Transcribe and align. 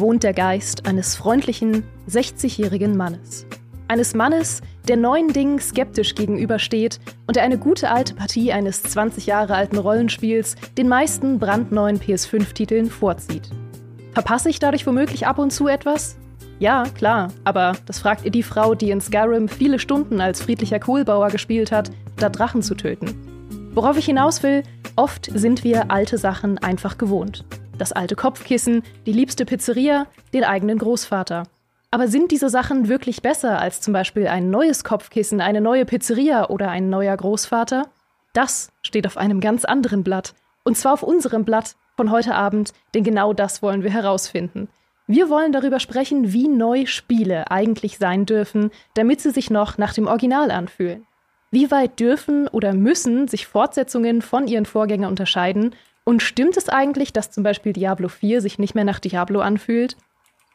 wohnt 0.00 0.22
der 0.22 0.32
Geist 0.32 0.86
eines 0.86 1.14
freundlichen, 1.14 1.84
60-jährigen 2.08 2.96
Mannes. 2.96 3.46
Eines 3.86 4.14
Mannes, 4.14 4.62
der 4.88 4.96
neuen 4.96 5.32
Dingen 5.32 5.58
skeptisch 5.58 6.14
gegenübersteht 6.14 6.98
und 7.26 7.36
der 7.36 7.42
eine 7.42 7.58
gute 7.58 7.90
alte 7.90 8.14
Partie 8.14 8.52
eines 8.52 8.82
20 8.82 9.26
Jahre 9.26 9.54
alten 9.54 9.78
Rollenspiels 9.78 10.56
den 10.78 10.88
meisten 10.88 11.38
brandneuen 11.38 11.98
PS5-Titeln 12.00 12.90
vorzieht. 12.90 13.50
Verpasse 14.12 14.48
ich 14.48 14.58
dadurch 14.58 14.86
womöglich 14.86 15.26
ab 15.26 15.38
und 15.38 15.52
zu 15.52 15.68
etwas? 15.68 16.16
Ja, 16.58 16.84
klar, 16.94 17.28
aber 17.44 17.72
das 17.86 18.00
fragt 18.00 18.24
ihr 18.24 18.30
die 18.30 18.42
Frau, 18.42 18.74
die 18.74 18.90
in 18.90 19.00
Skyrim 19.00 19.48
viele 19.48 19.78
Stunden 19.78 20.20
als 20.20 20.42
friedlicher 20.42 20.78
Kohlbauer 20.78 21.28
gespielt 21.28 21.72
hat, 21.72 21.90
da 22.16 22.28
Drachen 22.28 22.62
zu 22.62 22.74
töten. 22.74 23.70
Worauf 23.72 23.96
ich 23.96 24.06
hinaus 24.06 24.42
will, 24.42 24.62
oft 24.96 25.30
sind 25.32 25.64
wir 25.64 25.90
alte 25.90 26.18
Sachen 26.18 26.58
einfach 26.58 26.98
gewohnt. 26.98 27.44
Das 27.80 27.92
alte 27.92 28.14
Kopfkissen, 28.14 28.82
die 29.06 29.12
liebste 29.12 29.46
Pizzeria, 29.46 30.06
den 30.34 30.44
eigenen 30.44 30.76
Großvater. 30.76 31.44
Aber 31.90 32.08
sind 32.08 32.30
diese 32.30 32.50
Sachen 32.50 32.90
wirklich 32.90 33.22
besser 33.22 33.58
als 33.58 33.80
zum 33.80 33.94
Beispiel 33.94 34.26
ein 34.26 34.50
neues 34.50 34.84
Kopfkissen, 34.84 35.40
eine 35.40 35.62
neue 35.62 35.86
Pizzeria 35.86 36.50
oder 36.50 36.68
ein 36.68 36.90
neuer 36.90 37.16
Großvater? 37.16 37.88
Das 38.34 38.68
steht 38.82 39.06
auf 39.06 39.16
einem 39.16 39.40
ganz 39.40 39.64
anderen 39.64 40.04
Blatt. 40.04 40.34
Und 40.62 40.76
zwar 40.76 40.92
auf 40.92 41.02
unserem 41.02 41.46
Blatt 41.46 41.74
von 41.96 42.10
heute 42.10 42.34
Abend, 42.34 42.74
denn 42.92 43.02
genau 43.02 43.32
das 43.32 43.62
wollen 43.62 43.82
wir 43.82 43.90
herausfinden. 43.90 44.68
Wir 45.06 45.30
wollen 45.30 45.52
darüber 45.52 45.80
sprechen, 45.80 46.34
wie 46.34 46.48
neu 46.48 46.84
Spiele 46.84 47.50
eigentlich 47.50 47.96
sein 47.96 48.26
dürfen, 48.26 48.72
damit 48.92 49.22
sie 49.22 49.30
sich 49.30 49.48
noch 49.48 49.78
nach 49.78 49.94
dem 49.94 50.06
Original 50.06 50.50
anfühlen. 50.50 51.06
Wie 51.50 51.70
weit 51.70 51.98
dürfen 51.98 52.46
oder 52.46 52.74
müssen 52.74 53.26
sich 53.26 53.46
Fortsetzungen 53.46 54.20
von 54.20 54.46
ihren 54.46 54.66
Vorgängern 54.66 55.08
unterscheiden? 55.08 55.74
Und 56.04 56.22
stimmt 56.22 56.56
es 56.56 56.68
eigentlich, 56.68 57.12
dass 57.12 57.30
zum 57.30 57.42
Beispiel 57.42 57.72
Diablo 57.72 58.08
4 58.08 58.40
sich 58.40 58.58
nicht 58.58 58.74
mehr 58.74 58.84
nach 58.84 59.00
Diablo 59.00 59.40
anfühlt? 59.40 59.96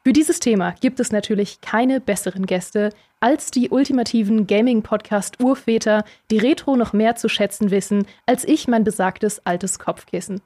Für 0.03 0.13
dieses 0.13 0.39
Thema 0.39 0.75
gibt 0.81 0.99
es 0.99 1.11
natürlich 1.11 1.61
keine 1.61 1.99
besseren 1.99 2.45
Gäste 2.45 2.91
als 3.19 3.49
die 3.49 3.69
ultimativen 3.69 4.45
Gaming-Podcast-Urväter, 4.45 6.03
die 6.29 6.37
Retro 6.37 6.75
noch 6.75 6.93
mehr 6.93 7.15
zu 7.15 7.27
schätzen 7.27 7.71
wissen 7.71 8.05
als 8.27 8.43
ich 8.43 8.67
mein 8.67 8.83
besagtes 8.83 9.43
altes 9.45 9.79
Kopfkissen. 9.79 10.41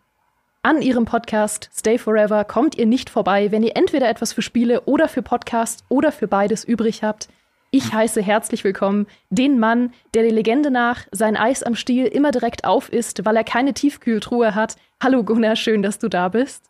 An 0.62 0.82
ihrem 0.82 1.06
Podcast 1.06 1.70
Stay 1.74 1.98
Forever 1.98 2.44
kommt 2.46 2.76
ihr 2.76 2.86
nicht 2.86 3.10
vorbei, 3.10 3.52
wenn 3.52 3.64
ihr 3.64 3.76
entweder 3.76 4.10
etwas 4.10 4.34
für 4.34 4.42
Spiele 4.42 4.82
oder 4.82 5.08
für 5.08 5.22
Podcasts 5.22 5.84
oder 5.90 6.12
für 6.12 6.28
beides 6.28 6.64
übrig 6.64 7.04
habt. 7.04 7.28
Ich 7.72 7.94
heiße 7.94 8.24
herzlich 8.24 8.64
willkommen 8.64 9.06
den 9.30 9.60
Mann, 9.60 9.94
der 10.16 10.24
der 10.24 10.32
Legende 10.32 10.72
nach 10.72 11.06
sein 11.12 11.38
Eis 11.38 11.62
am 11.62 11.76
Stiel 11.76 12.08
immer 12.08 12.32
direkt 12.32 12.66
auf 12.66 12.92
isst, 12.92 13.26
weil 13.26 13.36
er 13.36 13.44
keine 13.44 13.76
Tiefkühltruhe 13.76 14.56
hat. 14.56 14.76
Hallo 15.04 15.24
Gunnar, 15.24 15.56
schön, 15.56 15.84
dass 15.84 16.00
du 16.00 16.10
da 16.10 16.30
bist. 16.30 16.64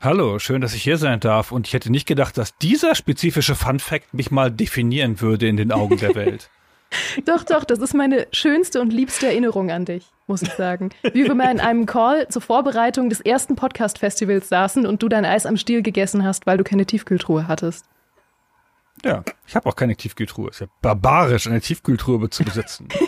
Hallo, 0.00 0.40
schön, 0.40 0.60
dass 0.60 0.74
ich 0.74 0.82
hier 0.82 0.98
sein 0.98 1.20
darf. 1.20 1.52
Und 1.52 1.68
ich 1.68 1.74
hätte 1.74 1.92
nicht 1.92 2.06
gedacht, 2.06 2.36
dass 2.36 2.58
dieser 2.58 2.96
spezifische 2.96 3.54
Fun 3.54 3.78
Fact 3.78 4.14
mich 4.14 4.32
mal 4.32 4.50
definieren 4.50 5.20
würde 5.20 5.46
in 5.46 5.56
den 5.56 5.70
Augen 5.70 5.96
der 5.96 6.16
Welt. 6.16 6.50
doch, 7.24 7.44
doch, 7.44 7.64
das 7.64 7.78
ist 7.78 7.94
meine 7.94 8.26
schönste 8.32 8.80
und 8.80 8.92
liebste 8.92 9.26
Erinnerung 9.26 9.70
an 9.70 9.84
dich, 9.84 10.06
muss 10.26 10.42
ich 10.42 10.50
sagen. 10.50 10.90
Wie 11.12 11.24
wir 11.24 11.34
mal 11.34 11.50
in 11.50 11.60
einem 11.60 11.86
Call 11.86 12.28
zur 12.28 12.42
Vorbereitung 12.42 13.08
des 13.08 13.20
ersten 13.20 13.56
Podcast-Festivals 13.56 14.48
saßen 14.48 14.86
und 14.86 15.02
du 15.02 15.08
dein 15.08 15.24
Eis 15.24 15.46
am 15.46 15.56
Stiel 15.56 15.82
gegessen 15.82 16.24
hast, 16.24 16.46
weil 16.46 16.58
du 16.58 16.64
keine 16.64 16.86
Tiefkühltruhe 16.86 17.48
hattest. 17.48 17.86
Ja, 19.04 19.22
ich 19.46 19.54
habe 19.54 19.68
auch 19.68 19.76
keine 19.76 19.94
Tiefkühltruhe. 19.96 20.48
Es 20.48 20.56
ist 20.56 20.60
ja 20.60 20.66
barbarisch, 20.80 21.46
eine 21.46 21.60
Tiefkühltruhe 21.60 22.30
zu 22.30 22.44
besitzen. 22.44 22.88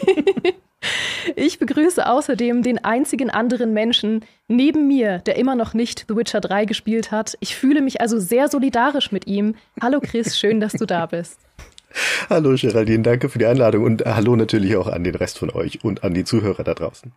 Ich 1.35 1.59
begrüße 1.59 2.07
außerdem 2.07 2.63
den 2.63 2.85
einzigen 2.85 3.31
anderen 3.31 3.73
Menschen 3.73 4.25
neben 4.47 4.87
mir, 4.87 5.19
der 5.19 5.37
immer 5.37 5.57
noch 5.57 5.75
nicht 5.75 6.05
The 6.09 6.17
Witcher 6.17 6.41
3 6.41 6.65
gespielt 6.65 7.11
hat. 7.11 7.37
Ich 7.41 7.57
fühle 7.57 7.83
mich 7.83 8.01
also 8.01 8.21
sehr 8.21 8.49
solidarisch 8.49 9.11
mit 9.11 9.27
ihm. 9.27 9.57
Hallo 9.83 10.01
Chris, 10.01 10.39
schön, 10.39 10.61
dass 10.61 10.75
du 10.75 10.87
da 10.87 11.07
bist. 11.07 11.41
Hallo 12.31 12.55
Geraldine, 12.55 13.03
danke 13.03 13.29
für 13.29 13.39
die 13.39 13.47
Einladung 13.47 13.85
und 13.85 14.05
hallo 14.05 14.37
natürlich 14.37 14.77
auch 14.77 14.87
an 14.87 15.03
den 15.03 15.15
Rest 15.15 15.39
von 15.39 15.51
euch 15.51 15.83
und 15.83 16.05
an 16.05 16.15
die 16.15 16.25
Zuhörer 16.25 16.63
da 16.63 16.75
draußen. 16.75 17.13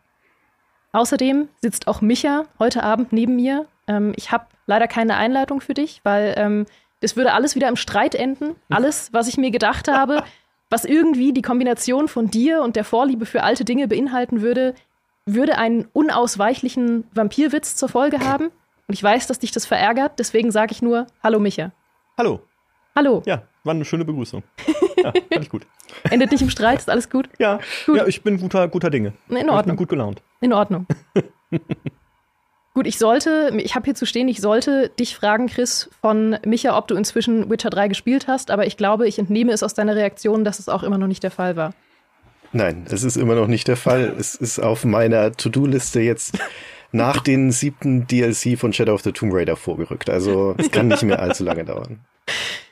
Außerdem 0.94 1.50
sitzt 1.62 1.88
auch 1.88 2.02
Micha 2.02 2.46
heute 2.58 2.84
Abend 2.84 3.12
neben 3.12 3.36
mir. 3.36 3.68
Ähm, 3.88 4.14
ich 4.16 4.32
habe 4.32 4.46
leider 4.66 4.88
keine 4.88 5.18
Einleitung 5.18 5.62
für 5.62 5.74
dich, 5.74 6.00
weil 6.04 6.34
ähm, 6.38 6.66
das 7.02 7.16
würde 7.16 7.34
alles 7.34 7.56
wieder 7.56 7.68
im 7.68 7.76
Streit 7.76 8.16
enden. 8.16 8.56
Alles, 8.70 9.14
was 9.14 9.28
ich 9.28 9.38
mir 9.38 9.52
gedacht 9.52 9.88
habe, 9.88 10.24
was 10.70 10.86
irgendwie 10.86 11.34
die 11.34 11.42
Kombination 11.42 12.08
von 12.08 12.30
dir 12.30 12.62
und 12.62 12.76
der 12.76 12.84
Vorliebe 12.84 13.26
für 13.26 13.44
alte 13.44 13.66
Dinge 13.66 13.88
beinhalten 13.88 14.42
würde, 14.42 14.76
würde 15.26 15.58
einen 15.58 15.88
unausweichlichen 15.94 17.06
Vampirwitz 17.14 17.76
zur 17.76 17.90
Folge 17.90 18.20
haben. 18.20 18.46
Und 18.88 18.94
ich 18.94 19.04
weiß, 19.04 19.28
dass 19.28 19.40
dich 19.40 19.52
das 19.52 19.66
verärgert, 19.66 20.20
deswegen 20.20 20.52
sage 20.52 20.72
ich 20.72 20.82
nur 20.82 21.08
Hallo 21.24 21.40
Micha. 21.40 21.72
Hallo. 22.18 22.42
Hallo. 22.96 23.22
Ja, 23.26 23.44
war 23.64 23.74
eine 23.74 23.86
schöne 23.86 24.06
Begrüßung. 24.06 24.44
Ja, 25.02 25.14
fand 25.14 25.46
ich 25.46 25.50
gut. 25.50 25.66
Endet 26.10 26.32
nicht 26.32 26.42
im 26.42 26.50
Streit, 26.50 26.80
ist 26.80 26.90
alles 26.90 27.10
gut? 27.10 27.30
Ja, 27.40 27.62
gut. 27.86 27.96
ja 27.96 28.06
ich 28.06 28.22
bin 28.22 28.38
guter, 28.38 28.68
guter 28.68 28.90
Dinge. 28.90 29.14
In 29.30 29.50
Ordnung. 29.50 29.60
Ich 29.60 29.66
bin 29.66 29.76
gut 29.78 29.88
gelaunt. 29.88 30.22
In 30.42 30.52
Ordnung. 30.52 30.86
Gut, 32.80 32.88
ich 32.88 32.98
sollte, 32.98 33.52
ich 33.58 33.76
habe 33.76 33.84
hier 33.84 33.94
zu 33.94 34.06
stehen, 34.06 34.30
ich 34.30 34.40
sollte 34.40 34.88
dich 34.98 35.14
fragen, 35.14 35.48
Chris, 35.48 35.90
von 36.00 36.38
Micha, 36.46 36.78
ob 36.78 36.88
du 36.88 36.96
inzwischen 36.96 37.50
Witcher 37.50 37.70
3 37.70 37.90
gespielt 37.90 38.30
hast, 38.30 38.52
aber 38.52 38.68
ich 38.68 38.78
glaube, 38.78 39.06
ich 39.06 39.20
entnehme 39.20 39.52
es 39.52 39.64
aus 39.64 39.74
deiner 39.74 39.98
Reaktion, 39.98 40.46
dass 40.46 40.60
es 40.60 40.70
auch 40.70 40.82
immer 40.84 40.98
noch 40.98 41.08
nicht 41.08 41.22
der 41.22 41.30
Fall 41.30 41.58
war. 41.58 41.74
Nein, 42.54 42.86
es 42.90 43.04
ist 43.04 43.18
immer 43.18 43.36
noch 43.36 43.48
nicht 43.48 43.68
der 43.68 43.76
Fall. 43.76 44.16
es 44.18 44.34
ist 44.34 44.60
auf 44.60 44.86
meiner 44.86 45.34
To-Do-Liste 45.34 46.00
jetzt 46.00 46.40
nach 46.94 47.20
dem 47.20 47.52
siebten 47.52 48.08
DLC 48.08 48.58
von 48.58 48.72
Shadow 48.72 48.94
of 48.94 49.02
the 49.02 49.12
Tomb 49.12 49.34
Raider 49.34 49.58
vorgerückt. 49.58 50.10
Also 50.10 50.56
es 50.58 50.72
kann 50.72 50.88
nicht 50.88 51.04
mehr 51.04 51.20
allzu 51.20 51.44
lange 51.44 51.66
dauern. 51.66 52.00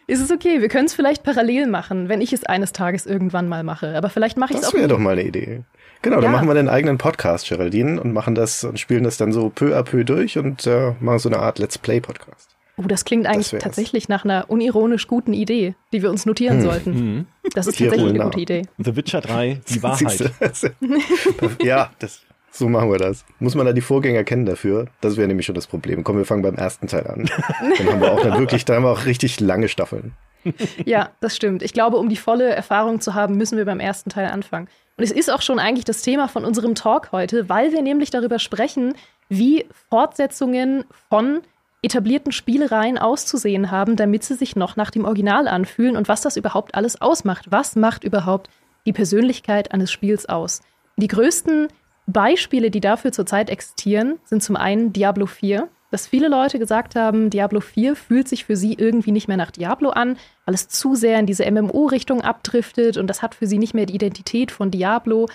Ist 0.09 0.21
es 0.21 0.31
okay? 0.31 0.61
Wir 0.61 0.69
können 0.69 0.85
es 0.85 0.93
vielleicht 0.93 1.23
parallel 1.23 1.67
machen, 1.67 2.07
wenn 2.07 2.21
ich 2.21 2.31
es 2.31 2.45
eines 2.45 2.71
Tages 2.71 3.05
irgendwann 3.05 3.49
mal 3.49 3.63
mache. 3.63 3.93
Aber 3.97 4.09
vielleicht 4.09 4.37
mache 4.37 4.53
ich 4.53 4.59
es 4.59 4.67
auch. 4.67 4.71
Das 4.71 4.79
wäre 4.79 4.87
doch 4.87 4.99
mal 4.99 5.19
eine 5.19 5.23
Idee. 5.23 5.65
Genau, 6.09 6.21
dann 6.21 6.31
machen 6.31 6.47
wir 6.47 6.55
einen 6.55 6.69
eigenen 6.69 6.97
Podcast, 6.97 7.49
Geraldine, 7.49 7.99
und 7.99 8.13
machen 8.13 8.33
das 8.33 8.63
und 8.63 8.79
spielen 8.79 9.03
das 9.03 9.17
dann 9.17 9.33
so 9.33 9.49
peu 9.49 9.77
à 9.77 9.83
peu 9.83 10.05
durch 10.05 10.37
und 10.37 10.65
äh, 10.65 10.93
machen 11.01 11.19
so 11.19 11.27
eine 11.27 11.39
Art 11.39 11.59
Let's 11.59 11.77
Play-Podcast. 11.77 12.55
Oh, 12.77 12.83
das 12.83 13.03
klingt 13.03 13.25
eigentlich 13.25 13.49
das 13.49 13.61
tatsächlich 13.61 14.07
nach 14.07 14.23
einer 14.23 14.45
unironisch 14.49 15.07
guten 15.07 15.33
Idee, 15.33 15.75
die 15.91 16.03
wir 16.03 16.09
uns 16.09 16.25
notieren 16.25 16.59
hm. 16.59 16.63
sollten. 16.63 16.93
Hm. 16.93 17.25
Das 17.53 17.67
ist 17.67 17.77
tatsächlich 17.77 18.09
eine 18.09 18.19
gute 18.19 18.39
Idee. 18.39 18.61
The 18.77 18.95
Witcher 18.95 19.19
3, 19.19 19.61
die 19.67 19.83
Wahrheit. 19.83 20.31
ja, 21.61 21.89
das, 21.99 22.21
so 22.51 22.69
machen 22.69 22.89
wir 22.89 22.99
das. 22.99 23.25
Muss 23.39 23.55
man 23.55 23.65
da 23.65 23.73
die 23.73 23.81
Vorgänger 23.81 24.23
kennen 24.23 24.45
dafür? 24.45 24.87
Das 25.01 25.17
wäre 25.17 25.27
nämlich 25.27 25.45
schon 25.45 25.55
das 25.55 25.67
Problem. 25.67 26.05
Komm, 26.05 26.17
wir 26.17 26.25
fangen 26.25 26.43
beim 26.43 26.55
ersten 26.55 26.87
Teil 26.87 27.07
an. 27.07 27.29
Dann 27.77 27.87
haben 27.87 27.99
wir 27.99 28.11
auch 28.13 28.21
dann 28.21 28.39
wirklich, 28.39 28.63
da 28.63 28.75
haben 28.75 28.83
wir 28.83 28.91
auch 28.91 29.05
richtig 29.05 29.39
lange 29.39 29.67
Staffeln. 29.67 30.13
Ja, 30.85 31.09
das 31.19 31.35
stimmt. 31.35 31.63
Ich 31.63 31.73
glaube, 31.73 31.97
um 31.97 32.09
die 32.09 32.17
volle 32.17 32.49
Erfahrung 32.49 33.01
zu 33.01 33.13
haben, 33.13 33.35
müssen 33.35 33.57
wir 33.57 33.65
beim 33.65 33.79
ersten 33.79 34.09
Teil 34.09 34.27
anfangen. 34.27 34.67
Und 34.97 35.03
es 35.03 35.11
ist 35.11 35.31
auch 35.31 35.41
schon 35.41 35.59
eigentlich 35.59 35.85
das 35.85 36.01
Thema 36.01 36.27
von 36.27 36.45
unserem 36.45 36.75
Talk 36.75 37.11
heute, 37.11 37.49
weil 37.49 37.71
wir 37.71 37.81
nämlich 37.81 38.09
darüber 38.09 38.39
sprechen, 38.39 38.95
wie 39.29 39.65
Fortsetzungen 39.89 40.85
von 41.09 41.41
etablierten 41.83 42.31
Spielereien 42.31 42.97
auszusehen 42.97 43.69
haben, 43.69 43.95
damit 43.95 44.23
sie 44.23 44.33
sich 44.33 44.55
noch 44.55 44.75
nach 44.75 44.89
dem 44.89 45.05
Original 45.05 45.47
anfühlen 45.47 45.95
und 45.95 46.07
was 46.07 46.21
das 46.21 46.37
überhaupt 46.37 46.75
alles 46.75 46.99
ausmacht. 46.99 47.51
Was 47.51 47.75
macht 47.75 48.03
überhaupt 48.03 48.49
die 48.85 48.93
Persönlichkeit 48.93 49.71
eines 49.71 49.91
Spiels 49.91 50.27
aus? 50.27 50.61
Die 50.97 51.07
größten 51.07 51.67
Beispiele, 52.07 52.71
die 52.71 52.81
dafür 52.81 53.11
zurzeit 53.11 53.49
existieren, 53.49 54.19
sind 54.23 54.41
zum 54.41 54.55
einen 54.55 54.93
Diablo 54.93 55.27
4, 55.27 55.67
dass 55.91 56.07
viele 56.07 56.27
Leute 56.27 56.59
gesagt 56.59 56.95
haben, 56.95 57.29
Diablo 57.29 57.59
4 57.59 57.95
fühlt 57.95 58.27
sich 58.27 58.45
für 58.45 58.55
sie 58.55 58.73
irgendwie 58.73 59.11
nicht 59.11 59.27
mehr 59.27 59.37
nach 59.37 59.51
Diablo 59.51 59.89
an, 59.89 60.17
weil 60.45 60.55
es 60.55 60.67
zu 60.67 60.95
sehr 60.95 61.19
in 61.19 61.25
diese 61.25 61.49
MMO-Richtung 61.49 62.21
abdriftet 62.21 62.97
und 62.97 63.07
das 63.07 63.21
hat 63.21 63.35
für 63.35 63.47
sie 63.47 63.57
nicht 63.57 63.73
mehr 63.73 63.85
die 63.85 63.95
Identität 63.95 64.51
von 64.51 64.71
Diablo. 64.71 65.27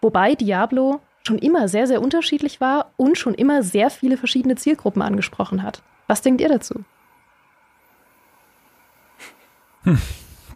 Wobei 0.00 0.34
Diablo 0.34 1.00
schon 1.26 1.38
immer 1.38 1.68
sehr, 1.68 1.86
sehr 1.86 2.00
unterschiedlich 2.00 2.60
war 2.60 2.92
und 2.96 3.18
schon 3.18 3.34
immer 3.34 3.62
sehr 3.62 3.90
viele 3.90 4.16
verschiedene 4.16 4.56
Zielgruppen 4.56 5.02
angesprochen 5.02 5.62
hat. 5.62 5.82
Was 6.06 6.22
denkt 6.22 6.40
ihr 6.40 6.48
dazu? 6.48 6.84
Hm. 9.84 9.98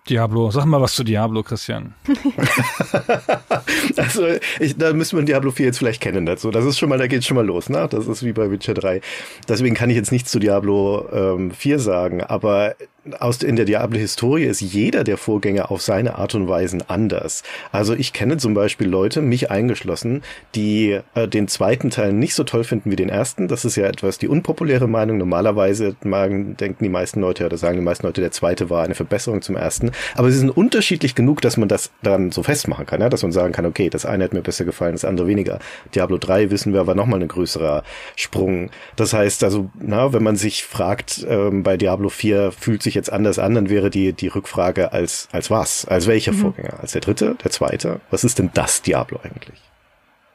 Diablo. 0.09 0.51
Sag 0.51 0.65
mal 0.65 0.81
was 0.81 0.95
zu 0.95 1.05
Diablo, 1.05 1.43
Christian. 1.43 1.95
also, 3.97 4.27
ich, 4.59 4.77
da 4.77 4.93
müssen 4.93 5.19
wir 5.19 5.25
Diablo 5.25 5.53
4 5.53 5.67
jetzt 5.67 5.79
vielleicht 5.79 6.03
kennen 6.03 6.27
dazu. 6.27 6.51
Das 6.51 6.65
ist 6.65 6.79
schon 6.79 6.89
mal, 6.89 6.99
da 6.99 7.07
geht's 7.07 7.27
schon 7.27 7.37
mal 7.37 7.47
los, 7.47 7.69
ne? 7.69 7.87
Das 7.89 8.09
ist 8.09 8.25
wie 8.25 8.33
bei 8.33 8.51
Witcher 8.51 8.75
3. 8.75 9.01
Deswegen 9.49 9.77
kann 9.77 9.91
ich 9.91 9.97
jetzt 9.97 10.11
nichts 10.11 10.33
zu 10.33 10.41
Diablo 10.41 11.09
ähm, 11.13 11.53
4 11.53 11.79
sagen, 11.79 12.23
aber 12.23 12.75
aus 13.19 13.43
in 13.43 13.57
der 13.57 13.65
Diablo-Historie 13.65 14.45
ist 14.45 14.61
jeder 14.61 15.03
der 15.03 15.17
Vorgänger 15.17 15.73
auf 15.73 15.83
seine 15.83 16.17
Art 16.17 16.35
und 16.35 16.49
Weise 16.49 16.79
anders. 16.87 17.43
Also 17.73 17.95
ich 17.95 18.13
kenne 18.13 18.37
zum 18.37 18.55
Beispiel 18.55 18.89
Leute, 18.89 19.23
mich 19.23 19.51
eingeschlossen, 19.51 20.23
die 20.55 21.01
äh, 21.15 21.27
den 21.27 21.49
zweiten 21.49 21.91
Teil 21.91 22.13
nicht 22.13 22.35
so 22.35 22.45
toll 22.45 22.63
finden 22.63 22.91
wie 22.91 22.97
den 22.97 23.09
ersten. 23.09 23.49
Das 23.49 23.65
ist 23.65 23.75
ja 23.77 23.87
etwas 23.87 24.19
die 24.19 24.29
unpopuläre 24.29 24.89
Meinung. 24.89 25.19
Normalerweise 25.19 25.97
magen, 26.05 26.57
denken 26.57 26.85
die 26.85 26.91
meisten 26.91 27.21
Leute 27.21 27.45
oder 27.45 27.57
sagen 27.57 27.77
die 27.77 27.85
meisten 27.85 28.07
Leute, 28.07 28.21
der 28.21 28.31
zweite 28.31 28.71
war 28.71 28.85
eine 28.85 28.95
Verbesserung 28.95 29.43
zum 29.43 29.57
ersten. 29.57 29.91
Aber 30.15 30.31
sie 30.31 30.39
sind 30.39 30.51
unterschiedlich 30.51 31.17
genug, 31.17 31.41
dass 31.41 31.57
man 31.57 31.69
das 31.69 31.91
dann 32.03 32.31
so 32.31 32.45
festmachen 32.45 32.87
kann, 32.87 33.01
ja? 33.01 33.09
dass 33.09 33.23
man 33.23 33.33
sagen 33.33 33.53
kann, 33.53 33.67
okay, 33.67 33.91
das 33.91 34.07
eine 34.07 34.23
hat 34.23 34.33
mir 34.33 34.43
besser 34.43 34.65
gefallen, 34.65 34.93
das 34.93 35.05
andere 35.05 35.27
weniger. 35.27 35.59
Diablo 35.95 36.19
3 36.19 36.51
wissen 36.51 36.73
wir, 36.73 36.87
war 36.87 36.95
nochmal 36.95 37.21
ein 37.21 37.29
größerer 37.29 37.83
Sprung. 38.15 38.71
Das 38.95 39.13
heißt 39.13 39.43
also, 39.43 39.71
na, 39.81 40.13
wenn 40.13 40.23
man 40.23 40.37
sich 40.37 40.65
fragt, 40.65 41.27
ähm, 41.29 41.65
bei 41.65 41.77
Diablo 41.77 42.09
4 42.09 42.53
fühlt 42.53 42.83
sich 42.83 42.92
jetzt 42.95 43.13
anders 43.13 43.39
an, 43.39 43.55
dann 43.55 43.71
wäre 43.71 43.91
die, 43.91 44.13
die 44.13 44.29
Rückfrage 44.29 44.93
als, 44.93 45.29
als 45.33 45.51
was? 45.51 45.87
Als 45.87 46.07
welcher 46.07 46.33
mhm. 46.33 46.39
Vorgänger? 46.39 46.81
Als 46.81 46.93
der 46.93 47.01
dritte? 47.01 47.37
Der 47.43 47.51
zweite? 47.51 48.01
Was 48.11 48.25
ist 48.25 48.39
denn 48.39 48.51
das 48.55 48.83
Diablo 48.83 49.21
eigentlich? 49.23 49.61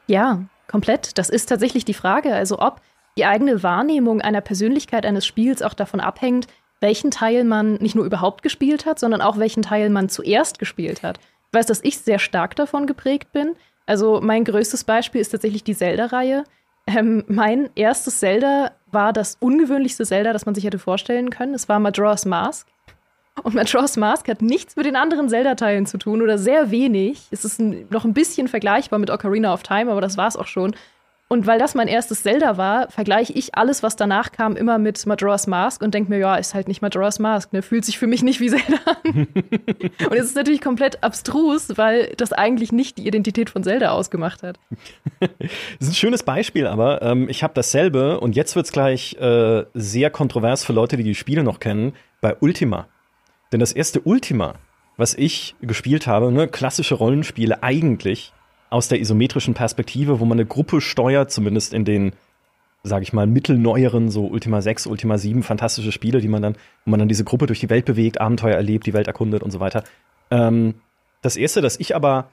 Ja, 0.06 0.42
komplett. 0.68 1.18
Das 1.18 1.28
ist 1.28 1.48
tatsächlich 1.48 1.84
die 1.84 1.94
Frage. 1.94 2.34
Also 2.34 2.58
ob 2.58 2.80
die 3.16 3.24
eigene 3.24 3.62
Wahrnehmung 3.62 4.20
einer 4.20 4.40
Persönlichkeit 4.40 5.04
eines 5.04 5.26
Spiels 5.26 5.62
auch 5.62 5.74
davon 5.74 6.00
abhängt, 6.00 6.46
welchen 6.80 7.10
Teil 7.10 7.44
man 7.44 7.74
nicht 7.74 7.94
nur 7.94 8.04
überhaupt 8.04 8.42
gespielt 8.42 8.86
hat, 8.86 8.98
sondern 8.98 9.20
auch 9.20 9.38
welchen 9.38 9.62
Teil 9.62 9.90
man 9.90 10.08
zuerst 10.08 10.58
gespielt 10.58 11.02
hat. 11.02 11.18
Ich 11.18 11.58
weiß, 11.58 11.66
dass 11.66 11.82
ich 11.82 11.98
sehr 11.98 12.18
stark 12.18 12.54
davon 12.56 12.86
geprägt 12.86 13.32
bin. 13.32 13.56
Also 13.86 14.20
mein 14.22 14.44
größtes 14.44 14.84
Beispiel 14.84 15.20
ist 15.20 15.30
tatsächlich 15.30 15.64
die 15.64 15.74
Zelda-Reihe. 15.74 16.44
Ähm, 16.86 17.24
mein 17.26 17.70
erstes 17.74 18.20
Zelda 18.20 18.70
war 18.90 19.12
das 19.12 19.36
ungewöhnlichste 19.40 20.04
Zelda, 20.04 20.32
das 20.32 20.46
man 20.46 20.54
sich 20.54 20.64
hätte 20.64 20.78
vorstellen 20.78 21.30
können. 21.30 21.54
Es 21.54 21.68
war 21.68 21.78
Majora's 21.78 22.24
Mask. 22.24 22.66
Und 23.42 23.54
Majora's 23.54 23.96
Mask 23.96 24.28
hat 24.28 24.42
nichts 24.42 24.76
mit 24.76 24.86
den 24.86 24.96
anderen 24.96 25.28
Zelda-Teilen 25.28 25.86
zu 25.86 25.98
tun 25.98 26.22
oder 26.22 26.38
sehr 26.38 26.70
wenig. 26.70 27.28
Es 27.30 27.44
ist 27.44 27.60
ein, 27.60 27.86
noch 27.90 28.04
ein 28.04 28.14
bisschen 28.14 28.48
vergleichbar 28.48 28.98
mit 28.98 29.10
Ocarina 29.10 29.52
of 29.52 29.62
Time, 29.62 29.90
aber 29.90 30.00
das 30.00 30.16
war 30.16 30.26
es 30.26 30.36
auch 30.36 30.46
schon. 30.46 30.74
Und 31.30 31.46
weil 31.46 31.58
das 31.58 31.74
mein 31.74 31.88
erstes 31.88 32.22
Zelda 32.22 32.56
war, 32.56 32.90
vergleiche 32.90 33.34
ich 33.34 33.54
alles, 33.54 33.82
was 33.82 33.96
danach 33.96 34.32
kam, 34.32 34.56
immer 34.56 34.78
mit 34.78 35.04
Majora's 35.04 35.46
Mask 35.46 35.82
und 35.82 35.92
denke 35.92 36.10
mir, 36.10 36.18
ja, 36.18 36.36
ist 36.36 36.54
halt 36.54 36.68
nicht 36.68 36.80
Majora's 36.80 37.18
Mask, 37.18 37.52
ne? 37.52 37.60
Fühlt 37.60 37.84
sich 37.84 37.98
für 37.98 38.06
mich 38.06 38.22
nicht 38.22 38.40
wie 38.40 38.48
Zelda 38.48 38.78
an. 39.04 39.28
und 40.08 40.12
es 40.14 40.24
ist 40.24 40.36
natürlich 40.36 40.62
komplett 40.62 41.04
abstrus, 41.04 41.76
weil 41.76 42.14
das 42.16 42.32
eigentlich 42.32 42.72
nicht 42.72 42.96
die 42.96 43.06
Identität 43.06 43.50
von 43.50 43.62
Zelda 43.62 43.90
ausgemacht 43.90 44.42
hat. 44.42 44.58
das 45.20 45.28
ist 45.80 45.88
ein 45.88 45.94
schönes 45.94 46.22
Beispiel, 46.22 46.66
aber 46.66 47.02
ähm, 47.02 47.28
ich 47.28 47.42
habe 47.42 47.52
dasselbe 47.52 48.20
und 48.20 48.34
jetzt 48.34 48.56
wird 48.56 48.64
es 48.64 48.72
gleich 48.72 49.14
äh, 49.20 49.66
sehr 49.74 50.08
kontrovers 50.08 50.64
für 50.64 50.72
Leute, 50.72 50.96
die 50.96 51.04
die 51.04 51.14
Spiele 51.14 51.44
noch 51.44 51.60
kennen, 51.60 51.92
bei 52.22 52.36
Ultima. 52.40 52.88
Denn 53.52 53.60
das 53.60 53.72
erste 53.72 54.00
Ultima, 54.00 54.54
was 54.96 55.12
ich 55.12 55.56
gespielt 55.60 56.06
habe, 56.06 56.32
ne, 56.32 56.48
klassische 56.48 56.94
Rollenspiele 56.94 57.62
eigentlich, 57.62 58.32
aus 58.70 58.88
der 58.88 59.00
isometrischen 59.00 59.54
Perspektive, 59.54 60.20
wo 60.20 60.24
man 60.24 60.38
eine 60.38 60.46
Gruppe 60.46 60.80
steuert, 60.80 61.30
zumindest 61.30 61.72
in 61.72 61.84
den, 61.84 62.12
sage 62.82 63.02
ich 63.02 63.12
mal, 63.12 63.26
mittelneueren, 63.26 64.10
so 64.10 64.26
Ultima 64.26 64.60
6, 64.60 64.86
Ultima 64.86 65.18
7, 65.18 65.42
fantastische 65.42 65.92
Spiele, 65.92 66.20
die 66.20 66.28
man 66.28 66.42
dann, 66.42 66.54
wo 66.84 66.90
man 66.90 66.98
dann 67.00 67.08
diese 67.08 67.24
Gruppe 67.24 67.46
durch 67.46 67.60
die 67.60 67.70
Welt 67.70 67.84
bewegt, 67.84 68.20
Abenteuer 68.20 68.56
erlebt, 68.56 68.86
die 68.86 68.92
Welt 68.92 69.06
erkundet 69.06 69.42
und 69.42 69.50
so 69.50 69.60
weiter. 69.60 69.84
Ähm, 70.30 70.74
das 71.22 71.36
erste, 71.36 71.60
das 71.60 71.80
ich 71.80 71.96
aber 71.96 72.28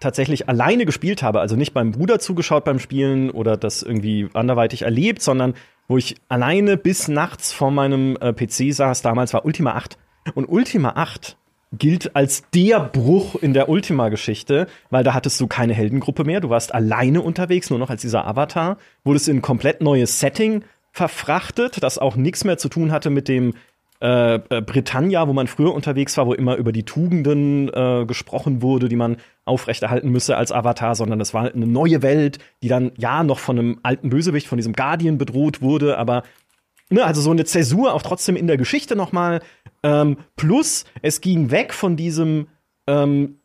tatsächlich 0.00 0.48
alleine 0.48 0.84
gespielt 0.84 1.22
habe, 1.22 1.40
also 1.40 1.56
nicht 1.56 1.74
beim 1.74 1.92
Bruder 1.92 2.18
zugeschaut 2.18 2.64
beim 2.64 2.78
Spielen 2.78 3.30
oder 3.30 3.56
das 3.56 3.82
irgendwie 3.82 4.28
anderweitig 4.34 4.82
erlebt, 4.82 5.22
sondern 5.22 5.54
wo 5.88 5.96
ich 5.96 6.16
alleine 6.28 6.76
bis 6.76 7.08
nachts 7.08 7.52
vor 7.52 7.70
meinem 7.70 8.16
äh, 8.20 8.32
PC 8.32 8.74
saß, 8.74 9.02
damals 9.02 9.32
war 9.32 9.44
Ultima 9.44 9.72
8. 9.72 9.98
Und 10.34 10.46
Ultima 10.46 10.92
8 10.96 11.36
gilt 11.72 12.14
als 12.14 12.44
der 12.54 12.80
Bruch 12.80 13.34
in 13.36 13.54
der 13.54 13.68
Ultima-Geschichte, 13.68 14.66
weil 14.90 15.04
da 15.04 15.14
hattest 15.14 15.40
du 15.40 15.46
keine 15.46 15.72
Heldengruppe 15.72 16.24
mehr, 16.24 16.40
du 16.40 16.50
warst 16.50 16.74
alleine 16.74 17.22
unterwegs, 17.22 17.70
nur 17.70 17.78
noch 17.78 17.90
als 17.90 18.02
dieser 18.02 18.26
Avatar, 18.26 18.76
wurdest 19.04 19.28
in 19.28 19.38
ein 19.38 19.42
komplett 19.42 19.80
neues 19.80 20.20
Setting 20.20 20.64
verfrachtet, 20.92 21.82
das 21.82 21.98
auch 21.98 22.16
nichts 22.16 22.44
mehr 22.44 22.58
zu 22.58 22.68
tun 22.68 22.92
hatte 22.92 23.08
mit 23.08 23.28
dem 23.28 23.54
äh, 24.02 24.34
äh, 24.34 24.60
Britannia, 24.60 25.28
wo 25.28 25.32
man 25.32 25.46
früher 25.46 25.72
unterwegs 25.72 26.16
war, 26.16 26.26
wo 26.26 26.34
immer 26.34 26.56
über 26.56 26.72
die 26.72 26.82
Tugenden 26.82 27.68
äh, 27.72 28.04
gesprochen 28.04 28.60
wurde, 28.60 28.88
die 28.88 28.96
man 28.96 29.16
aufrechterhalten 29.44 30.10
müsse 30.10 30.36
als 30.36 30.50
Avatar, 30.50 30.96
sondern 30.96 31.20
das 31.20 31.32
war 31.34 31.54
eine 31.54 31.66
neue 31.66 32.02
Welt, 32.02 32.38
die 32.62 32.68
dann 32.68 32.90
ja 32.98 33.22
noch 33.22 33.38
von 33.38 33.58
einem 33.58 33.78
alten 33.84 34.10
Bösewicht, 34.10 34.48
von 34.48 34.58
diesem 34.58 34.72
Guardian 34.72 35.18
bedroht 35.18 35.62
wurde, 35.62 35.98
aber 35.98 36.24
ne, 36.90 37.04
also 37.04 37.20
so 37.20 37.30
eine 37.30 37.44
Zäsur 37.44 37.94
auch 37.94 38.02
trotzdem 38.02 38.36
in 38.36 38.46
der 38.46 38.56
Geschichte 38.56 38.96
nochmal. 38.96 39.40
Ähm, 39.82 40.18
plus, 40.36 40.84
es 41.02 41.20
ging 41.20 41.50
weg 41.50 41.74
von 41.74 41.96
diesem 41.96 42.48
ähm, 42.86 43.38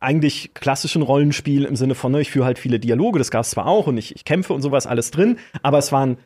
eigentlich 0.00 0.54
klassischen 0.54 1.02
Rollenspiel 1.02 1.64
im 1.64 1.76
Sinne 1.76 1.94
von, 1.94 2.12
ne, 2.12 2.20
ich 2.20 2.30
führe 2.30 2.46
halt 2.46 2.58
viele 2.58 2.78
Dialoge, 2.78 3.18
das 3.18 3.30
gab 3.30 3.42
es 3.42 3.50
zwar 3.50 3.66
auch 3.66 3.86
und 3.86 3.96
ich, 3.98 4.14
ich 4.14 4.24
kämpfe 4.24 4.52
und 4.52 4.62
sowas 4.62 4.86
alles 4.86 5.10
drin, 5.10 5.38
aber 5.62 5.78
es 5.78 5.92
waren 5.92 6.18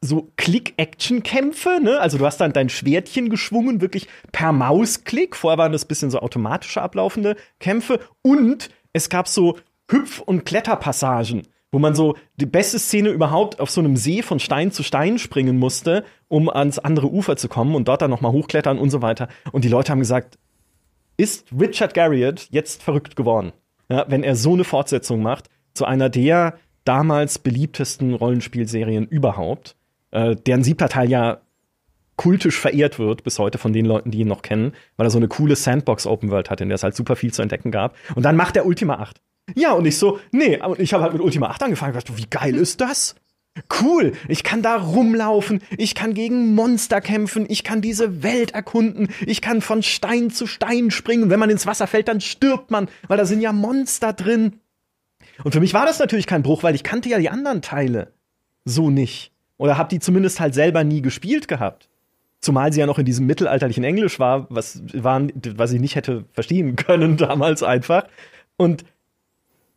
so 0.00 0.30
Click-Action-Kämpfe, 0.36 1.80
ne? 1.82 1.98
Also 1.98 2.18
du 2.18 2.26
hast 2.26 2.38
dann 2.38 2.52
dein 2.52 2.68
Schwertchen 2.68 3.30
geschwungen, 3.30 3.80
wirklich 3.80 4.06
per 4.32 4.52
Mausklick. 4.52 5.34
Vorher 5.34 5.56
waren 5.56 5.72
das 5.72 5.86
bisschen 5.86 6.10
so 6.10 6.18
automatische 6.18 6.82
ablaufende 6.82 7.36
Kämpfe. 7.58 8.00
Und 8.20 8.68
es 8.92 9.08
gab 9.08 9.28
so 9.28 9.58
Hüpf- 9.88 10.20
und 10.20 10.44
Kletterpassagen 10.44 11.44
wo 11.74 11.80
man 11.80 11.96
so 11.96 12.16
die 12.36 12.46
beste 12.46 12.78
Szene 12.78 13.08
überhaupt 13.08 13.58
auf 13.58 13.68
so 13.68 13.80
einem 13.80 13.96
See 13.96 14.22
von 14.22 14.38
Stein 14.38 14.70
zu 14.70 14.84
Stein 14.84 15.18
springen 15.18 15.58
musste, 15.58 16.04
um 16.28 16.48
ans 16.48 16.78
andere 16.78 17.12
Ufer 17.12 17.36
zu 17.36 17.48
kommen 17.48 17.74
und 17.74 17.88
dort 17.88 18.00
dann 18.00 18.10
nochmal 18.10 18.30
hochklettern 18.30 18.78
und 18.78 18.90
so 18.90 19.02
weiter. 19.02 19.26
Und 19.50 19.64
die 19.64 19.68
Leute 19.68 19.90
haben 19.90 19.98
gesagt, 19.98 20.38
ist 21.16 21.48
Richard 21.58 21.92
Garriott 21.92 22.46
jetzt 22.50 22.80
verrückt 22.80 23.16
geworden, 23.16 23.52
ja, 23.88 24.04
wenn 24.08 24.22
er 24.22 24.36
so 24.36 24.52
eine 24.52 24.62
Fortsetzung 24.62 25.20
macht 25.20 25.50
zu 25.74 25.84
einer 25.84 26.08
der 26.08 26.54
damals 26.84 27.40
beliebtesten 27.40 28.14
Rollenspielserien 28.14 29.08
überhaupt, 29.08 29.74
äh, 30.12 30.36
deren 30.36 30.62
siebter 30.62 30.88
Teil 30.88 31.10
ja 31.10 31.40
kultisch 32.14 32.60
verehrt 32.60 33.00
wird 33.00 33.24
bis 33.24 33.40
heute 33.40 33.58
von 33.58 33.72
den 33.72 33.84
Leuten, 33.84 34.12
die 34.12 34.20
ihn 34.20 34.28
noch 34.28 34.42
kennen, 34.42 34.74
weil 34.96 35.08
er 35.08 35.10
so 35.10 35.18
eine 35.18 35.26
coole 35.26 35.56
Sandbox 35.56 36.06
Open 36.06 36.30
World 36.30 36.50
hat, 36.50 36.60
in 36.60 36.68
der 36.68 36.76
es 36.76 36.84
halt 36.84 36.94
super 36.94 37.16
viel 37.16 37.32
zu 37.32 37.42
entdecken 37.42 37.72
gab. 37.72 37.96
Und 38.14 38.22
dann 38.22 38.36
macht 38.36 38.54
er 38.56 38.64
Ultima 38.64 39.00
8. 39.00 39.20
Ja, 39.54 39.72
und 39.72 39.84
ich 39.84 39.98
so, 39.98 40.18
nee, 40.32 40.60
und 40.60 40.80
ich 40.80 40.92
habe 40.92 41.02
halt 41.02 41.12
mit 41.12 41.22
Ultima 41.22 41.48
8 41.48 41.64
angefangen 41.64 41.94
und 41.94 42.02
dachte, 42.02 42.16
wie 42.16 42.26
geil 42.28 42.54
ist 42.54 42.80
das? 42.80 43.14
Cool, 43.80 44.12
ich 44.26 44.42
kann 44.42 44.62
da 44.62 44.76
rumlaufen, 44.76 45.62
ich 45.78 45.94
kann 45.94 46.12
gegen 46.14 46.56
Monster 46.56 47.00
kämpfen, 47.00 47.46
ich 47.48 47.62
kann 47.62 47.80
diese 47.80 48.24
Welt 48.24 48.50
erkunden, 48.50 49.08
ich 49.26 49.40
kann 49.40 49.60
von 49.60 49.84
Stein 49.84 50.30
zu 50.30 50.48
Stein 50.48 50.90
springen. 50.90 51.30
Wenn 51.30 51.38
man 51.38 51.50
ins 51.50 51.66
Wasser 51.66 51.86
fällt, 51.86 52.08
dann 52.08 52.20
stirbt 52.20 52.72
man, 52.72 52.88
weil 53.06 53.16
da 53.16 53.24
sind 53.24 53.40
ja 53.40 53.52
Monster 53.52 54.12
drin. 54.12 54.60
Und 55.44 55.52
für 55.52 55.60
mich 55.60 55.72
war 55.72 55.86
das 55.86 56.00
natürlich 56.00 56.26
kein 56.26 56.42
Bruch, 56.42 56.64
weil 56.64 56.74
ich 56.74 56.82
kannte 56.82 57.08
ja 57.08 57.18
die 57.18 57.30
anderen 57.30 57.62
Teile 57.62 58.12
so 58.64 58.90
nicht. 58.90 59.32
Oder 59.56 59.78
hab 59.78 59.88
die 59.88 60.00
zumindest 60.00 60.40
halt 60.40 60.54
selber 60.54 60.82
nie 60.82 61.02
gespielt 61.02 61.46
gehabt. 61.46 61.88
Zumal 62.40 62.72
sie 62.72 62.80
ja 62.80 62.86
noch 62.86 62.98
in 62.98 63.06
diesem 63.06 63.26
mittelalterlichen 63.26 63.84
Englisch 63.84 64.18
war, 64.18 64.46
was, 64.50 64.82
waren, 64.92 65.32
was 65.56 65.72
ich 65.72 65.80
nicht 65.80 65.94
hätte 65.94 66.24
verstehen 66.32 66.76
können 66.76 67.16
damals 67.16 67.62
einfach. 67.62 68.08
Und 68.56 68.84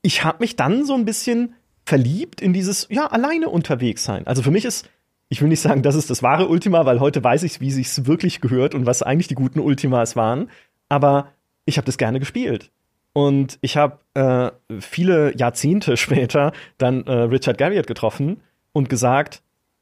ich 0.01 0.24
habe 0.24 0.39
mich 0.39 0.56
dann 0.56 0.86
so 0.86 0.94
ein 0.94 1.06
bisschen 1.06 1.56
verliebt 1.86 2.42
in 2.42 2.54
dieses, 2.54 2.88
ja, 2.89 3.08
alleine 3.08 3.50
unterwegs 3.50 4.04
sein. 4.04 4.27
Also 4.27 4.44
für 4.44 4.51
mich 4.51 4.66
ist, 4.66 4.89
ich 5.30 5.42
will 5.42 5.50
nicht 5.50 5.62
sagen, 5.62 5.84
das 5.84 5.96
ist 5.96 6.10
das 6.10 6.24
wahre 6.24 6.48
Ultima, 6.48 6.86
weil 6.86 7.00
heute 7.00 7.24
weiß 7.24 7.44
ich, 7.44 7.62
wie 7.62 7.72
sich's 7.72 8.06
wirklich 8.06 8.42
gehört 8.42 8.75
und 8.75 8.86
was 8.86 9.04
eigentlich 9.04 9.27
die 9.27 9.36
guten 9.36 9.60
Ultimas 9.60 10.16
waren. 10.16 10.50
Aber 10.89 11.32
ich 11.66 11.77
habe 11.77 11.86
das 11.86 11.98
gerne 11.98 12.20
gespielt. 12.20 12.72
Und 13.13 13.58
ich 13.62 13.77
habe 13.77 14.00
äh, 14.13 14.51
viele 14.82 15.36
Jahrzehnte 15.38 15.98
später 15.98 16.51
dann 16.77 17.06
äh, 17.06 17.13
Richard 17.13 17.58
Garriott 17.58 17.88
getroffen 17.88 18.42
und 18.74 18.89
gesagt, 18.89 19.42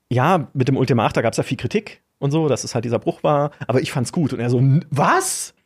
ja, 0.10 0.48
mit 0.54 0.68
dem 0.68 0.78
Ultima 0.78 1.06
8, 1.06 1.18
da 1.18 1.22
gab 1.22 1.34
es 1.34 1.38
ja 1.38 1.44
viel 1.44 1.58
Kritik 1.58 2.02
und 2.20 2.32
so, 2.32 2.48
dass 2.48 2.64
es 2.64 2.74
halt 2.74 2.86
dieser 2.86 3.00
Bruch 3.00 3.24
war. 3.24 3.52
Aber 3.68 3.82
ich 3.82 3.92
fand's 3.92 4.12
gut. 4.12 4.32
Und 4.34 4.40
er 4.40 4.50
so, 4.50 4.62
was? 4.90 5.54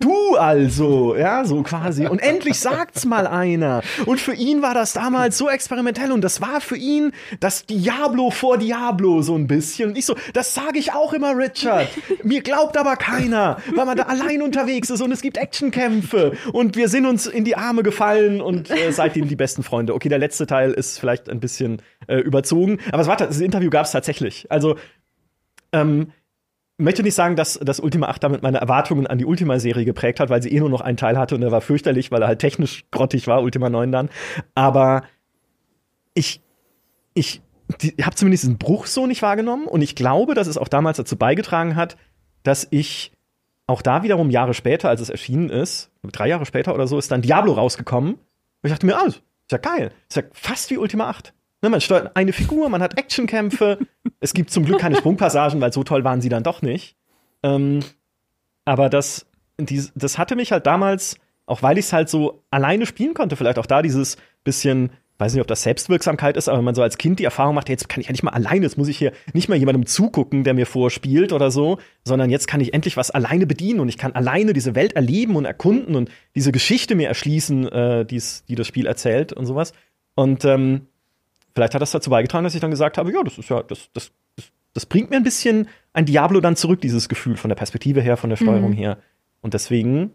Du 0.00 0.36
also, 0.36 1.14
ja, 1.16 1.44
so 1.44 1.62
quasi. 1.62 2.06
Und 2.06 2.18
endlich 2.18 2.58
sagt's 2.58 3.04
mal 3.04 3.26
einer. 3.26 3.82
Und 4.06 4.20
für 4.20 4.34
ihn 4.34 4.62
war 4.62 4.74
das 4.74 4.92
damals 4.92 5.38
so 5.38 5.48
experimentell 5.48 6.12
und 6.12 6.22
das 6.22 6.40
war 6.40 6.60
für 6.60 6.76
ihn 6.76 7.12
das 7.40 7.66
Diablo 7.66 8.30
vor 8.30 8.58
Diablo 8.58 9.22
so 9.22 9.36
ein 9.36 9.46
bisschen. 9.46 9.90
Und 9.90 9.98
ich 9.98 10.06
so, 10.06 10.16
das 10.32 10.54
sage 10.54 10.78
ich 10.78 10.92
auch 10.92 11.12
immer, 11.12 11.36
Richard. 11.36 11.88
Mir 12.22 12.42
glaubt 12.42 12.76
aber 12.76 12.96
keiner, 12.96 13.58
weil 13.74 13.84
man 13.84 13.96
da 13.96 14.04
allein 14.04 14.42
unterwegs 14.42 14.90
ist 14.90 15.00
und 15.02 15.12
es 15.12 15.20
gibt 15.20 15.36
Actionkämpfe 15.36 16.32
und 16.52 16.76
wir 16.76 16.88
sind 16.88 17.06
uns 17.06 17.26
in 17.26 17.44
die 17.44 17.56
Arme 17.56 17.82
gefallen 17.82 18.40
und 18.40 18.70
äh, 18.70 18.92
seitdem 18.92 19.28
die 19.28 19.36
besten 19.36 19.62
Freunde. 19.62 19.94
Okay, 19.94 20.08
der 20.08 20.18
letzte 20.18 20.46
Teil 20.46 20.72
ist 20.72 20.98
vielleicht 20.98 21.28
ein 21.28 21.40
bisschen 21.40 21.82
äh, 22.06 22.18
überzogen, 22.18 22.78
aber 22.92 23.02
es 23.02 23.08
war 23.08 23.16
das 23.16 23.40
Interview 23.40 23.70
gab's 23.70 23.92
tatsächlich. 23.92 24.50
Also 24.50 24.76
ähm, 25.74 26.12
möchte 26.78 27.02
nicht 27.02 27.14
sagen, 27.14 27.36
dass 27.36 27.58
das 27.62 27.80
Ultima 27.80 28.08
8 28.08 28.22
damit 28.22 28.42
meine 28.42 28.58
Erwartungen 28.58 29.06
an 29.06 29.18
die 29.18 29.26
Ultima-Serie 29.26 29.84
geprägt 29.84 30.20
hat, 30.20 30.30
weil 30.30 30.42
sie 30.42 30.52
eh 30.52 30.60
nur 30.60 30.70
noch 30.70 30.80
einen 30.80 30.96
Teil 30.96 31.18
hatte 31.18 31.34
und 31.34 31.42
er 31.42 31.52
war 31.52 31.60
fürchterlich, 31.60 32.10
weil 32.10 32.22
er 32.22 32.28
halt 32.28 32.40
technisch 32.40 32.84
grottig 32.90 33.26
war, 33.26 33.42
Ultima 33.42 33.68
9 33.68 33.92
dann. 33.92 34.10
Aber 34.54 35.02
ich, 36.14 36.40
ich 37.14 37.42
habe 38.02 38.16
zumindest 38.16 38.44
diesen 38.44 38.58
Bruch 38.58 38.86
so 38.86 39.06
nicht 39.06 39.22
wahrgenommen 39.22 39.66
und 39.66 39.82
ich 39.82 39.94
glaube, 39.94 40.34
dass 40.34 40.46
es 40.46 40.58
auch 40.58 40.68
damals 40.68 40.96
dazu 40.96 41.16
beigetragen 41.16 41.76
hat, 41.76 41.96
dass 42.42 42.66
ich 42.70 43.12
auch 43.66 43.80
da 43.80 44.02
wiederum 44.02 44.30
Jahre 44.30 44.54
später, 44.54 44.88
als 44.88 45.00
es 45.00 45.10
erschienen 45.10 45.48
ist, 45.48 45.90
drei 46.02 46.28
Jahre 46.28 46.44
später 46.44 46.74
oder 46.74 46.86
so, 46.86 46.98
ist 46.98 47.10
dann 47.10 47.22
Diablo 47.22 47.52
rausgekommen. 47.52 48.14
Und 48.14 48.20
ich 48.62 48.72
dachte 48.72 48.86
mir, 48.86 48.96
ah, 48.96 49.06
ist 49.06 49.22
ja 49.50 49.58
geil. 49.58 49.92
Ist 50.08 50.16
ja 50.16 50.22
fast 50.32 50.70
wie 50.70 50.78
Ultima 50.78 51.08
8. 51.08 51.32
Ne, 51.64 51.70
man 51.70 51.80
steuert 51.80 52.14
eine 52.14 52.34
Figur, 52.34 52.68
man 52.68 52.82
hat 52.82 52.98
Actionkämpfe. 52.98 53.78
es 54.20 54.34
gibt 54.34 54.50
zum 54.50 54.66
Glück 54.66 54.80
keine 54.80 54.96
Sprungpassagen, 54.96 55.62
weil 55.62 55.72
so 55.72 55.82
toll 55.82 56.04
waren 56.04 56.20
sie 56.20 56.28
dann 56.28 56.42
doch 56.42 56.60
nicht. 56.60 56.94
Ähm, 57.42 57.80
aber 58.66 58.90
das, 58.90 59.24
die, 59.58 59.82
das 59.94 60.18
hatte 60.18 60.36
mich 60.36 60.52
halt 60.52 60.66
damals, 60.66 61.16
auch 61.46 61.62
weil 61.62 61.78
ich 61.78 61.86
es 61.86 61.94
halt 61.94 62.10
so 62.10 62.44
alleine 62.50 62.84
spielen 62.84 63.14
konnte, 63.14 63.36
vielleicht 63.36 63.58
auch 63.58 63.64
da 63.64 63.80
dieses 63.80 64.18
bisschen 64.44 64.90
weiß 65.16 65.32
nicht, 65.32 65.40
ob 65.40 65.46
das 65.46 65.62
Selbstwirksamkeit 65.62 66.36
ist, 66.36 66.48
aber 66.48 66.58
wenn 66.58 66.64
man 66.66 66.74
so 66.74 66.82
als 66.82 66.98
Kind 66.98 67.18
die 67.18 67.24
Erfahrung 67.24 67.54
macht, 67.54 67.70
jetzt 67.70 67.88
kann 67.88 68.02
ich 68.02 68.08
ja 68.08 68.12
nicht 68.12 68.24
mal 68.24 68.32
alleine, 68.32 68.66
jetzt 68.66 68.76
muss 68.76 68.88
ich 68.88 68.98
hier 68.98 69.12
nicht 69.32 69.48
mal 69.48 69.56
jemandem 69.56 69.86
zugucken, 69.86 70.44
der 70.44 70.52
mir 70.52 70.66
vorspielt 70.66 71.32
oder 71.32 71.50
so, 71.50 71.78
sondern 72.04 72.28
jetzt 72.28 72.46
kann 72.46 72.60
ich 72.60 72.74
endlich 72.74 72.98
was 72.98 73.10
alleine 73.10 73.46
bedienen 73.46 73.80
und 73.80 73.88
ich 73.88 73.96
kann 73.96 74.12
alleine 74.12 74.52
diese 74.52 74.74
Welt 74.74 74.94
erleben 74.94 75.36
und 75.36 75.46
erkunden 75.46 75.94
und 75.94 76.10
diese 76.34 76.52
Geschichte 76.52 76.94
mir 76.94 77.08
erschließen, 77.08 77.68
äh, 77.68 78.04
die's, 78.04 78.44
die 78.48 78.54
das 78.54 78.66
Spiel 78.66 78.86
erzählt 78.86 79.32
und 79.32 79.46
sowas. 79.46 79.72
Und 80.16 80.44
ähm, 80.44 80.88
vielleicht 81.54 81.74
hat 81.74 81.82
das 81.82 81.92
dazu 81.92 82.10
beigetragen, 82.10 82.44
dass 82.44 82.54
ich 82.54 82.60
dann 82.60 82.70
gesagt 82.70 82.98
habe, 82.98 83.12
ja, 83.12 83.22
das 83.22 83.38
ist 83.38 83.48
ja, 83.48 83.62
das, 83.62 83.90
das, 83.92 84.12
das, 84.36 84.46
das 84.72 84.86
bringt 84.86 85.10
mir 85.10 85.16
ein 85.16 85.22
bisschen 85.22 85.68
ein 85.92 86.06
Diablo 86.06 86.40
dann 86.40 86.56
zurück, 86.56 86.80
dieses 86.80 87.08
Gefühl 87.08 87.36
von 87.36 87.48
der 87.48 87.56
Perspektive 87.56 88.00
her, 88.00 88.16
von 88.16 88.30
der 88.30 88.36
Steuerung 88.36 88.70
mhm. 88.70 88.76
her. 88.76 88.98
Und 89.40 89.54
deswegen 89.54 90.10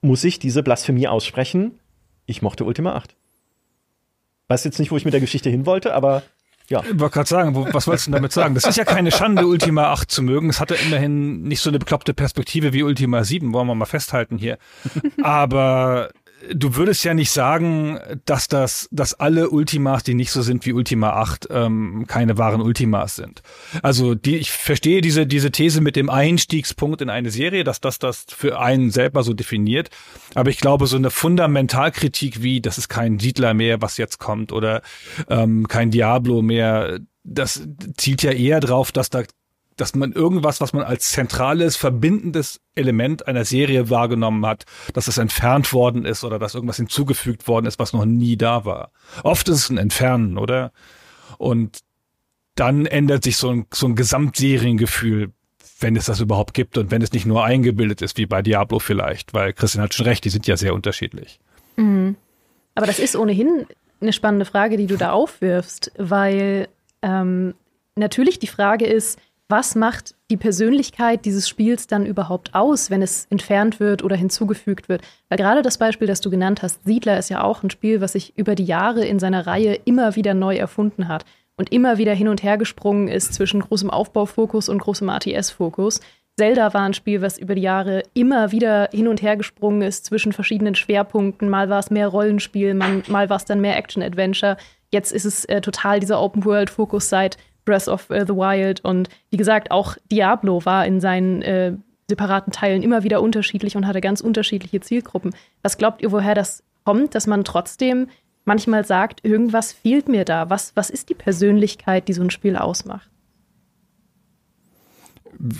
muss 0.00 0.24
ich 0.24 0.38
diese 0.38 0.62
Blasphemie 0.62 1.08
aussprechen. 1.08 1.78
Ich 2.26 2.42
mochte 2.42 2.64
Ultima 2.64 2.94
8. 2.94 3.14
Weiß 4.48 4.64
jetzt 4.64 4.78
nicht, 4.78 4.90
wo 4.90 4.96
ich 4.96 5.04
mit 5.04 5.14
der 5.14 5.20
Geschichte 5.20 5.50
hin 5.50 5.66
wollte, 5.66 5.94
aber 5.94 6.22
ja. 6.68 6.80
Ich 6.80 6.98
wollte 6.98 7.14
gerade 7.14 7.28
sagen, 7.28 7.54
was 7.72 7.86
wolltest 7.86 8.06
du 8.06 8.12
damit 8.12 8.32
sagen? 8.32 8.54
Das 8.54 8.64
ist 8.64 8.76
ja 8.76 8.84
keine 8.84 9.10
Schande, 9.10 9.46
Ultima 9.46 9.92
8 9.92 10.10
zu 10.10 10.22
mögen. 10.22 10.48
Es 10.48 10.60
hatte 10.60 10.74
immerhin 10.74 11.42
nicht 11.42 11.60
so 11.60 11.70
eine 11.70 11.78
bekloppte 11.78 12.14
Perspektive 12.14 12.72
wie 12.72 12.82
Ultima 12.82 13.24
7, 13.24 13.52
wollen 13.52 13.66
wir 13.66 13.74
mal 13.74 13.84
festhalten 13.84 14.38
hier. 14.38 14.58
Aber 15.22 16.10
du 16.52 16.76
würdest 16.76 17.04
ja 17.04 17.14
nicht 17.14 17.30
sagen, 17.30 17.98
dass 18.24 18.48
das, 18.48 18.88
dass 18.90 19.14
alle 19.14 19.50
Ultimas, 19.50 20.02
die 20.02 20.14
nicht 20.14 20.30
so 20.30 20.42
sind 20.42 20.66
wie 20.66 20.72
Ultima 20.72 21.10
8, 21.10 21.48
ähm, 21.50 22.04
keine 22.06 22.38
wahren 22.38 22.60
Ultimas 22.60 23.16
sind. 23.16 23.42
Also 23.82 24.14
die, 24.14 24.36
ich 24.36 24.50
verstehe 24.50 25.00
diese, 25.00 25.26
diese 25.26 25.50
These 25.50 25.80
mit 25.80 25.96
dem 25.96 26.10
Einstiegspunkt 26.10 27.00
in 27.00 27.10
eine 27.10 27.30
Serie, 27.30 27.64
dass 27.64 27.80
das 27.80 27.98
das 27.98 28.26
für 28.28 28.58
einen 28.58 28.90
selber 28.90 29.22
so 29.22 29.34
definiert. 29.34 29.90
Aber 30.34 30.50
ich 30.50 30.58
glaube, 30.58 30.86
so 30.86 30.96
eine 30.96 31.10
Fundamentalkritik 31.10 32.42
wie, 32.42 32.60
das 32.60 32.78
ist 32.78 32.88
kein 32.88 33.18
Siedler 33.18 33.54
mehr, 33.54 33.82
was 33.82 33.96
jetzt 33.96 34.18
kommt, 34.18 34.52
oder 34.52 34.82
ähm, 35.28 35.68
kein 35.68 35.90
Diablo 35.90 36.42
mehr, 36.42 37.00
das 37.24 37.66
zielt 37.96 38.22
ja 38.22 38.32
eher 38.32 38.60
drauf, 38.60 38.92
dass 38.92 39.10
da 39.10 39.22
dass 39.82 39.96
man 39.96 40.12
irgendwas, 40.12 40.60
was 40.60 40.72
man 40.72 40.84
als 40.84 41.10
zentrales, 41.10 41.74
verbindendes 41.76 42.60
Element 42.76 43.26
einer 43.26 43.44
Serie 43.44 43.90
wahrgenommen 43.90 44.46
hat, 44.46 44.64
dass 44.92 45.08
es 45.08 45.18
entfernt 45.18 45.72
worden 45.72 46.04
ist 46.04 46.22
oder 46.22 46.38
dass 46.38 46.54
irgendwas 46.54 46.76
hinzugefügt 46.76 47.48
worden 47.48 47.66
ist, 47.66 47.80
was 47.80 47.92
noch 47.92 48.04
nie 48.04 48.36
da 48.36 48.64
war. 48.64 48.92
Oft 49.24 49.48
ist 49.48 49.56
es 49.56 49.70
ein 49.70 49.78
Entfernen, 49.78 50.38
oder? 50.38 50.70
Und 51.36 51.80
dann 52.54 52.86
ändert 52.86 53.24
sich 53.24 53.38
so 53.38 53.50
ein, 53.50 53.66
so 53.74 53.88
ein 53.88 53.96
Gesamtseriengefühl, 53.96 55.32
wenn 55.80 55.96
es 55.96 56.04
das 56.04 56.20
überhaupt 56.20 56.54
gibt 56.54 56.78
und 56.78 56.92
wenn 56.92 57.02
es 57.02 57.10
nicht 57.10 57.26
nur 57.26 57.44
eingebildet 57.44 58.02
ist, 58.02 58.16
wie 58.18 58.26
bei 58.26 58.40
Diablo 58.40 58.78
vielleicht, 58.78 59.34
weil 59.34 59.52
Christian 59.52 59.82
hat 59.82 59.94
schon 59.94 60.06
recht, 60.06 60.24
die 60.24 60.30
sind 60.30 60.46
ja 60.46 60.56
sehr 60.56 60.74
unterschiedlich. 60.74 61.40
Mhm. 61.74 62.14
Aber 62.76 62.86
das 62.86 63.00
ist 63.00 63.16
ohnehin 63.16 63.66
eine 64.00 64.12
spannende 64.12 64.44
Frage, 64.44 64.76
die 64.76 64.86
du 64.86 64.96
da 64.96 65.10
aufwirfst, 65.10 65.90
weil 65.98 66.68
ähm, 67.02 67.54
natürlich 67.96 68.38
die 68.38 68.46
Frage 68.46 68.86
ist, 68.86 69.18
was 69.48 69.74
macht 69.74 70.14
die 70.30 70.36
Persönlichkeit 70.36 71.24
dieses 71.24 71.48
Spiels 71.48 71.86
dann 71.86 72.06
überhaupt 72.06 72.54
aus, 72.54 72.90
wenn 72.90 73.02
es 73.02 73.26
entfernt 73.28 73.80
wird 73.80 74.02
oder 74.02 74.16
hinzugefügt 74.16 74.88
wird? 74.88 75.02
Weil 75.28 75.38
gerade 75.38 75.62
das 75.62 75.78
Beispiel, 75.78 76.06
das 76.06 76.20
du 76.20 76.30
genannt 76.30 76.62
hast, 76.62 76.84
Siedler 76.84 77.18
ist 77.18 77.28
ja 77.28 77.42
auch 77.42 77.62
ein 77.62 77.70
Spiel, 77.70 78.00
was 78.00 78.12
sich 78.12 78.36
über 78.38 78.54
die 78.54 78.64
Jahre 78.64 79.04
in 79.04 79.18
seiner 79.18 79.46
Reihe 79.46 79.74
immer 79.84 80.16
wieder 80.16 80.32
neu 80.32 80.56
erfunden 80.56 81.08
hat 81.08 81.24
und 81.56 81.70
immer 81.70 81.98
wieder 81.98 82.14
hin 82.14 82.28
und 82.28 82.42
her 82.42 82.56
gesprungen 82.56 83.08
ist 83.08 83.34
zwischen 83.34 83.60
großem 83.60 83.90
Aufbaufokus 83.90 84.68
und 84.68 84.78
großem 84.78 85.08
ATS-Fokus. 85.08 86.00
Zelda 86.38 86.72
war 86.72 86.82
ein 86.82 86.94
Spiel, 86.94 87.20
was 87.20 87.36
über 87.36 87.54
die 87.54 87.62
Jahre 87.62 88.04
immer 88.14 88.52
wieder 88.52 88.88
hin 88.90 89.06
und 89.06 89.20
her 89.20 89.36
gesprungen 89.36 89.82
ist 89.82 90.06
zwischen 90.06 90.32
verschiedenen 90.32 90.74
Schwerpunkten. 90.74 91.50
Mal 91.50 91.68
war 91.68 91.78
es 91.78 91.90
mehr 91.90 92.08
Rollenspiel, 92.08 92.72
mal, 92.72 93.02
mal 93.06 93.28
war 93.28 93.36
es 93.36 93.44
dann 93.44 93.60
mehr 93.60 93.76
Action-Adventure. 93.76 94.56
Jetzt 94.90 95.12
ist 95.12 95.26
es 95.26 95.44
äh, 95.44 95.60
total 95.60 96.00
dieser 96.00 96.20
Open-World-Fokus 96.20 97.10
seit 97.10 97.36
Breath 97.64 97.88
of 97.88 98.10
uh, 98.10 98.24
the 98.26 98.34
Wild 98.34 98.84
und 98.84 99.08
wie 99.30 99.36
gesagt, 99.36 99.70
auch 99.70 99.96
Diablo 100.10 100.64
war 100.64 100.86
in 100.86 101.00
seinen 101.00 101.42
äh, 101.42 101.72
separaten 102.08 102.52
Teilen 102.52 102.82
immer 102.82 103.04
wieder 103.04 103.22
unterschiedlich 103.22 103.76
und 103.76 103.86
hatte 103.86 104.00
ganz 104.00 104.20
unterschiedliche 104.20 104.80
Zielgruppen. 104.80 105.34
Was 105.62 105.78
glaubt 105.78 106.02
ihr, 106.02 106.12
woher 106.12 106.34
das 106.34 106.62
kommt, 106.84 107.14
dass 107.14 107.26
man 107.26 107.44
trotzdem 107.44 108.08
manchmal 108.44 108.84
sagt, 108.84 109.24
irgendwas 109.24 109.72
fehlt 109.72 110.08
mir 110.08 110.24
da? 110.24 110.50
Was, 110.50 110.74
was 110.74 110.90
ist 110.90 111.08
die 111.08 111.14
Persönlichkeit, 111.14 112.08
die 112.08 112.12
so 112.12 112.22
ein 112.22 112.30
Spiel 112.30 112.56
ausmacht? 112.56 113.08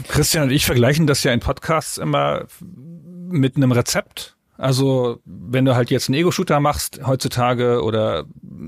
Christian 0.08 0.44
und 0.44 0.50
ich 0.50 0.66
vergleichen 0.66 1.06
das 1.06 1.24
ja 1.24 1.32
in 1.32 1.40
Podcasts 1.40 1.98
immer 1.98 2.46
mit 2.60 3.56
einem 3.56 3.72
Rezept. 3.72 4.36
Also, 4.58 5.20
wenn 5.24 5.64
du 5.64 5.74
halt 5.74 5.90
jetzt 5.90 6.08
einen 6.08 6.18
Ego-Shooter 6.18 6.60
machst 6.60 7.00
heutzutage 7.06 7.82
oder 7.82 8.24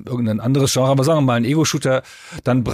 irgendein 0.06 0.40
anderes 0.40 0.72
Genre, 0.72 0.90
aber 0.90 1.04
sagen 1.04 1.18
wir 1.18 1.22
mal 1.22 1.34
einen 1.34 1.44
Ego-Shooter, 1.44 2.02
dann 2.42 2.64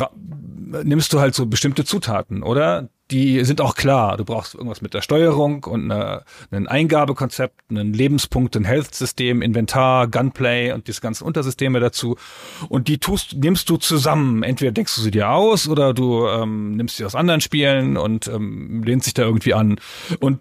nimmst 0.85 1.13
du 1.13 1.21
halt 1.21 1.35
so 1.35 1.47
bestimmte 1.47 1.85
Zutaten, 1.85 2.43
oder? 2.43 2.89
Die 3.11 3.45
sind 3.45 3.61
auch 3.61 3.75
klar. 3.75 4.17
Du 4.17 4.25
brauchst 4.25 4.55
irgendwas 4.55 4.83
mit 4.83 4.95
der 4.95 5.03
Steuerung 5.03 5.65
und 5.65 5.91
eine, 5.91 6.23
ein 6.53 6.69
Eingabekonzept, 6.69 7.69
einen 7.69 7.93
Lebenspunkt, 7.93 8.55
ein 8.57 8.65
Health-System, 8.65 9.43
Inventar, 9.43 10.07
Gunplay 10.07 10.73
und 10.73 10.87
diese 10.87 11.01
ganzen 11.01 11.25
Untersysteme 11.25 11.81
dazu. 11.81 12.17
Und 12.69 12.87
die 12.87 12.99
tust, 12.99 13.35
nimmst 13.35 13.69
du 13.69 13.79
zusammen. 13.79 14.45
Entweder 14.45 14.71
denkst 14.71 14.95
du 14.95 15.01
sie 15.01 15.11
dir 15.11 15.31
aus 15.31 15.69
oder 15.69 15.93
du 15.93 16.29
ähm, 16.29 16.77
nimmst 16.77 16.99
sie 16.99 17.05
aus 17.05 17.17
anderen 17.17 17.41
Spielen 17.41 17.97
und 17.97 18.29
ähm, 18.29 18.85
lehnst 18.85 19.09
dich 19.09 19.15
da 19.15 19.23
irgendwie 19.23 19.55
an. 19.55 19.81
Und 20.21 20.39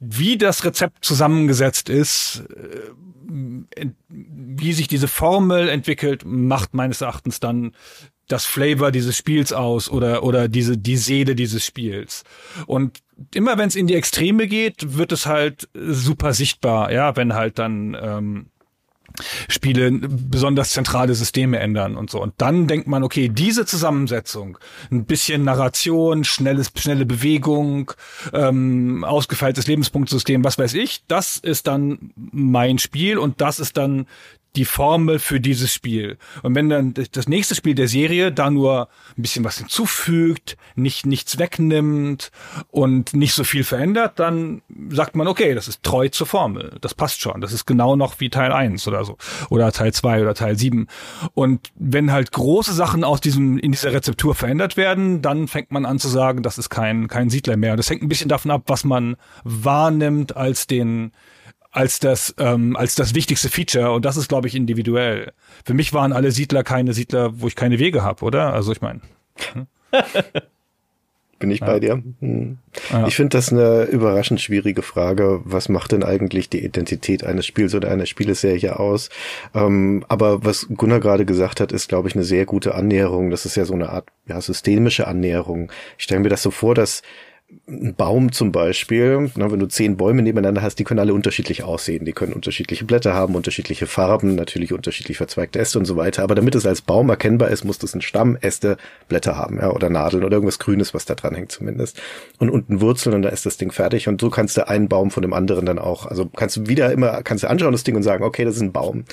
wie 0.00 0.36
das 0.38 0.64
Rezept 0.64 1.04
zusammengesetzt 1.04 1.88
ist, 1.88 2.44
äh, 2.50 3.86
wie 4.08 4.72
sich 4.72 4.88
diese 4.88 5.08
Formel 5.08 5.68
entwickelt, 5.68 6.22
macht 6.24 6.74
meines 6.74 7.00
Erachtens 7.00 7.40
dann 7.40 7.72
das 8.28 8.44
Flavor 8.44 8.90
dieses 8.90 9.16
Spiels 9.16 9.52
aus 9.52 9.88
oder 9.90 10.22
oder 10.22 10.48
diese 10.48 10.76
die 10.76 10.96
Seele 10.96 11.34
dieses 11.34 11.64
Spiels. 11.64 12.24
Und 12.66 13.00
immer 13.34 13.56
wenn 13.58 13.68
es 13.68 13.76
in 13.76 13.86
die 13.86 13.94
Extreme 13.94 14.46
geht, 14.46 14.96
wird 14.96 15.12
es 15.12 15.26
halt 15.26 15.68
super 15.74 16.32
sichtbar, 16.34 16.92
ja, 16.92 17.16
wenn 17.16 17.34
halt 17.34 17.58
dann 17.58 17.96
ähm, 18.00 18.46
Spiele 19.48 19.90
besonders 19.92 20.70
zentrale 20.70 21.14
Systeme 21.14 21.58
ändern 21.58 21.96
und 21.96 22.10
so. 22.10 22.22
Und 22.22 22.34
dann 22.38 22.66
denkt 22.66 22.86
man, 22.86 23.02
okay, 23.02 23.28
diese 23.28 23.66
Zusammensetzung, 23.66 24.58
ein 24.90 25.04
bisschen 25.04 25.44
Narration, 25.44 26.24
schnelles, 26.24 26.72
schnelle 26.76 27.06
Bewegung, 27.06 27.92
ähm, 28.32 29.04
ausgefeiltes 29.04 29.66
Lebenspunktsystem, 29.66 30.44
was 30.44 30.58
weiß 30.58 30.74
ich, 30.74 31.04
das 31.08 31.36
ist 31.36 31.66
dann 31.66 32.12
mein 32.14 32.78
Spiel 32.78 33.18
und 33.18 33.40
das 33.40 33.58
ist 33.58 33.76
dann 33.76 34.06
die 34.56 34.64
Formel 34.64 35.18
für 35.18 35.40
dieses 35.40 35.72
Spiel. 35.72 36.18
Und 36.42 36.54
wenn 36.54 36.68
dann 36.68 36.94
das 37.12 37.28
nächste 37.28 37.54
Spiel 37.54 37.74
der 37.74 37.88
Serie 37.88 38.32
da 38.32 38.50
nur 38.50 38.88
ein 39.16 39.22
bisschen 39.22 39.44
was 39.44 39.58
hinzufügt, 39.58 40.56
nicht 40.74 41.06
nichts 41.06 41.38
wegnimmt 41.38 42.30
und 42.70 43.14
nicht 43.14 43.34
so 43.34 43.44
viel 43.44 43.64
verändert, 43.64 44.18
dann 44.18 44.62
sagt 44.88 45.14
man, 45.14 45.28
okay, 45.28 45.54
das 45.54 45.68
ist 45.68 45.82
treu 45.82 46.08
zur 46.08 46.26
Formel. 46.26 46.76
Das 46.80 46.94
passt 46.94 47.20
schon. 47.20 47.40
Das 47.40 47.52
ist 47.52 47.66
genau 47.66 47.96
noch 47.96 48.18
wie 48.18 48.30
Teil 48.30 48.52
1 48.52 48.88
oder 48.88 49.04
so. 49.04 49.16
Oder 49.50 49.70
Teil 49.72 49.92
2 49.92 50.22
oder 50.22 50.34
Teil 50.34 50.58
7. 50.58 50.86
Und 51.34 51.70
wenn 51.74 52.10
halt 52.10 52.32
große 52.32 52.72
Sachen 52.72 53.04
aus 53.04 53.20
diesem, 53.20 53.58
in 53.58 53.72
dieser 53.72 53.92
Rezeptur 53.92 54.34
verändert 54.34 54.76
werden, 54.76 55.22
dann 55.22 55.48
fängt 55.48 55.70
man 55.70 55.84
an 55.84 55.98
zu 55.98 56.08
sagen, 56.08 56.42
das 56.42 56.58
ist 56.58 56.70
kein, 56.70 57.08
kein 57.08 57.30
Siedler 57.30 57.56
mehr. 57.56 57.76
Das 57.76 57.90
hängt 57.90 58.02
ein 58.02 58.08
bisschen 58.08 58.28
davon 58.28 58.50
ab, 58.50 58.62
was 58.66 58.84
man 58.84 59.16
wahrnimmt 59.44 60.36
als 60.36 60.66
den, 60.66 61.12
als 61.76 62.00
das 62.00 62.34
ähm, 62.38 62.74
als 62.74 62.94
das 62.94 63.14
wichtigste 63.14 63.50
Feature 63.50 63.92
und 63.92 64.04
das 64.04 64.16
ist 64.16 64.28
glaube 64.28 64.48
ich 64.48 64.54
individuell. 64.54 65.32
Für 65.64 65.74
mich 65.74 65.92
waren 65.92 66.12
alle 66.12 66.32
Siedler 66.32 66.64
keine 66.64 66.94
Siedler, 66.94 67.40
wo 67.40 67.48
ich 67.48 67.54
keine 67.54 67.78
Wege 67.78 68.02
habe, 68.02 68.24
oder? 68.24 68.52
Also 68.52 68.72
ich 68.72 68.80
meine. 68.80 69.00
Hm? 69.52 69.66
Bin 71.38 71.50
ich 71.50 71.60
ja. 71.60 71.66
bei 71.66 71.80
dir? 71.80 72.02
Hm. 72.20 72.56
Ja. 72.90 73.06
Ich 73.06 73.16
finde 73.16 73.36
das 73.36 73.52
eine 73.52 73.84
überraschend 73.84 74.40
schwierige 74.40 74.80
Frage. 74.80 75.42
Was 75.44 75.68
macht 75.68 75.92
denn 75.92 76.02
eigentlich 76.02 76.48
die 76.48 76.64
Identität 76.64 77.24
eines 77.24 77.44
Spiels 77.44 77.74
oder 77.74 77.90
einer 77.90 78.06
Spieleserie 78.06 78.78
aus? 78.78 79.10
Ähm, 79.54 80.02
aber 80.08 80.46
was 80.46 80.66
Gunnar 80.74 81.00
gerade 81.00 81.26
gesagt 81.26 81.60
hat, 81.60 81.72
ist, 81.72 81.90
glaube 81.90 82.08
ich, 82.08 82.14
eine 82.14 82.24
sehr 82.24 82.46
gute 82.46 82.74
Annäherung. 82.74 83.30
Das 83.30 83.44
ist 83.44 83.54
ja 83.54 83.66
so 83.66 83.74
eine 83.74 83.90
Art 83.90 84.08
ja, 84.26 84.40
systemische 84.40 85.06
Annäherung. 85.06 85.70
Ich 85.98 86.04
stelle 86.04 86.20
mir 86.22 86.30
das 86.30 86.42
so 86.42 86.50
vor, 86.50 86.74
dass 86.74 87.02
ein 87.68 87.94
Baum 87.94 88.32
zum 88.32 88.50
Beispiel, 88.50 89.30
na, 89.36 89.50
wenn 89.50 89.60
du 89.60 89.66
zehn 89.66 89.96
Bäume 89.96 90.22
nebeneinander 90.22 90.62
hast, 90.62 90.78
die 90.78 90.84
können 90.84 90.98
alle 90.98 91.14
unterschiedlich 91.14 91.62
aussehen. 91.62 92.04
Die 92.04 92.12
können 92.12 92.32
unterschiedliche 92.32 92.84
Blätter 92.84 93.14
haben, 93.14 93.36
unterschiedliche 93.36 93.86
Farben, 93.86 94.34
natürlich 94.34 94.72
unterschiedlich 94.72 95.16
verzweigte 95.16 95.60
Äste 95.60 95.78
und 95.78 95.84
so 95.84 95.96
weiter. 95.96 96.24
Aber 96.24 96.34
damit 96.34 96.56
es 96.56 96.66
als 96.66 96.82
Baum 96.82 97.08
erkennbar 97.08 97.50
ist, 97.50 97.64
muss 97.64 97.78
das 97.78 97.94
ein 97.94 98.02
Stamm, 98.02 98.36
Äste, 98.40 98.76
Blätter 99.08 99.36
haben, 99.36 99.58
ja, 99.58 99.70
oder 99.70 99.90
Nadeln 99.90 100.24
oder 100.24 100.34
irgendwas 100.34 100.58
Grünes, 100.58 100.92
was 100.92 101.04
da 101.04 101.14
dran 101.14 101.34
hängt 101.34 101.52
zumindest. 101.52 102.00
Und 102.38 102.50
unten 102.50 102.80
Wurzeln 102.80 103.14
und 103.14 103.22
da 103.22 103.28
ist 103.28 103.46
das 103.46 103.56
Ding 103.56 103.70
fertig. 103.70 104.08
Und 104.08 104.20
so 104.20 104.28
kannst 104.28 104.56
du 104.56 104.68
einen 104.68 104.88
Baum 104.88 105.12
von 105.12 105.22
dem 105.22 105.32
anderen 105.32 105.66
dann 105.66 105.78
auch, 105.78 106.06
also 106.06 106.26
kannst 106.26 106.56
du 106.56 106.66
wieder 106.66 106.90
immer, 106.92 107.22
kannst 107.22 107.44
du 107.44 107.48
anschauen 107.48 107.72
das 107.72 107.84
Ding 107.84 107.94
und 107.94 108.02
sagen, 108.02 108.24
okay, 108.24 108.44
das 108.44 108.56
ist 108.56 108.62
ein 108.62 108.72
Baum. 108.72 109.04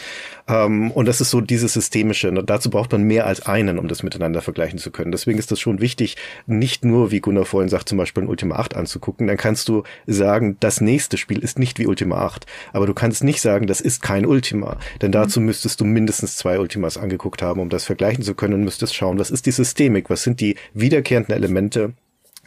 Ähm, 0.47 0.91
und 0.91 1.07
das 1.07 1.21
ist 1.21 1.29
so 1.29 1.39
dieses 1.39 1.73
systemische. 1.73 2.29
Und 2.29 2.49
dazu 2.49 2.71
braucht 2.71 2.91
man 2.91 3.03
mehr 3.03 3.27
als 3.27 3.45
einen, 3.45 3.77
um 3.77 3.87
das 3.87 4.01
miteinander 4.01 4.41
vergleichen 4.41 4.79
zu 4.79 4.89
können. 4.89 5.11
Deswegen 5.11 5.37
ist 5.37 5.51
das 5.51 5.59
schon 5.59 5.81
wichtig, 5.81 6.17
nicht 6.47 6.83
nur, 6.83 7.11
wie 7.11 7.19
Gunnar 7.19 7.45
vorhin 7.45 7.69
sagt, 7.69 7.89
zum 7.89 7.97
Beispiel 7.97 8.22
ein 8.23 8.27
Ultima 8.27 8.55
8 8.55 8.75
anzugucken, 8.75 9.27
dann 9.27 9.37
kannst 9.37 9.69
du 9.69 9.83
sagen, 10.07 10.57
das 10.59 10.81
nächste 10.81 11.17
Spiel 11.17 11.39
ist 11.39 11.59
nicht 11.59 11.79
wie 11.79 11.87
Ultima 11.87 12.17
8. 12.17 12.45
Aber 12.71 12.85
du 12.85 12.93
kannst 12.93 13.23
nicht 13.23 13.41
sagen, 13.41 13.67
das 13.67 13.81
ist 13.81 14.01
kein 14.01 14.25
Ultima. 14.25 14.77
Denn 15.01 15.09
mhm. 15.09 15.13
dazu 15.13 15.41
müsstest 15.41 15.81
du 15.81 15.85
mindestens 15.85 16.37
zwei 16.37 16.59
Ultimas 16.59 16.97
angeguckt 16.97 17.41
haben, 17.41 17.59
um 17.59 17.69
das 17.69 17.85
vergleichen 17.85 18.23
zu 18.23 18.35
können 18.35 18.55
und 18.55 18.63
müsstest 18.63 18.95
schauen, 18.95 19.19
was 19.19 19.31
ist 19.31 19.45
die 19.45 19.51
Systemik, 19.51 20.09
was 20.09 20.23
sind 20.23 20.39
die 20.39 20.55
wiederkehrenden 20.73 21.35
Elemente, 21.35 21.93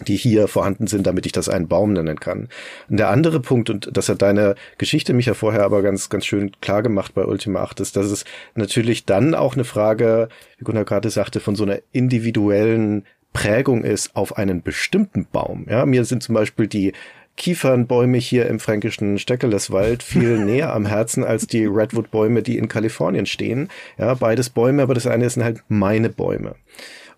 die 0.05 0.17
hier 0.17 0.47
vorhanden 0.47 0.87
sind, 0.87 1.07
damit 1.07 1.25
ich 1.25 1.33
das 1.33 1.49
einen 1.49 1.69
Baum 1.69 1.93
nennen 1.95 2.21
kann. 2.21 2.49
Und 2.89 2.99
der 2.99 3.09
andere 3.09 3.41
Punkt, 3.41 3.71
und 3.71 3.89
das 3.97 4.09
hat 4.09 4.21
deine 4.21 4.55
Geschichte 4.77 5.15
mich 5.15 5.27
ja 5.27 5.35
vorher 5.35 5.65
aber 5.65 5.83
ganz, 5.83 6.11
ganz 6.11 6.27
schön 6.27 6.53
klar 6.61 6.83
gemacht 6.83 7.15
bei 7.15 7.25
Ultima 7.25 7.63
8, 7.63 7.81
ist, 7.81 7.97
dass 7.97 8.07
es 8.07 8.25
natürlich 8.55 9.07
dann 9.07 9.35
auch 9.35 9.55
eine 9.55 9.65
Frage, 9.65 10.29
wie 10.59 10.65
Gunnar 10.65 10.85
gerade 10.85 11.09
sagte, 11.09 11.41
von 11.41 11.57
so 11.57 11.65
einer 11.65 11.79
individuellen 11.93 13.07
Prägung 13.37 13.85
ist 13.85 14.17
auf 14.17 14.39
einen 14.39 14.63
bestimmten 14.63 15.27
Baum. 15.31 15.67
Ja, 15.69 15.85
mir 15.85 16.07
sind 16.07 16.23
zum 16.23 16.35
Beispiel 16.35 16.69
die 16.69 16.95
Kiefernbäume 17.37 18.17
hier 18.17 18.47
im 18.47 18.59
fränkischen 18.59 19.19
Steckeleswald 19.19 20.03
viel 20.03 20.39
näher 20.45 20.75
am 20.75 20.87
Herzen 20.87 21.23
als 21.23 21.47
die 21.47 21.67
Redwood-Bäume, 21.67 22.43
die 22.43 22.57
in 22.57 22.69
Kalifornien 22.69 23.27
stehen. 23.27 23.69
Ja, 23.99 24.15
beides 24.15 24.49
Bäume, 24.49 24.83
aber 24.83 24.95
das 24.95 25.07
eine 25.07 25.29
sind 25.29 25.45
halt 25.45 25.63
meine 25.69 26.09
Bäume. 26.09 26.55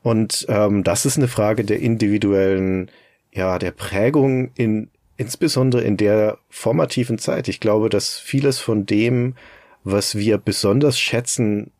Und 0.03 0.45
ähm, 0.49 0.83
das 0.83 1.07
ist 1.07 1.19
eine 1.19 1.29
Frage 1.29 1.63
der 1.63 1.79
individuellen, 1.79 2.91
ja, 3.33 3.61
der 3.61 3.71
Prägung 3.71 4.51
in 4.57 4.91
insbesondere 5.17 5.83
in 5.83 5.97
der 5.97 6.39
formativen 6.49 7.19
Zeit. 7.19 7.47
Ich 7.47 7.61
glaube, 7.61 7.91
dass 7.91 8.19
vieles 8.19 8.59
von 8.59 8.87
dem, 8.87 9.37
was 9.85 10.17
wir 10.17 10.39
besonders 10.39 10.99
schätzen, 10.99 11.71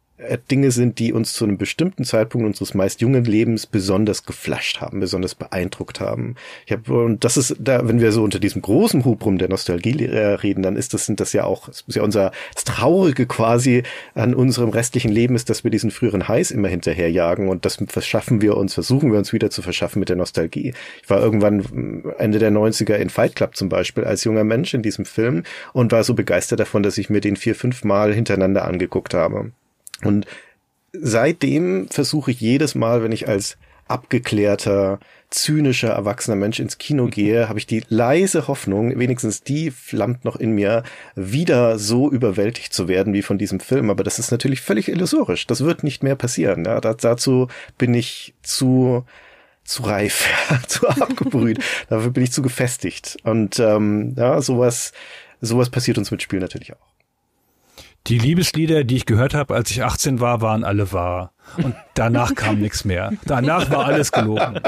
Dinge 0.51 0.73
sind, 0.73 0.99
die 0.99 1.13
uns 1.13 1.33
zu 1.33 1.45
einem 1.45 1.59
bestimmten 1.59 2.05
Zeitpunkt 2.05 2.45
unseres 2.47 2.75
meist 2.75 3.01
jungen 3.01 3.25
Lebens 3.25 3.67
besonders 3.67 4.25
geflasht 4.25 4.81
haben, 4.81 4.99
besonders 4.99 5.37
beeindruckt 5.37 6.01
haben. 6.01 6.35
Ich 6.67 6.73
habe 6.73 7.05
und 7.05 7.25
das 7.25 7.37
ist 7.37 7.57
da, 7.61 7.87
wenn 7.87 8.01
wir 8.01 8.11
so 8.11 8.25
unter 8.25 8.41
diesem 8.41 8.61
großen 8.61 9.05
Hubrum 9.05 9.39
der 9.39 9.49
Nostalgie 9.49 10.07
äh, 10.07 10.35
reden, 10.35 10.63
dann 10.63 10.77
ist 10.77 10.93
das 10.93 11.07
sind 11.07 11.21
das 11.21 11.33
ja 11.33 11.45
auch 11.45 11.67
das 11.69 11.85
ist 11.87 11.95
ja 11.95 12.03
unser 12.03 12.33
das 12.53 12.65
Traurige 12.65 13.27
quasi 13.27 13.85
an 14.15 14.35
unserem 14.35 14.71
restlichen 14.71 15.13
Leben 15.13 15.37
ist, 15.37 15.51
dass 15.51 15.63
wir 15.63 15.71
diesen 15.71 15.93
früheren 15.93 16.27
Heiß 16.27 16.51
immer 16.51 16.69
hinterherjagen 16.69 17.49
und 17.49 17.65
das 17.65 17.79
verschaffen 17.87 18.43
wir 18.43 18.57
uns, 18.57 18.75
versuchen 18.75 19.13
wir 19.13 19.19
uns 19.19 19.33
wieder 19.33 19.51
zu 19.51 19.63
verschaffen 19.63 20.01
mit 20.01 20.09
der 20.09 20.17
Nostalgie. 20.17 20.75
Ich 21.03 21.11
war 21.11 21.21
irgendwann 21.21 22.05
Ende 22.19 22.41
der 22.41 22.51
90er 22.51 22.97
in 22.97 23.11
Fight 23.11 23.37
Club 23.37 23.57
zum 23.57 23.69
Beispiel 23.69 24.05
als 24.05 24.25
junger 24.25 24.45
Mensch 24.45 24.75
in 24.75 24.83
diesem 24.83 25.05
Film 25.05 25.45
und 25.73 25.93
war 25.93 26.03
so 26.03 26.15
begeistert 26.15 26.59
davon, 26.59 26.83
dass 26.83 26.99
ich 26.99 27.09
mir 27.09 27.21
den 27.21 27.37
vier, 27.37 27.55
fünf 27.55 27.85
Mal 27.85 28.13
hintereinander 28.13 28.65
angeguckt 28.65 29.15
habe. 29.15 29.53
Und 30.05 30.27
seitdem 30.93 31.89
versuche 31.89 32.31
ich 32.31 32.41
jedes 32.41 32.75
Mal, 32.75 33.03
wenn 33.03 33.13
ich 33.13 33.29
als 33.29 33.59
abgeklärter, 33.89 35.01
zynischer, 35.31 35.91
erwachsener 35.91 36.37
Mensch 36.37 36.61
ins 36.61 36.79
Kino 36.79 37.07
gehe, 37.07 37.49
habe 37.49 37.59
ich 37.59 37.67
die 37.67 37.85
leise 37.89 38.49
Hoffnung, 38.49 38.99
wenigstens 38.99 39.43
die 39.43 39.71
flammt 39.71 40.25
noch 40.25 40.37
in 40.37 40.53
mir, 40.53 40.85
wieder 41.15 41.79
so 41.79 42.11
überwältigt 42.11 42.73
zu 42.73 42.89
werden 42.89 43.13
wie 43.13 43.23
von 43.23 43.39
diesem 43.39 43.61
Film. 43.61 43.91
Aber 43.91 44.05
das 44.05 44.19
ist 44.19 44.31
natürlich 44.31 44.61
völlig 44.61 44.89
illusorisch. 44.89 45.47
Das 45.47 45.65
wird 45.65 45.85
nicht 45.85 46.03
mehr 46.03 46.17
passieren. 46.17 46.65
Ja, 46.65 46.81
dazu 46.81 47.49
bin 47.77 47.95
ich 47.95 48.35
zu 48.43 49.05
zu 49.65 49.83
reif, 49.83 50.27
zu 50.67 50.89
abgebrüht. 50.89 51.59
Dafür 51.91 52.11
bin 52.11 52.25
ich 52.25 52.33
zu 52.33 52.41
gefestigt. 52.41 53.19
Und 53.23 53.59
ähm, 53.59 54.15
ja, 54.17 54.41
sowas, 54.41 54.93
sowas 55.43 55.69
passiert 55.69 55.99
uns 55.99 56.11
mit 56.11 56.23
Spiel 56.23 56.41
natürlich 56.41 56.73
auch. 56.73 56.88
Die 58.07 58.19
Liebeslieder, 58.19 58.85
die 58.85 58.97
ich 58.97 59.07
gehört 59.07 59.35
habe, 59.35 59.55
als 59.55 59.71
ich 59.71 59.85
18 59.85 60.21
war, 60.21 60.41
waren 60.41 60.65
alle 60.65 60.93
wahr. 60.93 61.33
Und 61.57 61.75
danach 61.95 62.35
kam 62.35 62.59
nichts 62.61 62.85
mehr. 62.85 63.13
Danach 63.25 63.71
war 63.71 63.85
alles 63.85 64.13
gelogen. 64.13 64.61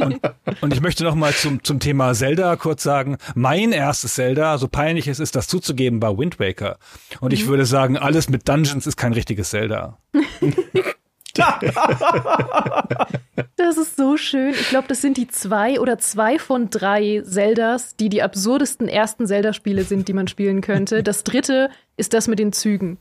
Und, 0.00 0.20
und 0.60 0.72
ich 0.72 0.80
möchte 0.80 1.04
noch 1.04 1.14
mal 1.14 1.32
zum, 1.32 1.62
zum 1.62 1.80
Thema 1.80 2.14
Zelda 2.14 2.56
kurz 2.56 2.82
sagen, 2.82 3.18
mein 3.34 3.72
erstes 3.72 4.14
Zelda, 4.14 4.56
so 4.58 4.68
peinlich 4.68 5.08
es 5.08 5.20
ist, 5.20 5.36
das 5.36 5.48
zuzugeben, 5.48 6.00
war 6.00 6.16
Wind 6.16 6.38
Waker. 6.40 6.78
Und 7.20 7.32
ich 7.32 7.44
mhm. 7.44 7.48
würde 7.48 7.66
sagen, 7.66 7.98
alles 7.98 8.30
mit 8.30 8.48
Dungeons 8.48 8.86
ist 8.86 8.96
kein 8.96 9.12
richtiges 9.12 9.50
Zelda. 9.50 9.98
das 13.56 13.76
ist 13.76 13.96
so 13.96 14.16
schön. 14.16 14.50
Ich 14.50 14.68
glaube, 14.68 14.88
das 14.88 15.00
sind 15.00 15.16
die 15.16 15.28
zwei 15.28 15.80
oder 15.80 15.98
zwei 15.98 16.38
von 16.38 16.70
drei 16.70 17.22
Zeldas, 17.24 17.96
die 17.96 18.08
die 18.08 18.22
absurdesten 18.22 18.88
ersten 18.88 19.26
Zelda-Spiele 19.26 19.84
sind, 19.84 20.08
die 20.08 20.12
man 20.12 20.28
spielen 20.28 20.60
könnte. 20.60 21.02
Das 21.02 21.24
dritte 21.24 21.70
ist 21.96 22.14
das 22.14 22.28
mit 22.28 22.38
den 22.38 22.52
Zügen. 22.52 22.98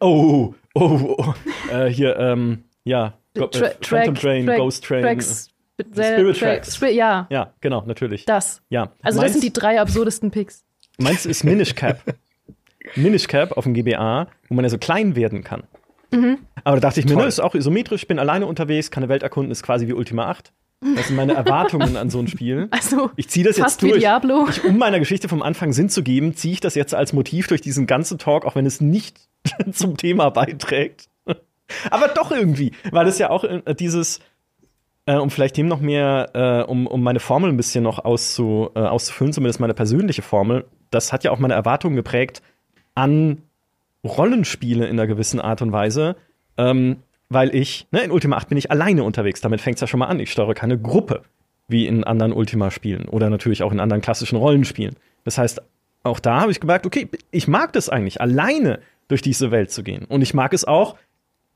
Oh, 0.00 0.54
oh, 0.74 1.16
oh. 1.18 1.34
Äh, 1.72 1.86
hier, 1.86 2.16
ähm, 2.16 2.64
ja. 2.84 3.14
Tra 3.34 3.44
äh, 3.44 3.74
Phantom 3.80 4.14
Train, 4.14 4.46
Track, 4.46 4.58
Ghost 4.58 4.84
Train. 4.84 5.02
Tracks, 5.02 5.48
Spirit 5.80 6.38
Tracks. 6.38 6.76
Spirit, 6.76 6.94
ja. 6.94 7.26
Ja, 7.30 7.52
genau, 7.60 7.82
natürlich. 7.86 8.26
Das. 8.26 8.62
Ja. 8.68 8.92
Also, 9.02 9.20
das 9.20 9.32
sind 9.32 9.44
die 9.44 9.52
drei 9.52 9.80
absurdesten 9.80 10.30
Picks. 10.30 10.64
Meins 10.98 11.26
ist 11.26 11.44
Minish 11.44 11.74
Cap. 11.74 12.00
Minish 12.96 13.26
Cap 13.26 13.56
auf 13.56 13.64
dem 13.64 13.74
GBA, 13.74 14.26
wo 14.48 14.54
man 14.54 14.64
ja 14.64 14.68
so 14.68 14.78
klein 14.78 15.16
werden 15.16 15.44
kann. 15.44 15.62
Mhm. 16.10 16.38
Aber 16.64 16.76
da 16.76 16.88
dachte 16.88 17.00
ich 17.00 17.06
mir, 17.06 17.16
ne, 17.16 17.24
ist 17.24 17.40
auch 17.40 17.54
isometrisch, 17.54 18.06
bin 18.06 18.18
alleine 18.18 18.46
unterwegs, 18.46 18.90
kann 18.90 19.02
eine 19.02 19.10
Welt 19.10 19.22
erkunden, 19.22 19.50
ist 19.50 19.62
quasi 19.62 19.86
wie 19.86 19.92
Ultima 19.92 20.28
8. 20.28 20.52
Das 20.96 21.08
sind 21.08 21.16
meine 21.16 21.34
Erwartungen 21.34 21.96
an 21.96 22.08
so 22.08 22.18
ein 22.18 22.28
Spiel. 22.28 22.68
Also, 22.80 23.10
ich 23.16 23.28
ziehe 23.28 23.44
das 23.44 23.58
jetzt 23.58 23.82
durch. 23.82 23.96
Wie 23.96 23.98
Diablo. 23.98 24.46
Ich, 24.48 24.64
um 24.64 24.78
meiner 24.78 24.98
Geschichte 24.98 25.28
vom 25.28 25.42
Anfang 25.42 25.72
Sinn 25.72 25.90
zu 25.90 26.02
geben, 26.02 26.34
ziehe 26.34 26.54
ich 26.54 26.60
das 26.60 26.74
jetzt 26.74 26.94
als 26.94 27.12
Motiv 27.12 27.46
durch 27.46 27.60
diesen 27.60 27.86
ganzen 27.86 28.18
Talk, 28.18 28.46
auch 28.46 28.54
wenn 28.54 28.64
es 28.64 28.80
nicht 28.80 29.18
zum 29.72 29.96
Thema 29.96 30.30
beiträgt. 30.30 31.08
Aber 31.90 32.08
doch 32.08 32.32
irgendwie, 32.32 32.72
weil 32.90 33.06
es 33.06 33.18
ja 33.18 33.30
auch 33.30 33.44
äh, 33.44 33.74
dieses, 33.74 34.20
äh, 35.06 35.16
um 35.16 35.30
vielleicht 35.30 35.56
dem 35.56 35.68
noch 35.68 35.80
mehr, 35.80 36.30
äh, 36.34 36.70
um, 36.70 36.86
um 36.86 37.02
meine 37.02 37.20
Formel 37.20 37.50
ein 37.50 37.56
bisschen 37.56 37.84
noch 37.84 38.04
auszu, 38.04 38.70
äh, 38.74 38.80
auszufüllen, 38.80 39.32
zumindest 39.32 39.60
meine 39.60 39.74
persönliche 39.74 40.22
Formel, 40.22 40.64
das 40.90 41.12
hat 41.12 41.22
ja 41.24 41.30
auch 41.30 41.38
meine 41.38 41.54
Erwartungen 41.54 41.96
geprägt 41.96 42.42
an 42.94 43.42
Rollenspiele 44.04 44.86
in 44.86 44.98
einer 44.98 45.06
gewissen 45.06 45.40
Art 45.40 45.62
und 45.62 45.72
Weise, 45.72 46.16
ähm, 46.60 46.96
weil 47.30 47.54
ich, 47.54 47.86
ne, 47.90 48.00
in 48.02 48.10
Ultima 48.10 48.36
8 48.36 48.48
bin 48.48 48.58
ich 48.58 48.70
alleine 48.70 49.04
unterwegs. 49.04 49.40
Damit 49.40 49.60
fängt 49.60 49.76
es 49.76 49.80
ja 49.80 49.86
schon 49.86 50.00
mal 50.00 50.06
an. 50.06 50.20
Ich 50.20 50.30
steuere 50.30 50.54
keine 50.54 50.78
Gruppe, 50.78 51.22
wie 51.68 51.86
in 51.86 52.04
anderen 52.04 52.32
Ultima-Spielen 52.32 53.08
oder 53.08 53.30
natürlich 53.30 53.62
auch 53.62 53.72
in 53.72 53.80
anderen 53.80 54.02
klassischen 54.02 54.36
Rollenspielen. 54.36 54.96
Das 55.24 55.38
heißt, 55.38 55.62
auch 56.02 56.20
da 56.20 56.40
habe 56.40 56.50
ich 56.50 56.60
gemerkt, 56.60 56.86
okay, 56.86 57.08
ich 57.30 57.48
mag 57.48 57.72
das 57.72 57.88
eigentlich, 57.88 58.20
alleine 58.20 58.80
durch 59.08 59.22
diese 59.22 59.50
Welt 59.50 59.70
zu 59.70 59.82
gehen. 59.82 60.04
Und 60.04 60.22
ich 60.22 60.34
mag 60.34 60.52
es 60.52 60.64
auch, 60.64 60.96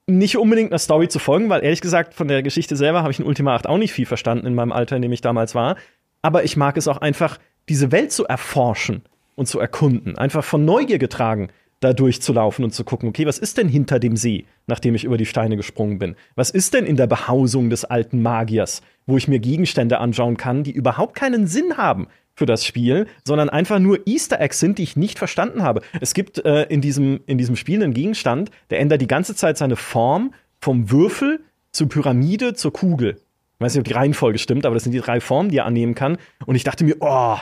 nicht 0.06 0.36
unbedingt 0.36 0.70
einer 0.70 0.78
Story 0.78 1.08
zu 1.08 1.18
folgen, 1.18 1.48
weil 1.48 1.64
ehrlich 1.64 1.80
gesagt, 1.80 2.14
von 2.14 2.28
der 2.28 2.42
Geschichte 2.42 2.76
selber 2.76 3.02
habe 3.02 3.10
ich 3.10 3.20
in 3.20 3.26
Ultima 3.26 3.54
8 3.54 3.66
auch 3.66 3.78
nicht 3.78 3.92
viel 3.92 4.04
verstanden 4.06 4.46
in 4.46 4.54
meinem 4.54 4.72
Alter, 4.72 4.96
in 4.96 5.02
dem 5.02 5.12
ich 5.12 5.22
damals 5.22 5.54
war. 5.54 5.76
Aber 6.20 6.44
ich 6.44 6.56
mag 6.56 6.76
es 6.76 6.88
auch 6.88 6.98
einfach, 6.98 7.38
diese 7.70 7.90
Welt 7.90 8.12
zu 8.12 8.26
erforschen 8.26 9.02
und 9.34 9.46
zu 9.46 9.58
erkunden. 9.60 10.18
Einfach 10.18 10.44
von 10.44 10.64
Neugier 10.64 10.98
getragen 10.98 11.48
da 11.84 11.92
durchzulaufen 11.92 12.64
und 12.64 12.72
zu 12.72 12.82
gucken, 12.82 13.08
okay, 13.08 13.26
was 13.26 13.38
ist 13.38 13.58
denn 13.58 13.68
hinter 13.68 14.00
dem 14.00 14.16
See, 14.16 14.46
nachdem 14.66 14.94
ich 14.94 15.04
über 15.04 15.16
die 15.16 15.26
Steine 15.26 15.56
gesprungen 15.56 15.98
bin? 15.98 16.16
Was 16.34 16.50
ist 16.50 16.74
denn 16.74 16.84
in 16.84 16.96
der 16.96 17.06
Behausung 17.06 17.70
des 17.70 17.84
alten 17.84 18.22
Magiers, 18.22 18.82
wo 19.06 19.16
ich 19.16 19.28
mir 19.28 19.38
Gegenstände 19.38 19.98
anschauen 19.98 20.36
kann, 20.36 20.64
die 20.64 20.72
überhaupt 20.72 21.14
keinen 21.14 21.46
Sinn 21.46 21.76
haben 21.76 22.08
für 22.34 22.46
das 22.46 22.66
Spiel, 22.66 23.06
sondern 23.24 23.48
einfach 23.48 23.78
nur 23.78 24.06
Easter 24.06 24.40
Eggs 24.40 24.58
sind, 24.58 24.78
die 24.78 24.82
ich 24.82 24.96
nicht 24.96 25.18
verstanden 25.18 25.62
habe. 25.62 25.82
Es 26.00 26.14
gibt 26.14 26.44
äh, 26.44 26.64
in, 26.64 26.80
diesem, 26.80 27.20
in 27.26 27.38
diesem 27.38 27.54
Spiel 27.54 27.82
einen 27.82 27.94
Gegenstand, 27.94 28.50
der 28.70 28.80
ändert 28.80 29.00
die 29.00 29.06
ganze 29.06 29.36
Zeit 29.36 29.56
seine 29.56 29.76
Form 29.76 30.34
vom 30.60 30.90
Würfel 30.90 31.40
zur 31.70 31.88
Pyramide 31.88 32.54
zur 32.54 32.72
Kugel. 32.72 33.20
Ich 33.54 33.60
weiß 33.60 33.74
nicht, 33.74 33.80
ob 33.80 33.86
die 33.86 33.94
Reihenfolge 33.94 34.38
stimmt, 34.38 34.66
aber 34.66 34.74
das 34.74 34.82
sind 34.82 34.92
die 34.92 35.00
drei 35.00 35.20
Formen, 35.20 35.50
die 35.50 35.58
er 35.58 35.66
annehmen 35.66 35.94
kann. 35.94 36.18
Und 36.46 36.56
ich 36.56 36.64
dachte 36.64 36.84
mir, 36.84 36.96
oh, 37.00 37.36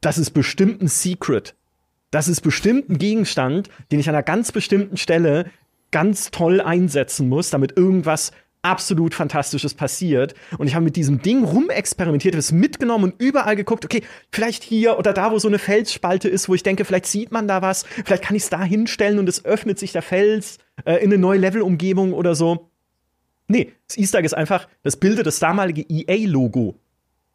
das 0.00 0.18
ist 0.18 0.32
bestimmt 0.32 0.82
ein 0.82 0.88
Secret 0.88 1.54
das 2.12 2.28
ist 2.28 2.42
bestimmt 2.42 2.88
ein 2.88 2.98
Gegenstand, 2.98 3.68
den 3.90 3.98
ich 3.98 4.08
an 4.08 4.14
einer 4.14 4.22
ganz 4.22 4.52
bestimmten 4.52 4.96
Stelle 4.96 5.50
ganz 5.90 6.30
toll 6.30 6.60
einsetzen 6.60 7.28
muss, 7.28 7.50
damit 7.50 7.76
irgendwas 7.76 8.30
absolut 8.62 9.12
Fantastisches 9.12 9.74
passiert. 9.74 10.34
Und 10.56 10.68
ich 10.68 10.76
habe 10.76 10.84
mit 10.84 10.94
diesem 10.94 11.20
Ding 11.20 11.42
rumexperimentiert, 11.42 12.36
es 12.36 12.52
mitgenommen 12.52 13.04
und 13.04 13.20
überall 13.20 13.56
geguckt, 13.56 13.84
okay, 13.84 14.02
vielleicht 14.30 14.62
hier 14.62 14.98
oder 14.98 15.12
da, 15.12 15.32
wo 15.32 15.40
so 15.40 15.48
eine 15.48 15.58
Felsspalte 15.58 16.28
ist, 16.28 16.48
wo 16.48 16.54
ich 16.54 16.62
denke, 16.62 16.84
vielleicht 16.84 17.06
sieht 17.06 17.32
man 17.32 17.48
da 17.48 17.60
was, 17.60 17.84
vielleicht 18.04 18.22
kann 18.22 18.36
ich 18.36 18.44
es 18.44 18.50
da 18.50 18.62
hinstellen 18.62 19.18
und 19.18 19.28
es 19.28 19.44
öffnet 19.44 19.80
sich 19.80 19.90
der 19.90 20.02
Fels 20.02 20.58
äh, 20.84 20.94
in 21.02 21.12
eine 21.12 21.18
neue 21.18 21.40
Levelumgebung 21.40 22.12
oder 22.12 22.36
so. 22.36 22.70
Nee, 23.48 23.72
das 23.88 23.98
Easter 23.98 24.18
Egg 24.18 24.26
ist 24.26 24.34
einfach, 24.34 24.68
das 24.84 24.96
bildet 24.96 25.26
das 25.26 25.40
damalige 25.40 25.84
EA-Logo 25.88 26.76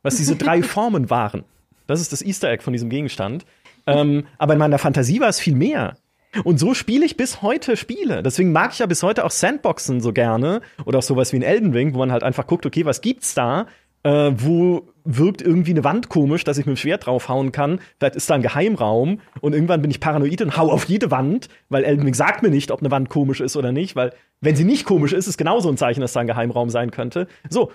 was 0.08 0.16
diese 0.16 0.36
drei 0.36 0.64
Formen 0.76 1.10
waren. 1.10 1.44
Das 1.86 2.02
ist 2.02 2.12
das 2.12 2.22
Easter 2.22 2.50
Egg 2.50 2.64
von 2.64 2.74
diesem 2.74 2.90
Gegenstand. 2.90 3.46
Ähm, 3.88 4.28
aber 4.38 4.54
in 4.54 4.60
meiner 4.60 4.78
Fantasie 4.78 5.20
war 5.20 5.30
es 5.30 5.40
viel 5.40 5.56
mehr. 5.56 5.98
Und 6.44 6.60
so 6.60 6.74
spiele 6.74 7.06
ich 7.06 7.18
bis 7.18 7.42
heute 7.42 7.78
Spiele. 7.78 8.22
Deswegen 8.22 8.52
mag 8.52 8.74
ich 8.74 8.80
ja 8.80 8.86
bis 8.86 9.02
heute 9.02 9.26
auch 9.26 9.32
Sandboxen 9.32 10.02
so 10.02 10.14
gerne 10.14 10.62
oder 10.86 11.00
auch 11.00 11.04
sowas 11.04 11.34
wie 11.34 11.38
ein 11.38 11.44
Elden 11.44 11.74
Ring, 11.74 11.94
wo 11.94 12.00
man 12.00 12.12
halt 12.12 12.24
einfach 12.24 12.46
guckt, 12.48 12.66
okay, 12.66 12.86
was 12.86 13.02
gibt's 13.02 13.34
da? 13.34 13.66
Äh, 14.04 14.32
wo 14.36 14.90
wirkt 15.04 15.42
irgendwie 15.42 15.72
eine 15.72 15.84
Wand 15.84 16.10
komisch, 16.10 16.44
dass 16.44 16.58
ich 16.58 16.66
mit 16.66 16.76
dem 16.76 16.80
Schwert 16.80 17.06
draufhauen 17.06 17.52
kann. 17.52 17.80
Vielleicht 17.98 18.16
ist 18.16 18.30
da 18.30 18.36
ein 18.36 18.42
Geheimraum 18.42 19.22
und 19.42 19.54
irgendwann 19.54 19.82
bin 19.82 19.90
ich 19.90 20.00
paranoid 20.00 20.42
und 20.42 20.58
hau 20.58 20.70
auf 20.70 20.86
jede 20.86 21.12
Wand, 21.12 21.48
weil 21.70 21.84
Elden 21.84 22.04
Ring 22.04 22.14
sagt 22.14 22.44
mir 22.44 22.50
nicht, 22.50 22.72
ob 22.72 22.82
eine 22.82 22.92
Wand 22.92 23.10
komisch 23.10 23.40
ist 23.40 23.56
oder 23.56 23.72
nicht, 23.72 23.96
weil 23.96 24.14
wenn 24.42 24.56
sie 24.56 24.66
nicht 24.66 24.86
komisch 24.86 25.14
ist, 25.14 25.28
ist 25.28 25.38
genauso 25.38 25.70
ein 25.70 25.78
Zeichen, 25.78 26.02
dass 26.02 26.14
da 26.14 26.20
ein 26.20 26.28
Geheimraum 26.28 26.70
sein 26.70 26.92
könnte. 26.92 27.28
So. 27.50 27.72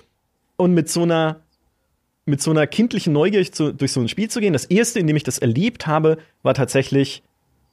Und 0.57 0.75
mit 0.75 0.90
so 0.90 1.03
einer 1.03 1.40
mit 2.24 2.40
so 2.40 2.50
einer 2.50 2.66
kindlichen 2.66 3.12
Neugier 3.12 3.50
zu, 3.50 3.72
durch 3.72 3.92
so 3.92 4.00
ein 4.00 4.08
Spiel 4.08 4.30
zu 4.30 4.40
gehen. 4.40 4.52
Das 4.52 4.64
erste, 4.64 5.00
in 5.00 5.06
dem 5.06 5.16
ich 5.16 5.24
das 5.24 5.38
erlebt 5.38 5.87
habe, 5.87 6.18
war 6.42 6.54
tatsächlich 6.54 7.22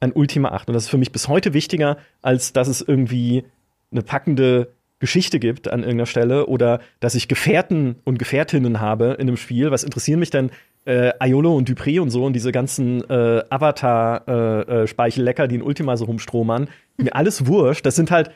ein 0.00 0.12
Ultima 0.12 0.50
8. 0.50 0.68
Und 0.68 0.74
das 0.74 0.84
ist 0.84 0.90
für 0.90 0.98
mich 0.98 1.12
bis 1.12 1.28
heute 1.28 1.52
wichtiger, 1.52 1.98
als 2.22 2.52
dass 2.52 2.68
es 2.68 2.80
irgendwie 2.80 3.44
eine 3.92 4.02
packende 4.02 4.68
Geschichte 4.98 5.38
gibt 5.38 5.68
an 5.68 5.80
irgendeiner 5.80 6.06
Stelle 6.06 6.46
oder 6.46 6.80
dass 7.00 7.14
ich 7.14 7.28
Gefährten 7.28 7.96
und 8.04 8.18
Gefährtinnen 8.18 8.80
habe 8.80 9.16
in 9.18 9.28
einem 9.28 9.36
Spiel. 9.36 9.70
Was 9.70 9.82
interessieren 9.82 10.20
mich 10.20 10.30
denn 10.30 10.50
äh, 10.84 11.12
Aiolo 11.18 11.56
und 11.56 11.68
Dupré 11.68 12.00
und 12.00 12.10
so 12.10 12.24
und 12.24 12.34
diese 12.34 12.52
ganzen 12.52 13.02
äh, 13.08 13.42
Avatar-Speichellecker, 13.48 15.44
äh, 15.44 15.48
die 15.48 15.54
in 15.56 15.62
Ultima 15.62 15.96
so 15.96 16.04
rumstromern? 16.04 16.68
Mir 16.98 17.14
alles 17.14 17.46
wurscht. 17.46 17.86
Das 17.86 17.96
sind 17.96 18.10
halt 18.10 18.30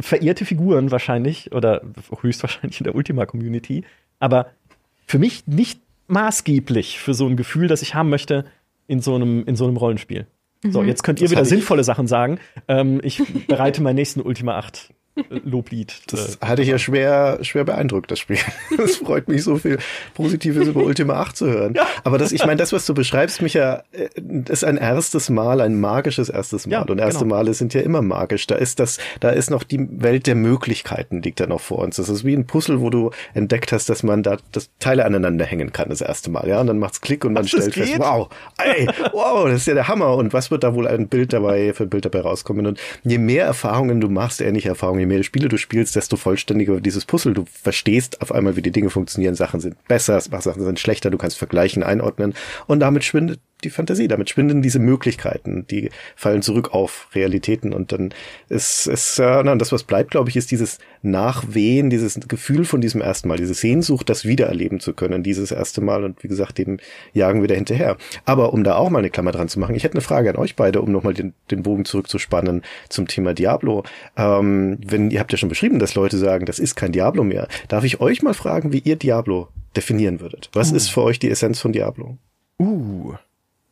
verehrte 0.00 0.44
Figuren 0.44 0.90
wahrscheinlich 0.90 1.52
oder 1.52 1.82
höchstwahrscheinlich 2.20 2.80
in 2.80 2.84
der 2.84 2.94
Ultima-Community. 2.94 3.84
Aber 4.18 4.50
für 5.08 5.18
mich 5.18 5.46
nicht 5.46 5.80
maßgeblich 6.06 7.00
für 7.00 7.14
so 7.14 7.26
ein 7.26 7.36
Gefühl, 7.36 7.66
das 7.66 7.82
ich 7.82 7.94
haben 7.94 8.10
möchte 8.10 8.44
in 8.86 9.00
so 9.00 9.14
einem, 9.14 9.44
in 9.44 9.56
so 9.56 9.64
einem 9.64 9.76
Rollenspiel. 9.76 10.26
So, 10.62 10.82
mhm. 10.82 10.88
jetzt 10.88 11.02
könnt 11.02 11.20
ihr 11.20 11.24
das 11.24 11.32
wieder 11.32 11.44
sinnvolle 11.44 11.84
Sachen 11.84 12.06
sagen. 12.06 12.38
Ähm, 12.66 13.00
ich 13.02 13.22
bereite 13.46 13.82
meinen 13.82 13.96
nächsten 13.96 14.20
Ultima 14.20 14.58
8 14.58 14.92
Loblied. 15.44 16.02
Das 16.08 16.36
äh, 16.36 16.46
hatte 16.46 16.62
ich 16.62 16.68
ja 16.68 16.78
schwer, 16.78 17.38
schwer 17.42 17.64
beeindruckt, 17.64 18.10
das 18.10 18.18
Spiel. 18.18 18.38
Das 18.76 18.96
freut 18.96 19.28
mich 19.28 19.42
so 19.42 19.56
viel 19.56 19.78
Positives 20.14 20.68
über 20.68 20.82
Ultima 20.82 21.14
8 21.14 21.36
zu 21.36 21.46
hören. 21.46 21.74
Ja. 21.74 21.86
Aber 22.04 22.16
das, 22.16 22.32
ich 22.32 22.44
meine, 22.44 22.56
das, 22.56 22.72
was 22.72 22.86
du 22.86 22.94
beschreibst, 22.94 23.42
Micha, 23.42 23.82
äh, 23.92 24.08
ist 24.48 24.64
ein 24.64 24.76
erstes 24.76 25.30
Mal, 25.30 25.60
ein 25.60 25.80
magisches 25.80 26.28
erstes 26.28 26.66
Mal. 26.66 26.72
Ja, 26.72 26.82
Und 26.82 26.98
erste 26.98 27.24
genau. 27.24 27.36
Male 27.36 27.54
sind 27.54 27.74
ja 27.74 27.80
immer 27.80 28.02
magisch. 28.02 28.46
Da 28.46 28.54
ist 28.54 28.78
das, 28.78 28.98
da 29.20 29.30
ist 29.30 29.50
noch 29.50 29.64
die 29.64 29.88
Welt 29.90 30.26
der 30.26 30.34
Möglichkeiten 30.34 31.22
liegt 31.22 31.40
da 31.40 31.46
noch 31.46 31.60
vor 31.60 31.78
uns. 31.78 31.96
Das 31.96 32.08
ist 32.08 32.24
wie 32.24 32.34
ein 32.34 32.46
Puzzle, 32.46 32.80
wo 32.80 32.90
du 32.90 33.10
entdeckt 33.34 33.72
hast, 33.72 33.88
dass 33.88 34.02
man 34.02 34.22
da 34.22 34.36
das 34.52 34.70
Teile 34.78 35.04
aneinander 35.04 35.44
hängen 35.44 35.72
kann, 35.72 35.88
das 35.88 36.00
erste 36.00 36.30
Mal. 36.30 36.48
Ja, 36.48 36.60
und 36.60 36.66
dann 36.66 36.78
macht's 36.78 37.00
Klick 37.00 37.24
und 37.24 37.32
man 37.32 37.44
Ach, 37.44 37.48
stellt 37.48 37.74
fest, 37.74 37.98
wow, 37.98 38.28
ey, 38.58 38.88
wow, 39.12 39.46
das 39.46 39.62
ist 39.62 39.66
ja 39.66 39.74
der 39.74 39.88
Hammer. 39.88 40.14
Und 40.16 40.32
was 40.32 40.50
wird 40.50 40.62
da 40.62 40.74
wohl 40.74 40.86
ein 40.86 41.08
Bild 41.08 41.32
dabei, 41.32 41.72
für 41.72 41.84
ein 41.84 41.90
Bild 41.90 42.04
dabei 42.04 42.20
rauskommen? 42.20 42.66
Und 42.66 42.80
je 43.02 43.18
mehr 43.18 43.44
Erfahrungen 43.44 44.00
du 44.00 44.08
machst, 44.08 44.40
ähnliche 44.40 44.68
Erfahrungen, 44.68 45.07
mehr 45.08 45.22
Spiele 45.22 45.48
du 45.48 45.56
spielst, 45.56 45.96
desto 45.96 46.16
vollständiger 46.16 46.74
wird 46.74 46.86
dieses 46.86 47.04
Puzzle. 47.04 47.34
Du 47.34 47.44
verstehst 47.46 48.20
auf 48.22 48.32
einmal, 48.32 48.56
wie 48.56 48.62
die 48.62 48.70
Dinge 48.70 48.90
funktionieren. 48.90 49.34
Sachen 49.34 49.60
sind 49.60 49.76
besser, 49.88 50.20
Sachen 50.20 50.62
sind 50.62 50.78
schlechter. 50.78 51.10
Du 51.10 51.18
kannst 51.18 51.38
vergleichen, 51.38 51.82
einordnen. 51.82 52.34
Und 52.66 52.80
damit 52.80 53.04
schwindet 53.04 53.40
die 53.64 53.70
Fantasie, 53.70 54.08
damit 54.08 54.30
schwinden 54.30 54.62
diese 54.62 54.78
Möglichkeiten, 54.78 55.66
die 55.66 55.90
fallen 56.16 56.42
zurück 56.42 56.72
auf 56.72 57.08
Realitäten 57.14 57.72
und 57.72 57.92
dann 57.92 58.14
ist 58.48 58.86
es, 58.86 59.18
äh, 59.18 59.42
na, 59.44 59.54
das 59.56 59.72
was 59.72 59.82
bleibt, 59.82 60.12
glaube 60.12 60.30
ich, 60.30 60.36
ist 60.36 60.50
dieses 60.50 60.78
Nachwehen, 61.02 61.90
dieses 61.90 62.18
Gefühl 62.28 62.64
von 62.64 62.80
diesem 62.80 63.00
ersten 63.00 63.28
Mal, 63.28 63.36
diese 63.36 63.54
Sehnsucht, 63.54 64.08
das 64.08 64.24
wiedererleben 64.24 64.80
zu 64.80 64.92
können, 64.94 65.22
dieses 65.22 65.50
erste 65.50 65.80
Mal 65.80 66.04
und 66.04 66.22
wie 66.22 66.28
gesagt, 66.28 66.58
dem 66.58 66.78
jagen 67.12 67.40
wir 67.40 67.48
da 67.48 67.54
hinterher. 67.54 67.96
Aber 68.24 68.52
um 68.52 68.64
da 68.64 68.76
auch 68.76 68.90
mal 68.90 69.00
eine 69.00 69.10
Klammer 69.10 69.32
dran 69.32 69.48
zu 69.48 69.58
machen, 69.58 69.74
ich 69.74 69.84
hätte 69.84 69.94
eine 69.94 70.02
Frage 70.02 70.30
an 70.30 70.36
euch 70.36 70.56
beide, 70.56 70.80
um 70.80 70.92
nochmal 70.92 71.14
den, 71.14 71.34
den 71.50 71.62
Bogen 71.62 71.84
zurückzuspannen 71.84 72.62
zum 72.88 73.08
Thema 73.08 73.34
Diablo. 73.34 73.84
Ähm, 74.16 74.78
wenn 74.86 75.10
ihr 75.10 75.20
habt 75.20 75.32
ja 75.32 75.38
schon 75.38 75.48
beschrieben, 75.48 75.78
dass 75.78 75.94
Leute 75.94 76.18
sagen, 76.18 76.46
das 76.46 76.58
ist 76.58 76.74
kein 76.74 76.92
Diablo 76.92 77.24
mehr. 77.24 77.48
Darf 77.68 77.84
ich 77.84 78.00
euch 78.00 78.22
mal 78.22 78.34
fragen, 78.34 78.72
wie 78.72 78.78
ihr 78.78 78.96
Diablo 78.96 79.48
definieren 79.76 80.20
würdet? 80.20 80.50
Was 80.52 80.72
uh. 80.72 80.76
ist 80.76 80.88
für 80.88 81.02
euch 81.02 81.18
die 81.18 81.30
Essenz 81.30 81.60
von 81.60 81.72
Diablo? 81.72 82.18
Uh. 82.58 83.14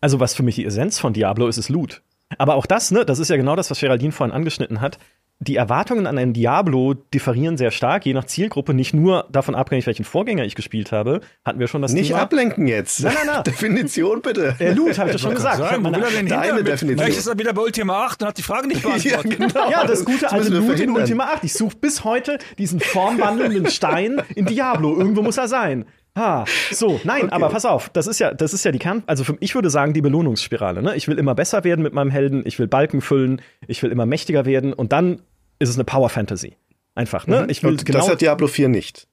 Also 0.07 0.21
was 0.21 0.35
für 0.37 0.45
mich 0.45 0.55
die 0.55 0.65
Essenz 0.65 1.01
von 1.01 1.15
Diablo 1.15 1.49
ist, 1.49 1.59
ist 1.59 1.69
Loot. 1.69 2.01
Aber 2.39 2.55
auch 2.55 2.67
das, 2.67 2.93
ne, 2.93 3.05
das 3.05 3.19
ist 3.19 3.29
ja 3.29 3.37
genau 3.37 3.57
das, 3.57 3.73
was 3.73 3.81
Geraldine 3.81 4.13
vorhin 4.13 4.33
angeschnitten 4.33 4.81
hat. 4.81 4.99
Die 5.41 5.57
Erwartungen 5.57 6.07
an 6.07 6.17
einen 6.17 6.33
Diablo 6.33 6.95
differieren 6.95 7.57
sehr 7.57 7.73
stark, 7.73 8.07
je 8.07 8.15
nach 8.15 8.25
Zielgruppe, 8.25 8.73
nicht 8.73 8.95
nur 8.95 9.27
davon 9.33 9.57
abhängig, 9.57 9.85
welchen 9.89 10.05
Vorgänger 10.05 10.45
ich 10.45 10.55
gespielt 10.55 10.93
habe. 10.93 11.23
Hatten 11.45 11.59
wir 11.59 11.67
schon 11.67 11.83
das 11.83 11.93
Nicht 11.93 12.09
Thema. 12.11 12.21
ablenken 12.21 12.69
jetzt. 12.69 13.03
Nein, 13.03 13.15
nein, 13.17 13.27
nein. 13.35 13.43
Definition 13.43 14.23
bitte. 14.23 14.55
Der 14.61 14.77
Loot, 14.77 14.97
habe 14.97 15.09
ich 15.11 15.15
ja 15.15 15.19
schon 15.19 15.35
gesagt. 15.35 15.57
Sagen, 15.59 15.85
wo 15.85 15.91
will 15.93 16.01
er 16.05 16.11
denn 16.11 16.29
Deine 16.29 16.63
Definition. 16.63 16.99
Vielleicht 16.99 17.19
ist 17.19 17.27
er 17.27 17.37
wieder 17.37 17.53
bei 17.53 17.63
Ultima 17.63 18.07
8 18.07 18.23
und 18.23 18.29
hat 18.29 18.39
die 18.39 18.43
Frage 18.43 18.69
nicht 18.69 18.83
beantwortet. 18.85 19.25
ja, 19.41 19.49
genau. 19.49 19.71
ja, 19.71 19.85
das 19.85 20.05
gute 20.05 20.31
alte 20.31 20.51
Loot 20.51 20.79
in 20.79 20.91
Ultima 20.91 21.25
8. 21.25 21.43
Ich 21.43 21.53
suche 21.53 21.77
bis 21.81 22.05
heute 22.05 22.39
diesen 22.59 22.79
formwandelnden 22.79 23.67
Stein 23.71 24.23
in 24.37 24.47
Diablo. 24.47 24.97
Irgendwo 24.97 25.23
muss 25.23 25.37
er 25.37 25.49
sein. 25.49 25.85
Ha, 26.17 26.47
so, 26.73 26.99
nein, 27.05 27.25
okay. 27.25 27.33
aber 27.33 27.51
pass 27.51 27.67
auf, 27.67 27.91
das 27.91 28.07
ist 28.07 28.19
ja, 28.19 28.33
das 28.33 28.55
ist 28.55 28.65
ja 28.65 28.73
die 28.73 28.79
Kern, 28.79 29.03
also 29.07 29.23
für, 29.23 29.37
ich 29.41 29.55
würde 29.55 29.69
sagen, 29.69 29.93
die 29.93 30.01
Belohnungsspirale, 30.01 30.83
ne? 30.83 30.97
Ich 30.97 31.09
will 31.09 31.19
immer 31.19 31.35
besser 31.35 31.63
werden 31.63 31.83
mit 31.83 31.93
meinem 31.93 32.11
Helden, 32.11 32.43
ich 32.47 32.59
will 32.59 32.67
Balken 32.67 33.03
füllen, 33.03 33.43
ich 33.69 33.83
will 33.83 33.93
immer 33.93 34.07
mächtiger 34.07 34.47
werden 34.47 34.73
und 34.73 34.93
dann 34.93 35.21
ist 35.59 35.69
es 35.69 35.77
eine 35.77 35.85
Power 35.85 36.09
Fantasy. 36.09 36.57
Einfach, 36.95 37.27
ne? 37.27 37.43
Mhm. 37.43 37.51
Ich 37.51 37.63
will 37.63 37.73
und 37.73 37.85
genau. 37.85 37.99
Das 37.99 38.09
hat 38.09 38.23
Diablo 38.23 38.47
4 38.47 38.69
nicht. 38.69 39.09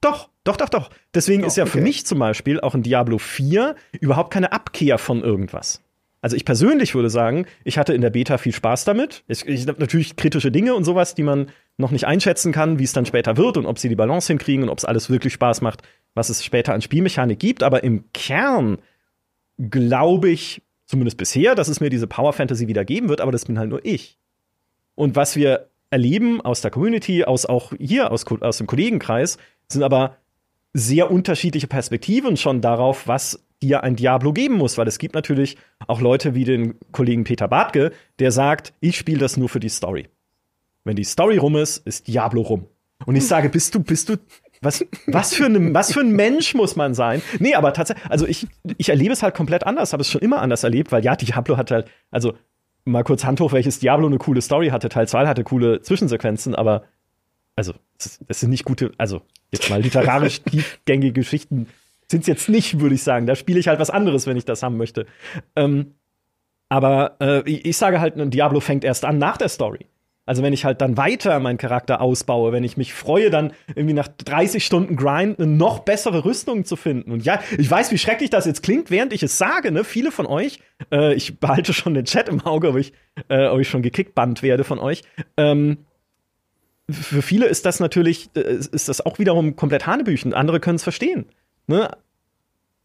Doch, 0.00 0.30
doch, 0.44 0.56
doch, 0.56 0.70
doch. 0.70 0.90
Deswegen 1.14 1.44
oh, 1.44 1.46
ist 1.46 1.58
ja 1.58 1.64
okay. 1.64 1.72
für 1.72 1.80
mich 1.82 2.06
zum 2.06 2.18
Beispiel 2.18 2.60
auch 2.60 2.74
in 2.74 2.82
Diablo 2.82 3.18
4 3.18 3.76
überhaupt 4.00 4.32
keine 4.32 4.52
Abkehr 4.52 4.96
von 4.96 5.22
irgendwas. 5.22 5.82
Also 6.20 6.34
ich 6.34 6.44
persönlich 6.44 6.94
würde 6.94 7.10
sagen, 7.10 7.46
ich 7.62 7.78
hatte 7.78 7.92
in 7.92 8.00
der 8.00 8.10
Beta 8.10 8.38
viel 8.38 8.52
Spaß 8.52 8.84
damit. 8.84 9.22
Ich, 9.28 9.46
ich 9.46 9.68
habe 9.68 9.78
natürlich 9.78 10.16
kritische 10.16 10.50
Dinge 10.50 10.74
und 10.74 10.84
sowas, 10.84 11.14
die 11.14 11.22
man 11.22 11.50
noch 11.76 11.92
nicht 11.92 12.06
einschätzen 12.06 12.50
kann, 12.50 12.78
wie 12.78 12.84
es 12.84 12.92
dann 12.92 13.06
später 13.06 13.36
wird 13.36 13.56
und 13.56 13.66
ob 13.66 13.78
sie 13.78 13.88
die 13.88 13.94
Balance 13.94 14.26
hinkriegen 14.28 14.64
und 14.64 14.70
ob 14.70 14.78
es 14.78 14.84
alles 14.84 15.10
wirklich 15.10 15.32
Spaß 15.34 15.60
macht 15.60 15.82
was 16.18 16.28
es 16.28 16.44
später 16.44 16.74
an 16.74 16.82
Spielmechanik 16.82 17.38
gibt, 17.38 17.62
aber 17.62 17.82
im 17.84 18.04
Kern 18.12 18.78
glaube 19.58 20.30
ich, 20.30 20.62
zumindest 20.86 21.16
bisher, 21.16 21.54
dass 21.54 21.68
es 21.68 21.80
mir 21.80 21.90
diese 21.90 22.06
Power 22.06 22.32
Fantasy 22.32 22.68
wieder 22.68 22.84
geben 22.84 23.08
wird, 23.08 23.20
aber 23.20 23.32
das 23.32 23.44
bin 23.44 23.58
halt 23.58 23.70
nur 23.70 23.84
ich. 23.84 24.18
Und 24.94 25.16
was 25.16 25.36
wir 25.36 25.68
erleben 25.90 26.40
aus 26.40 26.60
der 26.60 26.70
Community, 26.70 27.24
aus 27.24 27.46
auch 27.46 27.72
hier 27.78 28.12
aus, 28.12 28.24
aus 28.26 28.58
dem 28.58 28.66
Kollegenkreis, 28.66 29.38
sind 29.68 29.82
aber 29.82 30.16
sehr 30.74 31.10
unterschiedliche 31.10 31.66
Perspektiven 31.66 32.36
schon 32.36 32.60
darauf, 32.60 33.08
was 33.08 33.44
dir 33.62 33.82
ein 33.82 33.96
Diablo 33.96 34.32
geben 34.32 34.54
muss, 34.54 34.78
weil 34.78 34.86
es 34.86 34.98
gibt 34.98 35.14
natürlich 35.14 35.56
auch 35.86 36.00
Leute 36.00 36.34
wie 36.34 36.44
den 36.44 36.74
Kollegen 36.92 37.24
Peter 37.24 37.48
Bartke, 37.48 37.92
der 38.18 38.30
sagt, 38.30 38.72
ich 38.80 38.96
spiele 38.96 39.18
das 39.18 39.36
nur 39.36 39.48
für 39.48 39.60
die 39.60 39.68
Story. 39.68 40.08
Wenn 40.84 40.96
die 40.96 41.04
Story 41.04 41.38
rum 41.38 41.56
ist, 41.56 41.78
ist 41.86 42.06
Diablo 42.06 42.42
rum. 42.42 42.66
Und 43.04 43.16
ich 43.16 43.26
sage, 43.26 43.48
bist 43.48 43.74
du, 43.74 43.80
bist 43.80 44.08
du 44.08 44.16
was, 44.60 44.84
was, 45.06 45.34
für 45.34 45.46
ein, 45.46 45.74
was 45.74 45.92
für 45.92 46.00
ein 46.00 46.12
Mensch 46.12 46.54
muss 46.54 46.76
man 46.76 46.94
sein? 46.94 47.22
Nee, 47.38 47.54
aber 47.54 47.72
tatsächlich, 47.72 48.10
also 48.10 48.26
ich, 48.26 48.46
ich 48.76 48.88
erlebe 48.88 49.12
es 49.12 49.22
halt 49.22 49.34
komplett 49.34 49.64
anders, 49.64 49.92
habe 49.92 50.00
es 50.00 50.10
schon 50.10 50.20
immer 50.20 50.40
anders 50.40 50.64
erlebt, 50.64 50.92
weil 50.92 51.04
ja, 51.04 51.16
Diablo 51.16 51.56
hat 51.56 51.70
halt, 51.70 51.86
also 52.10 52.34
mal 52.84 53.04
kurz 53.04 53.24
Hand 53.24 53.40
hoch, 53.40 53.52
welches 53.52 53.78
Diablo 53.78 54.06
eine 54.06 54.18
coole 54.18 54.40
Story 54.40 54.68
hatte, 54.68 54.88
Teil 54.88 55.08
2 55.08 55.26
hatte 55.26 55.44
coole 55.44 55.82
Zwischensequenzen, 55.82 56.54
aber 56.54 56.84
also, 57.56 57.74
das 57.98 58.40
sind 58.40 58.50
nicht 58.50 58.64
gute, 58.64 58.92
also 58.98 59.22
jetzt 59.50 59.68
mal 59.68 59.82
literarisch 59.82 60.42
tiefgängige 60.44 61.12
Geschichten 61.12 61.66
sind 62.10 62.22
es 62.22 62.26
jetzt 62.26 62.48
nicht, 62.48 62.80
würde 62.80 62.94
ich 62.94 63.02
sagen. 63.02 63.26
Da 63.26 63.34
spiele 63.34 63.60
ich 63.60 63.68
halt 63.68 63.80
was 63.80 63.90
anderes, 63.90 64.26
wenn 64.26 64.36
ich 64.36 64.44
das 64.44 64.62
haben 64.62 64.76
möchte. 64.76 65.06
Ähm, 65.56 65.94
aber 66.68 67.16
äh, 67.20 67.48
ich 67.48 67.76
sage 67.76 68.00
halt, 68.00 68.16
ein 68.16 68.30
Diablo 68.30 68.60
fängt 68.60 68.84
erst 68.84 69.04
an 69.04 69.18
nach 69.18 69.36
der 69.36 69.48
Story. 69.48 69.86
Also 70.28 70.42
wenn 70.42 70.52
ich 70.52 70.66
halt 70.66 70.82
dann 70.82 70.98
weiter 70.98 71.40
meinen 71.40 71.56
Charakter 71.56 72.02
ausbaue, 72.02 72.52
wenn 72.52 72.62
ich 72.62 72.76
mich 72.76 72.92
freue, 72.92 73.30
dann 73.30 73.52
irgendwie 73.74 73.94
nach 73.94 74.08
30 74.08 74.64
Stunden 74.64 74.94
Grind 74.94 75.38
eine 75.38 75.48
noch 75.48 75.78
bessere 75.80 76.26
Rüstung 76.26 76.66
zu 76.66 76.76
finden. 76.76 77.10
Und 77.10 77.24
ja, 77.24 77.40
ich 77.56 77.70
weiß, 77.70 77.90
wie 77.92 77.98
schrecklich 77.98 78.28
das 78.28 78.44
jetzt 78.44 78.62
klingt, 78.62 78.90
während 78.90 79.14
ich 79.14 79.22
es 79.22 79.38
sage, 79.38 79.72
ne? 79.72 79.84
Viele 79.84 80.12
von 80.12 80.26
euch, 80.26 80.60
äh, 80.92 81.14
ich 81.14 81.40
behalte 81.40 81.72
schon 81.72 81.94
den 81.94 82.04
Chat 82.04 82.28
im 82.28 82.42
Auge, 82.42 82.68
ob 82.68 82.76
ich, 82.76 82.92
äh, 83.28 83.46
ob 83.46 83.60
ich 83.60 83.70
schon 83.70 83.80
gekickbannt 83.80 84.42
werde 84.42 84.64
von 84.64 84.78
euch. 84.78 85.02
Ähm, 85.38 85.78
für 86.90 87.22
viele 87.22 87.46
ist 87.46 87.64
das 87.64 87.80
natürlich, 87.80 88.28
äh, 88.36 88.40
ist 88.40 88.88
das 88.88 89.04
auch 89.04 89.18
wiederum 89.18 89.56
komplett 89.56 89.86
Hanebüchen. 89.86 90.34
Andere 90.34 90.60
können 90.60 90.76
es 90.76 90.82
verstehen. 90.82 91.24
Ne? 91.66 91.90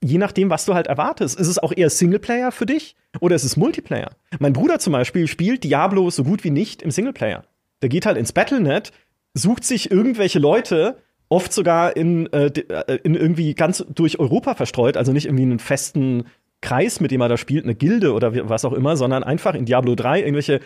Je 0.04 0.18
nachdem, 0.18 0.50
was 0.50 0.66
du 0.66 0.74
halt 0.74 0.88
erwartest. 0.88 1.40
Ist 1.40 1.48
es 1.48 1.60
auch 1.60 1.72
eher 1.76 1.90
Singleplayer 1.90 2.52
für 2.52 2.66
dich 2.66 2.96
oder 3.20 3.36
ist 3.36 3.44
es 3.44 3.58
Multiplayer? 3.58 4.12
Mein 4.40 4.54
Bruder 4.54 4.80
zum 4.80 4.94
Beispiel 4.94 5.28
spielt 5.28 5.64
Diablo 5.64 6.10
so 6.10 6.24
gut 6.24 6.44
wie 6.44 6.52
nicht 6.52 6.82
im 6.82 6.92
Singleplayer. 6.92 7.44
Der 7.82 7.90
geht 7.90 8.06
halt 8.06 8.18
ins 8.18 8.34
Battlenet, 8.34 8.92
sucht 9.34 9.64
sich 9.64 9.92
irgendwelche 9.92 10.40
Leute, 10.40 10.98
oft 11.30 11.52
sogar 11.54 11.96
in, 11.96 12.32
äh, 12.32 12.48
äh 12.48 13.00
in 13.04 13.16
irgendwie 13.16 13.56
ganz 13.56 13.84
durch 13.94 14.20
Europa 14.20 14.56
verstreut, 14.56 14.98
also 14.98 15.12
nicht 15.12 15.26
irgendwie 15.26 15.44
einen 15.44 15.60
festen 15.60 16.26
Kreis, 16.62 17.00
mit 17.00 17.12
dem 17.12 17.22
er 17.22 17.30
da 17.30 17.38
spielt, 17.38 17.66
eine 17.66 17.76
Gilde 17.76 18.14
oder 18.14 18.50
was 18.50 18.66
auch 18.66 18.74
immer, 18.74 18.96
sondern 18.96 19.24
einfach 19.24 19.54
in 19.54 19.66
Diablo 19.66 19.96
3 19.96 20.20
irgendwelche 20.20 20.62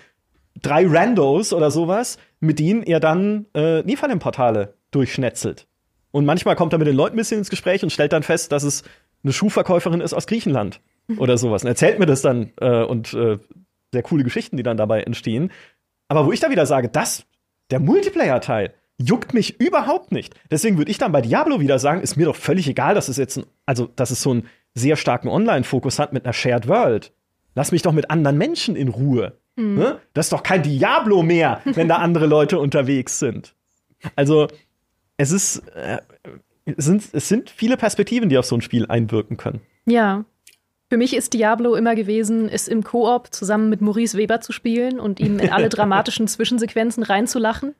drei 0.61 0.85
Randos 0.87 1.53
oder 1.53 1.71
sowas, 1.71 2.17
mit 2.39 2.59
denen 2.59 2.83
er 2.83 2.99
dann 2.99 3.45
äh, 3.53 3.81
Nephalem-Portale 3.83 4.75
durchschnetzelt. 4.91 5.67
Und 6.11 6.25
manchmal 6.25 6.55
kommt 6.55 6.73
er 6.73 6.79
mit 6.79 6.87
den 6.87 6.95
Leuten 6.95 7.15
ein 7.15 7.17
bisschen 7.17 7.39
ins 7.39 7.49
Gespräch 7.49 7.83
und 7.83 7.91
stellt 7.91 8.13
dann 8.13 8.23
fest, 8.23 8.51
dass 8.51 8.63
es 8.63 8.83
eine 9.27 9.33
Schuhverkäuferin 9.33 10.01
ist 10.01 10.13
aus 10.13 10.27
Griechenland 10.27 10.81
oder 11.17 11.37
sowas. 11.37 11.63
Und 11.63 11.69
erzählt 11.69 11.99
mir 11.99 12.05
das 12.05 12.21
dann 12.21 12.51
äh, 12.59 12.83
und 12.83 13.13
äh, 13.13 13.37
sehr 13.91 14.03
coole 14.03 14.23
Geschichten, 14.23 14.57
die 14.57 14.63
dann 14.63 14.77
dabei 14.77 15.03
entstehen. 15.03 15.51
Aber 16.07 16.25
wo 16.25 16.31
ich 16.31 16.39
da 16.39 16.49
wieder 16.49 16.65
sage, 16.65 16.89
das, 16.89 17.25
der 17.69 17.79
Multiplayer-Teil, 17.79 18.73
juckt 18.97 19.33
mich 19.33 19.59
überhaupt 19.59 20.11
nicht. 20.11 20.35
Deswegen 20.49 20.77
würde 20.77 20.91
ich 20.91 20.97
dann 20.97 21.11
bei 21.11 21.21
Diablo 21.21 21.59
wieder 21.59 21.79
sagen, 21.79 22.01
ist 22.01 22.17
mir 22.17 22.25
doch 22.25 22.35
völlig 22.35 22.67
egal, 22.67 22.95
dass 22.95 23.09
es 23.09 23.17
jetzt, 23.17 23.37
ein, 23.37 23.45
also, 23.65 23.87
dass 23.95 24.11
es 24.11 24.21
so 24.21 24.31
einen 24.31 24.47
sehr 24.73 24.95
starken 24.95 25.27
Online-Fokus 25.27 25.99
hat 25.99 26.13
mit 26.13 26.25
einer 26.25 26.33
Shared 26.33 26.67
World. 26.67 27.13
Lass 27.55 27.71
mich 27.71 27.81
doch 27.81 27.91
mit 27.91 28.09
anderen 28.09 28.37
Menschen 28.37 28.75
in 28.75 28.87
Ruhe. 28.87 29.37
Mhm. 29.55 29.75
Ne? 29.75 29.99
Das 30.13 30.27
ist 30.27 30.33
doch 30.33 30.43
kein 30.43 30.63
Diablo 30.63 31.23
mehr, 31.23 31.61
wenn 31.65 31.87
da 31.87 31.97
andere 31.97 32.25
Leute 32.25 32.59
unterwegs 32.59 33.19
sind. 33.19 33.55
Also, 34.15 34.47
es 35.17 35.31
ist, 35.31 35.67
äh, 35.75 35.97
es 36.75 36.85
sind, 36.85 37.03
es 37.13 37.27
sind 37.27 37.49
viele 37.49 37.77
Perspektiven, 37.77 38.29
die 38.29 38.37
auf 38.37 38.45
so 38.45 38.55
ein 38.55 38.61
Spiel 38.61 38.85
einwirken 38.87 39.37
können. 39.37 39.61
Ja. 39.85 40.25
Für 40.89 40.97
mich 40.97 41.15
ist 41.15 41.33
Diablo 41.33 41.75
immer 41.75 41.95
gewesen, 41.95 42.47
es 42.49 42.67
im 42.67 42.83
Koop 42.83 43.33
zusammen 43.33 43.69
mit 43.69 43.81
Maurice 43.81 44.17
Weber 44.17 44.39
zu 44.39 44.53
spielen 44.53 44.99
und 44.99 45.19
ihm 45.19 45.39
in 45.39 45.51
alle 45.51 45.69
dramatischen 45.69 46.27
Zwischensequenzen 46.27 47.03
reinzulachen 47.03 47.75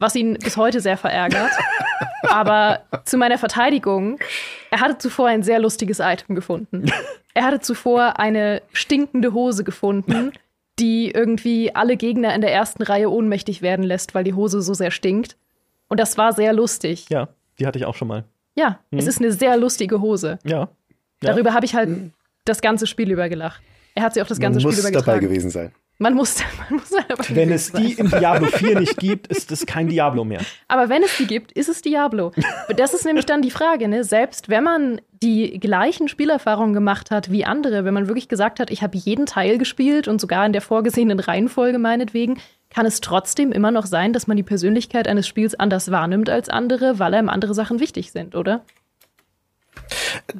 was 0.00 0.16
ihn 0.16 0.34
bis 0.34 0.56
heute 0.56 0.80
sehr 0.80 0.96
verärgert. 0.96 1.52
Aber 2.22 2.80
zu 3.04 3.16
meiner 3.18 3.38
Verteidigung, 3.38 4.18
er 4.70 4.80
hatte 4.80 4.98
zuvor 4.98 5.28
ein 5.28 5.42
sehr 5.44 5.60
lustiges 5.60 6.00
Item 6.00 6.34
gefunden. 6.34 6.90
Er 7.32 7.44
hatte 7.44 7.60
zuvor 7.60 8.18
eine 8.18 8.60
stinkende 8.72 9.32
Hose 9.32 9.62
gefunden, 9.62 10.32
die 10.80 11.12
irgendwie 11.12 11.72
alle 11.72 11.96
Gegner 11.96 12.34
in 12.34 12.40
der 12.40 12.52
ersten 12.52 12.82
Reihe 12.82 13.08
ohnmächtig 13.08 13.62
werden 13.62 13.84
lässt, 13.84 14.16
weil 14.16 14.24
die 14.24 14.34
Hose 14.34 14.60
so 14.62 14.74
sehr 14.74 14.90
stinkt. 14.90 15.36
Und 15.86 16.00
das 16.00 16.18
war 16.18 16.32
sehr 16.32 16.52
lustig. 16.52 17.06
Ja, 17.08 17.28
die 17.60 17.66
hatte 17.66 17.78
ich 17.78 17.84
auch 17.84 17.94
schon 17.94 18.08
mal. 18.08 18.24
Ja, 18.56 18.80
hm. 18.90 18.98
es 18.98 19.06
ist 19.06 19.20
eine 19.20 19.32
sehr 19.32 19.56
lustige 19.56 20.00
Hose. 20.00 20.38
Ja. 20.44 20.58
ja. 20.58 20.68
Darüber 21.20 21.54
habe 21.54 21.66
ich 21.66 21.74
halt 21.74 22.12
das 22.44 22.60
ganze 22.60 22.86
Spiel 22.86 23.10
über 23.10 23.28
gelacht. 23.28 23.62
Er 23.94 24.02
hat 24.02 24.14
sie 24.14 24.22
auch 24.22 24.26
das 24.26 24.40
ganze 24.40 24.56
Man 24.56 24.72
Spiel 24.72 24.82
muss 24.82 24.90
über 24.90 25.00
dabei 25.00 25.18
gewesen 25.18 25.50
sein. 25.50 25.72
Man 25.98 26.14
muss, 26.14 26.38
man 26.70 26.80
muss 26.80 26.90
dabei 26.90 27.24
Wenn 27.28 27.52
es 27.52 27.72
die 27.72 27.92
in 27.92 28.08
Diablo 28.08 28.46
4 28.46 28.80
nicht 28.80 28.96
gibt, 28.96 29.26
ist 29.26 29.52
es 29.52 29.66
kein 29.66 29.88
Diablo 29.88 30.24
mehr. 30.24 30.40
Aber 30.66 30.88
wenn 30.88 31.02
es 31.02 31.16
die 31.18 31.26
gibt, 31.26 31.52
ist 31.52 31.68
es 31.68 31.82
Diablo. 31.82 32.32
Das 32.74 32.94
ist 32.94 33.04
nämlich 33.04 33.26
dann 33.26 33.42
die 33.42 33.50
Frage, 33.50 33.86
ne? 33.86 34.02
Selbst 34.02 34.48
wenn 34.48 34.64
man 34.64 35.00
die 35.22 35.60
gleichen 35.60 36.08
Spielerfahrungen 36.08 36.72
gemacht 36.72 37.10
hat 37.10 37.30
wie 37.30 37.44
andere, 37.44 37.84
wenn 37.84 37.92
man 37.92 38.08
wirklich 38.08 38.28
gesagt 38.28 38.60
hat, 38.60 38.70
ich 38.70 38.82
habe 38.82 38.96
jeden 38.96 39.26
Teil 39.26 39.58
gespielt 39.58 40.08
und 40.08 40.22
sogar 40.22 40.46
in 40.46 40.54
der 40.54 40.62
vorgesehenen 40.62 41.20
Reihenfolge 41.20 41.78
meinetwegen, 41.78 42.38
kann 42.70 42.86
es 42.86 43.00
trotzdem 43.00 43.52
immer 43.52 43.70
noch 43.70 43.86
sein, 43.86 44.12
dass 44.12 44.26
man 44.26 44.36
die 44.36 44.42
Persönlichkeit 44.42 45.08
eines 45.08 45.26
Spiels 45.26 45.54
anders 45.54 45.90
wahrnimmt 45.90 46.30
als 46.30 46.48
andere, 46.48 46.98
weil 46.98 47.14
einem 47.14 47.28
andere 47.28 47.52
Sachen 47.52 47.80
wichtig 47.80 48.12
sind, 48.12 48.34
oder? 48.34 48.64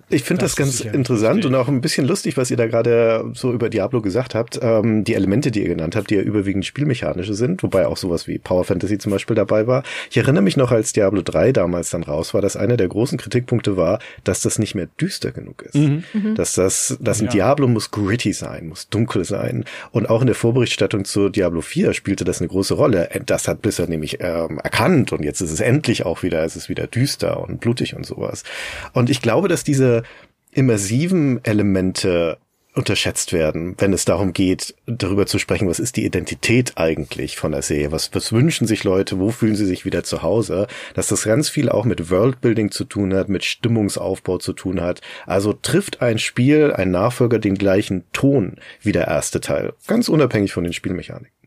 Ich 0.09 0.22
finde 0.22 0.42
das, 0.42 0.54
das 0.54 0.56
ganz 0.56 0.80
interessant 0.80 1.44
und 1.46 1.54
auch 1.54 1.68
ein 1.68 1.80
bisschen 1.80 2.06
lustig, 2.06 2.37
was 2.37 2.50
ihr 2.50 2.56
da 2.56 2.66
gerade 2.66 3.30
so 3.35 3.52
über 3.52 3.68
Diablo 3.68 4.00
gesagt 4.00 4.35
habt. 4.35 4.59
Ähm, 4.62 5.04
die 5.04 5.14
Elemente, 5.14 5.50
die 5.50 5.62
ihr 5.62 5.68
genannt 5.68 5.96
habt, 5.96 6.11
die 6.11 6.16
ja 6.16 6.22
überwiegend 6.22 6.66
spielmechanische 6.66 7.35
sind, 7.35 7.62
wobei 7.62 7.87
auch 7.87 7.96
sowas 7.96 8.26
wie 8.26 8.38
Power 8.38 8.64
Fantasy 8.64 8.98
zum 8.98 9.12
Beispiel 9.12 9.37
dabei 9.37 9.66
war. 9.66 9.83
Ich 10.11 10.16
erinnere 10.16 10.42
mich 10.42 10.56
noch, 10.56 10.70
als 10.70 10.92
Diablo 10.92 11.22
3 11.22 11.52
damals 11.52 11.90
dann 11.90 12.02
raus 12.02 12.35
war, 12.35 12.42
dass 12.42 12.56
einer 12.56 12.76
der 12.76 12.88
großen 12.88 13.18
Kritikpunkte 13.18 13.76
war, 13.76 13.98
dass 14.24 14.42
das 14.42 14.59
nicht 14.59 14.74
mehr 14.74 14.88
düster 15.00 15.33
genug 15.33 15.62
ist. 15.62 15.74
Mhm. 15.74 16.04
mhm. 16.12 16.35
Dass 16.35 16.54
das, 16.54 16.96
dass 17.00 17.20
ein 17.20 17.26
ja. 17.26 17.33
Diablo 17.33 17.68
muss 17.68 17.90
gritty 17.90 18.33
sein, 18.33 18.68
muss 18.68 18.88
dunkel 18.88 19.24
sein. 19.24 19.64
Und 19.90 20.09
auch 20.09 20.20
in 20.20 20.26
der 20.26 20.37
Vorberichterstattung 20.37 21.04
zu 21.04 21.28
Diablo 21.28 21.61
4 21.61 21.94
spielte 21.94 22.24
das 22.24 22.40
eine 22.40 22.48
große 22.48 22.74
Rolle. 22.74 23.09
Das 23.26 23.48
hat 23.48 23.62
Blizzard 23.62 23.88
nämlich 23.88 24.18
ähm, 24.20 24.59
erkannt 24.59 25.12
und 25.12 25.24
jetzt 25.24 25.40
ist 25.40 25.50
es 25.50 25.61
endlich 25.61 26.04
auch 26.06 26.22
wieder, 26.22 26.44
es 26.44 26.56
ist 26.56 26.68
wieder 26.68 26.87
düster 26.87 27.40
und 27.40 27.61
blutig 27.61 27.94
und 27.94 28.06
sowas. 28.06 28.44
Und 28.92 29.11
ich 29.11 29.22
glaube, 29.22 29.48
dass 29.48 29.60
diese 29.64 30.03
immersiven 30.53 31.44
Elemente 31.44 32.38
unterschätzt 32.75 33.33
werden, 33.33 33.75
wenn 33.79 33.92
es 33.92 34.05
darum 34.05 34.33
geht, 34.33 34.75
darüber 34.87 35.27
zu 35.27 35.38
sprechen, 35.38 35.68
was 35.68 35.81
ist 35.81 35.96
die 35.96 36.05
Identität 36.05 36.75
eigentlich 36.77 37.37
von 37.37 37.53
der 37.53 37.62
Serie? 37.62 37.90
Was, 37.90 38.14
was 38.14 38.33
wünschen 38.33 38.66
sich 38.66 38.85
Leute? 38.85 39.18
Wo 39.18 39.31
fühlen 39.31 39.57
sie 39.57 39.66
sich 39.66 39.85
wieder 39.85 40.05
zu 40.05 40.23
Hause? 40.23 40.68
Dass 40.94 41.09
das 41.09 41.25
ganz 41.25 41.49
viel 41.49 41.68
auch 41.68 41.85
mit 41.85 42.11
Worldbuilding 42.11 42.70
zu 42.70 42.85
tun 42.85 43.12
hat, 43.12 43.29
mit 43.29 43.44
Stimmungsaufbau 43.44 44.38
zu 44.38 44.53
tun 44.53 44.81
hat. 44.81 45.01
Also 45.27 45.53
trifft 45.53 46.01
ein 46.01 46.18
Spiel, 46.18 46.73
ein 46.73 46.92
Nachfolger 46.92 47.40
den 47.40 47.57
gleichen 47.57 48.05
Ton 48.12 48.57
wie 48.81 48.92
der 48.92 49.09
erste 49.09 49.40
Teil. 49.40 49.73
Ganz 49.88 50.09
unabhängig 50.09 50.53
von 50.53 50.62
den 50.62 50.73
Spielmechaniken. 50.73 51.39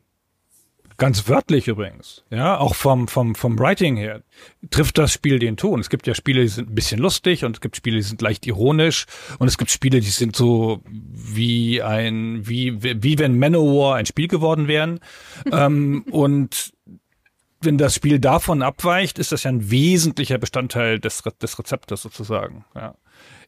Ganz 0.97 1.27
wörtlich 1.27 1.67
übrigens, 1.67 2.23
ja, 2.29 2.57
auch 2.57 2.75
vom, 2.75 3.07
vom, 3.07 3.35
vom 3.35 3.57
Writing 3.57 3.95
her 3.95 4.21
trifft 4.69 4.97
das 4.97 5.11
Spiel 5.11 5.39
den 5.39 5.57
Ton. 5.57 5.79
Es 5.79 5.89
gibt 5.89 6.05
ja 6.07 6.13
Spiele, 6.13 6.41
die 6.41 6.47
sind 6.47 6.69
ein 6.69 6.75
bisschen 6.75 6.99
lustig 6.99 7.45
und 7.45 7.55
es 7.55 7.61
gibt 7.61 7.75
Spiele, 7.75 7.97
die 7.97 8.03
sind 8.03 8.21
leicht 8.21 8.45
ironisch 8.45 9.05
und 9.39 9.47
es 9.47 9.57
gibt 9.57 9.71
Spiele, 9.71 9.99
die 9.99 10.09
sind 10.09 10.35
so 10.35 10.81
wie 10.85 11.81
ein, 11.81 12.47
wie, 12.47 12.81
wie 12.81 13.17
wenn 13.17 13.39
Manowar 13.39 13.95
ein 13.95 14.05
Spiel 14.05 14.27
geworden 14.27 14.67
wären. 14.67 14.99
ähm, 15.51 16.05
und 16.11 16.73
wenn 17.61 17.77
das 17.77 17.95
Spiel 17.95 18.19
davon 18.19 18.61
abweicht, 18.61 19.19
ist 19.19 19.31
das 19.31 19.43
ja 19.43 19.51
ein 19.51 19.71
wesentlicher 19.71 20.37
Bestandteil 20.37 20.99
des, 20.99 21.23
des 21.41 21.57
Rezeptes 21.57 22.01
sozusagen, 22.01 22.65
ja. 22.75 22.95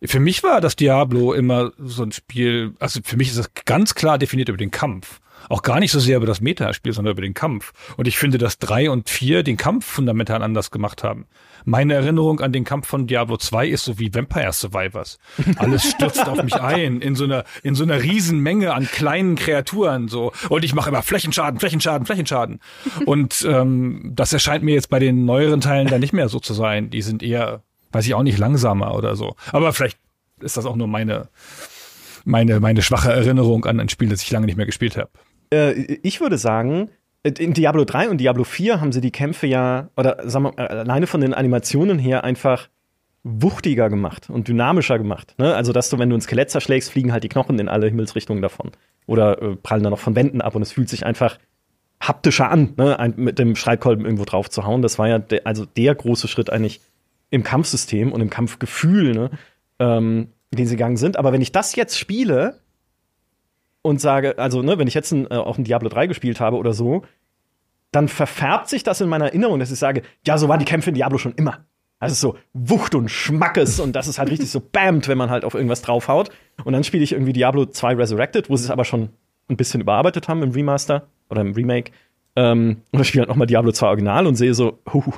Für 0.03 0.19
mich 0.19 0.43
war 0.43 0.61
das 0.61 0.75
Diablo 0.75 1.33
immer 1.33 1.71
so 1.77 2.03
ein 2.03 2.11
Spiel, 2.11 2.75
also 2.79 2.99
für 3.03 3.17
mich 3.17 3.29
ist 3.29 3.39
das 3.39 3.53
ganz 3.65 3.95
klar 3.95 4.17
definiert 4.17 4.49
über 4.49 4.57
den 4.57 4.71
Kampf 4.71 5.19
auch 5.49 5.61
gar 5.61 5.79
nicht 5.79 5.91
so 5.91 5.99
sehr 5.99 6.17
über 6.17 6.25
das 6.25 6.41
Metaspiel, 6.41 6.93
sondern 6.93 7.13
über 7.13 7.21
den 7.21 7.33
Kampf. 7.33 7.73
Und 7.97 8.07
ich 8.07 8.17
finde, 8.17 8.37
dass 8.37 8.57
drei 8.57 8.89
und 8.89 9.09
vier 9.09 9.43
den 9.43 9.57
Kampf 9.57 9.85
fundamental 9.85 10.41
anders 10.41 10.71
gemacht 10.71 11.03
haben. 11.03 11.27
Meine 11.65 11.95
Erinnerung 11.95 12.41
an 12.41 12.53
den 12.53 12.63
Kampf 12.63 12.87
von 12.87 13.07
Diablo 13.07 13.37
2 13.37 13.67
ist 13.67 13.85
so 13.85 13.97
wie 13.97 14.13
Vampire 14.13 14.53
Survivors. 14.53 15.17
Alles 15.57 15.89
stürzt 15.89 16.27
auf 16.27 16.43
mich 16.43 16.55
ein, 16.55 17.01
in 17.01 17.15
so 17.15 17.23
einer, 17.23 17.43
in 17.63 17.73
so 17.73 17.83
einer 17.83 18.03
riesen 18.03 18.39
Menge 18.39 18.73
an 18.73 18.85
kleinen 18.85 19.35
Kreaturen, 19.35 20.07
so. 20.07 20.31
Und 20.49 20.63
ich 20.63 20.75
mache 20.75 20.89
immer 20.89 21.01
Flächenschaden, 21.01 21.59
Flächenschaden, 21.59 22.05
Flächenschaden. 22.05 22.59
Und, 23.05 23.45
ähm, 23.49 24.11
das 24.13 24.31
erscheint 24.31 24.63
mir 24.63 24.75
jetzt 24.75 24.89
bei 24.89 24.99
den 24.99 25.25
neueren 25.25 25.59
Teilen 25.59 25.87
da 25.87 25.97
nicht 25.97 26.13
mehr 26.13 26.29
so 26.29 26.39
zu 26.39 26.53
sein. 26.53 26.91
Die 26.91 27.01
sind 27.01 27.23
eher, 27.23 27.63
weiß 27.91 28.05
ich 28.05 28.13
auch 28.13 28.23
nicht, 28.23 28.37
langsamer 28.37 28.93
oder 28.93 29.15
so. 29.15 29.35
Aber 29.51 29.73
vielleicht 29.73 29.97
ist 30.41 30.57
das 30.57 30.65
auch 30.65 30.75
nur 30.75 30.87
meine, 30.87 31.29
meine, 32.25 32.59
meine 32.59 32.81
schwache 32.83 33.11
Erinnerung 33.11 33.65
an 33.65 33.79
ein 33.79 33.89
Spiel, 33.89 34.09
das 34.09 34.21
ich 34.21 34.31
lange 34.31 34.45
nicht 34.45 34.57
mehr 34.57 34.65
gespielt 34.65 34.97
habe. 34.97 35.09
Äh, 35.51 35.73
ich 36.03 36.21
würde 36.21 36.37
sagen, 36.37 36.89
in 37.23 37.53
Diablo 37.53 37.85
3 37.85 38.09
und 38.09 38.19
Diablo 38.19 38.43
4 38.43 38.79
haben 38.79 38.91
sie 38.91 39.01
die 39.01 39.11
Kämpfe 39.11 39.47
ja, 39.47 39.89
oder 39.97 40.29
sagen 40.29 40.45
wir, 40.45 40.69
alleine 40.69 41.07
von 41.07 41.21
den 41.21 41.33
Animationen 41.33 41.97
her 41.97 42.23
einfach 42.23 42.69
wuchtiger 43.23 43.89
gemacht 43.89 44.29
und 44.29 44.47
dynamischer 44.47 44.99
gemacht. 44.99 45.33
Ne? 45.39 45.55
Also, 45.55 45.73
dass 45.73 45.89
du, 45.89 45.97
wenn 45.97 46.09
du 46.09 46.15
ein 46.15 46.21
Skelett 46.21 46.51
zerschlägst, 46.51 46.91
fliegen 46.91 47.11
halt 47.11 47.23
die 47.23 47.29
Knochen 47.29 47.57
in 47.57 47.67
alle 47.67 47.87
Himmelsrichtungen 47.87 48.43
davon. 48.43 48.71
Oder 49.07 49.41
äh, 49.41 49.55
prallen 49.55 49.83
dann 49.83 49.91
noch 49.91 49.99
von 49.99 50.15
Wänden 50.15 50.41
ab 50.41 50.55
und 50.55 50.61
es 50.61 50.71
fühlt 50.71 50.89
sich 50.89 51.05
einfach 51.05 51.39
haptischer 51.99 52.51
an, 52.51 52.73
ne? 52.77 52.99
Ein, 52.99 53.13
mit 53.17 53.39
dem 53.39 53.55
Streitkolben 53.55 54.05
irgendwo 54.05 54.25
drauf 54.25 54.49
zu 54.49 54.63
hauen. 54.63 54.83
Das 54.83 54.99
war 54.99 55.07
ja 55.07 55.17
de 55.17 55.41
also 55.43 55.65
der 55.65 55.95
große 55.95 56.27
Schritt 56.27 56.51
eigentlich 56.51 56.81
im 57.31 57.41
Kampfsystem 57.41 58.11
und 58.11 58.21
im 58.21 58.29
Kampfgefühl, 58.29 59.13
ne? 59.13 59.31
ähm, 59.79 60.27
den 60.51 60.67
sie 60.67 60.75
gegangen 60.75 60.97
sind. 60.97 61.17
Aber 61.17 61.33
wenn 61.33 61.41
ich 61.41 61.51
das 61.51 61.75
jetzt 61.75 61.97
spiele, 61.97 62.59
und 63.85 64.01
sage, 64.01 64.37
also, 64.39 64.63
ne, 64.63 64.79
wenn 64.79 64.87
ich 64.87 64.95
jetzt 64.95 65.11
ein, 65.11 65.29
äh, 65.29 65.35
auch 65.35 65.57
ein 65.57 65.63
Diablo 65.63 65.89
3 65.89 66.07
gespielt 66.07 66.39
habe 66.39 66.57
oder 66.57 66.73
so, 66.73 67.03
dann 67.91 68.07
verfärbt 68.07 68.67
sich 68.67 68.83
das 68.83 68.99
in 68.99 69.07
meiner 69.07 69.25
Erinnerung, 69.25 69.59
dass 69.59 69.71
ich 69.71 69.79
sage, 69.79 70.01
ja, 70.25 70.37
so 70.37 70.49
waren 70.49 70.59
die 70.59 70.65
Kämpfe 70.65 70.89
in 70.89 70.95
Diablo 70.95 71.17
schon 71.17 71.33
immer. 71.35 71.65
Also 71.99 72.15
so 72.15 72.37
Wucht 72.53 72.93
und 72.95 73.09
Schmackes 73.09 73.79
und 73.79 73.95
das 73.95 74.07
ist 74.07 74.19
halt 74.19 74.29
richtig 74.29 74.49
so 74.49 74.59
bammt, 74.59 75.07
wenn 75.07 75.17
man 75.17 75.29
halt 75.29 75.45
auf 75.45 75.53
irgendwas 75.53 75.81
draufhaut. 75.81 76.29
Und 76.63 76.73
dann 76.73 76.83
spiele 76.83 77.03
ich 77.03 77.13
irgendwie 77.13 77.31
Diablo 77.31 77.67
2 77.67 77.93
Resurrected, 77.93 78.49
wo 78.49 78.57
sie 78.57 78.65
es 78.65 78.71
aber 78.71 78.85
schon 78.85 79.09
ein 79.49 79.55
bisschen 79.55 79.81
überarbeitet 79.81 80.27
haben 80.27 80.43
im 80.43 80.51
Remaster 80.51 81.07
oder 81.29 81.41
im 81.41 81.53
Remake. 81.53 81.91
Ähm, 82.35 82.81
und 82.91 83.01
ich 83.01 83.07
spiele 83.07 83.21
halt 83.21 83.29
nochmal 83.29 83.47
Diablo 83.47 83.71
2 83.71 83.87
Original 83.87 84.27
und 84.27 84.35
sehe 84.35 84.53
so, 84.53 84.79
uh, 84.93 85.13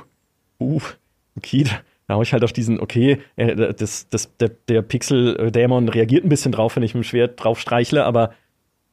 uh, 0.60 0.80
okay, 1.36 1.64
da 2.06 2.14
hau 2.14 2.22
ich 2.22 2.32
halt 2.32 2.44
auf 2.44 2.52
diesen, 2.52 2.80
okay, 2.80 3.18
äh, 3.36 3.74
das, 3.74 4.08
das, 4.08 4.36
der, 4.36 4.50
der 4.68 4.82
Pixel-Dämon 4.82 5.88
reagiert 5.88 6.24
ein 6.24 6.28
bisschen 6.28 6.52
drauf, 6.52 6.76
wenn 6.76 6.82
ich 6.82 6.94
mit 6.94 7.02
dem 7.02 7.08
Schwert 7.08 7.42
drauf 7.42 7.58
streichle, 7.58 8.04
aber 8.04 8.34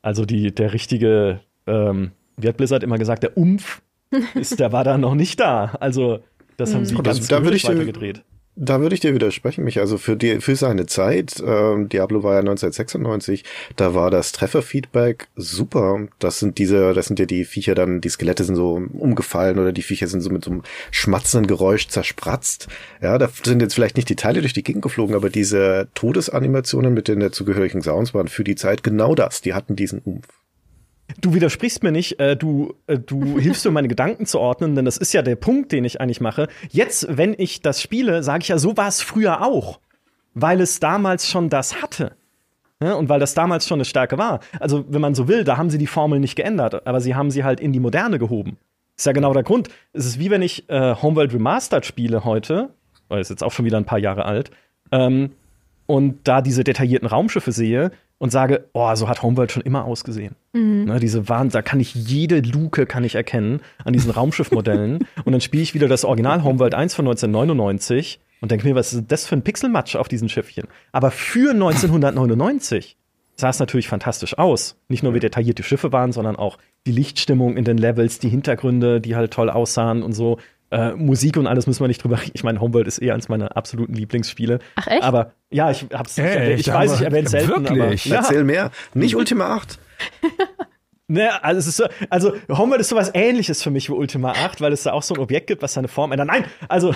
also 0.05 0.23
die, 0.23 0.53
der 0.53 0.71
richtige, 0.71 1.39
ähm, 1.65 2.11
wie 2.37 2.47
hat 2.47 2.57
Blizzard 2.57 2.83
immer 2.83 2.99
gesagt, 2.99 3.23
der 3.23 3.35
Umf, 3.37 3.81
ist, 4.35 4.59
der 4.59 4.71
war 4.71 4.83
da 4.83 4.99
noch 4.99 5.15
nicht 5.15 5.39
da. 5.39 5.75
Also 5.79 6.19
das 6.57 6.75
haben 6.75 6.85
sie 6.85 6.93
ganz 6.93 7.17
das, 7.17 7.27
da 7.27 7.43
würde 7.43 7.57
ich 7.57 7.67
weitergedreht. 7.67 8.23
Da 8.57 8.79
würde 8.79 8.95
ich 8.95 9.01
dir 9.01 9.13
widersprechen, 9.13 9.65
mich. 9.65 9.79
Also 9.79 9.97
für 9.97 10.15
die, 10.15 10.39
für 10.39 10.55
seine 10.55 10.85
Zeit, 10.85 11.43
ähm, 11.45 11.89
Diablo 11.89 12.23
war 12.23 12.35
ja 12.35 12.39
1996, 12.39 13.43
da 13.75 13.93
war 13.93 14.09
das 14.09 14.31
Trefferfeedback 14.31 15.27
super. 15.35 16.07
Das 16.19 16.39
sind 16.39 16.57
diese, 16.57 16.93
das 16.93 17.07
sind 17.07 17.19
ja 17.19 17.25
die 17.25 17.43
Viecher 17.43 17.75
dann, 17.75 17.99
die 17.99 18.07
Skelette 18.07 18.45
sind 18.45 18.55
so 18.55 18.81
umgefallen 18.93 19.59
oder 19.59 19.73
die 19.73 19.81
Viecher 19.81 20.07
sind 20.07 20.21
so 20.21 20.29
mit 20.29 20.45
so 20.45 20.51
einem 20.51 20.63
schmatzenden 20.89 21.47
Geräusch 21.47 21.89
zerspratzt. 21.89 22.69
Ja, 23.01 23.17
da 23.17 23.29
sind 23.43 23.61
jetzt 23.61 23.73
vielleicht 23.73 23.97
nicht 23.97 24.07
die 24.07 24.15
Teile 24.15 24.39
durch 24.39 24.53
die 24.53 24.63
Gegend 24.63 24.83
geflogen, 24.83 25.15
aber 25.15 25.29
diese 25.29 25.89
Todesanimationen 25.93 26.93
mit 26.93 27.09
den 27.09 27.19
dazugehörigen 27.19 27.81
Sounds 27.81 28.13
waren 28.13 28.29
für 28.29 28.45
die 28.45 28.55
Zeit 28.55 28.83
genau 28.83 29.15
das. 29.15 29.41
Die 29.41 29.53
hatten 29.53 29.75
diesen 29.75 29.99
Umf. 29.99 30.44
Du 31.21 31.33
widersprichst 31.33 31.83
mir 31.83 31.91
nicht, 31.91 32.19
äh, 32.19 32.35
du, 32.35 32.73
äh, 32.87 32.97
du 32.97 33.39
hilfst 33.39 33.65
mir, 33.65 33.71
meine 33.71 33.87
Gedanken 33.87 34.25
zu 34.25 34.39
ordnen, 34.39 34.75
denn 34.75 34.85
das 34.85 34.97
ist 34.97 35.13
ja 35.13 35.21
der 35.21 35.35
Punkt, 35.35 35.71
den 35.71 35.85
ich 35.85 36.01
eigentlich 36.01 36.21
mache. 36.21 36.47
Jetzt, 36.69 37.07
wenn 37.09 37.35
ich 37.37 37.61
das 37.61 37.81
spiele, 37.81 38.23
sage 38.23 38.41
ich 38.41 38.47
ja, 38.49 38.57
so 38.57 38.75
war 38.77 38.87
es 38.87 39.01
früher 39.01 39.41
auch, 39.41 39.79
weil 40.33 40.61
es 40.61 40.79
damals 40.79 41.29
schon 41.29 41.49
das 41.49 41.81
hatte. 41.81 42.13
Ja, 42.81 42.93
und 42.95 43.07
weil 43.07 43.21
das 43.21 43.33
damals 43.33 43.67
schon 43.67 43.77
eine 43.77 43.85
Stärke 43.85 44.17
war. 44.17 44.41
Also, 44.59 44.83
wenn 44.89 44.99
man 44.99 45.15
so 45.15 45.29
will, 45.29 45.45
da 45.45 45.55
haben 45.55 45.69
sie 45.69 45.77
die 45.77 45.87
Formel 45.87 46.19
nicht 46.19 46.35
geändert, 46.35 46.85
aber 46.85 46.99
sie 46.99 47.15
haben 47.15 47.31
sie 47.31 47.45
halt 47.45 47.61
in 47.61 47.71
die 47.71 47.79
Moderne 47.79 48.19
gehoben. 48.19 48.57
Ist 48.97 49.05
ja 49.05 49.13
genau 49.13 49.33
der 49.33 49.43
Grund. 49.43 49.69
Es 49.93 50.05
ist 50.05 50.19
wie 50.19 50.29
wenn 50.29 50.41
ich 50.41 50.69
äh, 50.69 50.95
Homeworld 50.95 51.33
Remastered 51.33 51.85
spiele 51.85 52.25
heute, 52.25 52.69
weil 53.07 53.21
es 53.21 53.29
jetzt 53.29 53.43
auch 53.43 53.51
schon 53.51 53.65
wieder 53.65 53.77
ein 53.77 53.85
paar 53.85 53.99
Jahre 53.99 54.25
alt, 54.25 54.51
ähm, 54.91 55.31
und 55.85 56.19
da 56.27 56.41
diese 56.41 56.63
detaillierten 56.63 57.07
Raumschiffe 57.07 57.51
sehe 57.51 57.91
und 58.17 58.31
sage, 58.31 58.69
oh, 58.73 58.93
so 58.95 59.09
hat 59.09 59.23
Homeworld 59.23 59.51
schon 59.51 59.63
immer 59.63 59.85
ausgesehen. 59.85 60.35
Mhm. 60.53 60.85
Ne, 60.85 60.99
diese 60.99 61.27
Wahn, 61.27 61.49
da 61.49 61.61
kann 61.61 61.79
ich 61.79 61.93
jede 61.93 62.39
Luke 62.39 62.85
kann 62.85 63.03
ich 63.03 63.15
erkennen 63.15 63.61
an 63.83 63.93
diesen 63.93 64.11
Raumschiffmodellen. 64.11 65.05
und 65.25 65.31
dann 65.31 65.41
spiele 65.41 65.63
ich 65.63 65.73
wieder 65.73 65.87
das 65.87 66.05
Original 66.05 66.43
Homeworld 66.43 66.73
1 66.73 66.95
von 66.95 67.05
1999 67.05 68.19
und 68.41 68.51
denke 68.51 68.67
mir, 68.67 68.75
was 68.75 68.93
ist 68.93 69.05
das 69.09 69.25
für 69.27 69.35
ein 69.35 69.43
Pixelmatsch 69.43 69.95
auf 69.95 70.07
diesen 70.07 70.29
Schiffchen? 70.29 70.67
Aber 70.91 71.11
für 71.11 71.51
1999 71.51 72.97
sah 73.35 73.49
es 73.49 73.59
natürlich 73.59 73.87
fantastisch 73.87 74.37
aus. 74.37 74.77
Nicht 74.87 75.03
nur 75.03 75.13
wie 75.13 75.19
detailliert 75.19 75.59
die 75.59 75.63
Schiffe 75.63 75.91
waren, 75.91 76.11
sondern 76.11 76.35
auch 76.35 76.57
die 76.85 76.91
Lichtstimmung 76.91 77.57
in 77.57 77.65
den 77.65 77.77
Levels, 77.77 78.19
die 78.19 78.29
Hintergründe, 78.29 79.01
die 79.01 79.15
halt 79.15 79.31
toll 79.31 79.49
aussahen 79.49 80.03
und 80.03 80.13
so. 80.13 80.39
Äh, 80.71 80.93
Musik 80.93 81.37
und 81.37 81.47
alles 81.47 81.67
müssen 81.67 81.81
wir 81.81 81.87
nicht 81.87 82.03
drüber 82.03 82.19
reden. 82.19 82.31
Ich 82.33 82.43
meine, 82.43 82.59
Homeworld 82.59 82.87
ist 82.87 83.01
eh 83.01 83.11
eins 83.11 83.29
meiner 83.29 83.55
absoluten 83.55 83.93
Lieblingsspiele. 83.93 84.59
Ach 84.75 84.87
echt? 84.87 85.03
Aber 85.03 85.31
ja, 85.51 85.69
ich 85.69 85.85
hab's 85.93 86.17
hey, 86.17 86.53
ich, 86.53 86.61
ich 86.61 86.73
weiß, 86.73 86.95
ich 86.95 87.01
erwähne 87.01 87.29
selten, 87.29 87.49
wirklich? 87.49 87.81
aber 87.81 87.93
ja. 87.93 88.15
Erzähl 88.15 88.43
mehr. 88.43 88.71
Nicht 88.93 89.15
Ultima 89.15 89.55
8. 89.55 89.79
Ne, 91.07 91.43
also, 91.43 91.59
es 91.59 91.67
ist 91.67 91.77
so, 91.77 91.85
also 92.09 92.33
Homeworld 92.49 92.81
ist 92.81 92.89
sowas 92.89 93.11
ähnliches 93.13 93.61
für 93.61 93.69
mich 93.69 93.89
wie 93.89 93.93
Ultima 93.93 94.31
8, 94.31 94.59
weil 94.59 94.73
es 94.73 94.83
da 94.83 94.93
auch 94.93 95.03
so 95.03 95.13
ein 95.13 95.19
Objekt 95.19 95.45
gibt, 95.45 95.61
was 95.61 95.73
seine 95.73 95.87
Form 95.87 96.11
ändert. 96.11 96.27
Nein, 96.27 96.45
also 96.67 96.95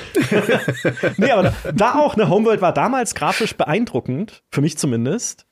nee, 1.17 1.29
aber 1.29 1.43
da, 1.43 1.71
da 1.71 1.99
auch, 1.99 2.15
ne, 2.15 2.27
Homeworld 2.27 2.59
war 2.59 2.73
damals 2.73 3.13
grafisch 3.13 3.55
beeindruckend, 3.55 4.41
für 4.49 4.61
mich 4.61 4.79
zumindest. 4.79 5.45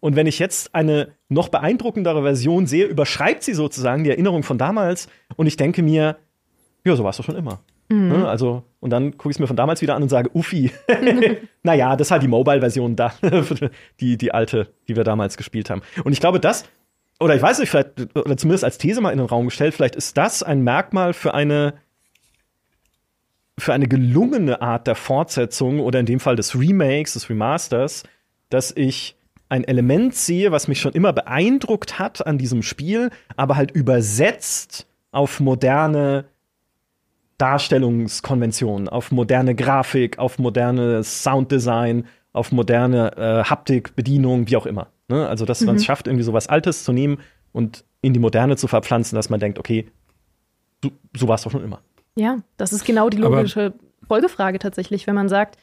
Und 0.00 0.16
wenn 0.16 0.26
ich 0.26 0.38
jetzt 0.38 0.74
eine 0.74 1.12
noch 1.28 1.48
beeindruckendere 1.48 2.22
Version 2.22 2.66
sehe, 2.66 2.86
überschreibt 2.86 3.42
sie 3.42 3.52
sozusagen 3.52 4.04
die 4.04 4.10
Erinnerung 4.10 4.42
von 4.42 4.56
damals 4.56 5.08
und 5.36 5.46
ich 5.46 5.56
denke 5.56 5.82
mir, 5.82 6.16
ja, 6.88 6.96
so 6.96 7.04
war 7.04 7.10
es 7.10 7.16
doch 7.16 7.24
schon 7.24 7.36
immer. 7.36 7.60
Mhm. 7.88 8.08
Ne, 8.08 8.28
also, 8.28 8.64
und 8.80 8.90
dann 8.90 9.16
gucke 9.16 9.30
ich 9.30 9.36
es 9.36 9.40
mir 9.40 9.46
von 9.46 9.56
damals 9.56 9.80
wieder 9.80 9.94
an 9.94 10.02
und 10.02 10.08
sage, 10.08 10.30
Uffi. 10.34 10.72
naja, 11.62 11.96
das 11.96 12.08
ist 12.08 12.10
halt 12.10 12.22
die 12.22 12.28
Mobile-Version 12.28 12.96
da, 12.96 13.12
die, 14.00 14.18
die 14.18 14.32
alte, 14.32 14.68
die 14.88 14.96
wir 14.96 15.04
damals 15.04 15.36
gespielt 15.36 15.70
haben. 15.70 15.82
Und 16.04 16.12
ich 16.12 16.20
glaube, 16.20 16.40
das 16.40 16.64
oder 17.20 17.34
ich 17.34 17.42
weiß 17.42 17.58
nicht, 17.58 17.70
vielleicht, 17.70 18.16
oder 18.16 18.36
zumindest 18.36 18.64
als 18.64 18.78
These 18.78 19.00
mal 19.00 19.10
in 19.10 19.18
den 19.18 19.26
Raum 19.26 19.46
gestellt, 19.46 19.74
vielleicht 19.74 19.96
ist 19.96 20.16
das 20.16 20.42
ein 20.42 20.62
Merkmal 20.62 21.12
für 21.12 21.34
eine, 21.34 21.74
für 23.58 23.72
eine 23.72 23.88
gelungene 23.88 24.62
Art 24.62 24.86
der 24.86 24.94
Fortsetzung 24.94 25.80
oder 25.80 25.98
in 25.98 26.06
dem 26.06 26.20
Fall 26.20 26.36
des 26.36 26.58
Remakes, 26.58 27.14
des 27.14 27.28
Remasters, 27.28 28.04
dass 28.50 28.70
ich 28.70 29.16
ein 29.48 29.64
Element 29.64 30.14
sehe, 30.14 30.52
was 30.52 30.68
mich 30.68 30.80
schon 30.80 30.92
immer 30.92 31.12
beeindruckt 31.12 31.98
hat 31.98 32.26
an 32.26 32.38
diesem 32.38 32.62
Spiel, 32.62 33.10
aber 33.36 33.56
halt 33.56 33.70
übersetzt 33.72 34.86
auf 35.10 35.40
moderne 35.40 36.26
Darstellungskonventionen, 37.38 38.88
auf 38.88 39.12
moderne 39.12 39.54
Grafik, 39.54 40.18
auf 40.18 40.38
moderne 40.38 41.02
Sounddesign, 41.04 42.06
auf 42.32 42.52
moderne 42.52 43.16
äh, 43.16 43.44
Haptik, 43.44 43.96
Bedienung, 43.96 44.48
wie 44.48 44.56
auch 44.56 44.66
immer. 44.66 44.88
Ne? 45.08 45.26
Also, 45.26 45.44
dass 45.44 45.60
mhm. 45.60 45.68
man 45.68 45.76
es 45.76 45.84
schafft, 45.84 46.06
irgendwie 46.06 46.24
so 46.24 46.32
was 46.32 46.48
Altes 46.48 46.84
zu 46.84 46.92
nehmen 46.92 47.18
und 47.52 47.84
in 48.02 48.12
die 48.12 48.20
Moderne 48.20 48.56
zu 48.56 48.66
verpflanzen, 48.66 49.16
dass 49.16 49.30
man 49.30 49.40
denkt, 49.40 49.58
okay, 49.58 49.88
so, 50.82 50.90
so 51.16 51.28
war 51.28 51.36
es 51.36 51.42
doch 51.42 51.50
schon 51.50 51.64
immer. 51.64 51.80
Ja, 52.14 52.38
das 52.56 52.72
ist 52.72 52.84
genau 52.84 53.08
die 53.08 53.16
logische 53.16 53.66
Aber 53.66 53.74
Folgefrage 54.06 54.58
tatsächlich, 54.58 55.06
wenn 55.06 55.14
man 55.14 55.28
sagt, 55.28 55.56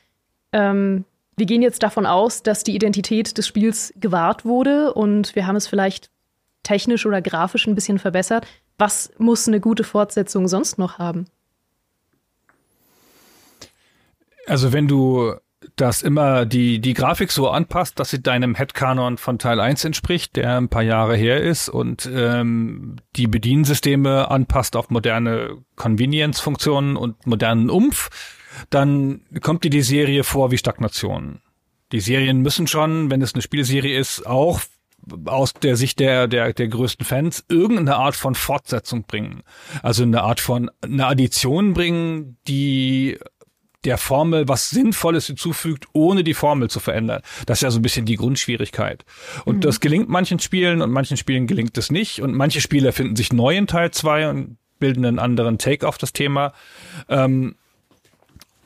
ähm, 0.52 1.06
wir 1.38 1.46
gehen 1.46 1.62
jetzt 1.62 1.84
davon 1.84 2.06
aus, 2.06 2.44
dass 2.44 2.64
die 2.64 2.76
Identität 2.76 3.38
des 3.38 3.48
Spiels 3.48 3.94
gewahrt 3.98 4.46
wurde 4.46 4.94
und 4.94 5.36
wir 5.36 5.48
haben 5.48 5.58
es 5.58 5.68
vielleicht 5.68 6.10
technisch 6.64 7.06
oder 7.06 7.22
grafisch 7.22 7.68
ein 7.68 7.76
bisschen 7.76 8.00
verbessert. 8.00 8.48
Was 8.78 9.12
muss 9.18 9.48
eine 9.48 9.60
gute 9.60 9.84
Fortsetzung 9.84 10.48
sonst 10.48 10.78
noch 10.78 10.98
haben? 10.98 11.26
Also 14.48 14.74
wenn 14.74 14.88
du 14.88 15.36
dass 15.76 16.02
immer 16.02 16.46
die, 16.46 16.80
die 16.80 16.94
Grafik 16.94 17.32
so 17.32 17.50
anpasst, 17.50 18.00
dass 18.00 18.10
sie 18.10 18.22
deinem 18.22 18.56
Headcanon 18.56 19.18
von 19.18 19.40
Teil 19.40 19.60
1 19.60 19.86
entspricht, 19.86 20.36
der 20.36 20.58
ein 20.58 20.70
paar 20.70 20.84
Jahre 20.84 21.16
her 21.16 21.42
ist 21.42 21.70
und 21.70 22.10
ähm, 22.14 22.98
die 23.16 23.28
Bediensysteme 23.28 24.30
anpasst 24.30 24.76
auf 24.76 24.90
moderne 24.90 25.58
Convenience-Funktionen 25.76 26.96
und 26.96 27.26
modernen 27.26 27.70
Umf, 27.70 28.10
dann 28.70 29.22
kommt 29.42 29.64
dir 29.64 29.70
die 29.70 29.82
Serie 29.82 30.24
vor 30.24 30.52
wie 30.52 30.58
Stagnation. 30.58 31.42
Die 31.92 32.00
Serien 32.00 32.42
müssen 32.42 32.68
schon, 32.68 33.12
wenn 33.12 33.22
es 33.22 33.34
eine 33.34 33.42
Spielserie 33.42 33.98
ist, 33.98 34.26
auch 34.26 34.62
aus 35.26 35.54
der 35.54 35.76
Sicht 35.76 36.00
der, 36.00 36.28
der, 36.28 36.54
der 36.54 36.68
größten 36.68 37.06
Fans 37.06 37.46
irgendeine 37.48 37.98
Art 37.98 38.16
von 38.16 38.34
Fortsetzung 38.34 39.04
bringen. 39.04 39.44
Also 39.84 40.02
eine 40.04 40.24
Art 40.24 40.40
von, 40.40 40.72
eine 40.82 41.06
Addition 41.06 41.74
bringen, 41.74 42.38
die 42.48 43.20
der 43.86 43.98
Formel 43.98 44.48
was 44.48 44.70
Sinnvolles 44.70 45.28
hinzufügt, 45.28 45.86
ohne 45.94 46.24
die 46.24 46.34
Formel 46.34 46.70
zu 46.70 46.80
verändern. 46.80 47.22
Das 47.46 47.60
ist 47.60 47.62
ja 47.62 47.72
so 47.72 47.80
ein 47.80 47.82
bisschen 47.82 48.06
die 48.06 48.16
Grundschwierigkeit. 48.16 49.06
Und 49.46 49.58
mhm. 49.58 49.62
das 49.62 49.80
gelingt 49.80 50.10
manchen 50.10 50.40
Spielen 50.40 50.82
und 50.82 50.92
manchen 50.92 51.18
Spielen 51.18 51.48
gelingt 51.48 51.78
es 51.78 51.92
nicht. 51.92 52.22
Und 52.22 52.34
manche 52.34 52.62
Spiele 52.62 52.92
finden 52.92 53.16
sich 53.16 53.32
neu 53.32 53.56
in 53.56 53.68
Teil 53.68 53.92
2 53.92 54.30
und 54.30 54.58
bilden 54.80 55.06
einen 55.06 55.20
anderen 55.20 55.58
Take 55.58 55.88
auf 55.88 55.98
das 55.98 56.14
Thema. 56.14 56.54
Ähm, 57.08 57.56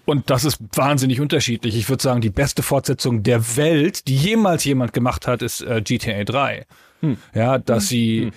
und 0.06 0.32
das 0.32 0.44
ist 0.44 0.58
wahnsinnig 0.74 1.22
unterschiedlich. 1.22 1.76
Ich 1.76 1.88
würde 1.88 2.02
sagen, 2.02 2.22
die 2.22 2.32
beste 2.32 2.64
Fortsetzung 2.64 3.22
der 3.22 3.58
Welt, 3.58 4.08
die 4.08 4.16
jemals 4.16 4.64
jemand 4.64 4.92
gemacht 4.92 5.28
hat, 5.28 5.44
ist 5.44 5.62
äh, 5.62 5.82
GTA 5.84 6.24
3. 6.24 6.66
Hm. 7.02 7.18
Ja, 7.36 7.60
dass 7.60 7.84
hm. 7.84 7.88
sie 7.88 8.22
hm 8.24 8.32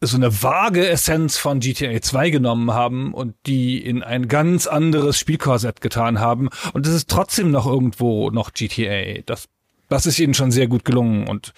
so 0.00 0.16
eine 0.16 0.42
vage 0.42 0.86
Essenz 0.88 1.38
von 1.38 1.60
GTA 1.60 2.00
2 2.00 2.30
genommen 2.30 2.72
haben 2.72 3.14
und 3.14 3.34
die 3.46 3.78
in 3.78 4.02
ein 4.02 4.28
ganz 4.28 4.66
anderes 4.66 5.18
Spielkorsett 5.18 5.80
getan 5.80 6.20
haben. 6.20 6.50
Und 6.72 6.86
es 6.86 6.94
ist 6.94 7.08
trotzdem 7.08 7.50
noch 7.50 7.66
irgendwo 7.66 8.30
noch 8.30 8.52
GTA. 8.52 9.22
Das, 9.24 9.48
das 9.88 10.06
ist 10.06 10.18
ihnen 10.18 10.34
schon 10.34 10.50
sehr 10.50 10.68
gut 10.68 10.84
gelungen 10.84 11.26
und 11.26 11.54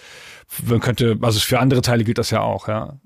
man 0.66 0.80
könnte, 0.80 1.18
also 1.20 1.40
für 1.40 1.58
andere 1.58 1.82
Teile 1.82 2.04
gilt 2.04 2.18
das 2.18 2.30
ja 2.30 2.40
auch, 2.40 2.68
ja. 2.68 2.98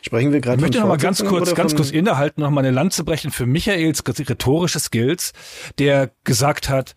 Sprechen 0.00 0.32
wir 0.32 0.40
gerade 0.40 0.56
Ich 0.56 0.62
möchte 0.62 0.80
noch 0.80 0.88
mal 0.88 0.96
ganz 0.96 1.22
kurz, 1.22 1.54
ganz 1.54 1.74
kurz 1.74 1.90
innehalten, 1.90 2.40
noch 2.40 2.50
mal 2.50 2.60
eine 2.60 2.70
Lanze 2.70 3.04
brechen 3.04 3.30
für 3.30 3.44
Michaels 3.44 4.02
rhetorische 4.06 4.80
Skills, 4.80 5.32
der 5.78 6.10
gesagt 6.24 6.70
hat, 6.70 6.94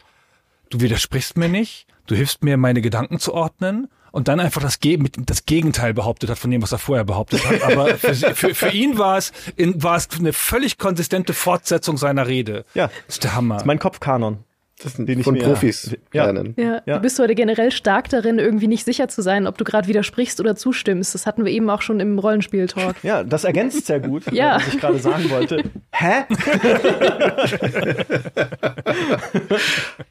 du 0.69 0.79
widersprichst 0.79 1.37
mir 1.37 1.49
nicht, 1.49 1.87
du 2.07 2.15
hilfst 2.15 2.41
mir, 2.43 2.55
meine 2.55 2.81
Gedanken 2.81 3.19
zu 3.19 3.33
ordnen 3.33 3.89
und 4.11 4.27
dann 4.27 4.39
einfach 4.39 4.61
das, 4.61 4.79
Ge 4.79 4.99
das 5.17 5.45
Gegenteil 5.45 5.93
behauptet 5.93 6.29
hat 6.29 6.39
von 6.39 6.51
dem, 6.51 6.61
was 6.61 6.71
er 6.71 6.79
vorher 6.79 7.05
behauptet 7.05 7.47
hat. 7.47 7.61
Aber 7.63 7.97
für, 7.97 8.13
für, 8.13 8.55
für 8.55 8.69
ihn 8.69 8.97
war 8.97 9.17
es, 9.17 9.31
in, 9.55 9.81
war 9.81 9.95
es 9.95 10.07
eine 10.17 10.33
völlig 10.33 10.77
konsistente 10.77 11.33
Fortsetzung 11.33 11.97
seiner 11.97 12.27
Rede. 12.27 12.65
Ja. 12.73 12.87
Das 13.07 13.15
ist 13.15 13.23
der 13.23 13.35
Hammer. 13.35 13.55
Das 13.55 13.63
ist 13.63 13.67
mein 13.67 13.79
Kopfkanon. 13.79 14.43
Das 14.81 14.93
sind 14.93 15.09
den 15.09 15.23
von 15.23 15.35
ich 15.35 15.43
Profis 15.43 15.97
ja. 16.13 16.23
lernen. 16.23 16.53
Ja, 16.57 16.81
ja. 16.85 16.95
Du 16.95 17.01
bist 17.01 17.19
heute 17.19 17.35
generell 17.35 17.69
stark 17.71 18.07
darin, 18.09 18.39
irgendwie 18.39 18.67
nicht 18.67 18.85
sicher 18.85 19.09
zu 19.09 19.21
sein, 19.21 19.45
ob 19.45 19.57
du 19.57 19.65
gerade 19.65 19.89
widersprichst 19.89 20.39
oder 20.39 20.55
zustimmst. 20.55 21.13
Das 21.13 21.25
hatten 21.25 21.43
wir 21.43 21.51
eben 21.51 21.69
auch 21.69 21.81
schon 21.81 21.99
im 21.99 22.17
Rollenspiel-Talk. 22.17 22.95
Ja, 23.03 23.23
das 23.25 23.43
ergänzt 23.43 23.87
sehr 23.87 23.99
gut, 23.99 24.31
ja. 24.31 24.55
was 24.55 24.67
ich 24.69 24.79
gerade 24.79 24.99
sagen 24.99 25.29
wollte. 25.29 25.63
Hä? 25.91 26.23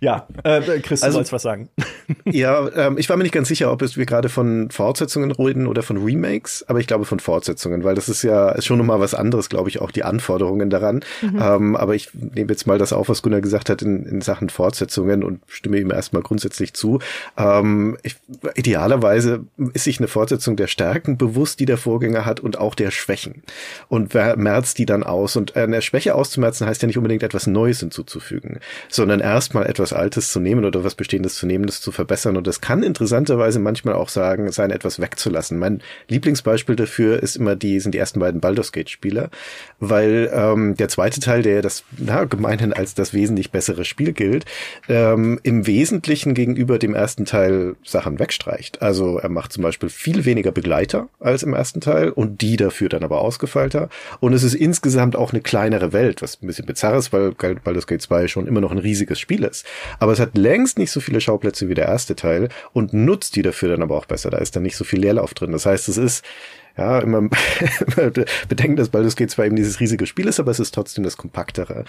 ja, 0.01 0.27
äh, 0.45 0.61
Chris, 0.81 1.03
also, 1.03 1.15
du 1.19 1.21
sollst 1.21 1.33
was 1.33 1.43
sagen. 1.43 1.71
ja, 2.27 2.69
ähm, 2.75 2.99
ich 2.99 3.09
war 3.09 3.17
mir 3.17 3.23
nicht 3.23 3.33
ganz 3.33 3.49
sicher, 3.49 3.73
ob 3.73 3.81
es 3.81 3.97
wir 3.97 4.05
gerade 4.05 4.29
von 4.29 4.71
Fortsetzungen 4.71 5.31
reden 5.31 5.67
oder 5.67 5.83
von 5.83 5.97
Remakes, 5.97 6.65
aber 6.69 6.79
ich 6.81 6.87
glaube 6.87 7.07
von 7.07 7.21
Fortsetzungen, 7.21 7.85
weil 7.85 7.95
das 7.95 8.11
ist 8.11 8.23
ja 8.23 8.51
ist 8.51 8.67
schon 8.67 8.77
nochmal 8.77 9.01
was 9.01 9.15
anderes, 9.15 9.49
glaube 9.49 9.71
ich, 9.71 9.81
auch 9.81 9.91
die 9.91 10.05
Anforderungen 10.05 10.69
daran. 10.69 11.01
Mhm. 11.23 11.41
Ähm, 11.41 11.77
aber 11.77 11.95
ich 11.95 12.11
nehme 12.13 12.51
jetzt 12.51 12.67
mal 12.67 12.77
das 12.77 12.93
auf, 12.93 13.09
was 13.09 13.23
Gunnar 13.23 13.41
gesagt 13.41 13.71
hat 13.71 13.81
in, 13.81 14.05
in 14.05 14.21
Sachen 14.21 14.51
Fortsetzungen 14.59 15.23
und 15.23 15.41
stimme 15.47 15.79
ihm 15.79 15.93
erstmal 15.93 16.23
grundsätzlich 16.23 16.75
zu. 16.75 16.99
Ähm, 17.37 17.97
ich, 18.03 18.17
idealerweise 18.57 19.45
ist 19.73 19.85
sich 19.85 20.01
eine 20.01 20.09
Fortsetzung 20.09 20.57
der 20.57 20.67
Stärken 20.67 21.17
bewusst, 21.17 21.61
die 21.61 21.65
der 21.65 21.77
Vorgänger 21.77 22.27
hat 22.27 22.41
und 22.41 22.59
auch 22.59 22.75
der 22.75 22.91
Schwächen. 22.91 23.45
Und 23.89 24.15
wer 24.15 24.37
merzt 24.37 24.79
die 24.79 24.85
dann 24.85 25.05
aus? 25.05 25.37
Und 25.37 25.55
eine 25.55 25.81
Schwäche 25.81 26.17
auszumerzen 26.17 26.67
heißt 26.67 26.83
ja 26.83 26.89
nicht 26.89 26.99
unbedingt 26.99 27.23
etwas 27.23 27.47
Neues 27.47 27.79
hinzuzufügen, 27.79 28.59
sondern 28.89 29.21
erstmal 29.21 29.67
etwas 29.67 29.93
Altes 29.93 30.33
zu 30.33 30.41
nehmen 30.41 30.65
oder 30.65 30.83
was 30.83 30.97
Bestehendes 30.97 31.37
zu 31.37 31.47
nehmen, 31.47 31.67
das 31.67 31.81
zu 31.81 31.93
verbessern. 31.93 32.37
Und 32.37 32.49
das 32.49 32.61
kann 32.61 32.83
interessanterweise 32.83 33.61
manchmal 33.61 33.95
auch 33.95 34.09
sagen, 34.09 34.51
sein 34.51 34.73
etwas 34.73 34.99
wegzulassen. 35.01 35.57
Mein 35.57 35.83
Lieblingsbeispiel 36.09 36.75
dafür 36.75 37.23
ist 37.23 37.37
immer 37.37 37.55
die, 37.55 37.79
sind 37.79 37.93
die 37.95 37.99
ersten 37.99 38.19
beiden 38.19 38.41
Baldur's 38.41 38.73
Gate 38.73 38.91
Spieler, 38.91 39.31
weil 39.79 40.29
ähm, 40.35 40.75
der 40.77 40.89
zweite 40.89 41.21
Teil, 41.21 41.43
der 41.43 41.63
das 41.63 41.85
na, 41.97 42.25
gemeinhin 42.25 42.73
als 42.73 42.95
das 42.95 43.15
wesentlich 43.15 43.53
bessere 43.53 43.85
Spiel 43.85 44.13
gilt, 44.13 44.45
ähm, 44.89 45.39
im 45.43 45.67
Wesentlichen 45.67 46.35
gegenüber 46.35 46.79
dem 46.79 46.95
ersten 46.95 47.25
Teil 47.25 47.77
Sachen 47.85 48.19
wegstreicht. 48.19 48.83
Also 48.83 49.19
er 49.19 49.29
macht 49.29 49.53
zum 49.53 49.63
Beispiel 49.63 49.89
viel 49.89 50.25
weniger 50.25 50.53
Begleiter 50.53 51.09
als 51.21 51.43
im 51.43 51.55
ersten 51.55 51.81
Teil 51.81 52.11
und 52.11 52.41
die 52.41 52.57
dafür 52.57 52.89
dann 52.89 53.05
aber 53.05 53.21
ausgefeilter. 53.21 53.89
Und 54.21 54.33
es 54.33 54.43
ist 54.43 54.55
insgesamt 54.55 55.17
auch 55.17 55.33
eine 55.33 55.41
kleinere 55.41 55.93
Welt, 55.93 56.23
was 56.23 56.43
ein 56.43 56.47
bisschen 56.47 56.67
bizarr 56.67 56.97
ist, 56.97 57.13
weil 57.13 57.33
Baldur's 57.33 57.87
Gate 57.87 58.03
2 58.03 58.29
schon 58.29 58.47
immer 58.47 58.61
noch 58.61 58.73
ein 58.73 58.79
riesiges 58.79 59.19
Spiel 59.19 59.45
ist. 59.45 59.67
Aber 59.99 60.13
es 60.13 60.21
hat 60.21 60.37
längst 60.37 60.79
nicht 60.79 60.91
so 60.91 61.01
viele 61.01 61.21
Schauplätze 61.21 61.69
wie 61.69 61.75
der 61.75 61.87
erste 61.87 62.17
Teil 62.17 62.49
und 62.73 62.93
nutzt 62.93 63.37
die 63.37 63.43
dafür 63.43 63.71
dann 63.71 63.83
aber 63.83 63.97
auch 63.97 64.07
besser. 64.07 64.31
Da 64.31 64.39
ist 64.39 64.57
dann 64.57 64.63
nicht 64.63 64.77
so 64.77 64.85
viel 64.85 65.01
Leerlauf 65.01 65.35
drin. 65.35 65.53
Das 65.53 65.67
heißt, 65.67 65.89
es 65.89 65.99
ist 65.99 66.25
ja, 66.79 67.01
immer, 67.01 67.29
bedenken, 68.49 68.77
dass 68.77 68.89
Baldur's 68.89 69.17
Gate 69.17 69.31
2 69.31 69.47
eben 69.47 69.57
dieses 69.57 69.81
riesige 69.81 70.07
Spiel 70.07 70.29
ist, 70.29 70.39
aber 70.39 70.53
es 70.53 70.61
ist 70.61 70.73
trotzdem 70.73 71.05
das 71.05 71.17
kompaktere. 71.17 71.85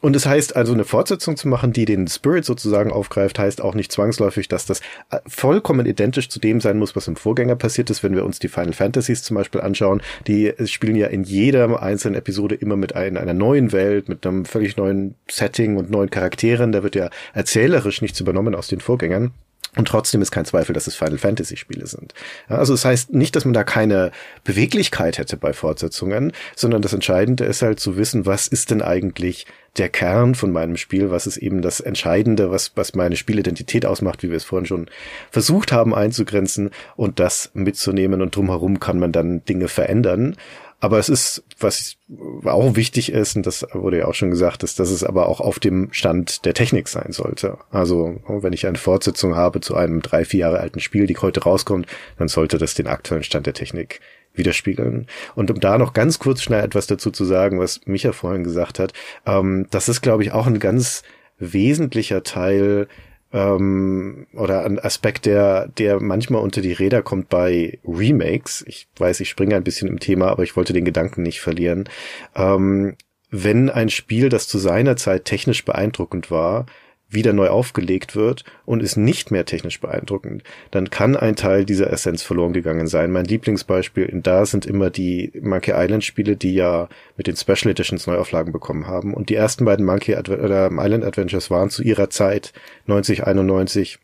Und 0.00 0.16
das 0.16 0.24
heißt 0.24 0.56
also, 0.56 0.72
eine 0.72 0.84
Fortsetzung 0.84 1.36
zu 1.36 1.46
machen, 1.46 1.74
die 1.74 1.84
den 1.84 2.08
Spirit 2.08 2.46
sozusagen 2.46 2.90
aufgreift, 2.90 3.38
heißt 3.38 3.60
auch 3.60 3.74
nicht 3.74 3.92
zwangsläufig, 3.92 4.48
dass 4.48 4.64
das 4.64 4.80
äh, 5.10 5.18
vollkommen 5.26 5.84
identisch 5.84 6.30
zu 6.30 6.40
dem 6.40 6.62
sein 6.62 6.78
muss, 6.78 6.96
was 6.96 7.06
im 7.06 7.16
Vorgänger 7.16 7.54
passiert 7.54 7.90
ist. 7.90 8.02
Wenn 8.02 8.14
wir 8.14 8.24
uns 8.24 8.38
die 8.38 8.48
Final 8.48 8.72
Fantasies 8.72 9.22
zum 9.22 9.36
Beispiel 9.36 9.60
anschauen, 9.60 10.00
die 10.26 10.54
spielen 10.64 10.96
ja 10.96 11.08
in 11.08 11.22
jeder 11.24 11.82
einzelnen 11.82 12.14
Episode 12.14 12.54
immer 12.54 12.76
mit 12.76 12.96
ein, 12.96 13.18
einer 13.18 13.34
neuen 13.34 13.72
Welt, 13.72 14.08
mit 14.08 14.26
einem 14.26 14.46
völlig 14.46 14.78
neuen 14.78 15.16
Setting 15.30 15.76
und 15.76 15.90
neuen 15.90 16.08
Charakteren. 16.08 16.72
Da 16.72 16.82
wird 16.82 16.96
ja 16.96 17.10
erzählerisch 17.34 18.00
nichts 18.00 18.20
übernommen 18.20 18.54
aus 18.54 18.68
den 18.68 18.80
Vorgängern. 18.80 19.32
Und 19.76 19.86
trotzdem 19.86 20.20
ist 20.20 20.32
kein 20.32 20.44
Zweifel, 20.44 20.72
dass 20.72 20.88
es 20.88 20.96
Final 20.96 21.18
Fantasy 21.18 21.56
Spiele 21.56 21.86
sind. 21.86 22.12
Also 22.48 22.74
das 22.74 22.84
heißt 22.84 23.12
nicht, 23.12 23.36
dass 23.36 23.44
man 23.44 23.54
da 23.54 23.62
keine 23.62 24.10
Beweglichkeit 24.42 25.18
hätte 25.18 25.36
bei 25.36 25.52
Fortsetzungen, 25.52 26.32
sondern 26.56 26.82
das 26.82 26.92
Entscheidende 26.92 27.44
ist 27.44 27.62
halt 27.62 27.78
zu 27.78 27.96
wissen, 27.96 28.26
was 28.26 28.48
ist 28.48 28.70
denn 28.70 28.82
eigentlich 28.82 29.46
der 29.76 29.88
Kern 29.88 30.34
von 30.34 30.50
meinem 30.50 30.76
Spiel, 30.76 31.12
was 31.12 31.28
ist 31.28 31.36
eben 31.36 31.62
das 31.62 31.78
Entscheidende, 31.78 32.50
was, 32.50 32.72
was 32.74 32.94
meine 32.96 33.14
Spielidentität 33.14 33.86
ausmacht, 33.86 34.24
wie 34.24 34.30
wir 34.30 34.36
es 34.36 34.44
vorhin 34.44 34.66
schon 34.66 34.90
versucht 35.30 35.70
haben 35.70 35.94
einzugrenzen 35.94 36.70
und 36.96 37.20
das 37.20 37.50
mitzunehmen 37.54 38.22
und 38.22 38.34
drumherum 38.34 38.80
kann 38.80 38.98
man 38.98 39.12
dann 39.12 39.44
Dinge 39.44 39.68
verändern. 39.68 40.36
Aber 40.80 40.98
es 40.98 41.10
ist, 41.10 41.44
was 41.58 41.96
auch 42.44 42.74
wichtig 42.74 43.12
ist, 43.12 43.36
und 43.36 43.46
das 43.46 43.66
wurde 43.72 43.98
ja 43.98 44.06
auch 44.06 44.14
schon 44.14 44.30
gesagt, 44.30 44.62
ist, 44.62 44.80
dass 44.80 44.90
es 44.90 45.04
aber 45.04 45.28
auch 45.28 45.40
auf 45.40 45.58
dem 45.58 45.88
Stand 45.92 46.46
der 46.46 46.54
Technik 46.54 46.88
sein 46.88 47.12
sollte. 47.12 47.58
Also, 47.70 48.18
wenn 48.26 48.54
ich 48.54 48.66
eine 48.66 48.78
Fortsetzung 48.78 49.36
habe 49.36 49.60
zu 49.60 49.76
einem 49.76 50.00
drei, 50.00 50.24
vier 50.24 50.40
Jahre 50.40 50.60
alten 50.60 50.80
Spiel, 50.80 51.06
die 51.06 51.18
heute 51.18 51.42
rauskommt, 51.42 51.86
dann 52.18 52.28
sollte 52.28 52.56
das 52.56 52.74
den 52.74 52.86
aktuellen 52.86 53.24
Stand 53.24 53.46
der 53.46 53.54
Technik 53.54 54.00
widerspiegeln. 54.34 55.06
Und 55.34 55.50
um 55.50 55.60
da 55.60 55.76
noch 55.76 55.92
ganz 55.92 56.18
kurz 56.18 56.40
schnell 56.42 56.64
etwas 56.64 56.86
dazu 56.86 57.10
zu 57.10 57.24
sagen, 57.24 57.58
was 57.58 57.80
Micha 57.84 58.12
vorhin 58.12 58.44
gesagt 58.44 58.78
hat, 58.78 58.94
ähm, 59.26 59.66
das 59.70 59.88
ist, 59.88 60.00
glaube 60.00 60.22
ich, 60.22 60.32
auch 60.32 60.46
ein 60.46 60.60
ganz 60.60 61.02
wesentlicher 61.38 62.22
Teil 62.22 62.88
ähm, 63.32 64.26
oder 64.32 64.64
ein 64.64 64.78
Aspekt, 64.78 65.26
der, 65.26 65.68
der 65.68 66.00
manchmal 66.00 66.42
unter 66.42 66.60
die 66.60 66.72
Räder 66.72 67.02
kommt 67.02 67.28
bei 67.28 67.78
Remakes. 67.86 68.64
Ich 68.66 68.88
weiß, 68.96 69.20
ich 69.20 69.28
springe 69.28 69.56
ein 69.56 69.64
bisschen 69.64 69.88
im 69.88 70.00
Thema, 70.00 70.28
aber 70.28 70.42
ich 70.42 70.56
wollte 70.56 70.72
den 70.72 70.84
Gedanken 70.84 71.22
nicht 71.22 71.40
verlieren. 71.40 71.88
Ähm, 72.34 72.96
wenn 73.30 73.70
ein 73.70 73.90
Spiel, 73.90 74.28
das 74.28 74.48
zu 74.48 74.58
seiner 74.58 74.96
Zeit 74.96 75.24
technisch 75.24 75.64
beeindruckend 75.64 76.30
war, 76.30 76.66
wieder 77.10 77.32
neu 77.32 77.48
aufgelegt 77.48 78.16
wird 78.16 78.44
und 78.64 78.82
ist 78.82 78.96
nicht 78.96 79.30
mehr 79.30 79.44
technisch 79.44 79.80
beeindruckend, 79.80 80.42
dann 80.70 80.90
kann 80.90 81.16
ein 81.16 81.36
Teil 81.36 81.64
dieser 81.64 81.92
Essenz 81.92 82.22
verloren 82.22 82.52
gegangen 82.52 82.86
sein. 82.86 83.10
Mein 83.10 83.24
Lieblingsbeispiel 83.24 84.04
in 84.04 84.22
da 84.22 84.46
sind 84.46 84.66
immer 84.66 84.90
die 84.90 85.32
Monkey 85.40 85.72
Island 85.74 86.04
Spiele, 86.04 86.36
die 86.36 86.54
ja 86.54 86.88
mit 87.16 87.26
den 87.26 87.36
Special 87.36 87.70
Editions 87.70 88.06
Neuauflagen 88.06 88.52
bekommen 88.52 88.86
haben. 88.86 89.12
Und 89.14 89.28
die 89.28 89.34
ersten 89.34 89.64
beiden 89.64 89.84
Monkey 89.84 90.14
Adve 90.14 90.70
Island 90.72 91.04
Adventures 91.04 91.50
waren 91.50 91.70
zu 91.70 91.82
ihrer 91.82 92.10
Zeit 92.10 92.52
1991 92.86 93.98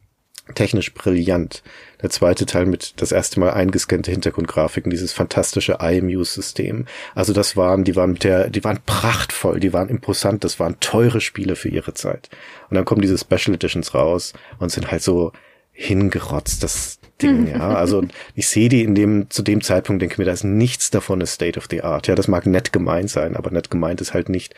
technisch 0.54 0.94
brillant. 0.94 1.62
Der 2.02 2.10
zweite 2.10 2.46
Teil 2.46 2.66
mit 2.66 3.00
das 3.00 3.12
erste 3.12 3.40
Mal 3.40 3.52
eingescannte 3.52 4.10
Hintergrundgrafiken, 4.10 4.90
dieses 4.90 5.12
fantastische 5.12 5.78
IMU-System. 5.80 6.86
Also 7.14 7.32
das 7.32 7.56
waren, 7.56 7.84
die 7.84 7.96
waren 7.96 8.12
mit 8.12 8.24
der, 8.24 8.50
die 8.50 8.64
waren 8.64 8.80
prachtvoll, 8.84 9.60
die 9.60 9.72
waren 9.72 9.88
imposant, 9.88 10.44
das 10.44 10.60
waren 10.60 10.78
teure 10.80 11.20
Spiele 11.20 11.56
für 11.56 11.68
ihre 11.68 11.94
Zeit. 11.94 12.28
Und 12.68 12.74
dann 12.74 12.84
kommen 12.84 13.00
diese 13.00 13.18
Special 13.18 13.54
Editions 13.54 13.94
raus 13.94 14.32
und 14.58 14.70
sind 14.70 14.90
halt 14.90 15.02
so 15.02 15.32
hingerotzt, 15.72 16.62
das 16.62 16.98
Ding, 17.22 17.46
ja. 17.52 17.74
Also 17.74 18.04
ich 18.34 18.48
sehe 18.48 18.68
die 18.68 18.82
in 18.82 18.94
dem, 18.94 19.30
zu 19.30 19.42
dem 19.42 19.60
Zeitpunkt 19.60 20.02
denke 20.02 20.20
mir, 20.20 20.24
da 20.26 20.32
ist 20.32 20.44
nichts 20.44 20.90
davon 20.90 21.20
ist 21.20 21.32
State 21.32 21.58
of 21.58 21.66
the 21.70 21.82
Art. 21.82 22.06
Ja, 22.06 22.14
das 22.14 22.28
mag 22.28 22.46
nett 22.46 22.72
gemeint 22.72 23.10
sein, 23.10 23.36
aber 23.36 23.50
nett 23.50 23.70
gemeint 23.70 24.00
ist 24.00 24.14
halt 24.14 24.28
nicht, 24.28 24.54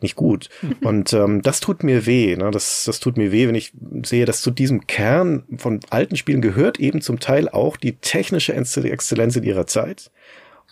nicht 0.00 0.16
gut. 0.16 0.48
Und 0.82 1.12
ähm, 1.12 1.42
das 1.42 1.60
tut 1.60 1.82
mir 1.82 2.06
weh. 2.06 2.36
Ne? 2.36 2.50
Das, 2.50 2.84
das 2.84 3.00
tut 3.00 3.16
mir 3.16 3.32
weh, 3.32 3.48
wenn 3.48 3.54
ich 3.54 3.72
sehe, 4.04 4.26
dass 4.26 4.40
zu 4.40 4.50
diesem 4.50 4.86
Kern 4.86 5.44
von 5.56 5.80
alten 5.90 6.16
Spielen 6.16 6.42
gehört 6.42 6.78
eben 6.78 7.00
zum 7.00 7.20
Teil 7.20 7.48
auch 7.48 7.76
die 7.76 7.96
technische 7.96 8.54
Exzellenz 8.54 9.36
in 9.36 9.44
ihrer 9.44 9.66
Zeit 9.66 10.10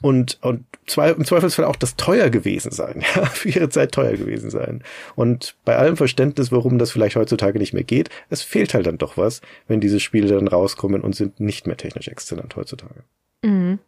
und, 0.02 0.38
und 0.42 0.64
zwei, 0.86 1.10
im 1.10 1.24
Zweifelsfall 1.24 1.64
auch 1.64 1.76
das 1.76 1.96
teuer 1.96 2.30
gewesen 2.30 2.70
sein, 2.70 3.02
ja, 3.16 3.26
für 3.26 3.48
ihre 3.48 3.68
Zeit 3.68 3.92
teuer 3.92 4.16
gewesen 4.16 4.50
sein. 4.50 4.82
Und 5.14 5.56
bei 5.64 5.76
allem 5.76 5.96
Verständnis, 5.96 6.52
warum 6.52 6.78
das 6.78 6.90
vielleicht 6.90 7.16
heutzutage 7.16 7.58
nicht 7.58 7.72
mehr 7.72 7.84
geht, 7.84 8.10
es 8.28 8.42
fehlt 8.42 8.74
halt 8.74 8.86
dann 8.86 8.98
doch 8.98 9.16
was, 9.16 9.40
wenn 9.68 9.80
diese 9.80 10.00
Spiele 10.00 10.28
dann 10.28 10.48
rauskommen 10.48 11.02
und 11.02 11.14
sind 11.14 11.40
nicht 11.40 11.66
mehr 11.66 11.76
technisch 11.76 12.08
exzellent 12.08 12.56
heutzutage. 12.56 13.02
Mhm. 13.42 13.78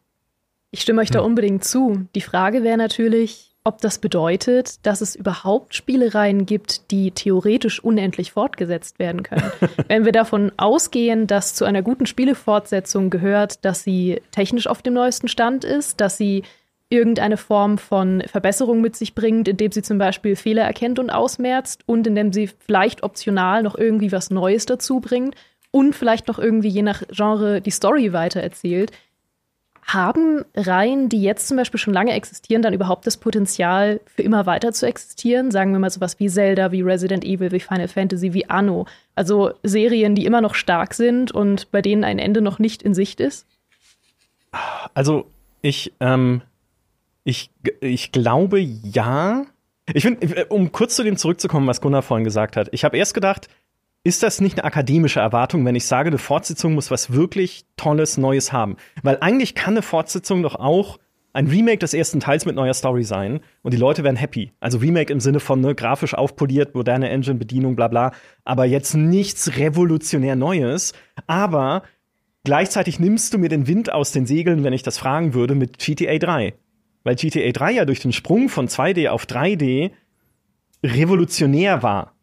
Ich 0.70 0.82
stimme 0.82 1.00
euch 1.00 1.10
da 1.10 1.20
unbedingt 1.20 1.64
zu. 1.64 2.06
Die 2.14 2.20
Frage 2.20 2.62
wäre 2.62 2.76
natürlich, 2.76 3.47
ob 3.68 3.82
das 3.82 3.98
bedeutet, 3.98 4.84
dass 4.86 5.02
es 5.02 5.14
überhaupt 5.14 5.74
Spielereien 5.74 6.46
gibt, 6.46 6.90
die 6.90 7.10
theoretisch 7.10 7.84
unendlich 7.84 8.32
fortgesetzt 8.32 8.98
werden 8.98 9.22
können. 9.22 9.52
Wenn 9.88 10.06
wir 10.06 10.12
davon 10.12 10.50
ausgehen, 10.56 11.26
dass 11.26 11.54
zu 11.54 11.66
einer 11.66 11.82
guten 11.82 12.06
Spielefortsetzung 12.06 13.10
gehört, 13.10 13.64
dass 13.66 13.84
sie 13.84 14.22
technisch 14.32 14.66
auf 14.66 14.80
dem 14.80 14.94
neuesten 14.94 15.28
Stand 15.28 15.64
ist, 15.64 16.00
dass 16.00 16.16
sie 16.16 16.44
irgendeine 16.88 17.36
Form 17.36 17.76
von 17.76 18.22
Verbesserung 18.26 18.80
mit 18.80 18.96
sich 18.96 19.14
bringt, 19.14 19.46
indem 19.48 19.70
sie 19.70 19.82
zum 19.82 19.98
Beispiel 19.98 20.34
Fehler 20.34 20.62
erkennt 20.62 20.98
und 20.98 21.10
ausmerzt 21.10 21.82
und 21.84 22.06
indem 22.06 22.32
sie 22.32 22.48
vielleicht 22.66 23.02
optional 23.02 23.62
noch 23.62 23.76
irgendwie 23.76 24.12
was 24.12 24.30
Neues 24.30 24.64
dazu 24.64 25.00
bringt 25.00 25.34
und 25.70 25.94
vielleicht 25.94 26.26
noch 26.26 26.38
irgendwie 26.38 26.68
je 26.68 26.80
nach 26.80 27.02
Genre 27.10 27.60
die 27.60 27.70
Story 27.70 28.14
weitererzählt, 28.14 28.92
haben 29.88 30.44
Reihen, 30.54 31.08
die 31.08 31.22
jetzt 31.22 31.48
zum 31.48 31.56
Beispiel 31.56 31.80
schon 31.80 31.94
lange 31.94 32.12
existieren, 32.12 32.60
dann 32.60 32.74
überhaupt 32.74 33.06
das 33.06 33.16
Potenzial, 33.16 34.00
für 34.04 34.22
immer 34.22 34.44
weiter 34.44 34.72
zu 34.72 34.86
existieren? 34.86 35.50
Sagen 35.50 35.72
wir 35.72 35.78
mal 35.78 35.90
sowas 35.90 36.20
wie 36.20 36.28
Zelda, 36.28 36.72
wie 36.72 36.82
Resident 36.82 37.24
Evil, 37.24 37.52
wie 37.52 37.60
Final 37.60 37.88
Fantasy, 37.88 38.34
wie 38.34 38.48
Anno. 38.50 38.86
Also 39.14 39.52
Serien, 39.62 40.14
die 40.14 40.26
immer 40.26 40.42
noch 40.42 40.54
stark 40.54 40.92
sind 40.92 41.32
und 41.32 41.70
bei 41.70 41.80
denen 41.80 42.04
ein 42.04 42.18
Ende 42.18 42.42
noch 42.42 42.58
nicht 42.58 42.82
in 42.82 42.94
Sicht 42.94 43.18
ist? 43.18 43.46
Also, 44.92 45.26
ich, 45.62 45.92
ähm, 46.00 46.42
ich, 47.24 47.50
ich 47.80 48.12
glaube 48.12 48.60
ja. 48.60 49.46
Ich 49.94 50.02
finde, 50.02 50.46
um 50.46 50.70
kurz 50.70 50.96
zu 50.96 51.02
dem 51.02 51.16
zurückzukommen, 51.16 51.66
was 51.66 51.80
Gunnar 51.80 52.02
vorhin 52.02 52.24
gesagt 52.24 52.56
hat. 52.56 52.68
Ich 52.72 52.84
habe 52.84 52.98
erst 52.98 53.14
gedacht, 53.14 53.48
ist 54.04 54.22
das 54.22 54.40
nicht 54.40 54.58
eine 54.58 54.64
akademische 54.64 55.20
Erwartung, 55.20 55.64
wenn 55.64 55.74
ich 55.74 55.86
sage, 55.86 56.08
eine 56.08 56.18
Fortsetzung 56.18 56.74
muss 56.74 56.90
was 56.90 57.12
wirklich 57.12 57.66
Tolles, 57.76 58.16
Neues 58.16 58.52
haben? 58.52 58.76
Weil 59.02 59.18
eigentlich 59.20 59.54
kann 59.54 59.74
eine 59.74 59.82
Fortsetzung 59.82 60.42
doch 60.42 60.54
auch 60.54 60.98
ein 61.32 61.46
Remake 61.46 61.78
des 61.78 61.94
ersten 61.94 62.20
Teils 62.20 62.46
mit 62.46 62.56
neuer 62.56 62.74
Story 62.74 63.04
sein 63.04 63.40
und 63.62 63.74
die 63.74 63.78
Leute 63.78 64.02
werden 64.02 64.16
happy. 64.16 64.52
Also 64.60 64.78
Remake 64.78 65.12
im 65.12 65.20
Sinne 65.20 65.40
von 65.40 65.60
ne, 65.60 65.74
grafisch 65.74 66.14
aufpoliert, 66.14 66.74
moderne 66.74 67.10
Engine-Bedienung, 67.10 67.76
bla 67.76 67.88
bla. 67.88 68.12
Aber 68.44 68.64
jetzt 68.64 68.94
nichts 68.94 69.56
revolutionär 69.56 70.36
Neues. 70.36 70.94
Aber 71.26 71.82
gleichzeitig 72.44 72.98
nimmst 72.98 73.34
du 73.34 73.38
mir 73.38 73.48
den 73.48 73.66
Wind 73.66 73.92
aus 73.92 74.10
den 74.10 74.26
Segeln, 74.26 74.64
wenn 74.64 74.72
ich 74.72 74.82
das 74.82 74.98
fragen 74.98 75.34
würde, 75.34 75.54
mit 75.54 75.78
GTA 75.78 76.18
3. 76.18 76.54
Weil 77.04 77.14
GTA 77.14 77.52
3 77.52 77.72
ja 77.72 77.84
durch 77.84 78.00
den 78.00 78.12
Sprung 78.12 78.48
von 78.48 78.66
2D 78.66 79.08
auf 79.08 79.26
3D 79.26 79.92
revolutionär 80.82 81.82
war. 81.82 82.17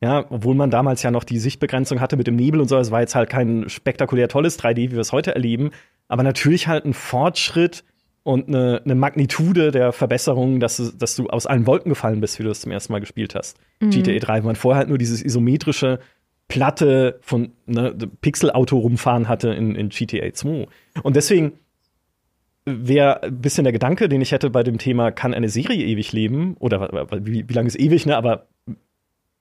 Ja, 0.00 0.24
obwohl 0.30 0.54
man 0.54 0.70
damals 0.70 1.02
ja 1.02 1.10
noch 1.10 1.24
die 1.24 1.38
Sichtbegrenzung 1.38 2.00
hatte 2.00 2.16
mit 2.16 2.28
dem 2.28 2.36
Nebel 2.36 2.60
und 2.60 2.68
so, 2.68 2.78
es 2.78 2.90
war 2.90 3.00
jetzt 3.00 3.16
halt 3.16 3.30
kein 3.30 3.68
spektakulär 3.68 4.28
tolles 4.28 4.58
3D, 4.58 4.76
wie 4.76 4.92
wir 4.92 5.00
es 5.00 5.12
heute 5.12 5.34
erleben, 5.34 5.70
aber 6.06 6.22
natürlich 6.22 6.68
halt 6.68 6.84
ein 6.84 6.94
Fortschritt 6.94 7.84
und 8.22 8.48
eine, 8.48 8.82
eine 8.84 8.94
Magnitude 8.94 9.70
der 9.70 9.92
Verbesserung, 9.92 10.60
dass 10.60 10.76
du, 10.76 10.92
dass 10.92 11.16
du 11.16 11.28
aus 11.28 11.46
allen 11.46 11.66
Wolken 11.66 11.88
gefallen 11.88 12.20
bist, 12.20 12.38
wie 12.38 12.42
du 12.42 12.50
das 12.50 12.60
zum 12.60 12.70
ersten 12.70 12.92
Mal 12.92 13.00
gespielt 13.00 13.34
hast. 13.34 13.58
Mhm. 13.80 13.90
GTA 13.90 14.18
3, 14.18 14.42
wo 14.42 14.46
man 14.46 14.56
vorher 14.56 14.78
halt 14.78 14.88
nur 14.88 14.98
dieses 14.98 15.24
isometrische 15.24 15.98
Platte 16.46 17.18
von 17.22 17.52
ne, 17.66 17.94
Pixel-Auto 18.20 18.78
rumfahren 18.78 19.28
hatte 19.28 19.50
in, 19.50 19.74
in 19.74 19.88
GTA 19.88 20.32
2. 20.32 20.66
Und 21.02 21.16
deswegen 21.16 21.54
wäre 22.64 23.22
ein 23.22 23.40
bisschen 23.40 23.64
der 23.64 23.72
Gedanke, 23.72 24.08
den 24.08 24.20
ich 24.20 24.32
hätte 24.32 24.50
bei 24.50 24.62
dem 24.62 24.78
Thema, 24.78 25.10
kann 25.10 25.34
eine 25.34 25.48
Serie 25.48 25.84
ewig 25.84 26.12
leben? 26.12 26.56
Oder 26.58 27.08
wie, 27.20 27.48
wie 27.48 27.52
lange 27.52 27.68
ist 27.68 27.78
ewig, 27.78 28.06
ne? 28.06 28.16
Aber 28.16 28.46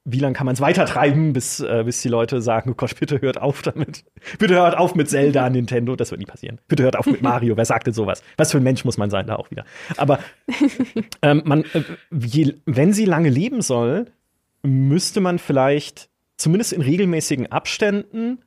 wie 0.09 0.19
lange 0.19 0.33
kann 0.33 0.45
man 0.45 0.53
es 0.53 0.61
weitertreiben, 0.61 1.33
bis, 1.33 1.59
äh, 1.59 1.83
bis 1.85 2.01
die 2.01 2.07
Leute 2.07 2.41
sagen, 2.41 2.69
oh 2.71 2.75
Gott, 2.75 2.97
bitte 2.97 3.19
hört 3.19 3.41
auf 3.41 3.61
damit. 3.61 4.05
Bitte 4.39 4.55
hört 4.55 4.77
auf 4.77 4.95
mit 4.95 5.09
Zelda 5.09 5.49
Nintendo. 5.49 5.97
Das 5.97 6.11
wird 6.11 6.19
nie 6.19 6.25
passieren. 6.25 6.59
Bitte 6.69 6.83
hört 6.83 6.95
auf 6.95 7.05
mit 7.05 7.21
Mario. 7.21 7.57
Wer 7.57 7.65
sagt 7.65 7.87
denn 7.87 7.93
sowas? 7.93 8.23
Was 8.37 8.51
für 8.51 8.57
ein 8.57 8.63
Mensch 8.63 8.85
muss 8.85 8.97
man 8.97 9.09
sein 9.09 9.27
da 9.27 9.35
auch 9.35 9.51
wieder? 9.51 9.65
Aber 9.97 10.19
ähm, 11.21 11.41
man, 11.43 11.65
äh, 11.73 11.83
je, 12.09 12.55
wenn 12.65 12.93
sie 12.93 13.03
lange 13.03 13.29
leben 13.29 13.61
soll, 13.61 14.05
müsste 14.63 15.19
man 15.19 15.39
vielleicht 15.39 16.09
zumindest 16.37 16.71
in 16.71 16.81
regelmäßigen 16.81 17.51
Abständen 17.51 18.39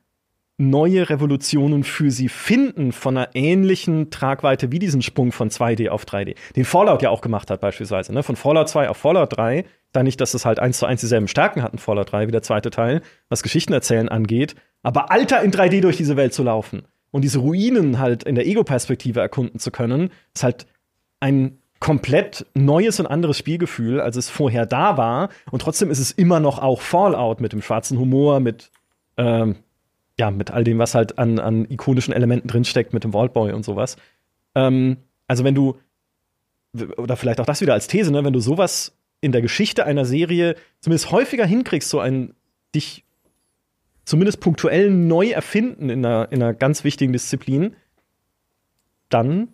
neue 0.57 1.09
Revolutionen 1.09 1.83
für 1.83 2.11
sie 2.11 2.29
finden 2.29 2.91
von 2.91 3.17
einer 3.17 3.29
ähnlichen 3.33 4.11
Tragweite 4.11 4.71
wie 4.71 4.79
diesen 4.79 5.01
Sprung 5.01 5.31
von 5.31 5.49
2D 5.49 5.89
auf 5.89 6.05
3D. 6.05 6.35
Den 6.55 6.65
Fallout 6.65 7.01
ja 7.01 7.09
auch 7.09 7.21
gemacht 7.21 7.49
hat 7.49 7.61
beispielsweise, 7.61 8.13
ne? 8.13 8.23
von 8.23 8.35
Fallout 8.35 8.69
2 8.69 8.89
auf 8.89 8.97
Fallout 8.97 9.37
3. 9.37 9.65
Da 9.91 10.03
nicht, 10.03 10.21
dass 10.21 10.33
es 10.33 10.45
halt 10.45 10.59
eins 10.59 10.77
zu 10.77 10.85
eins 10.85 11.01
dieselben 11.01 11.27
Stärken 11.27 11.63
hatten, 11.63 11.77
Fallout 11.77 12.11
3 12.11 12.27
wie 12.27 12.31
der 12.31 12.43
zweite 12.43 12.69
Teil, 12.69 13.01
was 13.27 13.43
Geschichten 13.43 13.73
erzählen 13.73 14.07
angeht. 14.07 14.55
Aber 14.83 15.11
Alter 15.11 15.41
in 15.41 15.51
3D 15.51 15.81
durch 15.81 15.97
diese 15.97 16.15
Welt 16.15 16.33
zu 16.33 16.43
laufen 16.43 16.83
und 17.11 17.23
diese 17.23 17.39
Ruinen 17.39 17.99
halt 17.99 18.23
in 18.23 18.35
der 18.35 18.47
Ego-Perspektive 18.47 19.19
erkunden 19.19 19.59
zu 19.59 19.71
können, 19.71 20.11
ist 20.33 20.43
halt 20.43 20.67
ein 21.19 21.57
komplett 21.79 22.45
neues 22.53 22.99
und 22.99 23.07
anderes 23.07 23.37
Spielgefühl, 23.37 23.99
als 23.99 24.15
es 24.15 24.29
vorher 24.29 24.65
da 24.65 24.97
war. 24.97 25.29
Und 25.49 25.63
trotzdem 25.63 25.89
ist 25.89 25.99
es 25.99 26.11
immer 26.11 26.39
noch 26.39 26.59
auch 26.59 26.79
Fallout 26.79 27.41
mit 27.41 27.53
dem 27.53 27.61
schwarzen 27.61 27.99
Humor, 27.99 28.39
mit 28.39 28.71
ähm, 29.17 29.57
ja, 30.21 30.29
mit 30.29 30.51
all 30.51 30.63
dem, 30.63 30.77
was 30.77 30.93
halt 30.93 31.17
an, 31.17 31.39
an 31.39 31.65
ikonischen 31.67 32.13
Elementen 32.13 32.47
drinsteckt, 32.47 32.93
mit 32.93 33.03
dem 33.03 33.11
Vaultboy 33.11 33.53
und 33.53 33.65
sowas. 33.65 33.97
Ähm, 34.53 34.97
also 35.27 35.43
wenn 35.43 35.55
du, 35.55 35.79
oder 36.97 37.17
vielleicht 37.17 37.39
auch 37.39 37.47
das 37.47 37.59
wieder 37.59 37.73
als 37.73 37.87
These, 37.87 38.11
ne, 38.11 38.23
wenn 38.23 38.31
du 38.31 38.39
sowas 38.39 38.95
in 39.19 39.31
der 39.31 39.41
Geschichte 39.41 39.83
einer 39.83 40.05
Serie 40.05 40.55
zumindest 40.79 41.09
häufiger 41.11 41.43
hinkriegst, 41.43 41.89
so 41.89 41.99
ein 41.99 42.35
dich 42.75 43.03
zumindest 44.05 44.41
punktuell 44.41 44.91
neu 44.91 45.29
erfinden 45.31 45.89
in 45.89 46.05
einer, 46.05 46.31
in 46.31 46.43
einer 46.43 46.53
ganz 46.53 46.83
wichtigen 46.83 47.13
Disziplin, 47.13 47.75
dann 49.09 49.47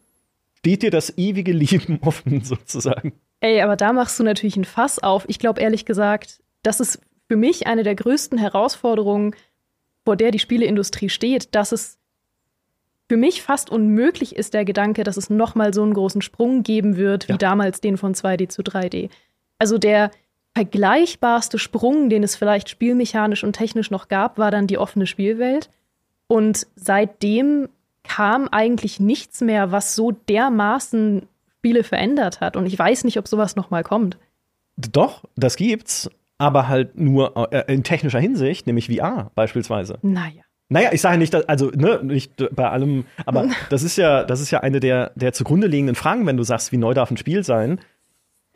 steht 0.57 0.83
dir 0.83 0.91
das 0.91 1.17
ewige 1.17 1.51
Leben 1.53 1.99
offen, 2.01 2.43
sozusagen. 2.43 3.13
Ey, 3.39 3.61
aber 3.61 3.77
da 3.77 3.93
machst 3.93 4.19
du 4.19 4.23
natürlich 4.25 4.57
ein 4.57 4.65
Fass 4.65 4.99
auf. 4.99 5.23
Ich 5.29 5.39
glaube 5.39 5.61
ehrlich 5.61 5.85
gesagt, 5.85 6.41
das 6.61 6.81
ist 6.81 6.99
für 7.29 7.37
mich 7.37 7.67
eine 7.67 7.83
der 7.83 7.95
größten 7.95 8.37
Herausforderungen, 8.37 9.33
vor 10.07 10.15
der 10.15 10.31
die 10.31 10.39
Spieleindustrie 10.39 11.09
steht, 11.09 11.53
dass 11.53 11.73
es 11.73 11.97
für 13.09 13.17
mich 13.17 13.41
fast 13.41 13.69
unmöglich 13.69 14.37
ist 14.37 14.53
der 14.53 14.63
Gedanke, 14.63 15.03
dass 15.03 15.17
es 15.17 15.29
nochmal 15.29 15.73
so 15.73 15.83
einen 15.83 15.93
großen 15.93 16.21
Sprung 16.21 16.63
geben 16.63 16.95
wird, 16.95 17.27
wie 17.27 17.33
ja. 17.33 17.37
damals 17.37 17.81
den 17.81 17.97
von 17.97 18.15
2D 18.15 18.47
zu 18.47 18.61
3D. 18.61 19.09
Also 19.59 19.77
der 19.77 20.11
vergleichbarste 20.55 21.59
Sprung, 21.59 22.09
den 22.09 22.23
es 22.23 22.37
vielleicht 22.37 22.69
spielmechanisch 22.69 23.43
und 23.43 23.51
technisch 23.51 23.91
noch 23.91 24.07
gab, 24.07 24.37
war 24.37 24.49
dann 24.49 24.65
die 24.65 24.77
offene 24.77 25.07
Spielwelt. 25.07 25.69
Und 26.27 26.67
seitdem 26.77 27.67
kam 28.03 28.47
eigentlich 28.47 29.01
nichts 29.01 29.41
mehr, 29.41 29.73
was 29.73 29.93
so 29.93 30.11
dermaßen 30.11 31.27
Spiele 31.57 31.83
verändert 31.83 32.39
hat. 32.39 32.55
Und 32.55 32.65
ich 32.65 32.79
weiß 32.79 33.03
nicht, 33.03 33.19
ob 33.19 33.27
sowas 33.27 33.57
nochmal 33.57 33.83
kommt. 33.83 34.17
Doch, 34.77 35.25
das 35.35 35.57
gibt's 35.57 36.09
aber 36.37 36.67
halt 36.67 36.97
nur 36.99 37.51
äh, 37.51 37.73
in 37.73 37.83
technischer 37.83 38.19
Hinsicht, 38.19 38.67
nämlich 38.67 38.87
VR 38.87 39.31
beispielsweise. 39.35 39.99
Naja. 40.01 40.43
Naja, 40.69 40.89
ich 40.91 41.01
sage 41.01 41.17
nicht, 41.17 41.33
dass, 41.33 41.47
also 41.47 41.69
ne, 41.69 42.01
nicht 42.03 42.33
bei 42.55 42.69
allem, 42.69 43.05
aber 43.25 43.47
das 43.69 43.83
ist 43.83 43.97
ja, 43.97 44.23
das 44.23 44.41
ist 44.41 44.51
ja 44.51 44.59
eine 44.59 44.79
der, 44.79 45.11
der 45.15 45.33
zugrunde 45.33 45.67
liegenden 45.67 45.95
Fragen, 45.95 46.25
wenn 46.25 46.37
du 46.37 46.43
sagst, 46.43 46.71
wie 46.71 46.77
neu 46.77 46.93
darf 46.93 47.09
ein 47.09 47.17
Spiel 47.17 47.43
sein. 47.43 47.79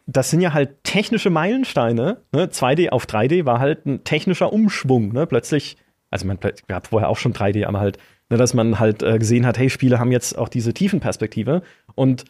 Das 0.08 0.30
sind 0.30 0.42
ja 0.42 0.54
halt 0.54 0.84
technische 0.84 1.30
Meilensteine. 1.30 2.18
Ne? 2.34 2.46
2D 2.48 2.90
auf 2.90 3.06
3D 3.06 3.46
war 3.46 3.60
halt 3.60 3.86
ein 3.86 4.04
technischer 4.04 4.52
Umschwung. 4.52 5.14
Ne? 5.14 5.26
Plötzlich, 5.26 5.78
also 6.10 6.28
man 6.28 6.38
gab 6.68 6.88
vorher 6.88 7.08
auch 7.08 7.18
schon 7.18 7.34
3D, 7.34 7.66
aber 7.66 7.80
halt, 7.80 7.98
ne, 8.30 8.38
dass 8.38 8.54
man 8.54 8.80
halt 8.80 9.04
äh, 9.04 9.18
gesehen 9.20 9.46
hat, 9.46 9.58
hey, 9.58 9.70
Spiele 9.70 10.00
haben 10.00 10.12
jetzt 10.12 10.38
auch 10.38 10.50
diese 10.50 10.74
Tiefenperspektive. 10.74 11.62
Und 11.96 12.26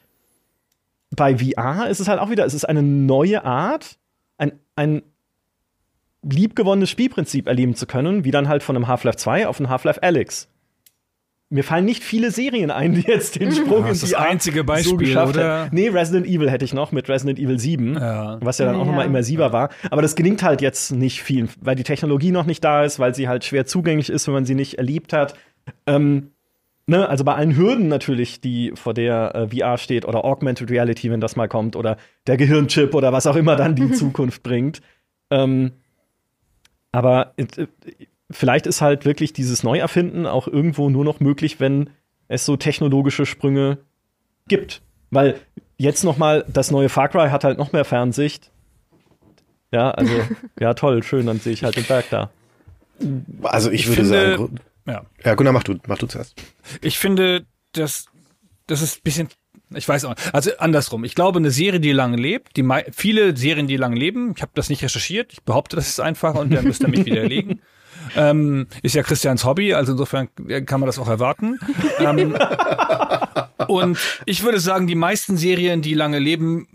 bei 1.09 1.37
VR 1.37 1.89
ist 1.89 1.99
es 1.99 2.07
halt 2.07 2.19
auch 2.19 2.29
wieder, 2.29 2.45
es 2.45 2.53
ist 2.53 2.65
eine 2.65 2.83
neue 2.83 3.43
Art, 3.43 3.97
ein, 4.37 4.53
ein 4.75 5.01
liebgewonnenes 6.23 6.89
Spielprinzip 6.89 7.47
erleben 7.47 7.75
zu 7.75 7.85
können, 7.85 8.23
wie 8.23 8.31
dann 8.31 8.47
halt 8.47 8.63
von 8.63 8.75
einem 8.75 8.87
Half-Life 8.87 9.17
2 9.17 9.47
auf 9.47 9.59
ein 9.59 9.69
Half-Life 9.69 10.01
Alyx. 10.03 10.47
Mir 11.53 11.65
fallen 11.65 11.83
nicht 11.83 12.01
viele 12.01 12.31
Serien 12.31 12.71
ein, 12.71 12.93
die 12.93 13.01
jetzt 13.01 13.37
den 13.37 13.51
Sprung 13.51 13.83
das 13.83 14.03
ist 14.03 14.13
das 14.13 14.13
einzige 14.13 14.63
Beispiel, 14.63 14.91
so 14.91 14.95
geschafft 14.95 15.35
oder? 15.35 15.65
Hätten. 15.65 15.75
Nee, 15.75 15.89
Resident 15.89 16.25
Evil 16.25 16.49
hätte 16.49 16.63
ich 16.63 16.73
noch 16.73 16.93
mit 16.93 17.09
Resident 17.09 17.39
Evil 17.39 17.59
7, 17.59 17.95
ja. 17.95 18.37
was 18.39 18.57
ja 18.57 18.65
dann 18.65 18.75
auch 18.75 18.81
ja. 18.81 18.85
nochmal 18.85 19.05
immersiver 19.05 19.47
ja. 19.47 19.53
war. 19.53 19.69
Aber 19.89 20.01
das 20.01 20.15
gelingt 20.15 20.43
halt 20.43 20.61
jetzt 20.61 20.91
nicht 20.91 21.21
vielen, 21.21 21.49
weil 21.59 21.75
die 21.75 21.83
Technologie 21.83 22.31
noch 22.31 22.45
nicht 22.45 22.63
da 22.63 22.85
ist, 22.85 22.99
weil 22.99 23.13
sie 23.13 23.27
halt 23.27 23.43
schwer 23.43 23.65
zugänglich 23.65 24.09
ist, 24.09 24.27
wenn 24.27 24.33
man 24.33 24.45
sie 24.45 24.55
nicht 24.55 24.75
erlebt 24.77 25.11
hat. 25.11 25.33
Ähm, 25.85 26.31
ne, 26.87 27.09
also 27.09 27.25
bei 27.25 27.35
allen 27.35 27.57
Hürden 27.57 27.89
natürlich, 27.89 28.39
die 28.39 28.71
vor 28.75 28.93
der 28.93 29.35
äh, 29.35 29.47
VR 29.49 29.77
steht 29.77 30.05
oder 30.05 30.23
Augmented 30.23 30.71
Reality, 30.71 31.11
wenn 31.11 31.19
das 31.19 31.35
mal 31.35 31.49
kommt, 31.49 31.75
oder 31.75 31.97
der 32.27 32.37
Gehirnchip 32.37 32.95
oder 32.95 33.11
was 33.11 33.27
auch 33.27 33.35
immer 33.35 33.57
dann 33.57 33.75
die 33.75 33.91
Zukunft 33.91 34.41
bringt. 34.41 34.81
Ähm, 35.29 35.73
aber 36.91 37.33
äh, 37.37 37.67
vielleicht 38.29 38.67
ist 38.67 38.81
halt 38.81 39.05
wirklich 39.05 39.33
dieses 39.33 39.63
Neuerfinden 39.63 40.25
auch 40.25 40.47
irgendwo 40.47 40.89
nur 40.89 41.05
noch 41.05 41.19
möglich, 41.19 41.59
wenn 41.59 41.89
es 42.27 42.45
so 42.45 42.57
technologische 42.57 43.25
Sprünge 43.25 43.77
gibt. 44.47 44.81
Weil 45.09 45.39
jetzt 45.77 46.03
noch 46.03 46.17
mal 46.17 46.45
das 46.47 46.71
neue 46.71 46.89
Far 46.89 47.09
Cry 47.09 47.29
hat 47.29 47.43
halt 47.43 47.57
noch 47.57 47.73
mehr 47.73 47.85
Fernsicht. 47.85 48.51
Ja, 49.71 49.91
also 49.91 50.13
ja 50.59 50.73
toll, 50.73 51.03
schön, 51.03 51.25
dann 51.25 51.39
sehe 51.39 51.53
ich 51.53 51.63
halt 51.63 51.75
den 51.75 51.85
Berg 51.85 52.05
da. 52.09 52.29
Also 53.43 53.71
ich, 53.71 53.81
ich 53.81 53.87
würde 53.87 54.01
finde, 54.03 54.37
sagen, 54.37 54.59
ja. 54.85 55.05
ja, 55.23 55.35
Gunnar, 55.35 55.53
mach 55.53 55.63
du, 55.63 55.77
mach 55.87 55.97
du 55.97 56.07
zuerst. 56.07 56.35
Ich 56.81 56.99
finde, 56.99 57.45
dass 57.73 58.05
das 58.67 58.81
ist 58.81 58.97
ein 58.97 59.03
bisschen 59.03 59.29
ich 59.73 59.87
weiß 59.87 60.05
auch. 60.05 60.15
Also 60.33 60.51
andersrum. 60.57 61.03
Ich 61.03 61.15
glaube, 61.15 61.39
eine 61.39 61.51
Serie, 61.51 61.79
die 61.79 61.91
lange 61.91 62.17
lebt, 62.17 62.57
die 62.57 62.67
viele 62.91 63.35
Serien, 63.35 63.67
die 63.67 63.77
lange 63.77 63.95
leben, 63.95 64.33
ich 64.35 64.41
habe 64.41 64.51
das 64.55 64.69
nicht 64.69 64.83
recherchiert, 64.83 65.33
ich 65.33 65.43
behaupte, 65.43 65.75
das 65.75 65.87
ist 65.87 65.99
einfach 65.99 66.35
und 66.35 66.53
dann 66.53 66.65
müsst 66.65 66.81
ihr 66.81 66.89
mich 66.89 67.05
widerlegen. 67.05 67.61
Ähm, 68.15 68.67
ist 68.81 68.95
ja 68.95 69.03
Christians 69.03 69.45
Hobby, 69.45 69.73
also 69.73 69.93
insofern 69.93 70.27
kann 70.65 70.79
man 70.79 70.87
das 70.87 70.99
auch 70.99 71.07
erwarten. 71.07 71.59
ähm, 71.99 72.35
und 73.67 73.97
ich 74.25 74.43
würde 74.43 74.59
sagen, 74.59 74.87
die 74.87 74.95
meisten 74.95 75.37
Serien, 75.37 75.81
die 75.81 75.93
lange 75.93 76.19
leben, 76.19 76.67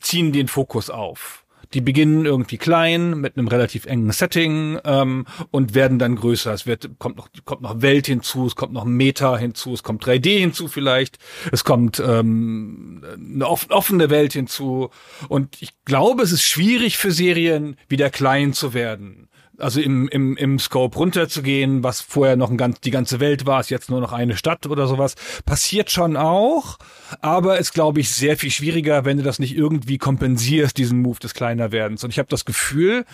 ziehen 0.00 0.32
den 0.32 0.48
Fokus 0.48 0.90
auf. 0.90 1.44
Die 1.74 1.80
beginnen 1.80 2.26
irgendwie 2.26 2.58
klein 2.58 3.20
mit 3.20 3.36
einem 3.36 3.48
relativ 3.48 3.86
engen 3.86 4.10
Setting 4.12 4.78
ähm, 4.84 5.26
und 5.50 5.74
werden 5.74 5.98
dann 5.98 6.16
größer. 6.16 6.52
Es 6.52 6.66
wird 6.66 6.90
kommt 6.98 7.16
noch 7.16 7.28
kommt 7.44 7.62
noch 7.62 7.82
Welt 7.82 8.06
hinzu, 8.06 8.46
es 8.46 8.56
kommt 8.56 8.72
noch 8.72 8.84
Meta 8.84 9.36
hinzu, 9.36 9.72
es 9.72 9.82
kommt 9.82 10.04
3D 10.04 10.38
hinzu 10.38 10.68
vielleicht, 10.68 11.18
es 11.52 11.64
kommt 11.64 12.00
ähm, 12.00 13.02
eine 13.14 13.46
offene 13.46 14.10
Welt 14.10 14.32
hinzu 14.32 14.90
und 15.28 15.60
ich 15.60 15.72
glaube, 15.84 16.22
es 16.22 16.32
ist 16.32 16.44
schwierig 16.44 16.96
für 16.98 17.10
Serien 17.10 17.76
wieder 17.88 18.10
klein 18.10 18.52
zu 18.52 18.74
werden 18.74 19.28
also 19.58 19.80
im, 19.80 20.08
im, 20.08 20.36
im 20.36 20.58
Scope 20.58 20.96
runterzugehen, 20.96 21.82
was 21.82 22.00
vorher 22.00 22.36
noch 22.36 22.50
ein 22.50 22.56
ganz, 22.56 22.80
die 22.80 22.90
ganze 22.90 23.20
Welt 23.20 23.46
war, 23.46 23.60
ist 23.60 23.70
jetzt 23.70 23.90
nur 23.90 24.00
noch 24.00 24.12
eine 24.12 24.36
Stadt 24.36 24.66
oder 24.66 24.86
sowas. 24.86 25.14
Passiert 25.44 25.90
schon 25.90 26.16
auch, 26.16 26.78
aber 27.20 27.58
ist, 27.58 27.72
glaube 27.72 28.00
ich, 28.00 28.10
sehr 28.10 28.36
viel 28.36 28.50
schwieriger, 28.50 29.04
wenn 29.04 29.16
du 29.16 29.22
das 29.22 29.38
nicht 29.38 29.56
irgendwie 29.56 29.98
kompensierst, 29.98 30.76
diesen 30.76 31.00
Move 31.00 31.18
des 31.18 31.34
Kleinerwerdens. 31.34 32.04
Und 32.04 32.10
ich 32.10 32.18
habe 32.18 32.28
das 32.28 32.44
Gefühl, 32.44 33.04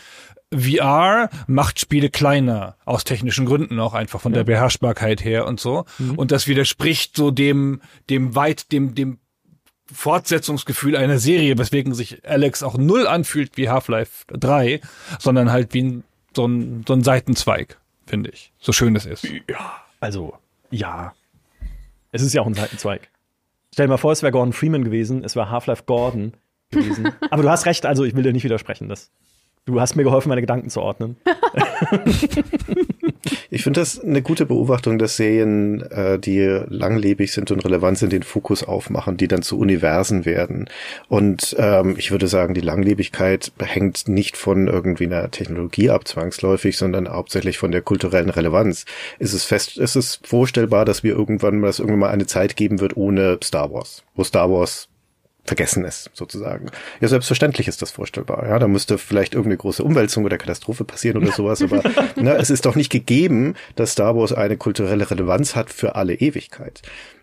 VR 0.53 1.31
macht 1.47 1.81
Spiele 1.81 2.11
kleiner, 2.11 2.77
aus 2.85 3.05
technischen 3.05 3.47
Gründen 3.47 3.81
auch 3.81 3.95
einfach 3.95 4.21
von 4.21 4.33
ja. 4.33 4.39
der 4.39 4.45
Beherrschbarkeit 4.45 5.25
her 5.25 5.47
und 5.47 5.61
so. 5.61 5.85
Mhm. 5.99 6.15
Und 6.17 6.31
das 6.31 6.47
widerspricht 6.47 7.17
so 7.17 7.31
dem, 7.31 7.81
dem 8.11 8.35
weit, 8.35 8.71
dem, 8.73 8.95
dem 8.95 9.19
Fortsetzungsgefühl 9.93 10.97
einer 10.97 11.19
Serie, 11.19 11.59
weswegen 11.59 11.95
sich 11.95 12.27
Alex 12.27 12.63
auch 12.63 12.79
null 12.79 13.07
anfühlt 13.07 13.57
wie 13.57 13.69
Half-Life 13.69 14.25
3, 14.29 14.81
sondern 15.19 15.53
halt 15.53 15.75
wie 15.75 15.83
ein 15.83 16.05
so 16.35 16.47
ein, 16.47 16.85
so 16.87 16.95
ein 16.95 17.03
Seitenzweig, 17.03 17.79
finde 18.07 18.31
ich. 18.31 18.53
So 18.59 18.73
schön 18.73 18.97
es 18.97 19.07
ist. 19.07 19.25
Ja, 19.49 19.83
also, 20.01 20.35
ja. 20.71 21.15
Es 22.11 22.23
ist 22.23 22.33
ja 22.35 22.43
auch 22.43 22.47
ein 22.47 22.55
Seitenzweig. 22.55 23.09
Stell 23.73 23.87
dir 23.87 23.91
mal 23.91 23.97
vor, 23.97 24.13
es 24.13 24.23
wäre 24.23 24.33
Gordon 24.33 24.53
Freeman 24.53 24.85
gewesen, 24.85 25.25
es 25.25 25.35
wäre 25.35 25.51
Half-Life 25.51 25.85
Gordon 25.87 26.35
gewesen. 26.71 27.13
Aber 27.31 27.43
du 27.43 27.51
hast 27.51 27.67
recht, 27.67 27.87
also 27.87 28.05
ich 28.05 28.15
will 28.15 28.23
dir 28.23 28.33
nicht 28.33 28.45
widersprechen. 28.45 28.89
Das, 28.89 29.11
du 29.67 29.81
hast 29.81 29.97
mir 29.97 30.05
geholfen, 30.05 30.29
meine 30.29 30.41
Gedanken 30.41 30.71
zu 30.71 30.81
ordnen. 30.81 31.17
Ich 33.51 33.63
finde 33.65 33.81
das 33.81 34.01
eine 34.01 34.23
gute 34.23 34.47
Beobachtung, 34.47 34.99
dass 34.99 35.17
Serien, 35.17 35.83
äh, 35.91 36.19
die 36.19 36.41
langlebig 36.41 37.33
sind 37.33 37.51
und 37.51 37.65
relevant 37.65 37.99
sind, 37.99 38.13
den 38.13 38.23
Fokus 38.23 38.65
aufmachen, 38.65 39.19
die 39.19 39.29
dann 39.29 39.43
zu 39.43 39.59
Universen 39.59 40.25
werden. 40.25 40.71
Und 41.09 41.55
ähm, 41.59 41.97
ich 41.99 42.11
würde 42.11 42.29
sagen, 42.29 42.55
die 42.55 42.63
Langlebigkeit 42.63 43.53
hängt 43.61 44.09
nicht 44.09 44.39
von 44.39 44.69
irgendwie 44.69 45.05
einer 45.05 45.31
Technologie 45.31 45.91
ab 45.91 46.09
zwangsläufig, 46.09 46.79
sondern 46.79 47.09
hauptsächlich 47.09 47.59
von 47.59 47.73
der 47.73 47.83
kulturellen 47.83 48.31
Relevanz. 48.31 48.87
Ist 49.19 49.35
es 49.35 49.45
fest, 49.45 49.77
ist 49.77 49.97
es 49.97 50.19
vorstellbar, 50.25 50.87
dass 50.87 51.03
wir 51.03 51.13
irgendwann, 51.13 51.61
dass 51.61 51.79
irgendwann 51.79 52.01
mal 52.01 52.11
eine 52.11 52.27
Zeit 52.27 52.57
geben 52.57 52.81
wird 52.81 52.97
ohne 52.97 53.39
Star 53.45 53.71
Wars, 53.71 54.03
wo 54.15 54.25
Star 54.25 54.51
Wars 54.51 54.89
vergessen 55.45 55.85
ist, 55.85 56.11
sozusagen. 56.15 56.71
Ja, 57.01 57.09
selbstverständlich 57.09 57.67
ist 57.67 57.83
das 57.83 57.91
vorstellbar. 57.91 58.47
Ja, 58.47 58.59
da 58.59 58.69
müsste 58.69 58.97
vielleicht 58.97 59.35
irgendeine 59.35 59.57
große 59.57 59.83
Umwälzung 59.83 60.25
oder 60.25 60.39
Katastrophe 60.39 60.85
passieren 60.85 61.21
oder 61.23 61.33
sowas, 61.33 61.63
aber 61.63 61.83
ne, 62.17 62.37
es 62.37 62.51
ist 62.51 62.65
doch 62.65 62.77
nicht 62.77 62.91
gegeben, 62.91 63.55
dass 63.75 63.93
Star 63.93 64.17
Wars 64.17 64.33
eine 64.33 64.57
kulturelle 64.57 65.11
Relevanz 65.11 65.57
hat 65.57 65.71
für 65.71 65.97
alle 65.97 66.15
Ewigkeit. 66.15 66.83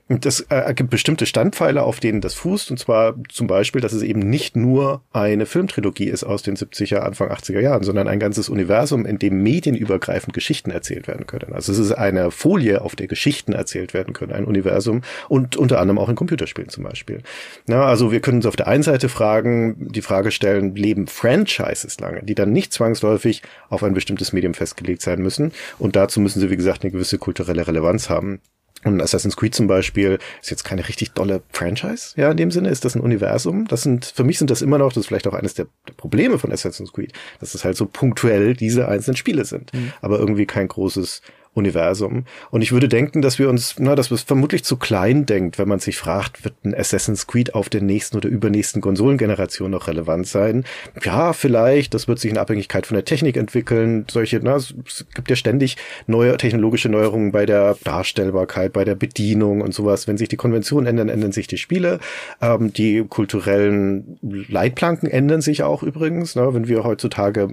Das 0.09 0.43
äh, 0.49 0.73
gibt 0.73 0.89
bestimmte 0.89 1.27
Standpfeiler, 1.27 1.83
auf 1.83 1.99
denen 1.99 2.19
das 2.19 2.33
fußt. 2.33 2.71
Und 2.71 2.77
zwar 2.79 3.13
zum 3.29 3.45
Beispiel, 3.45 3.79
dass 3.79 3.93
es 3.93 4.01
eben 4.01 4.21
nicht 4.21 4.55
nur 4.55 5.03
eine 5.13 5.45
Filmtrilogie 5.45 6.07
ist 6.07 6.23
aus 6.23 6.41
den 6.41 6.55
70er, 6.55 6.97
Anfang 6.97 7.29
80er 7.29 7.59
Jahren, 7.59 7.83
sondern 7.83 8.07
ein 8.07 8.19
ganzes 8.19 8.49
Universum, 8.49 9.05
in 9.05 9.19
dem 9.19 9.43
medienübergreifend 9.43 10.33
Geschichten 10.33 10.71
erzählt 10.71 11.07
werden 11.07 11.27
können. 11.27 11.53
Also 11.53 11.71
es 11.71 11.77
ist 11.77 11.91
eine 11.91 12.31
Folie, 12.31 12.81
auf 12.81 12.95
der 12.95 13.05
Geschichten 13.05 13.53
erzählt 13.53 13.93
werden 13.93 14.15
können, 14.15 14.31
ein 14.31 14.45
Universum 14.45 15.01
und 15.27 15.57
unter 15.57 15.79
anderem 15.79 15.99
auch 15.99 16.09
in 16.09 16.15
Computerspielen 16.15 16.69
zum 16.69 16.85
Beispiel. 16.85 17.21
Na, 17.67 17.85
also 17.85 18.11
wir 18.11 18.19
können 18.19 18.37
uns 18.37 18.47
auf 18.47 18.55
der 18.55 18.67
einen 18.67 18.83
Seite 18.83 19.09
fragen, 19.09 19.89
die 19.91 20.01
Frage 20.01 20.31
stellen, 20.31 20.75
leben 20.75 21.05
Franchises 21.05 21.99
lange, 21.99 22.23
die 22.23 22.33
dann 22.33 22.51
nicht 22.51 22.73
zwangsläufig 22.73 23.43
auf 23.69 23.83
ein 23.83 23.93
bestimmtes 23.93 24.33
Medium 24.33 24.55
festgelegt 24.55 25.03
sein 25.03 25.21
müssen. 25.21 25.51
Und 25.77 25.95
dazu 25.95 26.19
müssen 26.19 26.39
sie, 26.39 26.49
wie 26.49 26.57
gesagt, 26.57 26.83
eine 26.83 26.91
gewisse 26.91 27.19
kulturelle 27.19 27.67
Relevanz 27.67 28.09
haben. 28.09 28.41
Und 28.83 29.01
Assassin's 29.01 29.35
Creed 29.35 29.53
zum 29.53 29.67
Beispiel 29.67 30.19
ist 30.41 30.49
jetzt 30.51 30.63
keine 30.63 30.87
richtig 30.87 31.11
dolle 31.11 31.41
Franchise, 31.51 32.13
ja, 32.15 32.31
in 32.31 32.37
dem 32.37 32.51
Sinne 32.51 32.69
ist 32.69 32.85
das 32.85 32.95
ein 32.95 33.01
Universum. 33.01 33.67
Das 33.67 33.81
sind, 33.81 34.05
für 34.05 34.23
mich 34.23 34.37
sind 34.37 34.49
das 34.49 34.61
immer 34.61 34.77
noch, 34.77 34.89
das 34.89 35.01
ist 35.01 35.07
vielleicht 35.07 35.27
auch 35.27 35.33
eines 35.33 35.53
der, 35.53 35.67
der 35.87 35.93
Probleme 35.93 36.39
von 36.39 36.51
Assassin's 36.51 36.93
Creed, 36.93 37.11
dass 37.39 37.55
es 37.55 37.65
halt 37.65 37.75
so 37.75 37.85
punktuell 37.85 38.53
diese 38.53 38.87
einzelnen 38.87 39.17
Spiele 39.17 39.43
sind, 39.45 39.73
mhm. 39.73 39.91
aber 40.01 40.19
irgendwie 40.19 40.45
kein 40.45 40.67
großes 40.67 41.21
Universum. 41.53 42.25
Und 42.51 42.61
ich 42.61 42.71
würde 42.71 42.87
denken, 42.87 43.21
dass 43.21 43.39
wir 43.39 43.49
uns, 43.49 43.75
na, 43.79 43.95
dass 43.95 44.11
wir 44.11 44.15
es 44.15 44.23
vermutlich 44.23 44.63
zu 44.63 44.77
klein 44.77 45.25
denkt, 45.25 45.57
wenn 45.57 45.67
man 45.67 45.79
sich 45.79 45.97
fragt, 45.97 46.43
wird 46.43 46.53
ein 46.63 46.75
Assassin's 46.75 47.27
Creed 47.27 47.55
auf 47.55 47.69
der 47.69 47.81
nächsten 47.81 48.17
oder 48.17 48.29
übernächsten 48.29 48.81
Konsolengeneration 48.81 49.71
noch 49.71 49.87
relevant 49.87 50.27
sein? 50.27 50.63
Ja, 51.03 51.33
vielleicht, 51.33 51.93
das 51.93 52.07
wird 52.07 52.19
sich 52.19 52.31
in 52.31 52.37
Abhängigkeit 52.37 52.85
von 52.85 52.95
der 52.95 53.05
Technik 53.05 53.35
entwickeln. 53.35 54.05
Solche, 54.09 54.39
na, 54.41 54.55
es 54.55 54.73
gibt 55.13 55.29
ja 55.29 55.35
ständig 55.35 55.77
neue 56.07 56.37
technologische 56.37 56.89
Neuerungen 56.89 57.31
bei 57.31 57.45
der 57.45 57.75
Darstellbarkeit, 57.83 58.71
bei 58.71 58.85
der 58.85 58.95
Bedienung 58.95 59.61
und 59.61 59.73
sowas. 59.73 60.07
Wenn 60.07 60.17
sich 60.17 60.29
die 60.29 60.37
Konventionen 60.37 60.87
ändern, 60.87 61.09
ändern 61.09 61.31
sich 61.31 61.47
die 61.47 61.57
Spiele. 61.57 61.99
Ähm, 62.41 62.73
die 62.73 63.03
kulturellen 63.07 64.17
Leitplanken 64.21 65.09
ändern 65.09 65.41
sich 65.41 65.63
auch 65.63 65.83
übrigens. 65.83 66.35
Ne? 66.35 66.53
Wenn 66.53 66.67
wir 66.67 66.83
heutzutage 66.83 67.49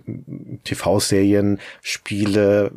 TV-Serien, 0.65 1.59
Spiele, 1.83 2.71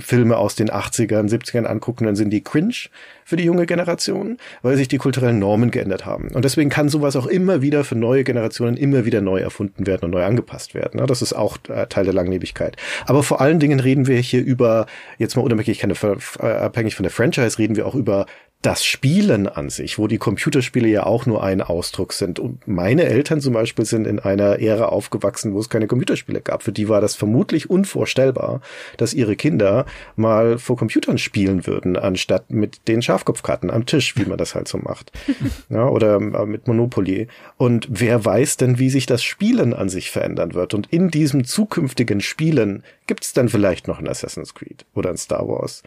Filme 0.00 0.36
aus 0.36 0.54
den 0.54 0.65
den 0.66 0.74
80ern, 0.74 1.28
70ern 1.28 1.64
angucken, 1.64 2.04
dann 2.04 2.16
sind 2.16 2.30
die 2.30 2.42
cringe 2.42 2.88
für 3.24 3.36
die 3.36 3.44
junge 3.44 3.66
Generation, 3.66 4.38
weil 4.62 4.76
sich 4.76 4.88
die 4.88 4.98
kulturellen 4.98 5.38
Normen 5.38 5.70
geändert 5.70 6.06
haben. 6.06 6.28
Und 6.28 6.44
deswegen 6.44 6.70
kann 6.70 6.88
sowas 6.88 7.16
auch 7.16 7.26
immer 7.26 7.62
wieder 7.62 7.82
für 7.84 7.96
neue 7.96 8.22
Generationen 8.22 8.76
immer 8.76 9.04
wieder 9.04 9.20
neu 9.20 9.40
erfunden 9.40 9.86
werden 9.86 10.04
und 10.04 10.10
neu 10.12 10.24
angepasst 10.24 10.74
werden. 10.74 11.04
Das 11.06 11.22
ist 11.22 11.32
auch 11.32 11.58
äh, 11.68 11.86
Teil 11.86 12.04
der 12.04 12.14
Langlebigkeit. 12.14 12.76
Aber 13.06 13.22
vor 13.22 13.40
allen 13.40 13.58
Dingen 13.58 13.80
reden 13.80 14.06
wir 14.06 14.18
hier 14.18 14.44
über, 14.44 14.86
jetzt 15.18 15.36
mal 15.36 15.42
unabhängig, 15.42 15.78
keine, 15.78 15.94
äh, 15.94 16.46
abhängig 16.46 16.94
von 16.94 17.02
der 17.02 17.10
Franchise, 17.10 17.58
reden 17.58 17.76
wir 17.76 17.86
auch 17.86 17.94
über 17.94 18.26
das 18.62 18.84
Spielen 18.84 19.46
an 19.46 19.70
sich, 19.70 19.98
wo 19.98 20.08
die 20.08 20.18
Computerspiele 20.18 20.88
ja 20.88 21.04
auch 21.04 21.24
nur 21.26 21.44
ein 21.44 21.60
Ausdruck 21.60 22.12
sind. 22.12 22.40
Und 22.40 22.66
meine 22.66 23.04
Eltern 23.04 23.40
zum 23.40 23.52
Beispiel 23.52 23.84
sind 23.84 24.06
in 24.06 24.18
einer 24.18 24.58
Ära 24.60 24.86
aufgewachsen, 24.86 25.54
wo 25.54 25.60
es 25.60 25.68
keine 25.68 25.86
Computerspiele 25.86 26.40
gab. 26.40 26.64
Für 26.64 26.72
die 26.72 26.88
war 26.88 27.00
das 27.00 27.14
vermutlich 27.14 27.70
unvorstellbar, 27.70 28.60
dass 28.96 29.14
ihre 29.14 29.36
Kinder 29.36 29.86
mal 30.16 30.58
vor 30.58 30.76
Computern 30.76 31.18
spielen 31.18 31.66
würden, 31.66 31.96
anstatt 31.96 32.50
mit 32.50 32.88
den 32.88 33.02
Schafkopfkarten 33.02 33.70
am 33.70 33.86
Tisch, 33.86 34.16
wie 34.16 34.24
man 34.24 34.38
das 34.38 34.54
halt 34.54 34.66
so 34.66 34.78
macht. 34.78 35.12
ja, 35.68 35.86
oder 35.88 36.16
äh, 36.16 36.46
mit 36.46 36.66
Monopoly. 36.66 37.28
Und 37.56 37.86
wer 37.88 38.24
weiß 38.24 38.56
denn, 38.56 38.80
wie 38.80 38.90
sich 38.90 39.06
das 39.06 39.22
Spielen 39.22 39.74
an 39.74 39.88
sich 39.88 40.10
verändern 40.10 40.54
wird? 40.54 40.74
Und 40.74 40.92
in 40.92 41.10
diesem 41.10 41.44
zukünftigen 41.44 42.20
Spielen 42.20 42.82
gibt 43.06 43.24
es 43.24 43.32
dann 43.32 43.48
vielleicht 43.48 43.86
noch 43.86 44.00
ein 44.00 44.08
Assassin's 44.08 44.54
Creed 44.54 44.86
oder 44.94 45.10
ein 45.10 45.18
Star 45.18 45.46
Wars. 45.46 45.84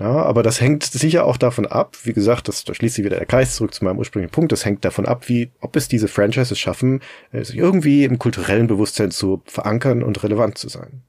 Ja, 0.00 0.22
aber 0.22 0.42
das 0.42 0.62
hängt 0.62 0.84
sicher 0.84 1.26
auch 1.26 1.36
davon 1.36 1.66
ab, 1.66 1.94
wie 2.04 2.14
gesagt, 2.14 2.48
das, 2.48 2.64
da 2.64 2.72
schließt 2.72 2.94
sich 2.94 3.04
wieder 3.04 3.18
der 3.18 3.26
Kreis 3.26 3.56
zurück 3.56 3.74
zu 3.74 3.84
meinem 3.84 3.98
ursprünglichen 3.98 4.32
Punkt, 4.32 4.50
das 4.50 4.64
hängt 4.64 4.82
davon 4.82 5.04
ab, 5.04 5.28
wie, 5.28 5.50
ob 5.60 5.76
es 5.76 5.88
diese 5.88 6.08
Franchises 6.08 6.58
schaffen, 6.58 7.02
äh, 7.32 7.44
sich 7.44 7.58
irgendwie 7.58 8.04
im 8.04 8.18
kulturellen 8.18 8.66
Bewusstsein 8.66 9.10
zu 9.10 9.42
verankern 9.44 10.02
und 10.02 10.22
relevant 10.22 10.56
zu 10.56 10.70
sein. 10.70 11.02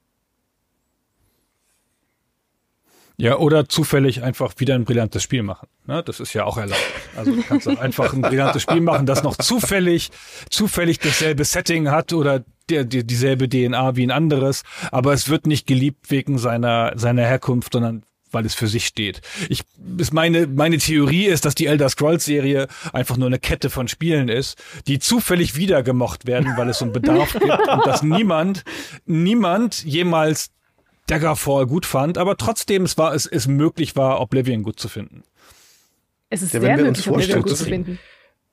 Ja, 3.16 3.38
oder 3.38 3.70
zufällig 3.70 4.24
einfach 4.24 4.56
wieder 4.58 4.76
ein 4.76 4.84
brillantes 4.84 5.24
Spiel 5.24 5.44
machen. 5.44 5.70
Ne? 5.86 6.04
Das 6.04 6.20
ist 6.20 6.34
ja 6.34 6.44
auch 6.44 6.58
erlaubt. 6.58 6.82
Also 7.16 7.34
du 7.34 7.44
kannst 7.44 7.70
auch 7.70 7.78
einfach 7.78 8.12
ein 8.14 8.22
brillantes 8.22 8.64
Spiel 8.64 8.82
machen, 8.82 9.06
das 9.06 9.24
noch 9.24 9.38
zufällig, 9.38 10.10
zufällig 10.50 11.00
dasselbe 11.00 11.46
Setting 11.46 11.92
hat 11.92 12.12
oder 12.12 12.44
der, 12.70 12.84
der, 12.84 13.04
dieselbe 13.04 13.48
DNA 13.48 13.96
wie 13.96 14.04
ein 14.04 14.12
anderes, 14.12 14.64
aber 14.92 15.14
es 15.14 15.30
wird 15.30 15.46
nicht 15.46 15.66
geliebt 15.66 16.12
wegen 16.12 16.38
seiner, 16.38 16.94
seiner 16.98 17.24
Herkunft, 17.24 17.74
sondern 17.74 18.04
weil 18.32 18.46
es 18.46 18.54
für 18.54 18.68
sich 18.68 18.86
steht. 18.86 19.22
Ich 19.50 19.64
ist 19.98 20.14
meine 20.14 20.48
meine 20.48 20.78
Theorie 20.78 21.26
ist, 21.26 21.46
dass 21.46 21.56
die 21.56 21.68
Elder 21.68 21.90
Scrolls 21.90 22.26
Serie 22.26 22.68
einfach 22.94 23.18
nur 23.18 23.28
eine 23.28 23.40
Kette 23.40 23.70
von 23.70 23.88
Spielen 23.88 24.30
ist, 24.30 24.62
die 24.88 25.00
zufällig 25.00 25.56
wieder 25.56 25.84
gemocht 25.84 26.26
werden, 26.26 26.56
weil 26.58 26.70
es 26.70 26.80
so 26.80 26.86
einen 26.86 26.94
Bedarf 26.94 27.34
gibt 27.34 27.68
und 27.68 27.86
dass 27.86 28.04
niemand 28.04 28.64
niemand 29.06 29.84
jemals 29.84 30.52
Daggerfall 31.08 31.66
gut 31.66 31.86
fand, 31.86 32.18
aber 32.18 32.38
trotzdem 32.38 32.84
es 32.84 32.98
war 32.98 33.14
es 33.14 33.26
es 33.26 33.48
möglich 33.48 33.96
war 33.96 34.22
Oblivion 34.22 34.64
gut 34.64 34.80
zu 34.80 34.88
finden. 34.88 35.24
Es 36.30 36.42
ist 36.42 36.54
ja, 36.54 36.62
sehr 36.62 36.78
möglich 36.78 37.08
Oblivion 37.08 37.42
gut 37.42 37.58
zu 37.58 37.66
finden. 37.66 38.00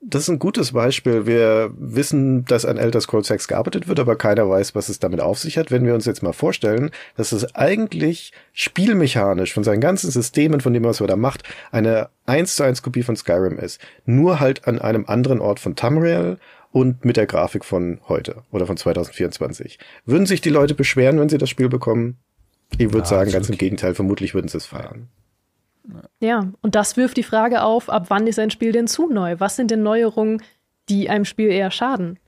Das 0.00 0.22
ist 0.22 0.28
ein 0.28 0.38
gutes 0.38 0.72
Beispiel. 0.72 1.26
Wir 1.26 1.72
wissen, 1.76 2.44
dass 2.44 2.64
an 2.64 2.76
Elder 2.76 3.00
Scrolls 3.00 3.26
6 3.26 3.48
gearbeitet 3.48 3.88
wird, 3.88 3.98
aber 3.98 4.14
keiner 4.14 4.48
weiß, 4.48 4.76
was 4.76 4.88
es 4.88 5.00
damit 5.00 5.20
auf 5.20 5.38
sich 5.38 5.58
hat. 5.58 5.72
Wenn 5.72 5.84
wir 5.84 5.94
uns 5.94 6.06
jetzt 6.06 6.22
mal 6.22 6.32
vorstellen, 6.32 6.90
dass 7.16 7.32
es 7.32 7.56
eigentlich 7.56 8.32
spielmechanisch 8.52 9.52
von 9.52 9.64
seinen 9.64 9.80
ganzen 9.80 10.12
Systemen, 10.12 10.60
von 10.60 10.72
dem, 10.72 10.84
was 10.84 11.00
man 11.00 11.08
da 11.08 11.16
macht, 11.16 11.42
eine 11.72 12.10
1 12.26 12.54
zu 12.54 12.62
1 12.62 12.82
Kopie 12.82 13.02
von 13.02 13.16
Skyrim 13.16 13.58
ist. 13.58 13.80
Nur 14.06 14.38
halt 14.38 14.68
an 14.68 14.78
einem 14.78 15.04
anderen 15.06 15.40
Ort 15.40 15.58
von 15.58 15.74
Tamriel 15.74 16.38
und 16.70 17.04
mit 17.04 17.16
der 17.16 17.26
Grafik 17.26 17.64
von 17.64 18.00
heute 18.08 18.44
oder 18.52 18.66
von 18.66 18.76
2024. 18.76 19.80
Würden 20.04 20.26
sich 20.26 20.40
die 20.40 20.50
Leute 20.50 20.74
beschweren, 20.74 21.18
wenn 21.18 21.28
sie 21.28 21.38
das 21.38 21.50
Spiel 21.50 21.68
bekommen? 21.68 22.18
Ich 22.72 22.92
würde 22.92 22.98
ja, 22.98 23.04
sagen, 23.04 23.32
ganz 23.32 23.46
okay. 23.46 23.54
im 23.54 23.58
Gegenteil, 23.58 23.94
vermutlich 23.96 24.32
würden 24.34 24.48
sie 24.48 24.58
es 24.58 24.66
feiern. 24.66 25.08
Ja, 26.20 26.48
und 26.60 26.74
das 26.74 26.96
wirft 26.96 27.16
die 27.16 27.22
Frage 27.22 27.62
auf, 27.62 27.88
ab 27.88 28.06
wann 28.08 28.26
ist 28.26 28.38
ein 28.38 28.50
Spiel 28.50 28.72
denn 28.72 28.86
zu 28.86 29.08
neu? 29.08 29.36
Was 29.38 29.56
sind 29.56 29.70
denn 29.70 29.82
Neuerungen, 29.82 30.42
die 30.88 31.08
einem 31.08 31.24
Spiel 31.24 31.50
eher 31.50 31.70
schaden? 31.70 32.18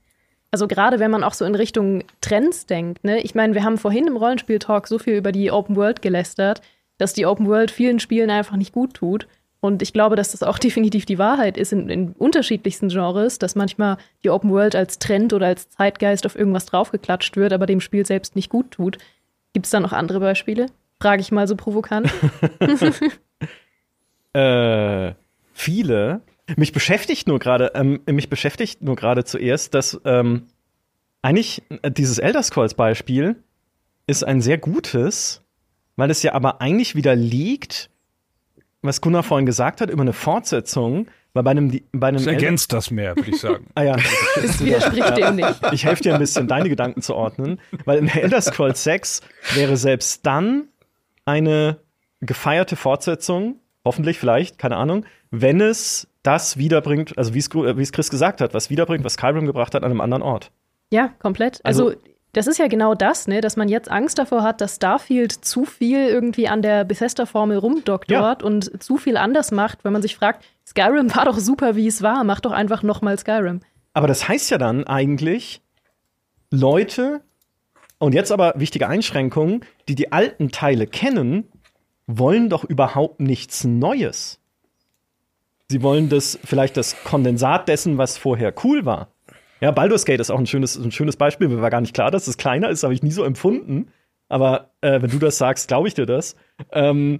Also 0.51 0.67
gerade 0.67 0.99
wenn 0.99 1.11
man 1.11 1.23
auch 1.23 1.33
so 1.33 1.45
in 1.45 1.55
Richtung 1.55 2.03
Trends 2.19 2.65
denkt, 2.65 3.03
ne? 3.03 3.21
Ich 3.21 3.35
meine, 3.35 3.53
wir 3.53 3.63
haben 3.63 3.77
vorhin 3.77 4.07
im 4.07 4.17
Rollenspiel-Talk 4.17 4.87
so 4.87 4.99
viel 4.99 5.15
über 5.15 5.31
die 5.31 5.51
Open 5.51 5.77
World 5.77 6.01
gelästert, 6.01 6.61
dass 6.97 7.13
die 7.13 7.25
Open 7.25 7.47
World 7.47 7.71
vielen 7.71 7.99
Spielen 7.99 8.29
einfach 8.29 8.57
nicht 8.57 8.73
gut 8.73 8.93
tut. 8.93 9.27
Und 9.61 9.81
ich 9.81 9.93
glaube, 9.93 10.17
dass 10.17 10.31
das 10.31 10.43
auch 10.43 10.59
definitiv 10.59 11.05
die 11.05 11.19
Wahrheit 11.19 11.57
ist 11.57 11.71
in, 11.71 11.89
in 11.89 12.11
unterschiedlichsten 12.11 12.89
Genres, 12.89 13.39
dass 13.39 13.55
manchmal 13.55 13.97
die 14.23 14.29
Open 14.29 14.51
World 14.51 14.75
als 14.75 14.99
Trend 14.99 15.31
oder 15.31 15.47
als 15.47 15.69
Zeitgeist 15.69 16.25
auf 16.25 16.35
irgendwas 16.35 16.65
draufgeklatscht 16.65 17.37
wird, 17.37 17.53
aber 17.53 17.65
dem 17.65 17.79
Spiel 17.79 18.05
selbst 18.05 18.35
nicht 18.35 18.49
gut 18.49 18.71
tut. 18.71 18.97
Gibt 19.53 19.67
es 19.67 19.71
da 19.71 19.79
noch 19.79 19.93
andere 19.93 20.19
Beispiele? 20.19 20.65
Frage 20.99 21.21
ich 21.21 21.31
mal 21.31 21.47
so 21.47 21.55
provokant. 21.55 22.11
Äh, 24.33 25.13
viele. 25.53 26.21
Mich 26.57 26.71
beschäftigt 26.73 27.27
nur 27.27 27.39
gerade, 27.39 27.71
ähm, 27.75 28.01
mich 28.05 28.29
beschäftigt 28.29 28.81
nur 28.81 28.95
gerade 28.95 29.23
zuerst, 29.23 29.73
dass 29.73 29.99
ähm, 30.05 30.47
eigentlich 31.21 31.63
äh, 31.81 31.91
dieses 31.91 32.17
Elder 32.17 32.43
Scrolls 32.43 32.73
Beispiel 32.73 33.35
ist 34.07 34.23
ein 34.23 34.41
sehr 34.41 34.57
gutes, 34.57 35.41
weil 35.95 36.09
es 36.09 36.23
ja 36.23 36.33
aber 36.33 36.61
eigentlich 36.61 36.95
widerlegt, 36.95 37.89
was 38.81 39.01
Gunnar 39.01 39.23
vorhin 39.23 39.45
gesagt 39.45 39.81
hat 39.81 39.89
über 39.89 40.01
eine 40.01 40.13
Fortsetzung, 40.13 41.07
weil 41.33 41.43
bei 41.43 41.51
einem, 41.51 41.79
bei 41.93 42.07
einem 42.07 42.17
das 42.17 42.27
ergänzt 42.27 42.73
das 42.73 42.91
mehr, 42.91 43.15
würde 43.15 43.29
ich 43.29 43.39
sagen. 43.39 43.67
ah 43.75 43.83
ja. 43.83 43.97
Das 44.41 44.59
widerspricht 44.63 45.17
dem 45.17 45.35
nicht. 45.35 45.59
Ich 45.71 45.85
helfe 45.85 46.03
dir 46.03 46.13
ein 46.15 46.19
bisschen, 46.19 46.47
deine 46.47 46.67
Gedanken 46.67 47.01
zu 47.01 47.15
ordnen, 47.15 47.59
weil 47.85 47.99
in 47.99 48.07
Elder 48.07 48.41
Scrolls 48.41 48.83
6 48.83 49.21
wäre 49.53 49.77
selbst 49.77 50.25
dann 50.25 50.67
eine 51.23 51.77
gefeierte 52.19 52.75
Fortsetzung 52.75 53.60
hoffentlich, 53.85 54.19
vielleicht, 54.19 54.57
keine 54.57 54.77
Ahnung, 54.77 55.05
wenn 55.31 55.61
es 55.61 56.07
das 56.23 56.57
wiederbringt, 56.57 57.17
also 57.17 57.33
wie 57.33 57.39
es, 57.39 57.53
wie 57.53 57.81
es 57.81 57.91
Chris 57.91 58.09
gesagt 58.09 58.41
hat, 58.41 58.53
was 58.53 58.69
wiederbringt, 58.69 59.03
was 59.03 59.13
Skyrim 59.13 59.45
gebracht 59.45 59.73
hat 59.73 59.83
an 59.83 59.91
einem 59.91 60.01
anderen 60.01 60.21
Ort. 60.21 60.51
Ja, 60.91 61.09
komplett. 61.19 61.61
Also, 61.63 61.89
also 61.89 61.99
das 62.33 62.47
ist 62.47 62.59
ja 62.59 62.67
genau 62.67 62.95
das, 62.95 63.27
ne, 63.27 63.41
dass 63.41 63.57
man 63.57 63.67
jetzt 63.67 63.89
Angst 63.91 64.17
davor 64.17 64.43
hat, 64.43 64.61
dass 64.61 64.77
Starfield 64.77 65.31
zu 65.31 65.65
viel 65.65 66.07
irgendwie 66.07 66.47
an 66.47 66.61
der 66.61 66.85
Bethesda-Formel 66.85 67.57
rumdoktort 67.57 68.41
ja. 68.41 68.47
und 68.47 68.81
zu 68.81 68.97
viel 68.97 69.17
anders 69.17 69.51
macht, 69.51 69.83
wenn 69.83 69.93
man 69.93 70.01
sich 70.01 70.15
fragt, 70.15 70.45
Skyrim 70.65 71.13
war 71.15 71.25
doch 71.25 71.39
super, 71.39 71.75
wie 71.75 71.87
es 71.87 72.01
war, 72.01 72.23
mach 72.23 72.39
doch 72.39 72.51
einfach 72.51 72.83
nochmal 72.83 73.17
Skyrim. 73.17 73.61
Aber 73.93 74.07
das 74.07 74.27
heißt 74.27 74.49
ja 74.51 74.57
dann 74.57 74.85
eigentlich, 74.85 75.61
Leute, 76.49 77.21
und 77.97 78.13
jetzt 78.13 78.31
aber 78.31 78.53
wichtige 78.55 78.87
Einschränkungen, 78.87 79.65
die 79.89 79.95
die 79.95 80.11
alten 80.11 80.51
Teile 80.51 80.87
kennen, 80.87 81.50
wollen 82.07 82.49
doch 82.49 82.63
überhaupt 82.63 83.19
nichts 83.19 83.63
Neues. 83.63 84.39
Sie 85.69 85.81
wollen 85.81 86.09
das, 86.09 86.37
vielleicht 86.43 86.75
das 86.77 87.01
Kondensat 87.03 87.67
dessen, 87.67 87.97
was 87.97 88.17
vorher 88.17 88.53
cool 88.63 88.85
war. 88.85 89.09
Ja, 89.61 89.71
Baldur's 89.71 90.05
Gate 90.05 90.19
ist 90.19 90.31
auch 90.31 90.39
ein 90.39 90.47
schönes, 90.47 90.75
ein 90.75 90.91
schönes 90.91 91.15
Beispiel. 91.15 91.47
Mir 91.47 91.61
war 91.61 91.69
gar 91.69 91.81
nicht 91.81 91.93
klar, 91.93 92.11
dass 92.11 92.27
es 92.27 92.37
kleiner 92.37 92.69
ist, 92.69 92.83
habe 92.83 92.93
ich 92.93 93.03
nie 93.03 93.11
so 93.11 93.23
empfunden. 93.23 93.87
Aber 94.27 94.71
äh, 94.81 95.01
wenn 95.01 95.09
du 95.09 95.19
das 95.19 95.37
sagst, 95.37 95.67
glaube 95.67 95.87
ich 95.87 95.93
dir 95.93 96.05
das. 96.05 96.35
Ähm, 96.71 97.19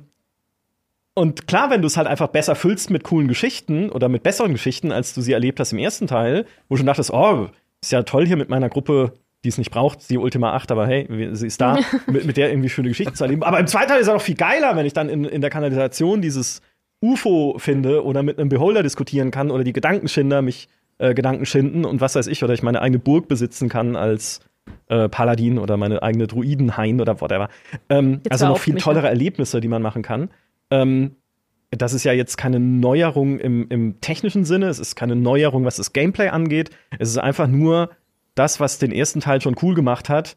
Und 1.13 1.45
klar, 1.47 1.69
wenn 1.69 1.82
du 1.82 1.88
es 1.88 1.97
halt 1.97 2.07
einfach 2.07 2.27
besser 2.29 2.55
füllst 2.55 2.89
mit 2.89 3.03
coolen 3.03 3.27
Geschichten 3.27 3.89
oder 3.89 4.07
mit 4.09 4.23
besseren 4.23 4.53
Geschichten, 4.53 4.91
als 4.91 5.13
du 5.13 5.21
sie 5.21 5.34
erlebt 5.34 5.59
hast 5.59 5.73
im 5.73 5.77
ersten 5.77 6.07
Teil, 6.07 6.45
wo 6.67 6.75
du 6.75 6.77
schon 6.77 6.88
dachtest, 6.88 7.11
oh, 7.11 7.49
ist 7.82 7.91
ja 7.91 8.03
toll 8.03 8.25
hier 8.25 8.38
mit 8.38 8.49
meiner 8.49 8.69
Gruppe, 8.69 9.13
die 9.44 9.50
es 9.50 9.58
nicht 9.58 9.72
braucht, 9.72 10.10
die 10.10 10.18
Ultima 10.18 10.54
8, 10.54 10.72
aber 10.72 10.88
hey, 10.88 11.08
sie 11.34 11.48
ist 11.48 11.60
da, 11.60 11.80
mit, 12.08 12.26
mit 12.26 12.38
der 12.38 12.50
irgendwie 12.50 12.70
schöne 12.70 12.89
Geschichten 12.89 13.16
zu 13.16 13.24
erleben. 13.24 13.44
Aber 13.44 13.60
im 13.60 13.68
zweiten 13.68 13.89
Teil 13.89 14.00
ist 14.00 14.08
es 14.08 14.14
auch 14.14 14.22
viel 14.22 14.36
geiler, 14.36 14.76
wenn 14.76 14.86
ich 14.86 14.94
dann 14.94 15.10
in, 15.10 15.26
in 15.26 15.42
der 15.42 15.50
Kanalisation 15.50 16.22
dieses 16.22 16.62
UFO 17.04 17.56
finde 17.58 18.06
oder 18.06 18.22
mit 18.22 18.38
einem 18.38 18.50
Beholder 18.50 18.84
diskutieren 18.84 19.32
kann 19.32 19.50
oder 19.50 19.64
die 19.64 19.74
Gedankenschinder 19.74 20.42
mich 20.42 20.68
äh, 21.00 21.16
Gedanken 21.16 21.46
schinden 21.46 21.86
und 21.86 22.00
was 22.00 22.16
weiß 22.16 22.28
ich, 22.28 22.44
oder 22.44 22.54
ich 22.54 22.62
meine 22.62 22.82
eigene 22.82 23.00
Burg 23.00 23.28
besitzen 23.28 23.70
kann 23.70 23.96
als 23.96 24.39
äh, 24.88 25.10
Paladin 25.10 25.58
oder 25.58 25.78
meine 25.78 26.04
eigene 26.04 26.28
Druidenhain 26.28 27.02
oder 27.02 27.20
whatever. 27.20 27.50
Ähm, 27.89 28.22
also 28.30 28.48
noch 28.48 28.60
viel 28.60 28.76
tollere 28.76 29.08
Erlebnisse, 29.08 29.62
die 29.62 29.68
man 29.68 29.82
machen 29.82 30.04
kann. 30.04 30.30
Ähm, 30.70 31.16
das 31.72 31.94
ist 31.94 32.04
ja 32.04 32.12
jetzt 32.12 32.38
keine 32.38 32.60
Neuerung 32.60 33.39
im, 33.39 33.68
im 33.70 34.02
technischen 34.02 34.44
Sinne, 34.44 34.68
es 34.68 34.78
ist 34.78 34.96
keine 34.96 35.16
Neuerung, 35.16 35.64
was 35.64 35.78
das 35.78 35.94
Gameplay 35.94 36.28
angeht. 36.28 36.70
Es 37.00 37.10
ist 37.10 37.18
einfach 37.18 37.48
nur 37.48 37.89
das, 38.42 38.60
was 38.60 38.80
den 38.80 38.92
ersten 38.92 39.20
Teil 39.20 39.39
schon 39.39 39.56
cool 39.62 39.76
gemacht 39.76 40.10
hat, 40.10 40.36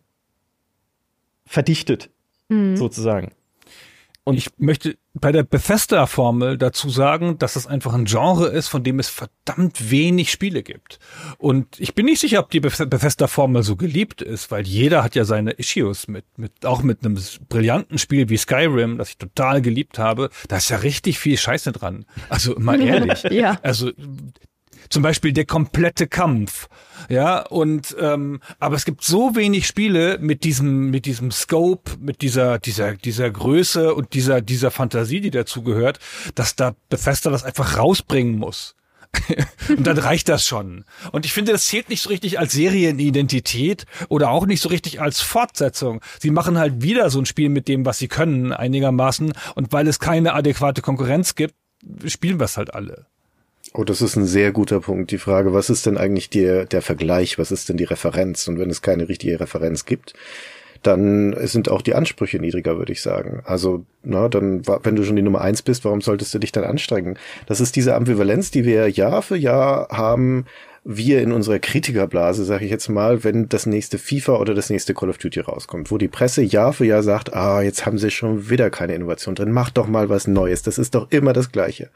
verdichtet, 1.47 2.11
mhm. 2.51 2.77
sozusagen. 2.77 3.33
Und 4.27 4.37
ich 4.37 4.49
möchte 4.57 4.97
bei 5.13 5.33
der 5.33 5.43
Bethesda-Formel 5.43 6.57
dazu 6.57 6.89
sagen, 6.89 7.39
dass 7.39 7.57
es 7.57 7.67
einfach 7.67 7.93
ein 7.93 8.07
Genre 8.07 8.49
ist, 8.49 8.69
von 8.69 8.83
dem 8.83 8.99
es 8.99 9.09
verdammt 9.09 9.91
wenig 9.91 10.31
Spiele 10.31 10.63
gibt. 10.63 10.99
Und 11.37 11.79
ich 11.79 11.95
bin 11.95 12.07
nicht 12.07 12.21
sicher, 12.21 12.41
ob 12.41 12.51
die 12.51 12.61
Bethesda-Formel 12.61 13.63
so 13.63 13.77
geliebt 13.77 14.23
ist, 14.23 14.51
weil 14.51 14.67
jeder 14.67 15.03
hat 15.05 15.15
ja 15.15 15.25
seine 15.25 15.53
Issues 15.53 16.09
mit, 16.09 16.25
mit, 16.39 16.65
auch 16.65 16.83
mit 16.83 17.05
einem 17.05 17.19
brillanten 17.49 17.99
Spiel 17.99 18.31
wie 18.31 18.39
Skyrim, 18.39 18.97
das 18.97 19.11
ich 19.11 19.19
total 19.19 19.61
geliebt 19.61 19.99
habe. 19.99 20.31
Da 20.49 20.57
ist 20.57 20.71
ja 20.71 20.79
richtig 20.79 21.19
viel 21.19 21.37
Scheiße 21.37 21.73
dran. 21.73 22.07
Also 22.31 22.55
mal 22.59 22.81
ehrlich. 22.87 23.23
ja. 23.25 23.59
Also 23.63 23.93
zum 24.89 25.03
Beispiel 25.03 25.33
der 25.33 25.47
komplette 25.47 26.07
Kampf. 26.07 26.69
Ja, 27.09 27.41
und 27.41 27.95
ähm, 28.01 28.41
aber 28.59 28.77
es 28.77 28.85
gibt 28.85 29.05
so 29.05 29.37
wenig 29.37 29.67
Spiele 29.67 30.19
mit 30.21 30.45
diesem, 30.45 30.91
mit 30.91 31.07
diesem 31.07 31.31
Scope, 31.31 31.93
mit 32.01 32.23
dieser, 32.23 32.59
dieser, 32.59 32.95
dieser 32.95 33.31
Größe 33.31 33.95
und 33.95 34.15
dieser, 34.15 34.41
dieser 34.41 34.71
Fantasie, 34.71 35.21
die 35.21 35.31
dazugehört, 35.31 35.99
dass 36.35 36.57
da 36.57 36.75
Bethesda 36.89 37.31
das 37.31 37.45
einfach 37.45 37.79
rausbringen 37.79 38.39
muss. 38.39 38.75
und 39.69 39.87
dann 39.87 39.99
reicht 39.99 40.29
das 40.29 40.47
schon. 40.47 40.85
Und 41.13 41.25
ich 41.25 41.33
finde, 41.33 41.53
das 41.53 41.67
zählt 41.67 41.89
nicht 41.89 42.03
so 42.03 42.11
richtig 42.11 42.39
als 42.39 42.53
Serienidentität 42.53 43.87
oder 44.09 44.31
auch 44.31 44.47
nicht 44.47 44.61
so 44.61 44.69
richtig 44.69 45.01
als 45.01 45.21
Fortsetzung. 45.21 46.01
Sie 46.19 46.31
machen 46.31 46.59
halt 46.59 46.83
wieder 46.83 47.11
so 47.11 47.21
ein 47.21 47.27
Spiel 47.27 47.49
mit 47.49 47.69
dem, 47.69 47.87
was 47.87 47.99
sie 47.99 48.09
können, 48.09 48.53
einigermaßen. 48.53 49.33
Und 49.55 49.73
weil 49.73 49.89
es 49.89 50.01
keine 50.01 50.35
adäquate 50.35 50.83
Konkurrenz 50.83 51.35
gibt, 51.35 51.55
spielen 52.07 52.39
wir 52.39 52.45
es 52.45 52.57
halt 52.57 52.75
alle. 52.75 53.07
Oh, 53.77 53.83
das 53.83 54.03
ist 54.03 54.15
ein 54.15 54.25
sehr 54.25 54.53
guter 54.53 54.79
Punkt. 54.79 55.11
Die 55.11 55.19
Frage, 55.19 55.53
was 55.53 55.69
ist 55.69 55.85
denn 55.85 55.99
eigentlich 55.99 56.31
der, 56.31 56.65
der 56.65 56.81
Vergleich? 56.81 57.41
Was 57.41 57.51
ist 57.51 57.69
denn 57.69 57.77
die 57.77 57.83
Referenz? 57.85 58.47
Und 58.47 58.61
wenn 58.61 58.71
es 58.71 58.83
keine 58.83 59.09
richtige 59.09 59.41
Referenz 59.41 59.85
gibt, 59.85 60.15
dann 60.83 61.35
sind 61.49 61.69
auch 61.69 61.83
die 61.83 61.97
Ansprüche 61.97 62.39
niedriger, 62.39 62.79
würde 62.79 62.93
ich 62.93 63.03
sagen. 63.03 63.43
Also, 63.45 63.85
na, 64.05 64.29
dann, 64.29 64.65
wenn 64.65 64.95
du 64.95 65.03
schon 65.03 65.17
die 65.17 65.23
Nummer 65.23 65.41
eins 65.41 65.63
bist, 65.63 65.85
warum 65.85 66.03
solltest 66.03 66.33
du 66.33 66.39
dich 66.39 66.53
dann 66.53 66.63
anstrengen? 66.63 67.19
Das 67.47 67.61
ist 67.61 67.75
diese 67.75 67.97
Ambivalenz, 67.97 68.53
die 68.53 68.65
wir 68.65 68.89
Jahr 68.89 69.23
für 69.23 69.37
Jahr 69.37 69.89
haben, 69.91 70.47
wir 70.85 71.23
in 71.23 71.33
unserer 71.33 71.59
Kritikerblase, 71.59 72.45
sage 72.45 72.67
ich 72.67 72.71
jetzt 72.71 72.91
mal, 72.91 73.25
wenn 73.25 73.49
das 73.49 73.65
nächste 73.65 73.97
FIFA 73.97 74.37
oder 74.37 74.55
das 74.55 74.69
nächste 74.69 74.93
Call 74.93 75.09
of 75.09 75.17
Duty 75.17 75.41
rauskommt, 75.41 75.91
wo 75.91 75.97
die 75.97 76.09
Presse 76.09 76.43
Jahr 76.43 76.75
für 76.75 76.85
Jahr 76.85 77.03
sagt, 77.03 77.33
ah, 77.33 77.63
jetzt 77.63 77.87
haben 77.87 77.97
sie 77.97 78.11
schon 78.11 78.51
wieder 78.51 78.69
keine 78.69 78.95
Innovation 78.95 79.35
drin, 79.35 79.51
mach 79.51 79.71
doch 79.71 79.87
mal 79.87 80.11
was 80.11 80.27
Neues, 80.27 80.63
das 80.63 80.77
ist 80.77 80.95
doch 80.95 81.11
immer 81.11 81.33
das 81.33 81.51
Gleiche. 81.51 81.89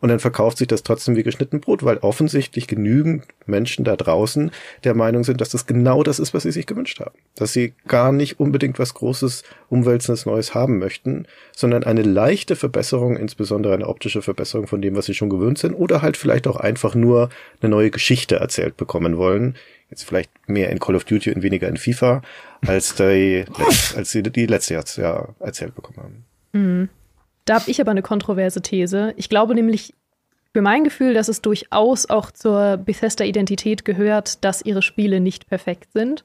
Und 0.00 0.10
dann 0.10 0.20
verkauft 0.20 0.58
sich 0.58 0.68
das 0.68 0.82
trotzdem 0.82 1.16
wie 1.16 1.22
geschnitten 1.22 1.60
Brot, 1.60 1.84
weil 1.84 1.96
offensichtlich 1.98 2.66
genügend 2.66 3.24
Menschen 3.46 3.84
da 3.84 3.96
draußen 3.96 4.50
der 4.84 4.94
Meinung 4.94 5.24
sind, 5.24 5.40
dass 5.40 5.48
das 5.48 5.66
genau 5.66 6.02
das 6.02 6.18
ist, 6.18 6.34
was 6.34 6.42
sie 6.42 6.52
sich 6.52 6.66
gewünscht 6.66 7.00
haben. 7.00 7.14
Dass 7.36 7.54
sie 7.54 7.72
gar 7.88 8.12
nicht 8.12 8.40
unbedingt 8.40 8.78
was 8.78 8.92
Großes, 8.92 9.42
Umwälzendes 9.70 10.26
Neues 10.26 10.54
haben 10.54 10.78
möchten, 10.78 11.26
sondern 11.56 11.82
eine 11.82 12.02
leichte 12.02 12.56
Verbesserung, 12.56 13.16
insbesondere 13.16 13.74
eine 13.74 13.88
optische 13.88 14.22
Verbesserung 14.22 14.66
von 14.66 14.82
dem, 14.82 14.96
was 14.96 15.06
sie 15.06 15.14
schon 15.14 15.30
gewöhnt 15.30 15.58
sind, 15.58 15.74
oder 15.74 16.02
halt 16.02 16.16
vielleicht 16.16 16.46
auch 16.46 16.56
einfach 16.56 16.94
nur 16.94 17.30
eine 17.60 17.70
neue 17.70 17.90
Geschichte 17.90 18.33
Geschichte 18.34 18.40
erzählt 18.40 18.76
bekommen 18.76 19.16
wollen. 19.16 19.54
Jetzt 19.90 20.04
vielleicht 20.04 20.30
mehr 20.48 20.70
in 20.70 20.78
Call 20.78 20.96
of 20.96 21.04
Duty 21.04 21.32
und 21.32 21.42
weniger 21.42 21.68
in 21.68 21.76
FIFA, 21.76 22.22
als 22.66 22.94
die, 22.94 23.44
als 23.96 24.10
sie 24.10 24.22
die 24.22 24.46
letzte 24.46 24.74
Jahr 24.74 25.34
erzählt 25.40 25.74
bekommen 25.74 25.98
haben. 25.98 26.24
Mhm. 26.52 26.88
Da 27.44 27.60
habe 27.60 27.70
ich 27.70 27.80
aber 27.80 27.90
eine 27.90 28.02
kontroverse 28.02 28.62
These. 28.62 29.12
Ich 29.16 29.28
glaube 29.28 29.54
nämlich 29.54 29.94
für 30.52 30.62
mein 30.62 30.84
Gefühl, 30.84 31.14
dass 31.14 31.28
es 31.28 31.42
durchaus 31.42 32.08
auch 32.08 32.30
zur 32.30 32.78
Bethesda-Identität 32.78 33.84
gehört, 33.84 34.44
dass 34.44 34.64
ihre 34.64 34.82
Spiele 34.82 35.20
nicht 35.20 35.46
perfekt 35.48 35.92
sind. 35.92 36.24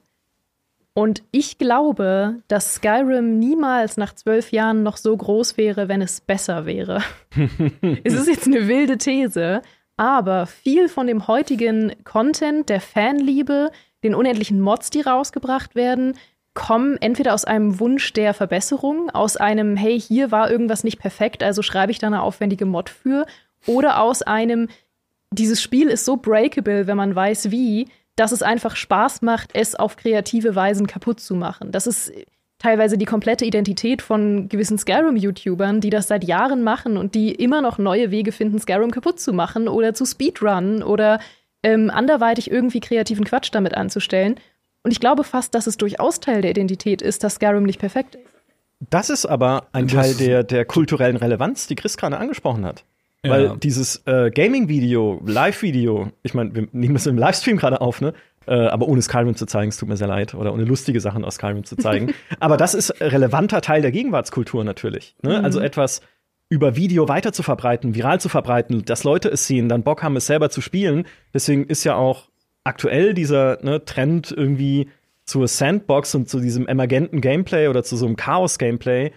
Und 0.92 1.22
ich 1.30 1.58
glaube, 1.58 2.36
dass 2.48 2.74
Skyrim 2.74 3.38
niemals 3.38 3.96
nach 3.96 4.14
zwölf 4.14 4.50
Jahren 4.50 4.82
noch 4.82 4.96
so 4.96 5.16
groß 5.16 5.56
wäre, 5.56 5.88
wenn 5.88 6.02
es 6.02 6.20
besser 6.20 6.66
wäre. 6.66 7.02
es 8.04 8.14
ist 8.14 8.28
jetzt 8.28 8.46
eine 8.46 8.66
wilde 8.66 8.98
These, 8.98 9.62
aber 10.00 10.46
viel 10.46 10.88
von 10.88 11.06
dem 11.06 11.28
heutigen 11.28 11.92
Content, 12.04 12.70
der 12.70 12.80
Fanliebe, 12.80 13.70
den 14.02 14.14
unendlichen 14.14 14.58
Mods, 14.58 14.88
die 14.88 15.02
rausgebracht 15.02 15.74
werden, 15.74 16.16
kommen 16.54 16.96
entweder 17.02 17.34
aus 17.34 17.44
einem 17.44 17.78
Wunsch 17.80 18.14
der 18.14 18.32
Verbesserung, 18.32 19.10
aus 19.10 19.36
einem, 19.36 19.76
hey, 19.76 20.00
hier 20.00 20.30
war 20.30 20.50
irgendwas 20.50 20.84
nicht 20.84 20.98
perfekt, 20.98 21.42
also 21.42 21.60
schreibe 21.60 21.92
ich 21.92 21.98
da 21.98 22.06
eine 22.06 22.22
aufwendige 22.22 22.64
Mod 22.64 22.88
für, 22.88 23.26
oder 23.66 24.00
aus 24.00 24.22
einem, 24.22 24.68
dieses 25.32 25.60
Spiel 25.60 25.88
ist 25.88 26.06
so 26.06 26.16
breakable, 26.16 26.86
wenn 26.86 26.96
man 26.96 27.14
weiß 27.14 27.50
wie, 27.50 27.86
dass 28.16 28.32
es 28.32 28.42
einfach 28.42 28.76
Spaß 28.76 29.20
macht, 29.20 29.50
es 29.52 29.74
auf 29.74 29.96
kreative 29.96 30.54
Weisen 30.54 30.86
kaputt 30.86 31.20
zu 31.20 31.34
machen. 31.34 31.72
Das 31.72 31.86
ist 31.86 32.10
teilweise 32.60 32.96
die 32.96 33.06
komplette 33.06 33.44
Identität 33.44 34.02
von 34.02 34.48
gewissen 34.48 34.78
Skyrim-YouTubern, 34.78 35.80
die 35.80 35.90
das 35.90 36.06
seit 36.06 36.22
Jahren 36.22 36.62
machen 36.62 36.96
und 36.96 37.16
die 37.16 37.34
immer 37.34 37.60
noch 37.60 37.78
neue 37.78 38.12
Wege 38.12 38.30
finden, 38.30 38.60
Skyrim 38.60 38.92
kaputt 38.92 39.18
zu 39.18 39.32
machen 39.32 39.66
oder 39.66 39.94
zu 39.94 40.04
speedrunnen 40.04 40.84
oder 40.84 41.18
ähm, 41.64 41.90
anderweitig 41.90 42.50
irgendwie 42.50 42.80
kreativen 42.80 43.24
Quatsch 43.24 43.48
damit 43.52 43.74
anzustellen. 43.74 44.36
Und 44.82 44.92
ich 44.92 45.00
glaube 45.00 45.24
fast, 45.24 45.54
dass 45.54 45.66
es 45.66 45.76
durchaus 45.76 46.20
Teil 46.20 46.42
der 46.42 46.52
Identität 46.52 47.02
ist, 47.02 47.24
dass 47.24 47.34
Skyrim 47.34 47.64
nicht 47.64 47.80
perfekt 47.80 48.14
ist. 48.14 48.24
Das 48.88 49.10
ist 49.10 49.26
aber 49.26 49.66
ein 49.72 49.88
Teil 49.88 50.14
der, 50.14 50.42
der 50.42 50.64
kulturellen 50.64 51.16
Relevanz, 51.16 51.66
die 51.66 51.74
Chris 51.74 51.98
gerade 51.98 52.16
angesprochen 52.16 52.64
hat. 52.64 52.84
Ja. 53.22 53.30
Weil 53.30 53.56
dieses 53.58 54.02
äh, 54.06 54.30
Gaming-Video, 54.30 55.20
Live-Video, 55.26 56.10
ich 56.22 56.32
meine, 56.32 56.54
wir 56.54 56.68
nehmen 56.72 56.94
das 56.94 57.06
im 57.06 57.18
Livestream 57.18 57.58
gerade 57.58 57.82
auf, 57.82 58.00
ne? 58.00 58.14
Äh, 58.50 58.66
aber 58.66 58.88
ohne 58.88 59.00
Skyrim 59.00 59.36
zu 59.36 59.46
zeigen, 59.46 59.68
es 59.68 59.76
tut 59.76 59.88
mir 59.88 59.96
sehr 59.96 60.08
leid, 60.08 60.34
oder 60.34 60.52
ohne 60.52 60.64
lustige 60.64 61.00
Sachen 61.00 61.24
aus 61.24 61.36
Skyrim 61.36 61.62
zu 61.62 61.76
zeigen. 61.76 62.12
aber 62.40 62.56
das 62.56 62.74
ist 62.74 63.00
relevanter 63.00 63.60
Teil 63.60 63.80
der 63.80 63.92
Gegenwartskultur 63.92 64.64
natürlich. 64.64 65.14
Ne? 65.22 65.38
Mhm. 65.38 65.44
Also 65.44 65.60
etwas 65.60 66.00
über 66.48 66.74
Video 66.74 67.08
weiter 67.08 67.32
zu 67.32 67.44
verbreiten, 67.44 67.94
viral 67.94 68.20
zu 68.20 68.28
verbreiten, 68.28 68.84
dass 68.84 69.04
Leute 69.04 69.28
es 69.28 69.46
sehen, 69.46 69.68
dann 69.68 69.84
Bock 69.84 70.02
haben, 70.02 70.16
es 70.16 70.26
selber 70.26 70.50
zu 70.50 70.60
spielen. 70.62 71.06
Deswegen 71.32 71.64
ist 71.66 71.84
ja 71.84 71.94
auch 71.94 72.28
aktuell 72.64 73.14
dieser 73.14 73.62
ne, 73.62 73.84
Trend 73.84 74.34
irgendwie 74.36 74.88
zur 75.24 75.46
Sandbox 75.46 76.16
und 76.16 76.28
zu 76.28 76.40
diesem 76.40 76.66
emergenten 76.66 77.20
Gameplay 77.20 77.68
oder 77.68 77.84
zu 77.84 77.96
so 77.96 78.04
einem 78.04 78.16
Chaos-Gameplay 78.16 79.12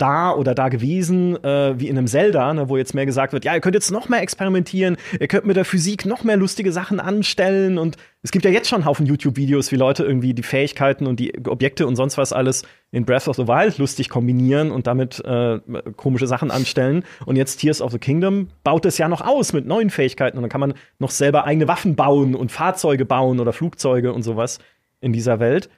da 0.00 0.32
oder 0.32 0.54
da 0.54 0.68
gewesen, 0.68 1.42
äh, 1.44 1.78
wie 1.78 1.88
in 1.88 1.98
einem 1.98 2.06
Zelda, 2.06 2.52
ne, 2.54 2.68
wo 2.68 2.76
jetzt 2.76 2.94
mehr 2.94 3.06
gesagt 3.06 3.32
wird, 3.32 3.44
ja, 3.44 3.54
ihr 3.54 3.60
könnt 3.60 3.74
jetzt 3.74 3.90
noch 3.90 4.08
mehr 4.08 4.22
experimentieren, 4.22 4.96
ihr 5.18 5.28
könnt 5.28 5.46
mit 5.46 5.56
der 5.56 5.64
Physik 5.64 6.06
noch 6.06 6.24
mehr 6.24 6.36
lustige 6.36 6.72
Sachen 6.72 7.00
anstellen 7.00 7.78
und 7.78 7.96
es 8.22 8.32
gibt 8.32 8.44
ja 8.44 8.50
jetzt 8.50 8.68
schon 8.68 8.80
einen 8.80 8.84
Haufen 8.86 9.06
YouTube-Videos, 9.06 9.72
wie 9.72 9.76
Leute 9.76 10.04
irgendwie 10.04 10.34
die 10.34 10.42
Fähigkeiten 10.42 11.06
und 11.06 11.18
die 11.18 11.32
Objekte 11.46 11.86
und 11.86 11.96
sonst 11.96 12.18
was 12.18 12.32
alles 12.32 12.64
in 12.90 13.04
Breath 13.04 13.28
of 13.28 13.36
the 13.36 13.48
Wild 13.48 13.78
lustig 13.78 14.10
kombinieren 14.10 14.70
und 14.70 14.86
damit 14.86 15.24
äh, 15.24 15.60
komische 15.96 16.26
Sachen 16.26 16.50
anstellen. 16.50 17.04
Und 17.24 17.36
jetzt 17.36 17.56
Tears 17.56 17.80
of 17.80 17.92
the 17.92 17.98
Kingdom 17.98 18.48
baut 18.62 18.84
es 18.84 18.98
ja 18.98 19.08
noch 19.08 19.22
aus 19.22 19.54
mit 19.54 19.66
neuen 19.66 19.88
Fähigkeiten 19.88 20.36
und 20.36 20.42
dann 20.42 20.50
kann 20.50 20.60
man 20.60 20.74
noch 20.98 21.10
selber 21.10 21.44
eigene 21.44 21.66
Waffen 21.66 21.96
bauen 21.96 22.34
und 22.34 22.52
Fahrzeuge 22.52 23.06
bauen 23.06 23.40
oder 23.40 23.54
Flugzeuge 23.54 24.12
und 24.12 24.22
sowas 24.22 24.58
in 25.00 25.14
dieser 25.14 25.40
Welt. 25.40 25.70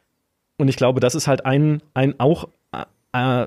Und 0.59 0.69
ich 0.69 0.77
glaube, 0.77 0.99
das 0.99 1.15
ist 1.15 1.29
halt 1.29 1.47
ein, 1.47 1.81
ein 1.95 2.19
auch 2.19 2.49
äh, 3.13 3.47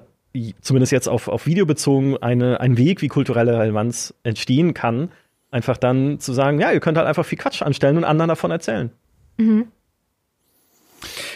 zumindest 0.62 0.92
jetzt 0.92 1.08
auf, 1.08 1.28
auf 1.28 1.46
Video 1.46 1.66
bezogen, 1.66 2.18
eine, 2.18 2.60
ein 2.60 2.78
Weg, 2.78 3.02
wie 3.02 3.08
kulturelle 3.08 3.58
Relevanz 3.58 4.14
entstehen 4.24 4.74
kann, 4.74 5.12
einfach 5.52 5.78
dann 5.78 6.20
zu 6.20 6.34
sagen, 6.34 6.60
ja, 6.60 6.72
ihr 6.72 6.80
könnt 6.80 6.98
halt 6.98 7.08
einfach 7.08 7.26
viel 7.26 7.38
Quatsch 7.38 7.62
anstellen 7.62 7.98
und 7.98 8.04
anderen 8.04 8.30
davon 8.30 8.52
erzählen. 8.52 8.92
Mhm. 9.38 9.68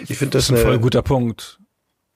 Ich 0.07 0.17
finde 0.17 0.37
das, 0.37 0.47
das 0.47 0.49
ist 0.49 0.51
ein 0.51 0.65
voll 0.65 0.79
guter 0.79 1.01
Punkt. 1.01 1.59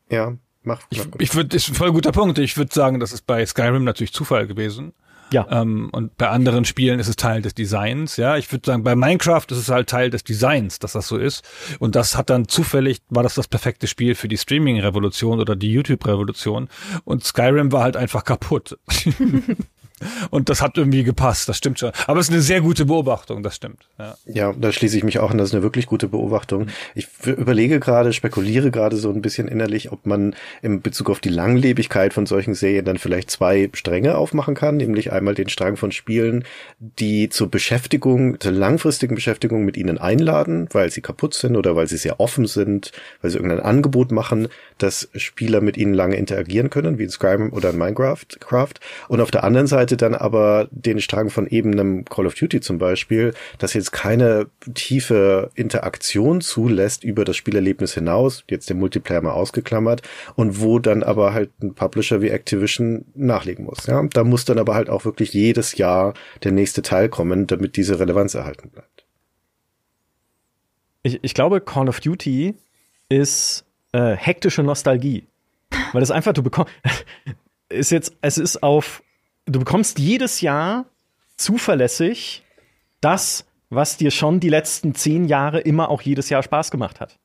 Ja, 0.09 0.35
mach. 0.63 0.81
Ich, 0.89 1.03
ich 1.19 1.35
würde, 1.35 1.55
ist 1.55 1.69
ein 1.69 1.75
voll 1.75 1.91
guter 1.91 2.11
Punkt. 2.11 2.39
Ich 2.39 2.57
würde 2.57 2.73
sagen, 2.73 2.99
das 2.99 3.13
ist 3.13 3.25
bei 3.25 3.45
Skyrim 3.45 3.83
natürlich 3.83 4.13
Zufall 4.13 4.47
gewesen. 4.47 4.93
Ja. 5.33 5.47
Ähm, 5.49 5.89
und 5.91 6.15
bei 6.17 6.29
anderen 6.29 6.63
Spielen 6.63 6.99
ist 6.99 7.07
es 7.07 7.15
Teil 7.15 7.41
des 7.41 7.55
Designs. 7.55 8.17
Ja, 8.17 8.37
ich 8.37 8.51
würde 8.51 8.65
sagen, 8.65 8.83
bei 8.83 8.95
Minecraft 8.95 9.45
ist 9.49 9.57
es 9.57 9.69
halt 9.69 9.89
Teil 9.89 10.09
des 10.09 10.23
Designs, 10.23 10.79
dass 10.79 10.93
das 10.93 11.07
so 11.07 11.17
ist. 11.17 11.43
Und 11.79 11.95
das 11.95 12.15
hat 12.15 12.29
dann 12.29 12.47
zufällig, 12.47 12.99
war 13.09 13.23
das 13.23 13.33
das 13.33 13.47
perfekte 13.47 13.87
Spiel 13.87 14.15
für 14.15 14.27
die 14.27 14.37
Streaming-Revolution 14.37 15.39
oder 15.39 15.55
die 15.55 15.71
YouTube-Revolution. 15.71 16.69
Und 17.03 17.23
Skyrim 17.23 17.71
war 17.71 17.83
halt 17.83 17.97
einfach 17.97 18.23
kaputt. 18.23 18.77
Und 20.29 20.49
das 20.49 20.61
hat 20.61 20.77
irgendwie 20.77 21.03
gepasst, 21.03 21.49
das 21.49 21.57
stimmt 21.57 21.79
schon. 21.79 21.91
Aber 22.07 22.19
es 22.19 22.27
ist 22.27 22.33
eine 22.33 22.41
sehr 22.41 22.61
gute 22.61 22.85
Beobachtung, 22.85 23.43
das 23.43 23.55
stimmt. 23.55 23.87
Ja, 23.97 24.15
ja 24.25 24.53
da 24.53 24.71
schließe 24.71 24.97
ich 24.97 25.03
mich 25.03 25.19
auch 25.19 25.31
an, 25.31 25.37
das 25.37 25.49
ist 25.49 25.55
eine 25.55 25.63
wirklich 25.63 25.85
gute 25.85 26.07
Beobachtung. 26.07 26.67
Ich 26.95 27.07
überlege 27.25 27.79
gerade, 27.79 28.13
spekuliere 28.13 28.71
gerade 28.71 28.97
so 28.97 29.09
ein 29.09 29.21
bisschen 29.21 29.47
innerlich, 29.47 29.91
ob 29.91 30.05
man 30.05 30.35
im 30.61 30.81
Bezug 30.81 31.09
auf 31.09 31.19
die 31.19 31.29
Langlebigkeit 31.29 32.13
von 32.13 32.25
solchen 32.25 32.53
Serien 32.53 32.85
dann 32.85 32.97
vielleicht 32.97 33.31
zwei 33.31 33.69
Stränge 33.73 34.17
aufmachen 34.17 34.55
kann, 34.55 34.77
nämlich 34.77 35.11
einmal 35.11 35.35
den 35.35 35.49
Strang 35.49 35.77
von 35.77 35.91
Spielen, 35.91 36.45
die 36.79 37.29
zur 37.29 37.49
Beschäftigung, 37.49 38.39
zur 38.39 38.51
langfristigen 38.51 39.15
Beschäftigung 39.15 39.65
mit 39.65 39.77
ihnen 39.77 39.97
einladen, 39.97 40.67
weil 40.71 40.89
sie 40.89 41.01
kaputt 41.01 41.33
sind 41.33 41.55
oder 41.55 41.75
weil 41.75 41.87
sie 41.87 41.97
sehr 41.97 42.19
offen 42.19 42.45
sind, 42.45 42.91
weil 43.21 43.31
sie 43.31 43.37
irgendein 43.37 43.59
Angebot 43.59 44.11
machen, 44.11 44.47
dass 44.77 45.09
Spieler 45.15 45.61
mit 45.61 45.77
ihnen 45.77 45.93
lange 45.93 46.15
interagieren 46.15 46.69
können, 46.69 46.97
wie 46.97 47.03
in 47.03 47.09
Skyrim 47.09 47.53
oder 47.53 47.71
in 47.71 47.77
Minecraft. 47.77 48.73
Und 49.07 49.21
auf 49.21 49.31
der 49.31 49.43
anderen 49.43 49.67
Seite 49.67 49.92
dann 49.97 50.15
aber 50.15 50.67
den 50.71 50.99
Strang 50.99 51.29
von 51.29 51.47
eben 51.47 51.71
einem 51.73 52.05
Call 52.05 52.25
of 52.25 52.35
Duty 52.35 52.61
zum 52.61 52.77
Beispiel, 52.77 53.33
das 53.57 53.73
jetzt 53.73 53.91
keine 53.91 54.47
tiefe 54.73 55.51
Interaktion 55.55 56.41
zulässt 56.41 57.03
über 57.03 57.25
das 57.25 57.35
Spielerlebnis 57.37 57.93
hinaus, 57.93 58.43
jetzt 58.49 58.69
den 58.69 58.79
Multiplayer 58.79 59.21
mal 59.21 59.31
ausgeklammert, 59.31 60.01
und 60.35 60.61
wo 60.61 60.79
dann 60.79 61.03
aber 61.03 61.33
halt 61.33 61.51
ein 61.61 61.73
Publisher 61.73 62.21
wie 62.21 62.29
Activision 62.29 63.05
nachlegen 63.15 63.65
muss. 63.65 63.85
Ja, 63.87 64.03
da 64.03 64.23
muss 64.23 64.45
dann 64.45 64.59
aber 64.59 64.75
halt 64.75 64.89
auch 64.89 65.05
wirklich 65.05 65.33
jedes 65.33 65.77
Jahr 65.77 66.13
der 66.43 66.51
nächste 66.51 66.81
Teil 66.81 67.09
kommen, 67.09 67.47
damit 67.47 67.77
diese 67.77 67.99
Relevanz 67.99 68.33
erhalten 68.33 68.69
bleibt. 68.69 69.05
Ich, 71.03 71.19
ich 71.21 71.33
glaube, 71.33 71.61
Call 71.61 71.89
of 71.89 71.99
Duty 71.99 72.55
ist 73.09 73.65
äh, 73.91 74.15
hektische 74.15 74.63
Nostalgie. 74.63 75.27
Weil 75.91 76.01
es 76.01 76.11
einfach, 76.11 76.33
du 76.33 76.43
bekommst, 76.43 76.73
ist 77.69 77.91
jetzt, 77.91 78.15
es 78.21 78.37
ist 78.37 78.63
auf 78.63 79.03
du 79.45 79.59
bekommst 79.59 79.99
jedes 79.99 80.41
Jahr 80.41 80.85
zuverlässig 81.37 82.43
das, 83.01 83.45
was 83.69 83.97
dir 83.97 84.11
schon 84.11 84.39
die 84.39 84.49
letzten 84.49 84.95
zehn 84.95 85.25
Jahre 85.25 85.59
immer 85.59 85.89
auch 85.89 86.01
jedes 86.01 86.29
Jahr 86.29 86.43
Spaß 86.43 86.71
gemacht 86.71 86.99
hat. 86.99 87.17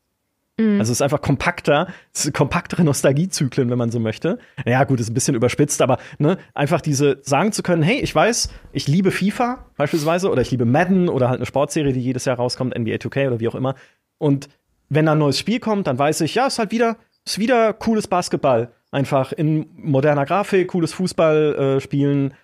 Mhm. 0.58 0.80
Also 0.80 0.90
es 0.90 0.98
ist 0.98 1.02
einfach 1.02 1.22
kompakter, 1.22 1.88
ist 2.12 2.32
kompaktere 2.34 2.84
Nostalgiezyklen, 2.84 3.70
wenn 3.70 3.78
man 3.78 3.90
so 3.90 4.00
möchte. 4.00 4.38
Ja, 4.66 4.84
gut, 4.84 4.98
ist 5.00 5.10
ein 5.10 5.14
bisschen 5.14 5.36
überspitzt, 5.36 5.80
aber 5.80 5.98
ne, 6.18 6.38
einfach 6.54 6.80
diese 6.80 7.20
sagen 7.22 7.52
zu 7.52 7.62
können, 7.62 7.82
hey, 7.82 8.00
ich 8.00 8.14
weiß, 8.14 8.50
ich 8.72 8.88
liebe 8.88 9.10
FIFA 9.10 9.66
beispielsweise 9.76 10.30
oder 10.30 10.42
ich 10.42 10.50
liebe 10.50 10.64
Madden 10.64 11.08
oder 11.08 11.28
halt 11.28 11.38
eine 11.38 11.46
Sportserie, 11.46 11.92
die 11.92 12.00
jedes 12.00 12.24
Jahr 12.24 12.36
rauskommt, 12.36 12.76
NBA 12.76 12.96
2K 12.96 13.28
oder 13.28 13.40
wie 13.40 13.48
auch 13.48 13.54
immer. 13.54 13.74
Und 14.18 14.48
wenn 14.88 15.06
da 15.06 15.12
ein 15.12 15.18
neues 15.18 15.38
Spiel 15.38 15.60
kommt, 15.60 15.86
dann 15.86 15.98
weiß 15.98 16.22
ich, 16.22 16.34
ja, 16.34 16.46
ist 16.46 16.58
halt 16.58 16.72
wieder, 16.72 16.96
ist 17.24 17.38
wieder 17.38 17.72
cooles 17.72 18.08
Basketball 18.08 18.72
einfach 18.90 19.32
in 19.32 19.66
moderner 19.76 20.24
Grafik, 20.24 20.68
cooles 20.68 20.92
Fußball 20.92 21.76
äh, 21.76 21.80
spielen, 21.80 22.34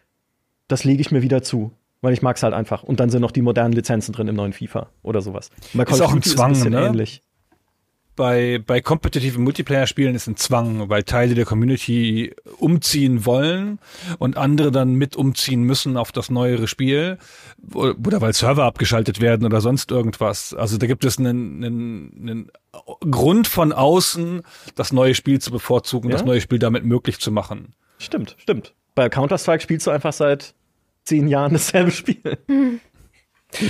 das 0.68 0.84
lege 0.84 1.00
ich 1.00 1.10
mir 1.10 1.22
wieder 1.22 1.42
zu. 1.42 1.72
Weil 2.00 2.12
ich 2.12 2.20
mag 2.20 2.36
es 2.36 2.42
halt 2.42 2.52
einfach. 2.52 2.82
Und 2.82 3.00
dann 3.00 3.08
sind 3.08 3.22
noch 3.22 3.30
die 3.30 3.40
modernen 3.40 3.72
Lizenzen 3.72 4.12
drin 4.12 4.28
im 4.28 4.36
neuen 4.36 4.52
FIFA 4.52 4.90
oder 5.02 5.22
sowas. 5.22 5.50
bei 5.72 5.86
Call 5.86 5.94
ist 5.94 6.00
auch 6.02 6.12
ein 6.12 6.20
Zwang, 6.20 6.52
ist 6.52 6.66
ein 6.66 6.72
ne? 6.72 6.86
ähnlich. 6.86 7.22
Bei, 8.16 8.62
bei 8.64 8.80
kompetitiven 8.80 9.42
Multiplayer-Spielen 9.42 10.14
ist 10.14 10.28
ein 10.28 10.36
Zwang, 10.36 10.88
weil 10.88 11.02
Teile 11.02 11.34
der 11.34 11.44
Community 11.44 12.34
umziehen 12.58 13.26
wollen 13.26 13.80
und 14.18 14.36
andere 14.36 14.70
dann 14.70 14.94
mit 14.94 15.16
umziehen 15.16 15.64
müssen 15.64 15.96
auf 15.96 16.12
das 16.12 16.30
neuere 16.30 16.68
Spiel 16.68 17.18
oder 17.72 18.20
weil 18.20 18.32
Server 18.32 18.64
abgeschaltet 18.64 19.20
werden 19.20 19.44
oder 19.44 19.60
sonst 19.60 19.90
irgendwas. 19.90 20.54
Also 20.54 20.78
da 20.78 20.86
gibt 20.86 21.04
es 21.04 21.18
einen, 21.18 21.64
einen, 21.64 22.50
einen 23.02 23.10
Grund 23.10 23.48
von 23.48 23.72
außen, 23.72 24.42
das 24.76 24.92
neue 24.92 25.14
Spiel 25.14 25.40
zu 25.40 25.50
bevorzugen, 25.50 26.10
ja? 26.10 26.16
das 26.16 26.24
neue 26.24 26.40
Spiel 26.40 26.60
damit 26.60 26.84
möglich 26.84 27.18
zu 27.18 27.32
machen. 27.32 27.74
Stimmt, 27.98 28.36
stimmt. 28.38 28.74
Bei 28.94 29.08
Counter-Strike 29.08 29.62
spielst 29.62 29.86
du 29.88 29.90
einfach 29.90 30.12
seit 30.12 30.54
zehn 31.04 31.26
Jahren 31.26 31.52
dasselbe 31.52 31.90
Spiel. 31.90 32.38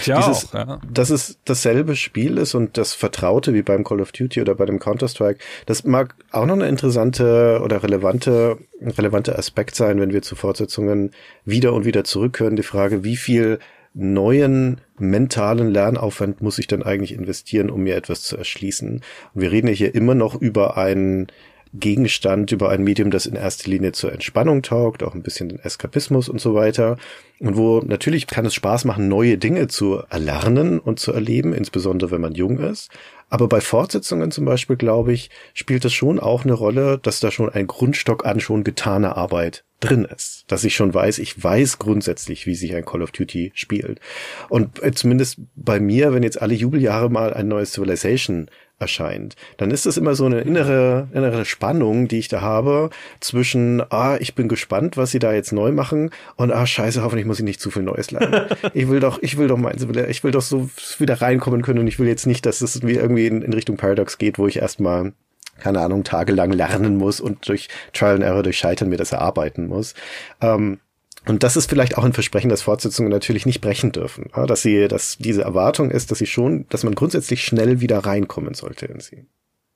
Ja 0.05 0.19
Dieses, 0.19 0.51
auch, 0.51 0.55
ja. 0.55 0.81
Dass 0.91 1.11
es 1.11 1.39
dasselbe 1.45 1.97
Spiel 1.97 2.39
ist 2.39 2.55
und 2.55 2.77
das 2.79 2.95
Vertraute 2.95 3.55
wie 3.55 3.63
beim 3.63 3.85
Call 3.85 4.01
of 4.01 4.13
Duty 4.13 4.41
oder 4.41 4.55
bei 4.55 4.67
dem 4.67 4.79
Counter-Strike, 4.79 5.41
das 5.67 5.85
mag 5.85 6.15
auch 6.31 6.47
noch 6.47 6.55
eine 6.55 6.69
interessante 6.69 7.61
oder 7.63 7.83
relevante, 7.83 8.59
relevante 8.81 9.39
Aspekt 9.39 9.75
sein, 9.75 10.01
wenn 10.01 10.13
wir 10.13 10.23
zu 10.23 10.37
Fortsetzungen 10.37 11.11
wieder 11.45 11.73
und 11.73 11.85
wieder 11.85 12.05
zurückhören. 12.05 12.57
Die 12.57 12.63
Frage, 12.63 13.05
wie 13.05 13.17
viel 13.17 13.59
neuen 13.95 14.81
mentalen 14.99 15.71
Lernaufwand 15.71 16.43
muss 16.43 16.59
ich 16.59 16.67
dann 16.67 16.83
eigentlich 16.83 17.13
investieren, 17.13 17.71
um 17.71 17.83
mir 17.83 17.97
etwas 17.97 18.23
zu 18.23 18.37
erschließen? 18.37 19.03
Und 19.35 19.41
wir 19.41 19.53
reden 19.53 19.69
ja 19.69 19.75
hier 19.75 19.95
immer 19.95 20.15
noch 20.15 20.35
über 20.41 20.77
ein 20.77 21.29
Gegenstand, 21.75 22.53
über 22.53 22.71
ein 22.71 22.85
Medium, 22.85 23.11
das 23.11 23.27
in 23.27 23.37
erster 23.37 23.69
Linie 23.69 23.93
zur 23.93 24.13
Entspannung 24.13 24.63
taugt, 24.63 25.03
auch 25.03 25.15
ein 25.15 25.23
bisschen 25.23 25.49
den 25.49 25.59
Eskapismus 25.59 26.29
und 26.29 26.41
so 26.41 26.55
weiter. 26.55 26.97
Und 27.41 27.57
wo 27.57 27.81
natürlich 27.81 28.29
kann 28.29 28.47
es 28.47 28.55
Spaß 28.55 28.85
machen, 28.85 29.09
neue 29.09 29.39
Dinge 29.39 29.67
zu 29.67 30.03
erlernen 30.09 30.79
und 30.79 31.01
zu 31.01 31.13
erleben, 31.13 31.53
insbesondere 31.53 32.13
wenn 32.13 32.21
man 32.21 32.35
jung 32.35 32.59
ist. 32.59 32.91
Aber 33.29 33.49
bei 33.49 33.61
Fortsetzungen 33.61 34.31
zum 34.31 34.45
Beispiel, 34.45 34.77
glaube 34.77 35.13
ich, 35.13 35.31
spielt 35.55 35.85
es 35.85 35.93
schon 35.93 36.21
auch 36.21 36.45
eine 36.45 36.53
Rolle, 36.53 36.99
dass 37.03 37.19
da 37.19 37.33
schon 37.33 37.51
ein 37.51 37.67
Grundstock 37.67 38.25
an 38.25 38.39
schon 38.39 38.63
getaner 38.63 39.17
Arbeit 39.17 39.65
drin 39.81 40.05
ist. 40.05 40.45
Dass 40.47 40.63
ich 40.63 40.77
schon 40.77 40.95
weiß, 40.95 41.19
ich 41.19 41.43
weiß 41.43 41.79
grundsätzlich, 41.79 42.47
wie 42.47 42.55
sich 42.55 42.75
ein 42.75 42.85
Call 42.85 43.03
of 43.03 43.11
Duty 43.11 43.51
spielt. 43.55 44.01
Und 44.49 44.83
äh, 44.83 44.93
zumindest 44.93 45.41
bei 45.57 45.81
mir, 45.81 46.15
wenn 46.15 46.23
jetzt 46.23 46.41
alle 46.41 46.55
Jubeljahre 46.55 47.11
mal 47.11 47.35
ein 47.35 47.49
neues 47.49 47.73
Civilization 47.73 48.49
erscheint, 48.79 49.37
dann 49.57 49.71
ist 49.71 49.87
es 49.87 49.97
immer 49.97 50.15
so 50.15 50.27
eine 50.27 50.41
innere, 50.41 51.09
innere 51.13 51.45
Spannung, 51.45 52.09
die 52.09 52.19
ich 52.19 52.29
da 52.29 52.41
habe 52.41 52.91
zwischen, 53.21 53.83
ah, 53.91 54.17
ich 54.19 54.35
bin 54.35 54.49
gespannt, 54.49 54.97
was 54.97 55.11
sie 55.11 55.19
da 55.19 55.33
jetzt 55.33 55.53
neu 55.53 55.73
machen 55.73 56.11
und 56.37 56.53
ah, 56.53 56.67
scheiße, 56.67 57.03
hoffentlich 57.03 57.27
muss 57.27 57.39
ich 57.39 57.45
nicht 57.45 57.61
zu 57.61 57.71
viel 57.71 57.83
Neues 57.83 58.11
lernen. 58.11 58.47
ich 58.75 58.89
will 58.89 59.01
doch, 59.01 59.19
ich 59.23 59.39
will 59.39 59.49
doch 59.49 59.57
meins, 59.57 59.87
ich 60.09 60.25
will 60.25 60.33
doch 60.33 60.43
so 60.43 60.69
wieder 60.99 61.21
reinkommen 61.21 61.63
können 61.63 61.79
und 61.79 61.87
ich 61.87 61.99
will 61.99 62.09
jetzt 62.09 62.27
nicht, 62.27 62.47
dass 62.47 62.61
es 62.61 62.77
irgendwie 62.77 63.27
in, 63.27 63.43
in 63.43 63.53
Richtung 63.53 63.77
Paradox 63.77 64.19
geht, 64.19 64.39
wo 64.39 64.47
ich 64.47 64.57
erstmal 64.57 65.13
keine 65.59 65.81
Ahnung, 65.81 66.03
tagelang 66.03 66.51
lernen 66.51 66.97
muss 66.97 67.21
und 67.21 67.49
durch 67.49 67.69
Trial 67.93 68.17
and 68.17 68.25
Error, 68.25 68.43
durch 68.43 68.59
Scheitern 68.59 68.89
mir 68.89 68.97
das 68.97 69.13
erarbeiten 69.13 69.69
muss. 69.69 69.95
Ähm, 70.41 70.81
und 71.27 71.43
das 71.43 71.57
ist 71.57 71.71
vielleicht 71.71 71.97
auch 71.97 72.05
ein 72.05 72.13
Versprechen, 72.13 72.51
dass 72.51 72.63
Fortsetzungen 72.63 73.11
natürlich 73.11 73.47
nicht 73.47 73.61
brechen 73.61 73.93
dürfen. 73.93 74.31
Dass 74.47 74.63
sie, 74.63 74.89
dass 74.89 75.17
diese 75.19 75.43
Erwartung 75.43 75.91
ist, 75.91 76.11
dass 76.11 76.19
sie 76.19 76.27
schon, 76.27 76.67
dass 76.69 76.85
man 76.85 76.95
grundsätzlich 76.95 77.45
schnell 77.45 77.81
wieder 77.81 77.99
reinkommen 77.99 78.55
sollte 78.55 78.87
in 78.87 79.01
sie. 79.01 79.25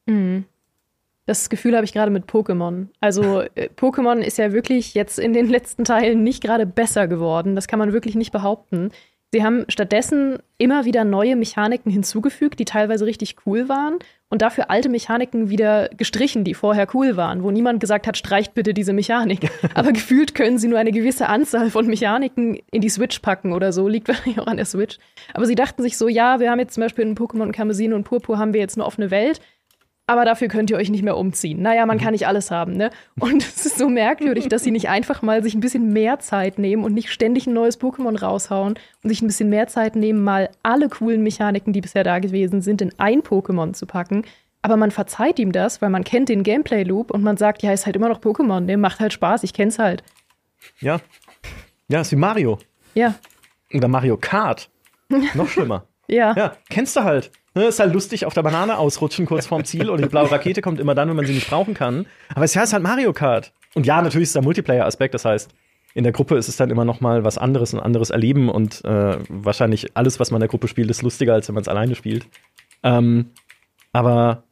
Mhm. 0.07 0.45
Das 1.25 1.51
Gefühl 1.51 1.75
habe 1.75 1.85
ich 1.85 1.93
gerade 1.93 2.11
mit 2.11 2.25
Pokémon. 2.25 2.87
Also 3.01 3.43
äh, 3.55 3.69
Pokémon 3.77 4.21
ist 4.21 4.39
ja 4.39 4.53
wirklich 4.53 4.95
jetzt 4.95 5.19
in 5.19 5.35
den 5.35 5.47
letzten 5.47 5.85
Teilen 5.85 6.23
nicht 6.23 6.43
gerade 6.43 6.65
besser 6.65 7.07
geworden. 7.07 7.55
Das 7.55 7.69
kann 7.69 7.79
man 7.79 7.93
wirklich 7.93 8.15
nicht 8.15 8.33
behaupten. 8.33 8.91
Sie 9.31 9.45
haben 9.45 9.67
stattdessen 9.69 10.39
immer 10.57 10.87
wieder 10.87 11.05
neue 11.05 11.37
Mechaniken 11.37 11.93
hinzugefügt, 11.93 12.59
die 12.59 12.65
teilweise 12.65 13.05
richtig 13.05 13.37
cool 13.45 13.69
waren 13.69 13.99
und 14.31 14.41
dafür 14.41 14.71
alte 14.71 14.89
Mechaniken 14.89 15.51
wieder 15.51 15.91
gestrichen, 15.91 16.45
die 16.45 16.55
vorher 16.55 16.87
cool 16.95 17.17
waren, 17.17 17.43
wo 17.43 17.51
niemand 17.51 17.81
gesagt 17.81 18.07
hat, 18.07 18.17
streicht 18.17 18.55
bitte 18.55 18.73
diese 18.73 18.95
Mechanik. 18.95 19.51
Aber 19.75 19.93
gefühlt 19.93 20.35
können 20.35 20.59
sie 20.59 20.69
nur 20.69 20.79
eine 20.79 20.93
gewisse 20.93 21.29
Anzahl 21.29 21.71
von 21.71 21.87
Mechaniken 21.87 22.59
in 22.71 22.81
die 22.81 22.89
Switch 22.89 23.19
packen 23.19 23.53
oder 23.53 23.73
so, 23.73 23.87
liegt 23.87 24.09
wahrscheinlich 24.09 24.41
auch 24.41 24.47
an 24.47 24.57
der 24.57 24.67
Switch. 24.67 24.99
Aber 25.35 25.45
sie 25.45 25.55
dachten 25.55 25.83
sich 25.83 25.99
so, 25.99 26.09
ja, 26.09 26.41
wir 26.41 26.51
haben 26.51 26.61
jetzt 26.61 26.75
zum 26.75 26.83
Beispiel 26.83 27.05
in 27.05 27.15
Pokémon 27.15 27.53
Karmesin 27.53 27.93
und 27.93 28.05
Purpur 28.05 28.39
haben 28.39 28.55
wir 28.55 28.61
jetzt 28.61 28.79
eine 28.79 28.87
offene 28.87 29.11
Welt 29.11 29.41
aber 30.09 30.25
dafür 30.25 30.49
könnt 30.49 30.71
ihr 30.71 30.79
euch 30.79 30.89
nicht 30.89 31.05
mehr 31.05 31.19
umziehen. 31.19 31.61
Naja, 31.61 31.85
man 31.85 31.99
mhm. 31.99 32.01
kann 32.01 32.13
nicht 32.13 32.27
alles 32.27 32.51
haben, 32.51 32.73
ne? 32.73 32.91
Und 33.21 33.43
es 33.47 33.67
ist 33.67 33.79
so 33.79 33.91
merkwürdig, 33.91 34.49
dass 34.49 34.65
sie 34.65 34.71
nicht 34.71 34.89
einfach 34.89 35.21
mal 35.21 35.43
sich 35.43 35.55
ein 35.55 35.61
bisschen 35.61 35.93
mehr 35.93 36.19
Zeit 36.19 36.59
nehmen 36.59 36.83
und 36.83 36.95
nicht 36.95 37.11
ständig 37.11 37.47
ein 37.47 37.53
neues 37.53 37.79
Pokémon 37.79 38.19
raushauen 38.19 38.79
und 39.03 39.09
sich 39.11 39.21
ein 39.21 39.27
bisschen 39.27 39.51
mehr 39.51 39.69
Zeit 39.69 39.97
nehmen, 39.97 40.25
mal 40.25 40.49
alle 40.63 40.89
coolen 40.89 41.23
Mechaniken, 41.23 41.75
die 41.75 41.83
bisher 41.83 42.05
da 42.05 42.21
gewesen 42.21 42.63
sind, 42.63 42.81
in 42.81 42.93
ein 42.99 43.21
Pokémon 43.21 43.75
zu 43.75 43.85
packen. 43.85 44.23
Aber 44.63 44.79
man 44.79 44.91
verzeiht 44.91 45.39
ihm 45.39 45.53
das, 45.53 45.83
weil 45.83 45.91
man 45.91 46.05
kennt 46.05 46.31
den 46.31 46.43
Gameplay-Loop 46.43 47.11
und 47.11 47.23
man 47.23 47.37
sagt, 47.37 47.63
ja, 47.63 47.73
ist 47.73 47.85
halt 47.85 47.97
immer 47.97 48.09
noch 48.09 48.21
Pokémon, 48.21 48.65
der 48.65 48.79
macht 48.79 49.01
halt 49.01 49.13
Spaß, 49.13 49.45
ich 49.45 49.53
kenn's 49.53 49.79
halt. 49.79 50.03
Ja. 50.81 51.01
Ja, 51.89 52.01
ist 52.01 52.13
wie 52.13 52.17
Mario. 52.17 52.59
Ja. 52.95 53.15
Oder 53.75 53.89
Mario 53.89 54.17
Kart. 54.17 54.71
Noch 55.35 55.49
schlimmer. 55.49 55.85
ja. 56.09 56.35
Ja, 56.35 56.57
kennst 56.71 56.97
du 56.97 57.05
halt. 57.05 57.31
Ne, 57.59 57.65
ist 57.65 57.81
halt 57.81 57.93
lustig 57.93 58.25
auf 58.25 58.35
der 58.35 58.45
Banane 58.45 58.79
ausrutschen 58.79 59.27
kurz 59.27 59.47
vorm 59.47 59.65
Ziel 59.65 59.91
und 59.91 60.01
die 60.01 60.07
blaue 60.07 60.31
Rakete 60.31 60.63
kommt 60.63 60.79
immer 60.79 60.95
dann, 60.95 61.09
wenn 61.09 61.17
man 61.17 61.27
sie 61.27 61.33
nicht 61.33 61.51
brauchen 61.51 61.75
kann. 61.75 62.07
Aber 62.33 62.45
es 62.45 62.55
ist 62.55 62.73
halt 62.73 62.85
Mario 62.85 63.13
Kart. 63.13 63.53
Und 63.75 63.85
ja, 63.85 64.01
natürlich 64.01 64.29
ist 64.29 64.37
der 64.37 64.43
Multiplayer-Aspekt, 64.43 65.13
das 65.13 65.25
heißt, 65.25 65.51
in 65.93 66.05
der 66.05 66.13
Gruppe 66.13 66.37
ist 66.37 66.47
es 66.47 66.57
dann 66.57 66.71
immer 66.71 66.85
noch 66.85 67.01
mal 67.01 67.25
was 67.25 67.37
anderes, 67.37 67.75
ein 67.75 67.81
anderes 67.81 68.11
Erleben 68.11 68.49
und 68.49 68.85
äh, 68.85 69.19
wahrscheinlich 69.29 69.97
alles, 69.97 70.21
was 70.21 70.31
man 70.31 70.37
in 70.37 70.43
der 70.43 70.51
Gruppe 70.51 70.69
spielt, 70.69 70.89
ist 70.89 71.03
lustiger, 71.03 71.35
als 71.35 71.49
wenn 71.49 71.57
man 71.57 71.63
es 71.63 71.69
alleine 71.69 71.97
spielt. 71.97 72.29
Ähm, 72.85 73.31
aber 73.93 74.45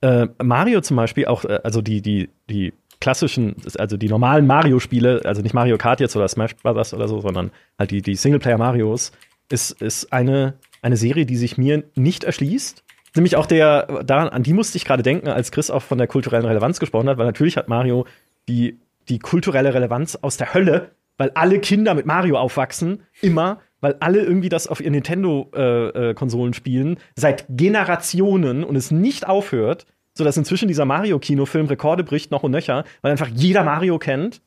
äh, 0.00 0.26
Mario 0.42 0.80
zum 0.80 0.96
Beispiel 0.96 1.26
auch, 1.26 1.44
äh, 1.44 1.60
also 1.62 1.82
die, 1.82 2.02
die, 2.02 2.30
die 2.48 2.72
klassischen, 3.00 3.54
also 3.78 3.96
die 3.96 4.08
normalen 4.08 4.48
Mario-Spiele, 4.48 5.20
also 5.24 5.40
nicht 5.40 5.54
Mario 5.54 5.78
Kart 5.78 6.00
jetzt 6.00 6.16
oder 6.16 6.26
Smash 6.26 6.56
Brothers 6.56 6.94
oder 6.94 7.06
so, 7.06 7.20
sondern 7.20 7.52
halt 7.78 7.92
die, 7.92 8.02
die 8.02 8.16
Singleplayer-Marios, 8.16 9.12
ist, 9.50 9.80
ist 9.80 10.12
eine, 10.12 10.54
eine 10.82 10.96
Serie, 10.96 11.26
die 11.26 11.36
sich 11.36 11.58
mir 11.58 11.84
nicht 11.94 12.24
erschließt. 12.24 12.84
Nämlich 13.14 13.36
auch 13.36 13.46
der, 13.46 14.04
daran, 14.04 14.28
an 14.28 14.42
die 14.42 14.52
musste 14.52 14.76
ich 14.76 14.84
gerade 14.84 15.02
denken, 15.02 15.28
als 15.28 15.50
Chris 15.50 15.70
auch 15.70 15.82
von 15.82 15.98
der 15.98 16.06
kulturellen 16.06 16.44
Relevanz 16.44 16.78
gesprochen 16.78 17.08
hat, 17.08 17.18
weil 17.18 17.26
natürlich 17.26 17.56
hat 17.56 17.68
Mario 17.68 18.06
die, 18.48 18.78
die 19.08 19.18
kulturelle 19.18 19.74
Relevanz 19.74 20.16
aus 20.16 20.36
der 20.36 20.54
Hölle, 20.54 20.92
weil 21.18 21.30
alle 21.34 21.58
Kinder 21.58 21.94
mit 21.94 22.06
Mario 22.06 22.38
aufwachsen, 22.38 23.02
immer, 23.20 23.60
weil 23.80 23.96
alle 24.00 24.20
irgendwie 24.20 24.48
das 24.48 24.66
auf 24.66 24.80
ihren 24.80 24.92
Nintendo-Konsolen 24.92 26.52
äh, 26.52 26.56
äh, 26.56 26.56
spielen, 26.56 26.98
seit 27.16 27.46
Generationen 27.48 28.62
und 28.62 28.76
es 28.76 28.90
nicht 28.90 29.26
aufhört, 29.26 29.86
sodass 30.14 30.36
inzwischen 30.36 30.68
dieser 30.68 30.84
Mario-Kinofilm 30.84 31.66
Rekorde 31.66 32.04
bricht, 32.04 32.30
noch 32.30 32.42
und 32.42 32.52
nöcher, 32.52 32.84
weil 33.02 33.12
einfach 33.12 33.28
jeder 33.28 33.64
Mario 33.64 33.98
kennt. 33.98 34.40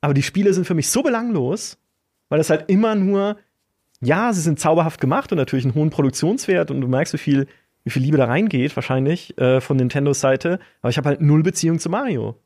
Aber 0.00 0.14
die 0.14 0.22
Spiele 0.22 0.52
sind 0.54 0.66
für 0.66 0.74
mich 0.74 0.88
so 0.88 1.02
belanglos, 1.02 1.78
weil 2.28 2.38
das 2.38 2.50
halt 2.50 2.64
immer 2.68 2.94
nur, 2.94 3.36
ja, 4.06 4.32
sie 4.32 4.40
sind 4.40 4.60
zauberhaft 4.60 5.00
gemacht 5.00 5.32
und 5.32 5.38
natürlich 5.38 5.64
einen 5.64 5.74
hohen 5.74 5.90
Produktionswert 5.90 6.70
und 6.70 6.80
du 6.80 6.88
merkst, 6.88 7.12
wie 7.14 7.18
viel, 7.18 7.46
wie 7.84 7.90
viel 7.90 8.02
Liebe 8.02 8.16
da 8.16 8.26
reingeht, 8.26 8.76
wahrscheinlich, 8.76 9.36
äh, 9.38 9.60
von 9.60 9.76
Nintendos 9.76 10.20
Seite. 10.20 10.60
Aber 10.80 10.90
ich 10.90 10.96
habe 10.96 11.08
halt 11.08 11.20
null 11.20 11.42
Beziehung 11.42 11.78
zu 11.78 11.90
Mario. 11.90 12.36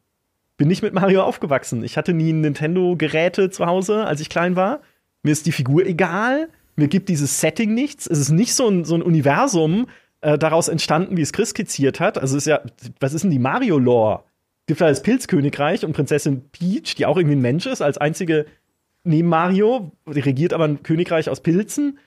Bin 0.56 0.68
nicht 0.68 0.82
mit 0.82 0.94
Mario 0.94 1.22
aufgewachsen. 1.22 1.84
Ich 1.84 1.96
hatte 1.96 2.12
nie 2.12 2.32
Nintendo-Geräte 2.32 3.50
zu 3.50 3.66
Hause, 3.66 4.04
als 4.06 4.20
ich 4.20 4.28
klein 4.28 4.56
war. 4.56 4.80
Mir 5.22 5.32
ist 5.32 5.46
die 5.46 5.52
Figur 5.52 5.86
egal. 5.86 6.48
Mir 6.76 6.88
gibt 6.88 7.08
dieses 7.08 7.40
Setting 7.40 7.74
nichts. 7.74 8.06
Es 8.06 8.18
ist 8.18 8.30
nicht 8.30 8.54
so 8.54 8.68
ein, 8.68 8.84
so 8.84 8.94
ein 8.94 9.02
Universum 9.02 9.86
äh, 10.22 10.38
daraus 10.38 10.68
entstanden, 10.68 11.16
wie 11.16 11.22
es 11.22 11.32
Chris 11.32 11.50
skizziert 11.50 12.00
hat. 12.00 12.18
Also 12.18 12.36
ist 12.36 12.46
ja, 12.46 12.60
was 13.00 13.14
ist 13.14 13.22
denn 13.22 13.30
die 13.30 13.38
Mario-Lore? 13.38 14.24
Gibt 14.66 14.80
da 14.80 14.88
das 14.88 15.02
Pilzkönigreich 15.02 15.84
und 15.84 15.92
Prinzessin 15.92 16.42
Peach, 16.52 16.94
die 16.94 17.06
auch 17.06 17.16
irgendwie 17.16 17.36
ein 17.36 17.42
Mensch 17.42 17.66
ist, 17.66 17.82
als 17.82 17.98
einzige 17.98 18.46
neben 19.04 19.28
Mario. 19.28 19.92
Regiert 20.06 20.52
aber 20.52 20.64
ein 20.64 20.82
Königreich 20.82 21.28
aus 21.30 21.40
Pilzen. 21.40 21.98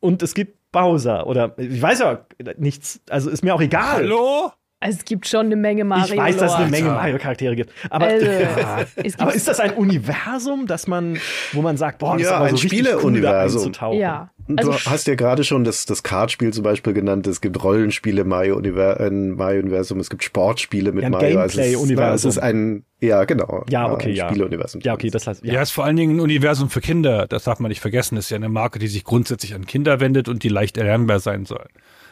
Und 0.00 0.22
es 0.22 0.34
gibt 0.34 0.72
Bowser 0.72 1.26
oder 1.26 1.54
ich 1.58 1.80
weiß 1.80 2.00
ja 2.00 2.26
nichts. 2.56 3.00
Also 3.08 3.30
ist 3.30 3.44
mir 3.44 3.54
auch 3.54 3.60
egal. 3.60 4.04
Hallo? 4.04 4.52
Also 4.82 4.98
es 4.98 5.04
gibt 5.04 5.28
schon 5.28 5.46
eine 5.46 5.54
Menge 5.54 5.84
Mario. 5.84 6.14
Ich 6.14 6.18
weiß, 6.18 6.36
dass 6.38 6.52
es 6.52 6.58
eine 6.58 6.70
Menge 6.70 6.88
Mario-Charaktere 6.90 7.54
gibt. 7.54 7.72
Aber, 7.88 8.06
also, 8.06 8.26
aber 9.18 9.32
ist 9.32 9.46
das 9.46 9.60
ein 9.60 9.74
Universum, 9.74 10.66
dass 10.66 10.88
man, 10.88 11.18
wo 11.52 11.62
man 11.62 11.76
sagt, 11.76 11.98
boah, 11.98 12.14
das 12.14 12.22
ja, 12.22 12.28
ist 12.28 12.34
aber 12.34 12.44
ein 12.46 12.56
so 12.56 12.66
Spieleuniversum. 12.66 13.72
Cool, 13.80 13.94
ja. 13.94 14.30
Also 14.56 14.72
du 14.72 14.78
hast 14.78 15.06
ja 15.06 15.14
gerade 15.14 15.44
schon 15.44 15.62
das, 15.62 15.86
das 15.86 16.02
Kartspiel 16.02 16.52
zum 16.52 16.64
Beispiel 16.64 16.92
genannt. 16.94 17.28
Es 17.28 17.40
gibt 17.40 17.62
Rollenspiele 17.62 18.24
Mario 18.24 18.56
Univer 18.56 18.98
äh, 18.98 19.08
Mario 19.08 19.60
Universum. 19.60 20.00
Es 20.00 20.10
gibt 20.10 20.24
Sportspiele 20.24 20.90
mit 20.90 21.02
ja, 21.02 21.08
ein 21.08 21.12
Mario. 21.12 21.38
Gameplay-Universum. 21.38 22.10
Also 22.10 22.28
es, 22.28 22.36
ist 22.36 22.42
ein, 22.42 22.84
ja 23.00 23.22
genau. 23.22 23.64
Ja, 23.70 23.92
okay, 23.92 24.10
ja. 24.10 24.28
Spieleuniversum. 24.28 24.80
Ja, 24.82 24.94
okay, 24.94 25.10
das 25.10 25.28
heißt, 25.28 25.44
ja. 25.44 25.54
ja, 25.54 25.62
ist 25.62 25.70
vor 25.70 25.84
allen 25.84 25.96
Dingen 25.96 26.16
ein 26.16 26.20
Universum 26.20 26.70
für 26.70 26.80
Kinder. 26.80 27.28
Das 27.28 27.44
darf 27.44 27.60
man 27.60 27.68
nicht 27.68 27.80
vergessen. 27.80 28.16
Das 28.16 28.24
ist 28.24 28.30
ja 28.30 28.36
eine 28.36 28.48
Marke, 28.48 28.80
die 28.80 28.88
sich 28.88 29.04
grundsätzlich 29.04 29.54
an 29.54 29.64
Kinder 29.64 30.00
wendet 30.00 30.28
und 30.28 30.42
die 30.42 30.48
leicht 30.48 30.76
erlernbar 30.76 31.20
sein 31.20 31.44
soll. 31.44 31.68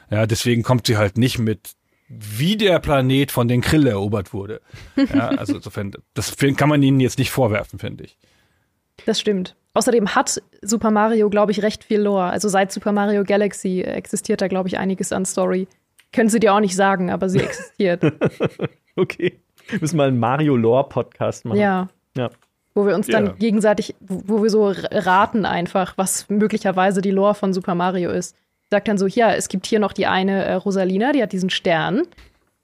Ja, 0.09 0.27
deswegen 0.27 0.63
kommt 0.63 0.87
sie 0.87 0.97
halt 0.97 1.19
nicht 1.19 1.41
mit 1.41 1.73
wie 2.11 2.57
der 2.57 2.81
Planet 2.81 3.31
von 3.31 3.47
den 3.49 3.61
Krill 3.61 3.87
erobert 3.87 4.33
wurde. 4.35 4.61
Ja, 5.15 5.29
also 5.29 5.55
insofern, 5.55 5.93
das 6.15 6.37
kann 6.57 6.69
man 6.69 6.83
ihnen 6.83 7.01
jetzt 7.01 7.19
nicht 7.19 7.31
vorwerfen, 7.31 7.79
finde 7.79 8.05
ich. 8.05 8.19
Das 9.07 9.21
stimmt. 9.21 9.57
Außerdem 9.73 10.15
hat 10.15 10.43
Super 10.63 10.91
Mario, 10.91 11.31
glaube 11.31 11.53
ich, 11.53 11.63
recht 11.63 11.85
viel 11.85 12.01
Lore. 12.01 12.25
Also 12.25 12.49
seit 12.49 12.73
Super 12.73 12.91
Mario 12.93 13.23
Galaxy 13.25 13.81
existiert 13.83 14.41
da, 14.41 14.49
glaube 14.49 14.69
ich, 14.69 14.79
einiges 14.79 15.13
an 15.13 15.25
Story. 15.25 15.69
Können 16.13 16.29
sie 16.29 16.41
dir 16.41 16.53
auch 16.53 16.61
nicht 16.61 16.75
sagen, 16.75 17.11
aber 17.11 17.29
sie 17.29 17.39
existiert. 17.41 18.03
okay. 18.97 19.39
Wir 19.69 19.81
müssen 19.81 19.97
mal 19.97 20.09
einen 20.09 20.19
Mario 20.19 20.57
Lore 20.57 20.89
Podcast 20.89 21.45
machen. 21.45 21.59
Ja. 21.61 21.89
Ja. 22.17 22.31
Wo 22.75 22.85
wir 22.87 22.97
uns 22.97 23.07
dann 23.07 23.27
Ja. 23.27 23.33
gegenseitig, 23.33 23.95
wo 24.01 24.43
wir 24.43 24.51
so 24.51 24.73
raten 24.91 25.45
einfach, 25.45 25.97
was 25.97 26.29
möglicherweise 26.29 27.01
die 27.01 27.13
Lore 27.13 27.35
von 27.35 27.53
Super 27.53 27.77
Mario 27.77 28.11
ist. 28.11 28.35
Sagt 28.71 28.89
dann 28.89 28.99
so, 28.99 29.07
ja, 29.07 29.35
es 29.35 29.49
gibt 29.49 29.67
hier 29.67 29.81
noch 29.81 29.93
die 29.93 30.07
eine 30.07 30.45
äh, 30.45 30.55
Rosalina, 30.55 31.13
die 31.13 31.23
hat 31.23 31.33
diesen 31.33 31.51
Stern. 31.51 32.03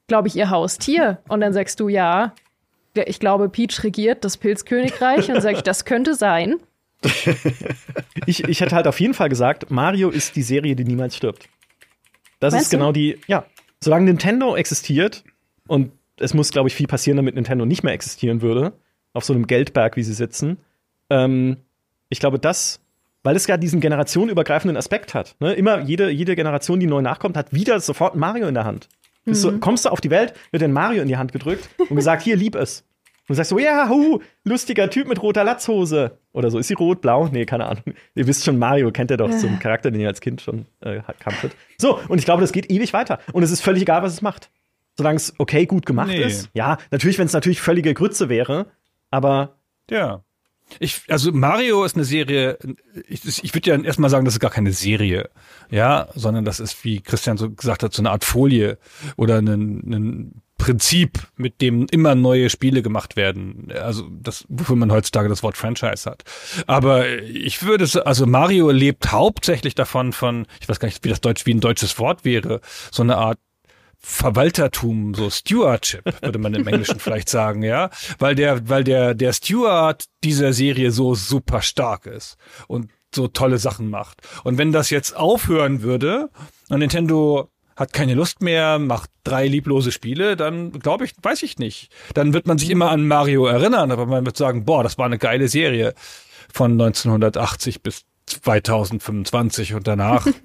Glaube 0.06 0.28
ich, 0.28 0.36
ihr 0.36 0.50
Haustier. 0.50 1.18
Und 1.28 1.40
dann 1.40 1.52
sagst 1.52 1.80
du, 1.80 1.88
ja, 1.88 2.32
ich 2.94 3.18
glaube, 3.18 3.48
Peach 3.48 3.82
regiert 3.82 4.24
das 4.24 4.36
Pilzkönigreich. 4.36 5.28
Und 5.28 5.34
dann 5.34 5.42
sag 5.42 5.54
ich, 5.54 5.62
das 5.62 5.84
könnte 5.84 6.14
sein. 6.14 6.56
Ich, 8.28 8.42
ich 8.42 8.60
hätte 8.60 8.74
halt 8.74 8.88
auf 8.88 8.98
jeden 8.98 9.14
Fall 9.14 9.28
gesagt, 9.28 9.70
Mario 9.70 10.08
ist 10.08 10.34
die 10.34 10.42
Serie, 10.42 10.74
die 10.74 10.82
niemals 10.82 11.14
stirbt. 11.14 11.48
Das 12.40 12.52
Meinst 12.52 12.66
ist 12.66 12.70
genau 12.70 12.86
du? 12.86 12.94
die, 12.94 13.20
ja. 13.28 13.44
Solange 13.80 14.06
Nintendo 14.06 14.56
existiert, 14.56 15.22
und 15.68 15.92
es 16.18 16.34
muss, 16.34 16.50
glaube 16.50 16.68
ich, 16.68 16.74
viel 16.74 16.88
passieren, 16.88 17.18
damit 17.18 17.36
Nintendo 17.36 17.64
nicht 17.66 17.84
mehr 17.84 17.92
existieren 17.92 18.42
würde, 18.42 18.72
auf 19.12 19.24
so 19.24 19.32
einem 19.32 19.46
Geldberg, 19.46 19.96
wie 19.96 20.02
sie 20.02 20.14
sitzen, 20.14 20.56
ähm, 21.08 21.58
ich 22.08 22.18
glaube, 22.20 22.38
das, 22.38 22.80
weil 23.26 23.36
es 23.36 23.46
ja 23.46 23.56
diesen 23.56 23.80
generationenübergreifenden 23.80 24.76
Aspekt 24.76 25.12
hat. 25.14 25.34
Ne? 25.40 25.52
Immer 25.54 25.80
jede, 25.80 26.10
jede 26.10 26.36
Generation, 26.36 26.80
die 26.80 26.86
neu 26.86 27.02
nachkommt, 27.02 27.36
hat 27.36 27.52
wieder 27.52 27.78
sofort 27.80 28.14
Mario 28.16 28.46
in 28.46 28.54
der 28.54 28.64
Hand. 28.64 28.88
Mhm. 29.24 29.32
du, 29.42 29.58
kommst 29.58 29.84
du 29.84 29.88
auf 29.90 30.00
die 30.00 30.10
Welt, 30.10 30.32
wird 30.52 30.62
dir 30.62 30.68
ein 30.68 30.72
Mario 30.72 31.02
in 31.02 31.08
die 31.08 31.16
Hand 31.16 31.32
gedrückt 31.32 31.68
und 31.78 31.96
gesagt, 31.96 32.22
hier, 32.22 32.36
lieb 32.36 32.54
es. 32.54 32.82
Und 33.28 33.30
du 33.30 33.34
sagst 33.34 33.50
so, 33.50 33.58
ja, 33.58 33.88
hu, 33.88 34.20
lustiger 34.44 34.88
Typ 34.88 35.08
mit 35.08 35.20
roter 35.20 35.42
Latzhose. 35.42 36.18
Oder 36.32 36.52
so. 36.52 36.60
Ist 36.60 36.68
sie 36.68 36.74
rot, 36.74 37.00
blau? 37.00 37.28
Nee, 37.32 37.44
keine 37.44 37.66
Ahnung. 37.66 37.82
Ihr 38.14 38.28
wisst 38.28 38.44
schon, 38.44 38.56
Mario 38.58 38.92
kennt 38.92 39.10
ihr 39.10 39.16
doch 39.16 39.32
so 39.32 39.48
einen 39.48 39.58
Charakter, 39.58 39.90
den 39.90 40.00
ihr 40.00 40.06
als 40.06 40.20
Kind 40.20 40.40
schon 40.40 40.66
äh, 40.80 41.00
kanntet. 41.18 41.50
So, 41.78 41.98
und 42.08 42.18
ich 42.18 42.24
glaube, 42.24 42.42
das 42.42 42.52
geht 42.52 42.70
ewig 42.70 42.92
weiter. 42.92 43.18
Und 43.32 43.42
es 43.42 43.50
ist 43.50 43.62
völlig 43.62 43.82
egal, 43.82 44.02
was 44.02 44.12
es 44.12 44.22
macht. 44.22 44.50
Solange 44.96 45.16
es 45.16 45.34
okay, 45.38 45.66
gut 45.66 45.84
gemacht 45.86 46.08
Nee. 46.08 46.22
ist. 46.22 46.48
Ja, 46.54 46.78
natürlich, 46.92 47.18
wenn 47.18 47.26
es 47.26 47.32
natürlich 47.32 47.60
völlige 47.60 47.92
Grütze 47.94 48.28
wäre. 48.28 48.66
Aber 49.10 49.56
Ja. 49.90 50.22
Ich, 50.80 51.02
also 51.08 51.32
Mario 51.32 51.84
ist 51.84 51.94
eine 51.96 52.04
Serie, 52.04 52.58
ich, 53.08 53.44
ich 53.44 53.54
würde 53.54 53.70
ja 53.70 53.80
erstmal 53.80 54.10
sagen, 54.10 54.24
das 54.24 54.34
ist 54.34 54.40
gar 54.40 54.50
keine 54.50 54.72
Serie, 54.72 55.30
ja, 55.70 56.08
sondern 56.14 56.44
das 56.44 56.60
ist, 56.60 56.84
wie 56.84 57.00
Christian 57.00 57.36
so 57.38 57.50
gesagt 57.50 57.82
hat, 57.82 57.92
so 57.94 58.02
eine 58.02 58.10
Art 58.10 58.24
Folie 58.24 58.78
oder 59.16 59.38
ein, 59.38 59.46
ein 59.48 60.42
Prinzip, 60.58 61.18
mit 61.36 61.60
dem 61.60 61.86
immer 61.90 62.14
neue 62.14 62.48
Spiele 62.50 62.82
gemacht 62.82 63.14
werden. 63.14 63.70
Also 63.80 64.08
das, 64.10 64.44
wofür 64.48 64.74
man 64.74 64.90
heutzutage 64.90 65.28
das 65.28 65.42
Wort 65.42 65.56
Franchise 65.56 66.10
hat. 66.10 66.24
Aber 66.66 67.08
ich 67.20 67.62
würde, 67.62 67.84
es- 67.84 67.96
also 67.96 68.26
Mario 68.26 68.70
lebt 68.70 69.12
hauptsächlich 69.12 69.74
davon 69.74 70.12
von, 70.12 70.46
ich 70.60 70.68
weiß 70.68 70.80
gar 70.80 70.88
nicht, 70.88 71.04
wie 71.04 71.10
das 71.10 71.20
Deutsch, 71.20 71.44
wie 71.46 71.52
ein 71.54 71.60
deutsches 71.60 71.98
Wort 71.98 72.24
wäre, 72.24 72.60
so 72.90 73.02
eine 73.02 73.18
Art 73.18 73.38
Verwaltertum, 73.98 75.14
so 75.14 75.30
Stewardship, 75.30 76.04
würde 76.22 76.38
man 76.38 76.54
im 76.54 76.66
Englischen 76.66 77.00
vielleicht 77.00 77.28
sagen, 77.28 77.62
ja, 77.62 77.90
weil 78.18 78.34
der, 78.34 78.68
weil 78.68 78.84
der, 78.84 79.14
der 79.14 79.32
Steward 79.32 80.04
dieser 80.22 80.52
Serie 80.52 80.90
so 80.90 81.14
super 81.14 81.62
stark 81.62 82.06
ist 82.06 82.36
und 82.68 82.90
so 83.14 83.28
tolle 83.28 83.58
Sachen 83.58 83.90
macht. 83.90 84.20
Und 84.44 84.58
wenn 84.58 84.72
das 84.72 84.90
jetzt 84.90 85.16
aufhören 85.16 85.82
würde 85.82 86.30
und 86.68 86.78
Nintendo 86.78 87.50
hat 87.76 87.92
keine 87.92 88.14
Lust 88.14 88.42
mehr, 88.42 88.78
macht 88.78 89.10
drei 89.22 89.46
lieblose 89.46 89.92
Spiele, 89.92 90.36
dann 90.36 90.72
glaube 90.72 91.04
ich, 91.04 91.12
weiß 91.20 91.42
ich 91.42 91.58
nicht. 91.58 91.90
Dann 92.14 92.32
wird 92.32 92.46
man 92.46 92.58
sich 92.58 92.70
immer 92.70 92.90
an 92.90 93.06
Mario 93.06 93.46
erinnern, 93.46 93.90
aber 93.90 94.06
man 94.06 94.24
wird 94.24 94.36
sagen, 94.36 94.64
boah, 94.64 94.82
das 94.82 94.96
war 94.96 95.06
eine 95.06 95.18
geile 95.18 95.48
Serie 95.48 95.94
von 96.52 96.72
1980 96.72 97.82
bis 97.82 98.04
2025 98.26 99.74
und 99.74 99.86
danach. 99.86 100.26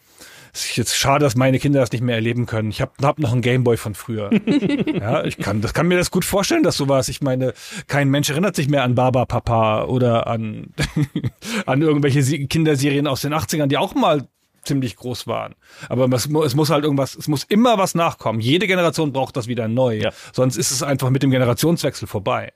Es 0.53 0.65
ist 0.65 0.75
jetzt 0.77 0.97
schade, 0.97 1.23
dass 1.23 1.35
meine 1.35 1.59
Kinder 1.59 1.79
das 1.79 1.91
nicht 1.91 2.01
mehr 2.01 2.15
erleben 2.15 2.45
können. 2.45 2.69
Ich 2.69 2.81
habe 2.81 2.91
hab 3.01 3.19
noch 3.19 3.31
einen 3.31 3.41
Gameboy 3.41 3.77
von 3.77 3.95
früher. 3.95 4.29
ja, 4.85 5.23
ich 5.23 5.37
kann, 5.37 5.61
das 5.61 5.73
kann 5.73 5.87
mir 5.87 5.97
das 5.97 6.11
gut 6.11 6.25
vorstellen, 6.25 6.63
dass 6.63 6.75
sowas. 6.77 7.07
Ich 7.09 7.21
meine, 7.21 7.53
kein 7.87 8.09
Mensch 8.09 8.29
erinnert 8.29 8.55
sich 8.55 8.67
mehr 8.69 8.83
an 8.83 8.95
Baba 8.95 9.25
Papa 9.25 9.85
oder 9.85 10.27
an 10.27 10.73
an 11.65 11.81
irgendwelche 11.81 12.21
Kinderserien 12.47 13.07
aus 13.07 13.21
den 13.21 13.33
80ern, 13.33 13.67
die 13.67 13.77
auch 13.77 13.95
mal 13.95 14.27
ziemlich 14.63 14.95
groß 14.95 15.25
waren. 15.25 15.55
Aber 15.89 16.07
es, 16.15 16.29
mu- 16.29 16.43
es 16.43 16.53
muss 16.53 16.69
halt 16.69 16.83
irgendwas, 16.83 17.15
es 17.15 17.27
muss 17.27 17.43
immer 17.45 17.77
was 17.77 17.95
nachkommen. 17.95 18.39
Jede 18.41 18.67
Generation 18.67 19.11
braucht 19.11 19.35
das 19.37 19.47
wieder 19.47 19.67
neu. 19.67 19.95
Ja. 19.97 20.11
Sonst 20.33 20.57
ist 20.57 20.69
es 20.71 20.83
einfach 20.83 21.09
mit 21.09 21.23
dem 21.23 21.31
Generationswechsel 21.31 22.07
vorbei. 22.07 22.53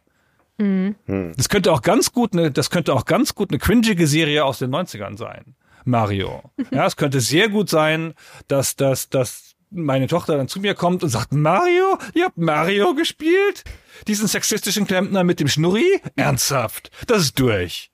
Das 0.57 1.49
könnte 1.49 1.73
auch 1.73 1.81
ganz 1.81 2.13
gut 2.13 2.31
eine, 2.33 2.49
das 2.51 2.69
könnte 2.69 2.93
auch 2.93 3.03
ganz 3.05 3.35
gut 3.35 3.49
eine 3.51 3.59
cringige 3.59 4.07
Serie 4.07 4.45
aus 4.45 4.59
den 4.59 4.69
90ern 4.73 5.17
sein. 5.17 5.55
Mario. 5.85 6.43
Ja, 6.71 6.85
es 6.85 6.95
könnte 6.95 7.21
sehr 7.21 7.49
gut 7.49 7.69
sein, 7.69 8.13
dass, 8.47 8.75
dass, 8.75 9.09
dass 9.09 9.55
meine 9.69 10.07
Tochter 10.07 10.37
dann 10.37 10.47
zu 10.47 10.59
mir 10.59 10.73
kommt 10.73 11.03
und 11.03 11.09
sagt, 11.09 11.33
Mario? 11.33 11.97
Ihr 12.13 12.25
habt 12.25 12.37
Mario 12.37 12.93
gespielt? 12.95 13.63
Diesen 14.07 14.27
sexistischen 14.27 14.87
Klempner 14.87 15.23
mit 15.23 15.39
dem 15.39 15.47
Schnurri? 15.47 16.01
Ernsthaft? 16.15 16.91
Das 17.07 17.21
ist 17.21 17.39
durch. 17.39 17.91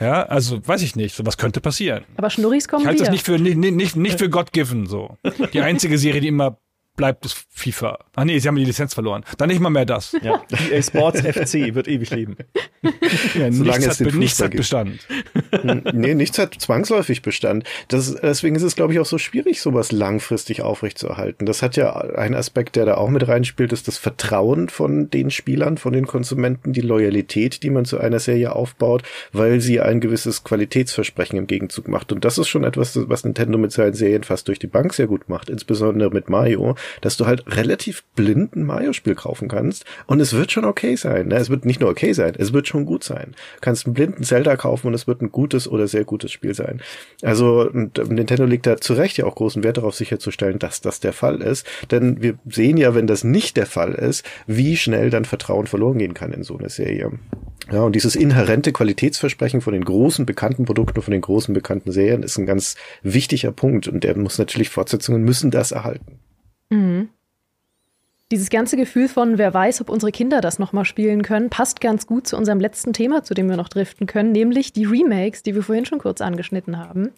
Ja, 0.00 0.24
also 0.24 0.66
weiß 0.66 0.82
ich 0.82 0.96
nicht, 0.96 1.14
sowas 1.14 1.36
könnte 1.36 1.60
passieren. 1.60 2.04
Aber 2.16 2.30
Schnurris 2.30 2.66
kommen 2.66 2.82
Ich 2.82 2.86
halte 2.86 3.04
das 3.04 3.10
nicht 3.10 3.24
für 3.24 3.38
nicht, 3.38 3.56
nicht, 3.56 3.96
nicht 3.96 4.18
für 4.18 4.28
God 4.28 4.52
given 4.52 4.86
so. 4.86 5.16
Die 5.52 5.60
einzige 5.60 5.98
Serie, 5.98 6.20
die 6.20 6.28
immer 6.28 6.58
bleibt 6.96 7.26
es 7.26 7.46
FIFA. 7.50 7.98
Ach 8.14 8.24
nee, 8.24 8.38
sie 8.38 8.48
haben 8.48 8.56
die 8.56 8.64
Lizenz 8.64 8.94
verloren. 8.94 9.24
Dann 9.38 9.48
nicht 9.48 9.60
mal 9.60 9.70
mehr 9.70 9.84
das. 9.84 10.16
Ja. 10.22 10.42
EA 10.70 10.82
Sports 10.82 11.20
FC 11.20 11.74
wird 11.74 11.88
ewig 11.88 12.10
leben. 12.10 12.36
Ja, 13.34 13.50
Solange 13.50 13.78
nichts 13.78 13.86
es 13.86 13.98
den 13.98 14.06
hat, 14.08 14.14
nichts 14.14 14.36
Fußball 14.36 14.48
hat. 14.48 14.56
Bestand. 14.56 15.94
nee, 15.94 16.14
nichts 16.14 16.38
hat 16.38 16.54
zwangsläufig 16.54 17.22
Bestand. 17.22 17.64
Das, 17.88 18.14
deswegen 18.14 18.54
ist 18.56 18.62
es, 18.62 18.76
glaube 18.76 18.92
ich, 18.92 19.00
auch 19.00 19.06
so 19.06 19.18
schwierig, 19.18 19.60
sowas 19.60 19.90
langfristig 19.90 20.62
aufrechtzuerhalten. 20.62 21.46
Das 21.46 21.62
hat 21.62 21.76
ja 21.76 21.96
ein 21.96 22.34
Aspekt, 22.34 22.76
der 22.76 22.84
da 22.84 22.96
auch 22.96 23.08
mit 23.08 23.26
reinspielt, 23.26 23.72
ist 23.72 23.88
das 23.88 23.96
Vertrauen 23.98 24.68
von 24.68 25.10
den 25.10 25.30
Spielern, 25.30 25.78
von 25.78 25.94
den 25.94 26.06
Konsumenten, 26.06 26.72
die 26.72 26.82
Loyalität, 26.82 27.62
die 27.62 27.70
man 27.70 27.86
zu 27.86 27.98
einer 27.98 28.20
Serie 28.20 28.54
aufbaut, 28.54 29.02
weil 29.32 29.60
sie 29.60 29.80
ein 29.80 30.00
gewisses 30.00 30.44
Qualitätsversprechen 30.44 31.38
im 31.38 31.46
Gegenzug 31.46 31.88
macht. 31.88 32.12
Und 32.12 32.24
das 32.24 32.38
ist 32.38 32.48
schon 32.48 32.64
etwas, 32.64 32.98
was 33.08 33.24
Nintendo 33.24 33.58
mit 33.58 33.72
seinen 33.72 33.94
Serien 33.94 34.22
fast 34.24 34.48
durch 34.48 34.58
die 34.58 34.66
Bank 34.66 34.92
sehr 34.92 35.06
gut 35.06 35.28
macht, 35.28 35.48
insbesondere 35.48 36.10
mit 36.10 36.28
Mario, 36.28 36.76
dass 37.00 37.16
du 37.16 37.26
halt 37.26 37.44
relativ 37.46 38.04
blind 38.14 38.56
ein 38.56 38.64
Mario-Spiel 38.64 39.14
kaufen 39.14 39.48
kannst 39.48 39.84
und 40.06 40.20
es 40.20 40.32
wird 40.32 40.52
schon 40.52 40.64
okay 40.64 40.96
sein. 40.96 41.28
Ne? 41.28 41.36
Es 41.36 41.50
wird 41.50 41.64
nicht 41.64 41.80
nur 41.80 41.90
okay 41.90 42.12
sein, 42.12 42.34
es 42.38 42.52
wird 42.52 42.68
schon 42.68 42.86
gut 42.86 43.04
sein. 43.04 43.34
Du 43.56 43.60
kannst 43.60 43.86
einen 43.86 43.94
blinden 43.94 44.24
Zelda 44.24 44.56
kaufen 44.56 44.88
und 44.88 44.94
es 44.94 45.06
wird 45.06 45.22
ein 45.22 45.32
gutes 45.32 45.68
oder 45.68 45.88
sehr 45.88 46.04
gutes 46.04 46.32
Spiel 46.32 46.54
sein. 46.54 46.80
Also 47.22 47.68
und 47.68 47.98
Nintendo 48.10 48.44
legt 48.44 48.66
da 48.66 48.76
zu 48.76 48.94
Recht 48.94 49.16
ja 49.16 49.24
auch 49.24 49.34
großen 49.34 49.62
Wert 49.64 49.76
darauf 49.76 49.94
sicherzustellen, 49.94 50.58
dass 50.58 50.80
das 50.80 51.00
der 51.00 51.12
Fall 51.12 51.40
ist. 51.40 51.66
Denn 51.90 52.22
wir 52.22 52.34
sehen 52.48 52.76
ja, 52.76 52.94
wenn 52.94 53.06
das 53.06 53.24
nicht 53.24 53.56
der 53.56 53.66
Fall 53.66 53.94
ist, 53.94 54.24
wie 54.46 54.76
schnell 54.76 55.10
dann 55.10 55.24
Vertrauen 55.24 55.66
verloren 55.66 55.98
gehen 55.98 56.14
kann 56.14 56.32
in 56.32 56.42
so 56.42 56.56
eine 56.58 56.68
Serie. 56.68 57.12
Ja, 57.72 57.82
und 57.82 57.94
dieses 57.94 58.14
inhärente 58.14 58.72
Qualitätsversprechen 58.72 59.62
von 59.62 59.72
den 59.72 59.84
großen 59.84 60.26
bekannten 60.26 60.66
Produkten, 60.66 61.00
von 61.00 61.12
den 61.12 61.22
großen 61.22 61.54
bekannten 61.54 61.92
Serien 61.92 62.22
ist 62.22 62.36
ein 62.36 62.46
ganz 62.46 62.76
wichtiger 63.02 63.52
Punkt 63.52 63.88
und 63.88 64.04
der 64.04 64.16
muss 64.18 64.38
natürlich, 64.38 64.68
Fortsetzungen 64.68 65.24
müssen 65.24 65.50
das 65.50 65.72
erhalten. 65.72 66.18
Dieses 68.30 68.50
ganze 68.50 68.76
Gefühl 68.76 69.08
von, 69.08 69.38
wer 69.38 69.52
weiß, 69.52 69.80
ob 69.82 69.90
unsere 69.90 70.10
Kinder 70.10 70.40
das 70.40 70.58
nochmal 70.58 70.84
spielen 70.84 71.22
können, 71.22 71.50
passt 71.50 71.80
ganz 71.80 72.06
gut 72.06 72.26
zu 72.26 72.36
unserem 72.36 72.58
letzten 72.58 72.92
Thema, 72.92 73.22
zu 73.22 73.34
dem 73.34 73.48
wir 73.48 73.56
noch 73.56 73.68
driften 73.68 74.06
können, 74.06 74.32
nämlich 74.32 74.72
die 74.72 74.86
Remakes, 74.86 75.42
die 75.42 75.54
wir 75.54 75.62
vorhin 75.62 75.84
schon 75.84 75.98
kurz 75.98 76.20
angeschnitten 76.20 76.78
haben. 76.78 77.12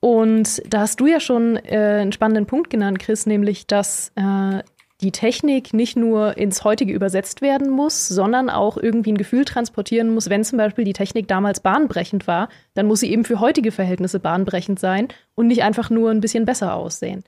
Und 0.00 0.62
da 0.68 0.80
hast 0.80 1.00
du 1.00 1.06
ja 1.06 1.20
schon 1.20 1.56
äh, 1.56 1.98
einen 2.00 2.12
spannenden 2.12 2.46
Punkt 2.46 2.70
genannt, 2.70 2.98
Chris, 2.98 3.26
nämlich, 3.26 3.66
dass 3.66 4.12
äh, 4.16 4.62
die 5.00 5.12
Technik 5.12 5.74
nicht 5.74 5.96
nur 5.96 6.38
ins 6.38 6.64
heutige 6.64 6.92
übersetzt 6.92 7.42
werden 7.42 7.70
muss, 7.70 8.08
sondern 8.08 8.48
auch 8.48 8.78
irgendwie 8.78 9.12
ein 9.12 9.18
Gefühl 9.18 9.44
transportieren 9.44 10.14
muss. 10.14 10.30
Wenn 10.30 10.44
zum 10.44 10.58
Beispiel 10.58 10.84
die 10.84 10.94
Technik 10.94 11.28
damals 11.28 11.60
bahnbrechend 11.60 12.26
war, 12.26 12.48
dann 12.74 12.86
muss 12.86 13.00
sie 13.00 13.10
eben 13.10 13.24
für 13.24 13.40
heutige 13.40 13.72
Verhältnisse 13.72 14.20
bahnbrechend 14.20 14.78
sein 14.80 15.08
und 15.34 15.48
nicht 15.48 15.62
einfach 15.62 15.90
nur 15.90 16.10
ein 16.10 16.20
bisschen 16.20 16.46
besser 16.46 16.74
aussehen. 16.74 17.24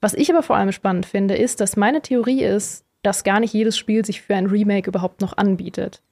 Was 0.00 0.14
ich 0.14 0.30
aber 0.30 0.42
vor 0.42 0.56
allem 0.56 0.72
spannend 0.72 1.06
finde, 1.06 1.36
ist, 1.36 1.60
dass 1.60 1.76
meine 1.76 2.00
Theorie 2.00 2.42
ist, 2.42 2.84
dass 3.02 3.24
gar 3.24 3.40
nicht 3.40 3.54
jedes 3.54 3.76
Spiel 3.76 4.04
sich 4.04 4.22
für 4.22 4.34
ein 4.34 4.46
Remake 4.46 4.88
überhaupt 4.88 5.20
noch 5.20 5.36
anbietet. 5.36 6.02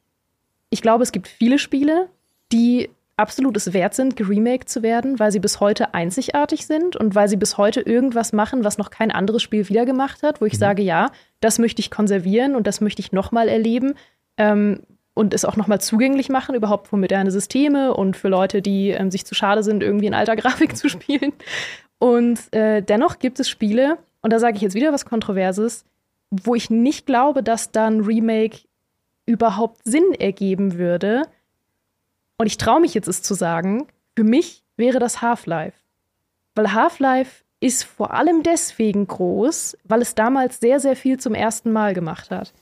Ich 0.70 0.82
glaube, 0.82 1.03
es 1.03 1.12
gibt 1.12 1.28
viele 1.28 1.59
Spiele, 1.59 2.09
die 2.53 2.91
absolut 3.16 3.57
es 3.57 3.72
wert 3.72 3.95
sind, 3.95 4.16
geremaked 4.16 4.68
zu 4.68 4.82
werden, 4.82 5.18
weil 5.18 5.32
sie 5.32 5.41
bis 5.41 5.61
heute 5.61 5.93
einzigartig 5.93 6.66
sind 6.66 6.97
und 6.97 7.14
weil 7.14 7.28
sie 7.28 7.36
bis 7.36 7.59
heute 7.59 7.80
irgendwas 7.80 8.32
machen, 8.32 8.64
was 8.64 8.78
noch 8.78 8.91
kein 8.91 9.11
anderes 9.11 9.43
Spiel 9.43 9.68
wieder 9.68 9.84
gemacht 9.84 10.22
hat, 10.22 10.41
wo 10.41 10.45
ich 10.45 10.57
sage, 10.57 10.82
ja, 10.82 11.11
das 11.41 11.59
möchte 11.59 11.80
ich 11.80 11.91
konservieren 11.91 12.55
und 12.55 12.66
das 12.66 12.80
möchte 12.80 13.01
ich 13.01 13.11
nochmal 13.11 13.49
erleben 13.49 13.95
ähm, 14.36 14.82
und 15.14 15.34
es 15.34 15.45
auch 15.45 15.57
nochmal 15.57 15.80
zugänglich 15.80 16.28
machen, 16.28 16.55
überhaupt 16.55 16.89
für 16.89 16.97
moderne 16.97 17.32
Systeme 17.32 17.93
und 17.93 18.16
für 18.16 18.28
Leute, 18.28 18.62
die 18.62 18.91
ähm, 18.91 19.11
sich 19.11 19.26
zu 19.26 19.34
schade 19.34 19.64
sind, 19.64 19.82
irgendwie 19.82 20.07
in 20.07 20.14
alter 20.14 20.36
Grafik 20.36 20.76
zu 20.76 20.89
spielen. 20.89 21.32
Und 21.99 22.53
äh, 22.55 22.82
dennoch 22.82 23.18
gibt 23.18 23.40
es 23.40 23.49
Spiele, 23.49 23.99
und 24.20 24.32
da 24.32 24.38
sage 24.38 24.57
ich 24.57 24.62
jetzt 24.62 24.74
wieder 24.74 24.92
was 24.92 25.05
Kontroverses, 25.05 25.84
wo 26.30 26.55
ich 26.55 26.70
nicht 26.70 27.07
glaube, 27.07 27.42
dass 27.42 27.72
dann 27.72 28.01
Remake 28.01 28.59
überhaupt 29.26 29.80
Sinn 29.84 30.14
ergeben 30.18 30.78
würde. 30.78 31.22
Und 32.36 32.46
ich 32.46 32.57
traue 32.57 32.80
mich 32.80 32.94
jetzt 32.94 33.09
es 33.09 33.22
zu 33.22 33.34
sagen, 33.34 33.86
für 34.16 34.24
mich 34.24 34.64
wäre 34.76 34.99
das 34.99 35.22
Half-Life. 35.22 35.76
Weil 36.55 36.72
Half-Life 36.72 37.44
ist 37.61 37.84
vor 37.84 38.14
allem 38.14 38.42
deswegen 38.42 39.07
groß, 39.07 39.76
weil 39.84 40.03
es 40.03 40.14
damals 40.14 40.61
sehr, 40.61 40.80
sehr 40.80 40.96
viel 40.96 41.18
zum 41.18 41.34
ersten 41.34 41.72
Mal 41.72 41.94
gemacht 41.94 42.30
hat. 42.30 42.53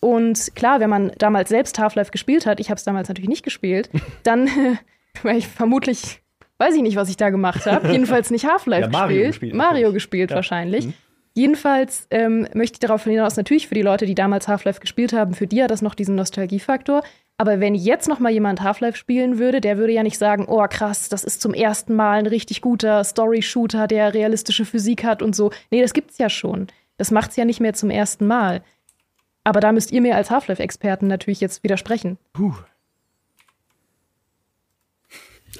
Und 0.00 0.54
klar, 0.54 0.78
wenn 0.80 0.90
man 0.90 1.12
damals 1.18 1.48
selbst 1.48 1.78
Half-Life 1.78 2.12
gespielt 2.12 2.46
hat, 2.46 2.60
ich 2.60 2.70
habe 2.70 2.78
es 2.78 2.84
damals 2.84 3.08
natürlich 3.08 3.28
nicht 3.28 3.44
gespielt, 3.44 3.90
dann, 4.22 4.48
weil 5.22 5.38
ich 5.38 5.48
vermutlich, 5.48 6.22
weiß 6.58 6.74
ich 6.74 6.82
nicht, 6.82 6.96
was 6.96 7.08
ich 7.08 7.16
da 7.16 7.30
gemacht 7.30 7.66
habe, 7.66 7.88
jedenfalls 7.92 8.30
nicht 8.30 8.46
Half-Life 8.46 8.82
Ja, 8.82 8.88
Mario 8.88 9.16
gespielt. 9.16 9.26
gespielt, 9.32 9.54
Mario 9.54 9.92
gespielt 9.92 10.30
Ja. 10.30 10.36
wahrscheinlich. 10.36 10.86
Mhm. 10.86 10.94
Jedenfalls 11.34 12.08
ähm, 12.10 12.48
möchte 12.54 12.74
ich 12.76 12.80
darauf 12.80 13.04
hinaus, 13.04 13.36
natürlich 13.36 13.68
für 13.68 13.74
die 13.76 13.82
Leute, 13.82 14.06
die 14.06 14.16
damals 14.16 14.48
Half-Life 14.48 14.80
gespielt 14.80 15.12
haben, 15.12 15.34
für 15.34 15.46
die 15.46 15.62
hat 15.62 15.70
das 15.70 15.82
noch 15.82 15.94
diesen 15.94 16.16
Nostalgiefaktor. 16.16 17.02
Aber 17.40 17.60
wenn 17.60 17.76
jetzt 17.76 18.08
noch 18.08 18.18
mal 18.18 18.32
jemand 18.32 18.62
Half-Life 18.62 18.98
spielen 18.98 19.38
würde, 19.38 19.60
der 19.60 19.78
würde 19.78 19.92
ja 19.92 20.02
nicht 20.02 20.18
sagen, 20.18 20.46
oh 20.48 20.66
krass, 20.68 21.08
das 21.08 21.22
ist 21.22 21.40
zum 21.40 21.54
ersten 21.54 21.94
Mal 21.94 22.18
ein 22.18 22.26
richtig 22.26 22.60
guter 22.60 23.04
Story-Shooter, 23.04 23.86
der 23.86 24.12
realistische 24.14 24.64
Physik 24.64 25.04
hat 25.04 25.22
und 25.22 25.36
so. 25.36 25.52
Nee, 25.70 25.80
das 25.80 25.92
gibt's 25.92 26.18
ja 26.18 26.28
schon. 26.28 26.66
Das 26.96 27.12
macht's 27.12 27.36
ja 27.36 27.44
nicht 27.44 27.60
mehr 27.60 27.74
zum 27.74 27.90
ersten 27.90 28.26
Mal. 28.26 28.62
Aber 29.44 29.60
da 29.60 29.70
müsst 29.70 29.92
ihr 29.92 30.00
mir 30.00 30.16
als 30.16 30.32
Half-Life-Experten 30.32 31.06
natürlich 31.06 31.40
jetzt 31.40 31.62
widersprechen. 31.62 32.18
Puh. 32.32 32.54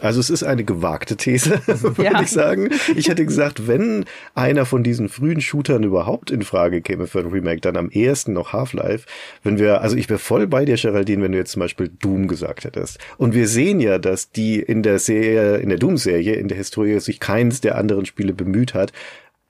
Also 0.02 0.20
es 0.20 0.30
ist 0.30 0.42
eine 0.42 0.64
gewagte 0.64 1.16
These, 1.16 1.60
würde 1.66 2.02
Ja. 2.02 2.20
ich 2.22 2.30
sagen. 2.30 2.70
Ich 2.96 3.08
hätte 3.08 3.24
gesagt, 3.24 3.66
wenn 3.66 4.04
einer 4.34 4.64
von 4.66 4.82
diesen 4.82 5.08
frühen 5.08 5.40
Shootern 5.40 5.82
überhaupt 5.82 6.30
in 6.30 6.42
Frage 6.42 6.80
käme 6.80 7.06
für 7.06 7.20
ein 7.20 7.26
Remake, 7.26 7.60
dann 7.60 7.76
am 7.76 7.90
ehesten 7.90 8.32
noch 8.32 8.52
Half-Life. 8.52 9.06
Wenn 9.42 9.58
wir, 9.58 9.80
also 9.80 9.96
ich 9.96 10.08
wäre 10.08 10.18
voll 10.18 10.46
bei 10.46 10.64
dir, 10.64 10.76
Geraldine, 10.76 11.22
wenn 11.24 11.32
du 11.32 11.38
jetzt 11.38 11.52
zum 11.52 11.60
Beispiel 11.60 11.88
Doom 12.00 12.28
gesagt 12.28 12.64
hättest. 12.64 12.98
Und 13.16 13.34
wir 13.34 13.48
sehen 13.48 13.80
ja, 13.80 13.98
dass 13.98 14.30
die 14.30 14.60
in 14.60 14.82
der 14.82 14.98
Serie, 14.98 15.56
in 15.58 15.68
der 15.68 15.78
Doom-Serie, 15.78 16.34
in 16.34 16.48
der 16.48 16.56
Historie 16.58 16.98
sich 17.00 17.20
keins 17.20 17.60
der 17.60 17.76
anderen 17.76 18.06
Spiele 18.06 18.32
bemüht 18.32 18.74
hat, 18.74 18.92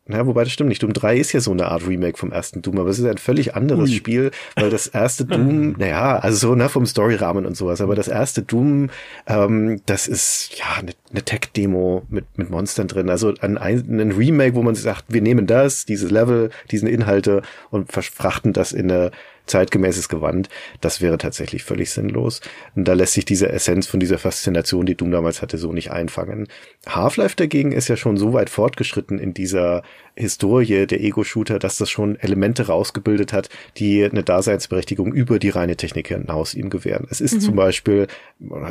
na, 0.08 0.26
wobei 0.26 0.44
das 0.44 0.52
stimmt 0.52 0.70
nicht. 0.70 0.82
Doom 0.82 0.94
3 0.94 1.16
ist 1.18 1.32
ja 1.32 1.40
so 1.40 1.52
eine 1.52 1.66
Art 1.66 1.86
Remake 1.86 2.16
vom 2.16 2.32
ersten 2.32 2.62
Doom, 2.62 2.78
aber 2.78 2.88
es 2.90 2.98
ist 2.98 3.04
ein 3.04 3.18
völlig 3.18 3.54
anderes 3.54 3.90
Ui. 3.90 3.96
Spiel, 3.96 4.30
weil 4.56 4.70
das 4.70 4.86
erste 4.86 5.24
Doom, 5.26 5.72
naja, 5.72 6.18
also 6.18 6.48
so 6.48 6.54
ne, 6.54 6.68
vom 6.68 6.86
Storyrahmen 6.86 7.46
und 7.46 7.56
sowas, 7.56 7.80
aber 7.80 7.94
das 7.94 8.08
erste 8.08 8.42
Doom, 8.42 8.90
ähm, 9.26 9.82
das 9.86 10.08
ist 10.08 10.58
ja 10.58 10.64
eine, 10.78 10.92
eine 11.10 11.22
Tech-Demo 11.22 12.04
mit, 12.08 12.24
mit 12.36 12.50
Monstern 12.50 12.88
drin. 12.88 13.10
Also 13.10 13.34
ein, 13.40 13.58
ein 13.58 14.08
ein 14.08 14.12
Remake, 14.12 14.54
wo 14.54 14.62
man 14.62 14.74
sagt, 14.74 15.04
wir 15.08 15.20
nehmen 15.20 15.46
das, 15.46 15.84
dieses 15.84 16.10
Level, 16.10 16.50
diesen 16.70 16.88
Inhalte 16.88 17.42
und 17.70 17.92
verfrachten 17.92 18.52
das 18.52 18.72
in 18.72 18.90
eine 18.90 19.10
zeitgemäßes 19.48 20.08
Gewand, 20.08 20.48
das 20.80 21.00
wäre 21.00 21.18
tatsächlich 21.18 21.64
völlig 21.64 21.90
sinnlos. 21.90 22.40
Und 22.74 22.86
da 22.86 22.92
lässt 22.92 23.14
sich 23.14 23.24
diese 23.24 23.48
Essenz 23.48 23.86
von 23.86 24.00
dieser 24.00 24.18
Faszination, 24.18 24.86
die 24.86 24.94
Doom 24.94 25.10
damals 25.10 25.42
hatte, 25.42 25.58
so 25.58 25.72
nicht 25.72 25.90
einfangen. 25.90 26.48
Half-Life 26.86 27.36
dagegen 27.36 27.72
ist 27.72 27.88
ja 27.88 27.96
schon 27.96 28.16
so 28.16 28.32
weit 28.32 28.50
fortgeschritten 28.50 29.18
in 29.18 29.34
dieser 29.34 29.82
Historie 30.14 30.86
der 30.86 31.00
Ego-Shooter, 31.00 31.58
dass 31.58 31.76
das 31.76 31.90
schon 31.90 32.16
Elemente 32.16 32.66
rausgebildet 32.66 33.32
hat, 33.32 33.48
die 33.76 34.04
eine 34.04 34.22
Daseinsberechtigung 34.22 35.12
über 35.12 35.38
die 35.38 35.50
reine 35.50 35.76
Technik 35.76 36.08
hinaus 36.08 36.54
ihm 36.54 36.70
gewähren. 36.70 37.06
Es 37.10 37.20
ist 37.20 37.42
zum 37.42 37.56
Beispiel, 37.56 38.06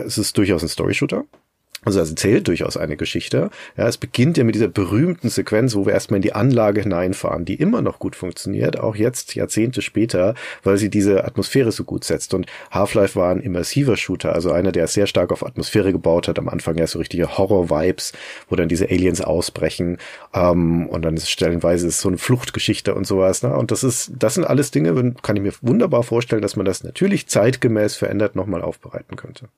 es 0.05 0.17
ist 0.17 0.37
durchaus 0.37 0.63
ein 0.63 0.69
Story-Shooter. 0.69 1.25
Also 1.85 2.01
es 2.01 2.09
erzählt 2.09 2.47
durchaus 2.47 2.75
eine 2.75 2.97
Geschichte. 2.97 3.49
Ja, 3.77 3.87
es 3.87 3.97
beginnt 3.97 4.37
ja 4.37 4.43
mit 4.43 4.55
dieser 4.55 4.67
berühmten 4.67 5.29
Sequenz, 5.29 5.75
wo 5.75 5.85
wir 5.85 5.93
erstmal 5.93 6.17
in 6.17 6.23
die 6.23 6.33
Anlage 6.33 6.81
hineinfahren, 6.81 7.45
die 7.45 7.55
immer 7.55 7.81
noch 7.81 7.99
gut 7.99 8.15
funktioniert, 8.15 8.79
auch 8.79 8.95
jetzt 8.95 9.35
Jahrzehnte 9.35 9.81
später, 9.81 10.33
weil 10.63 10.77
sie 10.77 10.89
diese 10.89 11.23
Atmosphäre 11.23 11.71
so 11.71 11.83
gut 11.83 12.03
setzt. 12.03 12.33
Und 12.33 12.47
Half-Life 12.71 13.15
war 13.15 13.31
ein 13.31 13.39
immersiver 13.39 13.95
Shooter, 13.95 14.33
also 14.33 14.51
einer, 14.51 14.71
der 14.71 14.87
sehr 14.87 15.07
stark 15.07 15.31
auf 15.31 15.45
Atmosphäre 15.45 15.91
gebaut 15.91 16.27
hat. 16.27 16.39
Am 16.39 16.49
Anfang 16.49 16.77
ja 16.77 16.87
so 16.87 16.99
richtige 16.99 17.37
Horror-Vibes, 17.37 18.13
wo 18.49 18.55
dann 18.55 18.69
diese 18.69 18.89
Aliens 18.89 19.21
ausbrechen. 19.21 19.97
Ähm, 20.33 20.87
und 20.87 21.03
dann 21.03 21.15
ist 21.15 21.29
stellenweise 21.29 21.87
ist 21.87 22.01
so 22.01 22.09
eine 22.09 22.17
Fluchtgeschichte 22.17 22.95
und 22.95 23.05
sowas. 23.05 23.43
Ne? 23.43 23.55
Und 23.55 23.71
das 23.71 23.83
ist, 23.83 24.11
das 24.17 24.33
sind 24.33 24.45
alles 24.45 24.71
Dinge, 24.71 25.13
kann 25.21 25.35
ich 25.35 25.43
mir 25.43 25.53
wunderbar 25.61 26.03
vorstellen, 26.03 26.41
dass 26.41 26.55
man 26.55 26.65
das 26.65 26.83
natürlich 26.83 27.27
zeitgemäß 27.27 27.95
verändert 27.95 28.35
nochmal 28.35 28.61
aufbereiten 28.61 29.15
könnte. 29.15 29.49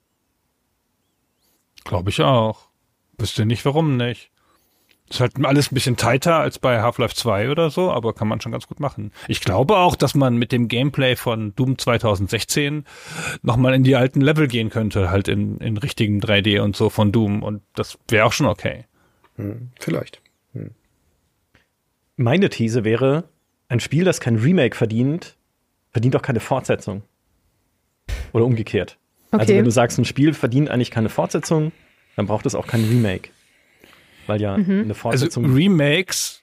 Glaube 1.83 2.09
ich 2.09 2.21
auch. 2.21 2.67
Wüsste 3.17 3.45
nicht, 3.45 3.65
warum 3.65 3.97
nicht. 3.97 4.31
Ist 5.09 5.21
halt 5.21 5.43
alles 5.43 5.71
ein 5.71 5.75
bisschen 5.75 5.97
tighter 5.97 6.35
als 6.35 6.59
bei 6.59 6.81
Half-Life 6.81 7.15
2 7.15 7.49
oder 7.49 7.71
so, 7.71 7.91
aber 7.91 8.13
kann 8.13 8.27
man 8.27 8.41
schon 8.41 8.51
ganz 8.51 8.67
gut 8.67 8.79
machen. 8.79 9.11
Ich 9.27 9.41
glaube 9.41 9.77
auch, 9.77 9.95
dass 9.95 10.13
man 10.13 10.37
mit 10.37 10.51
dem 10.51 10.67
Gameplay 10.67 11.15
von 11.15 11.55
Doom 11.55 11.79
2016 11.79 12.85
nochmal 13.41 13.73
in 13.73 13.83
die 13.83 13.95
alten 13.95 14.21
Level 14.21 14.47
gehen 14.47 14.69
könnte, 14.69 15.09
halt 15.09 15.27
in, 15.27 15.57
in 15.57 15.77
richtigen 15.77 16.21
3D 16.21 16.61
und 16.61 16.75
so 16.75 16.91
von 16.91 17.11
Doom 17.11 17.41
und 17.41 17.63
das 17.73 17.97
wäre 18.07 18.25
auch 18.25 18.33
schon 18.33 18.45
okay. 18.45 18.85
Hm, 19.37 19.71
vielleicht. 19.79 20.21
Meine 22.21 22.49
These 22.49 22.83
wäre, 22.83 23.29
ein 23.69 23.79
Spiel, 23.79 24.03
das 24.03 24.19
kein 24.19 24.35
Remake 24.35 24.75
verdient, 24.75 25.37
verdient 25.91 26.17
auch 26.17 26.21
keine 26.21 26.41
Fortsetzung. 26.41 27.03
Oder 28.33 28.43
umgekehrt. 28.43 28.98
Also 29.31 29.43
Okay. 29.43 29.57
wenn 29.57 29.65
du 29.65 29.71
sagst, 29.71 29.97
ein 29.99 30.05
Spiel 30.05 30.33
verdient 30.33 30.69
eigentlich 30.69 30.91
keine 30.91 31.09
Fortsetzung, 31.09 31.71
dann 32.15 32.25
braucht 32.25 32.45
es 32.45 32.55
auch 32.55 32.67
kein 32.67 32.83
Remake. 32.85 33.29
Weil 34.27 34.41
ja 34.41 34.55
eine 34.55 34.81
Also 34.81 34.93
Fortsetzung. 34.95 35.53
Remakes 35.53 36.41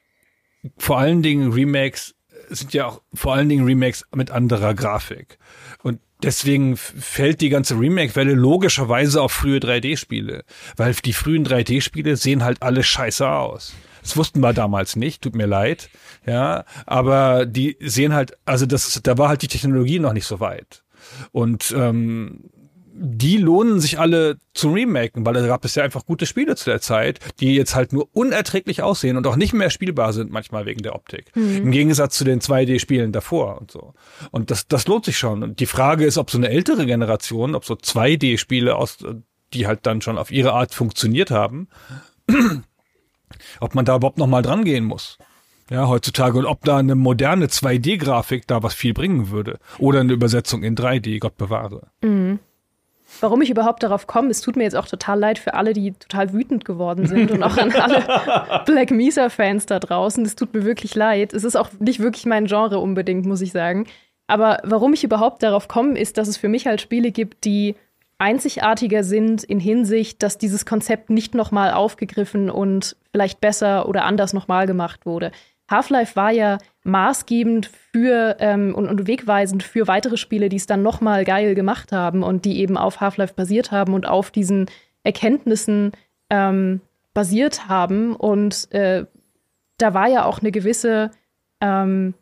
vor 0.78 0.98
allen 0.98 1.22
Dingen 1.22 1.52
Remakes 1.52 2.14
sind 2.48 2.72
ja 2.74 2.86
auch 2.86 3.02
vor 3.14 3.34
allen 3.34 3.48
Dingen 3.48 3.64
Remakes 3.64 4.04
mit 4.14 4.30
anderer 4.30 4.74
Grafik. 4.74 5.38
Und 5.82 6.00
deswegen 6.22 6.76
fällt 6.76 7.40
die 7.40 7.48
ganze 7.48 7.78
Remake-Welle 7.78 8.34
logischerweise 8.34 9.20
auf 9.22 9.32
frühe 9.32 9.58
3D-Spiele. 9.58 10.44
Weil 10.76 10.94
die 10.94 11.12
frühen 11.12 11.44
3D-Spiele 11.46 12.16
sehen 12.16 12.44
halt 12.44 12.62
alle 12.62 12.82
scheiße 12.82 13.28
aus. 13.28 13.74
Das 14.02 14.16
wussten 14.16 14.40
wir 14.40 14.52
damals 14.52 14.94
nicht, 14.94 15.22
tut 15.22 15.34
mir 15.34 15.46
leid. 15.46 15.90
Ja, 16.24 16.64
aber 16.86 17.46
die 17.46 17.76
sehen 17.80 18.12
halt, 18.14 18.36
also 18.44 18.64
das 18.66 18.86
ist, 18.86 19.06
da 19.06 19.18
war 19.18 19.28
halt 19.28 19.42
die 19.42 19.48
Technologie 19.48 19.98
noch 19.98 20.12
nicht 20.12 20.26
so 20.26 20.38
weit. 20.38 20.84
Und 21.32 21.74
ähm, 21.76 22.50
die 22.98 23.36
lohnen 23.36 23.80
sich 23.80 23.98
alle 23.98 24.38
zu 24.54 24.72
remaken, 24.72 25.26
weil 25.26 25.34
da 25.34 25.46
gab 25.46 25.64
es 25.64 25.74
ja 25.74 25.84
einfach 25.84 26.06
gute 26.06 26.24
Spiele 26.24 26.56
zu 26.56 26.70
der 26.70 26.80
Zeit, 26.80 27.20
die 27.40 27.54
jetzt 27.54 27.74
halt 27.74 27.92
nur 27.92 28.08
unerträglich 28.12 28.82
aussehen 28.82 29.16
und 29.16 29.26
auch 29.26 29.36
nicht 29.36 29.52
mehr 29.52 29.70
spielbar 29.70 30.12
sind 30.12 30.30
manchmal 30.30 30.64
wegen 30.66 30.82
der 30.82 30.94
Optik. 30.94 31.34
Mhm. 31.34 31.56
Im 31.56 31.70
Gegensatz 31.70 32.16
zu 32.16 32.24
den 32.24 32.40
2D-Spielen 32.40 33.12
davor 33.12 33.60
und 33.60 33.70
so. 33.70 33.94
Und 34.30 34.50
das, 34.50 34.66
das 34.66 34.86
lohnt 34.86 35.04
sich 35.04 35.18
schon. 35.18 35.42
Und 35.42 35.60
die 35.60 35.66
Frage 35.66 36.06
ist, 36.06 36.16
ob 36.16 36.30
so 36.30 36.38
eine 36.38 36.48
ältere 36.48 36.86
Generation, 36.86 37.54
ob 37.54 37.64
so 37.64 37.74
2D-Spiele 37.74 38.74
aus, 38.74 38.98
die 39.52 39.66
halt 39.66 39.80
dann 39.84 40.00
schon 40.00 40.18
auf 40.18 40.30
ihre 40.30 40.52
Art 40.52 40.74
funktioniert 40.74 41.30
haben, 41.30 41.68
ob 43.60 43.74
man 43.74 43.84
da 43.84 43.96
überhaupt 43.96 44.18
noch 44.18 44.26
mal 44.26 44.42
dran 44.42 44.64
gehen 44.64 44.84
muss. 44.84 45.18
Ja, 45.70 45.88
heutzutage. 45.88 46.38
Und 46.38 46.46
ob 46.46 46.64
da 46.64 46.78
eine 46.78 46.94
moderne 46.94 47.46
2D-Grafik 47.46 48.46
da 48.46 48.62
was 48.62 48.74
viel 48.74 48.94
bringen 48.94 49.30
würde. 49.30 49.58
Oder 49.78 50.00
eine 50.00 50.12
Übersetzung 50.12 50.62
in 50.62 50.76
3D, 50.76 51.18
Gott 51.18 51.36
bewahre. 51.36 51.88
Mhm. 52.02 52.38
Warum 53.20 53.42
ich 53.42 53.50
überhaupt 53.50 53.82
darauf 53.82 54.06
komme, 54.06 54.30
es 54.30 54.40
tut 54.40 54.56
mir 54.56 54.64
jetzt 54.64 54.76
auch 54.76 54.86
total 54.86 55.18
leid 55.18 55.38
für 55.38 55.54
alle, 55.54 55.72
die 55.72 55.92
total 55.92 56.32
wütend 56.32 56.64
geworden 56.64 57.06
sind 57.06 57.30
und 57.30 57.42
auch 57.42 57.56
an 57.56 57.72
alle 57.72 58.62
Black 58.66 58.90
Mesa-Fans 58.90 59.66
da 59.66 59.78
draußen. 59.78 60.24
Es 60.24 60.36
tut 60.36 60.54
mir 60.54 60.64
wirklich 60.64 60.94
leid. 60.94 61.32
Es 61.32 61.44
ist 61.44 61.56
auch 61.56 61.70
nicht 61.78 62.00
wirklich 62.00 62.26
mein 62.26 62.46
Genre 62.46 62.78
unbedingt, 62.78 63.26
muss 63.26 63.40
ich 63.40 63.52
sagen. 63.52 63.86
Aber 64.26 64.58
warum 64.64 64.92
ich 64.92 65.04
überhaupt 65.04 65.42
darauf 65.42 65.68
komme, 65.68 65.98
ist, 65.98 66.18
dass 66.18 66.28
es 66.28 66.36
für 66.36 66.48
mich 66.48 66.66
halt 66.66 66.80
Spiele 66.80 67.12
gibt, 67.12 67.44
die 67.44 67.76
einzigartiger 68.18 69.04
sind 69.04 69.44
in 69.44 69.60
Hinsicht, 69.60 70.22
dass 70.22 70.38
dieses 70.38 70.64
Konzept 70.64 71.10
nicht 71.10 71.34
nochmal 71.34 71.72
aufgegriffen 71.72 72.50
und 72.50 72.96
vielleicht 73.12 73.40
besser 73.40 73.88
oder 73.88 74.04
anders 74.04 74.32
nochmal 74.32 74.66
gemacht 74.66 75.06
wurde. 75.06 75.32
Half-Life 75.68 76.16
war 76.16 76.30
ja 76.30 76.58
maßgebend 76.84 77.66
für 77.66 78.36
ähm, 78.38 78.74
und, 78.74 78.88
und, 78.88 79.06
wegweisend 79.06 79.62
für 79.62 79.88
weitere 79.88 80.16
Spiele, 80.16 80.48
die 80.48 80.56
es 80.56 80.66
dann 80.66 80.82
noch 80.82 81.00
mal 81.00 81.24
geil 81.24 81.54
gemacht 81.54 81.92
haben 81.92 82.22
und 82.22 82.44
die 82.44 82.60
eben 82.60 82.76
auf 82.76 83.00
Half-Life 83.00 83.34
basiert 83.34 83.72
haben 83.72 83.94
und 83.94 84.06
auf 84.06 84.30
diesen 84.30 84.66
Erkenntnissen 85.02 85.92
ähm, 86.30 86.80
basiert 87.14 87.68
haben. 87.68 88.14
Und 88.14 88.72
äh, 88.72 89.06
da 89.78 89.94
war 89.94 90.08
ja 90.08 90.24
auch 90.24 90.38
eine 90.40 90.52
gewisse, 90.52 91.10
ähm, 91.60 92.14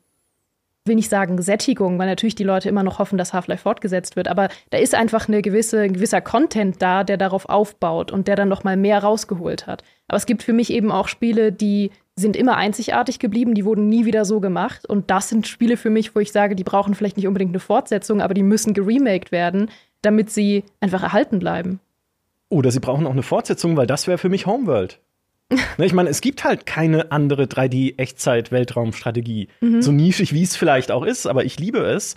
will 0.87 0.97
nicht 0.97 1.11
sagen 1.11 1.41
Sättigung, 1.43 1.99
weil 1.99 2.07
natürlich 2.07 2.35
die 2.35 2.45
Leute 2.45 2.69
immer 2.71 2.83
noch 2.83 2.99
hoffen, 2.99 3.19
dass 3.19 3.35
Half-Life 3.35 3.62
fortgesetzt 3.62 4.16
wird. 4.16 4.29
Aber 4.29 4.49
da 4.71 4.79
ist 4.79 4.95
einfach 4.95 5.29
eine 5.29 5.43
gewisse, 5.43 5.81
ein 5.81 5.93
gewisser 5.93 6.23
Content 6.23 6.81
da, 6.81 7.05
der 7.05 7.19
darauf 7.19 7.49
aufbaut 7.49 8.11
und 8.11 8.29
der 8.29 8.37
dann 8.37 8.49
noch 8.49 8.65
mal 8.65 8.79
mehr 8.79 9.01
rausgeholt 9.01 9.66
hat. 9.66 9.83
Aber 10.09 10.16
es 10.16 10.27
gibt 10.27 10.43
für 10.43 10.53
mich 10.55 10.71
eben 10.71 10.91
auch 10.91 11.09
Spiele, 11.09 11.53
die 11.53 11.91
sind 12.16 12.36
immer 12.36 12.57
einzigartig 12.57 13.19
geblieben, 13.19 13.55
die 13.55 13.65
wurden 13.65 13.89
nie 13.89 14.05
wieder 14.05 14.24
so 14.24 14.39
gemacht. 14.41 14.89
Und 14.89 15.11
das 15.11 15.28
sind 15.28 15.49
Spiele 15.49 15.77
für 15.77 15.91
mich, 15.91 16.15
wo 16.15 16.20
ich 16.20 16.32
sage, 16.32 16.55
die 16.55 16.65
brauchen 16.65 16.95
vielleicht 16.95 17.16
nicht 17.16 17.27
unbedingt 17.27 17.51
eine 17.51 17.61
Fortsetzung, 17.61 18.20
aber 18.20 18.35
die 18.35 18.45
müssen 18.45 18.73
geremaked 18.73 19.32
werden, 19.32 19.69
damit 20.03 20.31
sie 20.31 20.62
einfach 20.81 21.03
erhalten 21.03 21.41
bleiben. 21.41 21.81
Oder 22.51 22.70
sie 22.70 22.81
brauchen 22.81 23.07
auch 23.07 23.12
eine 23.12 23.24
Fortsetzung, 23.24 23.77
weil 23.77 23.89
das 23.89 24.07
wäre 24.07 24.19
für 24.19 24.28
mich 24.28 24.47
Homeworld. 24.47 25.01
Ne, 25.77 25.86
ich 25.86 25.93
meine, 25.93 26.09
es 26.09 26.20
gibt 26.20 26.45
halt 26.45 26.66
keine 26.66 27.11
andere 27.12 27.45
3D-Echtzeit-Weltraumstrategie. 27.45 29.49
Mhm. 29.61 29.82
So 29.82 29.93
nischig, 29.93 30.32
wie 30.32 30.43
es 30.43 30.57
vielleicht 30.57 30.91
auch 30.91 31.05
ist, 31.05 31.27
aber 31.27 31.45
ich 31.45 31.61
liebe 31.61 31.81
es. 31.81 32.16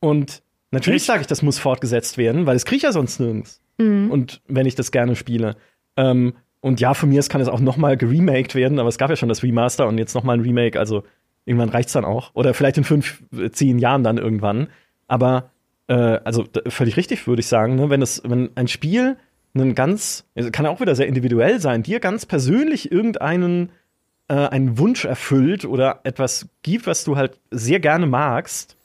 Und 0.00 0.40
natürlich 0.70 1.02
sage 1.04 1.22
ich, 1.22 1.26
das 1.26 1.42
muss 1.42 1.58
fortgesetzt 1.58 2.16
werden, 2.16 2.46
weil 2.46 2.54
es 2.56 2.64
kriege 2.64 2.76
ich 2.76 2.84
ja 2.84 2.92
sonst 2.92 3.18
nirgends. 3.18 3.60
Mhm. 3.78 4.10
Und 4.10 4.40
wenn 4.46 4.66
ich 4.66 4.76
das 4.76 4.92
gerne 4.92 5.16
spiele. 5.16 5.56
Ähm, 5.96 6.34
und 6.60 6.80
ja, 6.80 6.94
von 6.94 7.08
mir 7.08 7.18
aus 7.18 7.28
kann 7.28 7.40
es 7.40 7.48
auch 7.48 7.60
noch 7.60 7.76
mal 7.76 7.96
geremaked 7.96 8.54
werden, 8.54 8.78
aber 8.78 8.88
es 8.88 8.98
gab 8.98 9.10
ja 9.10 9.16
schon 9.16 9.28
das 9.28 9.42
Remaster 9.42 9.86
und 9.86 9.98
jetzt 9.98 10.14
noch 10.14 10.24
mal 10.24 10.34
ein 10.34 10.40
Remake, 10.40 10.78
also 10.78 11.04
irgendwann 11.44 11.68
reicht's 11.70 11.92
dann 11.92 12.04
auch. 12.04 12.30
Oder 12.34 12.54
vielleicht 12.54 12.78
in 12.78 12.84
fünf, 12.84 13.22
zehn 13.52 13.78
Jahren 13.78 14.04
dann 14.04 14.18
irgendwann. 14.18 14.68
Aber 15.06 15.50
äh, 15.86 15.94
also 15.94 16.44
völlig 16.68 16.96
richtig, 16.96 17.26
würde 17.26 17.40
ich 17.40 17.46
sagen, 17.46 17.76
ne? 17.76 17.90
wenn 17.90 18.02
es, 18.02 18.22
wenn 18.24 18.50
ein 18.54 18.68
Spiel 18.68 19.16
einen 19.54 19.74
ganz, 19.74 20.26
kann 20.52 20.66
ja 20.66 20.70
auch 20.70 20.80
wieder 20.80 20.94
sehr 20.94 21.06
individuell 21.06 21.60
sein, 21.60 21.82
dir 21.82 22.00
ganz 22.00 22.26
persönlich 22.26 22.92
irgendeinen 22.92 23.70
äh, 24.28 24.34
einen 24.34 24.78
Wunsch 24.78 25.04
erfüllt 25.04 25.64
oder 25.64 26.00
etwas 26.04 26.48
gibt, 26.62 26.86
was 26.86 27.04
du 27.04 27.16
halt 27.16 27.40
sehr 27.50 27.80
gerne 27.80 28.06
magst. 28.06 28.76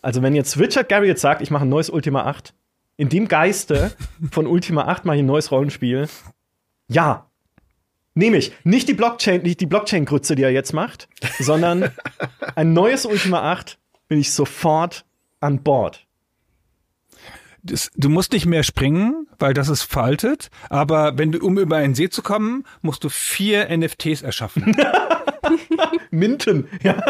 Also 0.00 0.22
wenn 0.22 0.34
jetzt 0.34 0.58
Richard 0.58 0.88
Garriott 0.88 1.18
sagt, 1.18 1.42
ich 1.42 1.50
mache 1.50 1.64
ein 1.64 1.68
neues 1.68 1.90
Ultima 1.90 2.24
8, 2.24 2.54
in 2.96 3.08
dem 3.08 3.26
Geiste 3.26 3.92
von 4.30 4.46
Ultima 4.46 4.86
8 4.86 5.04
mache 5.04 5.16
ich 5.16 5.22
ein 5.22 5.26
neues 5.26 5.50
Rollenspiel, 5.50 6.08
ja. 6.88 7.28
Nehme 8.14 8.36
ich. 8.36 8.52
Nicht 8.64 8.88
die 8.88 8.94
Blockchain, 8.94 9.42
nicht 9.42 9.60
die 9.60 9.66
Blockchain-Grütze, 9.66 10.34
die 10.34 10.42
er 10.42 10.50
jetzt 10.50 10.74
macht, 10.74 11.08
sondern 11.38 11.90
ein 12.56 12.72
neues 12.74 13.06
Ultima 13.06 13.52
8 13.52 13.78
bin 14.08 14.20
ich 14.20 14.32
sofort 14.32 15.06
an 15.40 15.62
Bord. 15.62 16.06
Das, 17.62 17.90
du 17.94 18.08
musst 18.08 18.32
nicht 18.32 18.44
mehr 18.44 18.64
springen, 18.64 19.28
weil 19.38 19.54
das 19.54 19.68
ist 19.68 19.82
faltet. 19.82 20.50
Aber 20.68 21.16
wenn 21.16 21.32
du, 21.32 21.38
um 21.38 21.58
über 21.58 21.76
einen 21.76 21.94
See 21.94 22.10
zu 22.10 22.20
kommen, 22.22 22.64
musst 22.82 23.04
du 23.04 23.08
vier 23.08 23.74
NFTs 23.74 24.22
erschaffen. 24.22 24.76
Minten, 26.10 26.68
ja. 26.82 27.00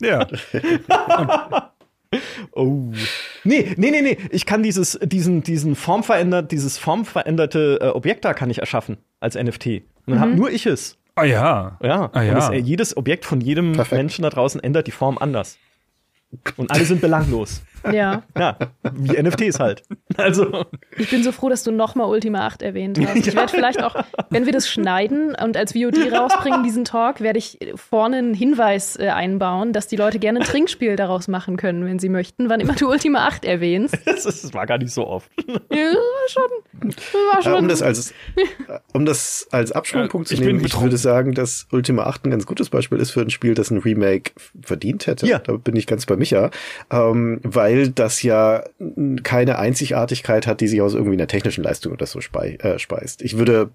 ja. 0.00 0.26
Oh. 2.52 2.92
Nee, 3.44 3.72
nee, 3.76 3.90
nee, 3.90 4.02
nee. 4.02 4.18
Ich 4.30 4.44
kann 4.44 4.62
dieses, 4.62 4.98
diesen, 5.02 5.42
diesen 5.42 5.76
formverändert, 5.76 6.50
dieses 6.50 6.76
formveränderte 6.76 7.78
äh, 7.80 7.86
Objekt 7.88 8.24
da 8.24 8.34
kann 8.34 8.50
ich 8.50 8.58
erschaffen 8.58 8.98
als 9.20 9.36
NFT. 9.36 9.66
Und 9.66 9.82
dann 10.06 10.16
mhm. 10.16 10.20
hab 10.20 10.30
nur 10.30 10.50
ich 10.50 10.66
es. 10.66 10.98
Ah 11.14 11.24
ja. 11.24 11.78
Ja. 11.82 12.10
Ah, 12.12 12.22
ja. 12.22 12.30
Und 12.30 12.36
das, 12.36 12.50
äh, 12.50 12.56
jedes 12.56 12.96
Objekt 12.96 13.24
von 13.24 13.40
jedem 13.40 13.72
Perfekt. 13.72 13.98
Menschen 13.98 14.22
da 14.22 14.30
draußen 14.30 14.60
ändert 14.62 14.86
die 14.86 14.92
Form 14.92 15.18
anders. 15.18 15.58
Und 16.56 16.70
alle 16.70 16.84
sind 16.84 17.00
belanglos. 17.00 17.62
Ja. 17.92 18.22
Ja, 18.36 18.56
wie 18.94 19.20
NFTs 19.20 19.58
halt. 19.58 19.82
Also. 20.16 20.66
Ich 20.96 21.10
bin 21.10 21.22
so 21.22 21.32
froh, 21.32 21.48
dass 21.48 21.62
du 21.62 21.70
nochmal 21.70 22.08
Ultima 22.08 22.46
8 22.46 22.62
erwähnt 22.62 22.98
hast. 22.98 23.16
Ich 23.16 23.34
werde 23.34 23.48
vielleicht 23.48 23.82
auch, 23.82 23.96
wenn 24.30 24.46
wir 24.46 24.52
das 24.52 24.68
schneiden 24.68 25.34
und 25.34 25.56
als 25.56 25.72
VOD 25.72 26.12
rausbringen, 26.12 26.62
diesen 26.62 26.84
Talk, 26.84 27.20
werde 27.20 27.38
ich 27.38 27.58
vorne 27.74 28.16
einen 28.16 28.34
Hinweis 28.34 28.98
äh, 28.98 29.08
einbauen, 29.08 29.72
dass 29.72 29.86
die 29.88 29.96
Leute 29.96 30.18
gerne 30.18 30.40
ein 30.40 30.44
Trinkspiel 30.44 30.96
daraus 30.96 31.28
machen 31.28 31.56
können, 31.56 31.84
wenn 31.84 31.98
sie 31.98 32.08
möchten, 32.08 32.48
wann 32.48 32.60
immer 32.60 32.74
du 32.74 32.90
Ultima 32.90 33.26
8 33.26 33.44
erwähnst. 33.44 33.96
Das, 34.10 34.24
das 34.24 34.52
war 34.52 34.66
gar 34.66 34.76
nicht 34.76 34.92
so 34.92 35.06
oft. 35.06 35.30
Ja, 35.46 35.76
war 35.76 36.28
schon. 36.28 36.42
War 37.32 37.42
schon. 37.42 37.52
Ja, 37.52 37.58
um, 37.58 37.68
das 37.68 37.80
als, 37.80 38.12
um 38.92 39.06
das 39.06 39.46
als 39.50 39.72
Abschwungpunkt 39.72 40.28
zu 40.28 40.34
nehmen, 40.34 40.64
ich 40.64 40.78
würde 40.78 40.96
sagen, 40.96 41.32
dass 41.32 41.66
Ultima 41.70 42.04
8 42.04 42.26
ein 42.26 42.30
ganz 42.32 42.44
gutes 42.44 42.70
Beispiel 42.70 42.98
ist 42.98 43.12
für 43.12 43.20
ein 43.20 43.30
Spiel, 43.30 43.54
das 43.54 43.70
ein 43.70 43.78
Remake 43.78 44.32
verdient 44.62 45.06
hätte. 45.06 45.26
Ja. 45.26 45.38
Da 45.38 45.52
bin 45.52 45.76
ich 45.76 45.86
ganz 45.86 46.06
bei 46.06 46.16
Micha. 46.16 46.50
Ähm, 46.90 47.40
weil 47.44 47.69
weil 47.70 47.90
das 47.90 48.22
ja 48.22 48.64
keine 49.22 49.58
Einzigartigkeit 49.58 50.46
hat, 50.46 50.60
die 50.60 50.68
sich 50.68 50.80
aus 50.80 50.94
irgendwie 50.94 51.14
einer 51.14 51.28
technischen 51.28 51.62
Leistung 51.62 51.92
oder 51.92 52.06
so 52.06 52.18
äh, 52.18 52.78
speist. 52.78 53.22
Ich 53.22 53.38
würde 53.38 53.70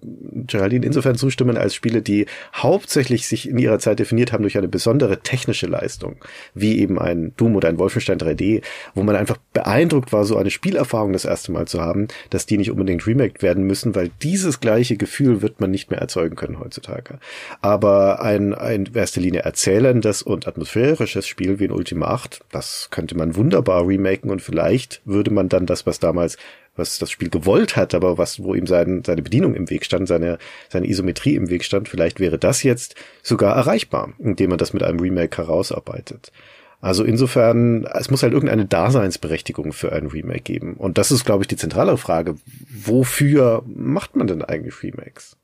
Geraldine 0.46 0.84
insofern 0.84 1.16
zustimmen 1.16 1.56
als 1.56 1.74
Spiele, 1.74 2.02
die 2.02 2.26
hauptsächlich 2.54 3.26
sich 3.26 3.48
in 3.48 3.58
ihrer 3.58 3.78
Zeit 3.78 3.98
definiert 3.98 4.32
haben 4.32 4.42
durch 4.42 4.58
eine 4.58 4.68
besondere 4.68 5.20
technische 5.20 5.66
Leistung, 5.66 6.16
wie 6.54 6.78
eben 6.78 6.98
ein 6.98 7.32
Doom 7.36 7.56
oder 7.56 7.68
ein 7.68 7.78
Wolfenstein 7.78 8.18
3D, 8.18 8.62
wo 8.94 9.02
man 9.02 9.16
einfach 9.16 9.38
beeindruckt 9.52 10.12
war, 10.12 10.24
so 10.24 10.36
eine 10.36 10.50
Spielerfahrung 10.50 11.12
das 11.12 11.24
erste 11.24 11.52
Mal 11.52 11.66
zu 11.66 11.80
haben, 11.80 12.08
dass 12.30 12.46
die 12.46 12.58
nicht 12.58 12.70
unbedingt 12.70 13.06
remaked 13.06 13.42
werden 13.42 13.64
müssen, 13.64 13.94
weil 13.94 14.10
dieses 14.22 14.60
gleiche 14.60 14.96
Gefühl 14.96 15.40
wird 15.40 15.60
man 15.60 15.70
nicht 15.70 15.90
mehr 15.90 16.00
erzeugen 16.00 16.36
können 16.36 16.60
heutzutage. 16.60 17.18
Aber 17.62 18.20
ein, 18.20 18.54
ein 18.54 18.86
in 18.86 18.94
erster 18.94 19.20
Linie 19.20 19.40
erzählendes 19.40 20.22
und 20.22 20.46
atmosphärisches 20.46 21.26
Spiel 21.26 21.58
wie 21.58 21.64
in 21.64 21.72
Ultima 21.72 22.08
8, 22.08 22.40
das 22.52 22.88
könnte 22.90 23.16
man 23.16 23.36
wunderbar 23.36 23.85
remaken 23.86 24.30
und 24.30 24.42
vielleicht 24.42 25.00
würde 25.04 25.30
man 25.30 25.48
dann 25.48 25.66
das, 25.66 25.86
was 25.86 25.98
damals, 25.98 26.36
was 26.76 26.98
das 26.98 27.10
Spiel 27.10 27.30
gewollt 27.30 27.76
hat, 27.76 27.94
aber 27.94 28.18
was, 28.18 28.42
wo 28.42 28.54
ihm 28.54 28.66
sein, 28.66 29.02
seine 29.04 29.22
Bedienung 29.22 29.54
im 29.54 29.70
Weg 29.70 29.84
stand, 29.84 30.08
seine, 30.08 30.38
seine 30.68 30.88
Isometrie 30.88 31.36
im 31.36 31.48
Weg 31.48 31.64
stand, 31.64 31.88
vielleicht 31.88 32.20
wäre 32.20 32.38
das 32.38 32.62
jetzt 32.62 32.94
sogar 33.22 33.56
erreichbar, 33.56 34.12
indem 34.18 34.50
man 34.50 34.58
das 34.58 34.72
mit 34.72 34.82
einem 34.82 35.00
Remake 35.00 35.36
herausarbeitet. 35.36 36.32
Also 36.80 37.04
insofern, 37.04 37.84
es 37.84 38.10
muss 38.10 38.22
halt 38.22 38.32
irgendeine 38.32 38.66
Daseinsberechtigung 38.66 39.72
für 39.72 39.92
ein 39.92 40.06
Remake 40.06 40.42
geben. 40.42 40.74
Und 40.74 40.98
das 40.98 41.10
ist, 41.10 41.24
glaube 41.24 41.42
ich, 41.42 41.48
die 41.48 41.56
zentrale 41.56 41.96
Frage. 41.96 42.36
Wofür 42.68 43.64
macht 43.66 44.14
man 44.14 44.26
denn 44.26 44.42
eigentlich 44.42 44.82
Remakes? 44.82 45.36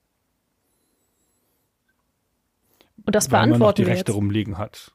Und 3.05 3.15
das 3.15 3.31
weil 3.31 3.41
man 3.41 3.49
noch 3.51 3.59
beantworten 3.59 3.83
die 3.83 3.87
wir 3.87 3.93
Rechte 3.95 4.13
jetzt. 4.13 4.17
rumliegen 4.17 4.59
hat. 4.59 4.93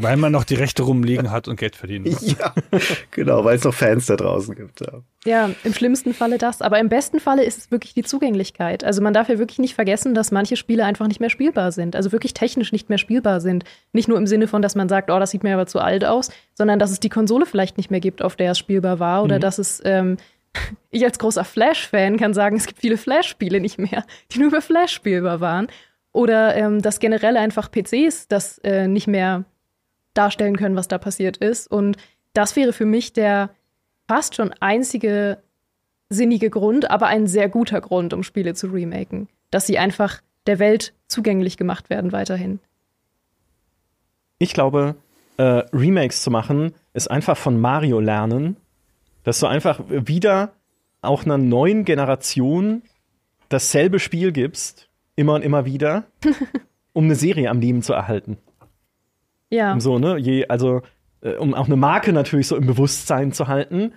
weil 0.00 0.16
man 0.16 0.32
noch 0.32 0.44
die 0.44 0.54
Rechte 0.54 0.82
rumliegen 0.82 1.30
hat 1.30 1.48
und 1.48 1.56
Geld 1.56 1.76
verdienen 1.76 2.06
muss. 2.10 2.36
Ja, 2.38 2.52
genau, 3.10 3.44
weil 3.44 3.56
es 3.56 3.64
noch 3.64 3.72
Fans 3.72 4.06
da 4.06 4.16
draußen 4.16 4.54
gibt. 4.54 4.80
Ja. 4.80 5.00
Ja, 5.24 5.50
im 5.64 5.72
schlimmsten 5.72 6.12
Falle 6.12 6.38
das. 6.38 6.60
Aber 6.60 6.78
im 6.78 6.88
besten 6.88 7.20
Falle 7.20 7.44
ist 7.44 7.58
es 7.58 7.70
wirklich 7.70 7.94
die 7.94 8.02
Zugänglichkeit. 8.02 8.84
Also 8.84 9.00
man 9.00 9.14
darf 9.14 9.28
ja 9.28 9.38
wirklich 9.38 9.58
nicht 9.58 9.74
vergessen, 9.74 10.14
dass 10.14 10.30
manche 10.30 10.56
Spiele 10.56 10.84
einfach 10.84 11.06
nicht 11.06 11.20
mehr 11.20 11.30
spielbar 11.30 11.72
sind. 11.72 11.96
Also 11.96 12.12
wirklich 12.12 12.34
technisch 12.34 12.72
nicht 12.72 12.88
mehr 12.88 12.98
spielbar 12.98 13.40
sind. 13.40 13.64
Nicht 13.92 14.08
nur 14.08 14.18
im 14.18 14.26
Sinne 14.26 14.46
von, 14.48 14.60
dass 14.60 14.74
man 14.74 14.88
sagt, 14.88 15.10
oh, 15.10 15.18
das 15.18 15.30
sieht 15.30 15.42
mir 15.42 15.54
aber 15.54 15.66
zu 15.66 15.80
alt 15.80 16.04
aus, 16.04 16.30
sondern 16.54 16.78
dass 16.78 16.90
es 16.90 17.00
die 17.00 17.08
Konsole 17.08 17.46
vielleicht 17.46 17.76
nicht 17.78 17.90
mehr 17.90 18.00
gibt, 18.00 18.22
auf 18.22 18.36
der 18.36 18.50
es 18.52 18.58
spielbar 18.58 18.98
war. 18.98 19.22
Oder 19.22 19.38
dass 19.38 19.58
es, 19.58 19.80
ähm, 19.84 20.18
ich 20.90 21.04
als 21.04 21.18
großer 21.18 21.44
Flash-Fan 21.44 22.18
kann 22.18 22.34
sagen, 22.34 22.56
es 22.56 22.66
gibt 22.66 22.80
viele 22.80 22.98
Flash-Spiele 22.98 23.60
nicht 23.60 23.78
mehr, 23.78 24.04
die 24.32 24.38
nur 24.38 24.48
über 24.48 24.60
Flash 24.60 24.92
spielbar 24.92 25.40
waren. 25.40 25.68
Oder 26.16 26.56
ähm, 26.56 26.80
dass 26.80 26.98
generell 26.98 27.36
einfach 27.36 27.70
PCs 27.70 28.26
das 28.26 28.56
äh, 28.64 28.88
nicht 28.88 29.06
mehr 29.06 29.44
darstellen 30.14 30.56
können, 30.56 30.74
was 30.74 30.88
da 30.88 30.96
passiert 30.96 31.36
ist. 31.36 31.70
Und 31.70 31.98
das 32.32 32.56
wäre 32.56 32.72
für 32.72 32.86
mich 32.86 33.12
der 33.12 33.50
fast 34.08 34.34
schon 34.34 34.54
einzige 34.60 35.36
sinnige 36.08 36.48
Grund, 36.48 36.90
aber 36.90 37.08
ein 37.08 37.26
sehr 37.26 37.50
guter 37.50 37.82
Grund, 37.82 38.14
um 38.14 38.22
Spiele 38.22 38.54
zu 38.54 38.68
remaken. 38.68 39.28
Dass 39.50 39.66
sie 39.66 39.76
einfach 39.76 40.22
der 40.46 40.58
Welt 40.58 40.94
zugänglich 41.06 41.58
gemacht 41.58 41.90
werden 41.90 42.12
weiterhin. 42.12 42.60
Ich 44.38 44.54
glaube, 44.54 44.94
äh, 45.36 45.64
Remakes 45.74 46.22
zu 46.22 46.30
machen, 46.30 46.72
ist 46.94 47.10
einfach 47.10 47.36
von 47.36 47.60
Mario 47.60 48.00
lernen, 48.00 48.56
dass 49.22 49.40
du 49.40 49.48
einfach 49.48 49.82
wieder 49.86 50.54
auch 51.02 51.26
einer 51.26 51.36
neuen 51.36 51.84
Generation 51.84 52.80
dasselbe 53.50 53.98
Spiel 53.98 54.32
gibst, 54.32 54.85
immer 55.16 55.34
und 55.34 55.42
immer 55.42 55.64
wieder, 55.64 56.04
um 56.92 57.04
eine 57.04 57.14
Serie 57.14 57.50
am 57.50 57.60
Leben 57.60 57.82
zu 57.82 57.92
erhalten. 57.92 58.38
Ja. 59.50 59.72
Um 59.72 59.80
so, 59.80 59.98
ne? 59.98 60.18
Je, 60.18 60.46
also, 60.46 60.82
äh, 61.22 61.34
um 61.34 61.54
auch 61.54 61.66
eine 61.66 61.76
Marke 61.76 62.12
natürlich 62.12 62.46
so 62.46 62.56
im 62.56 62.66
Bewusstsein 62.66 63.32
zu 63.32 63.48
halten, 63.48 63.92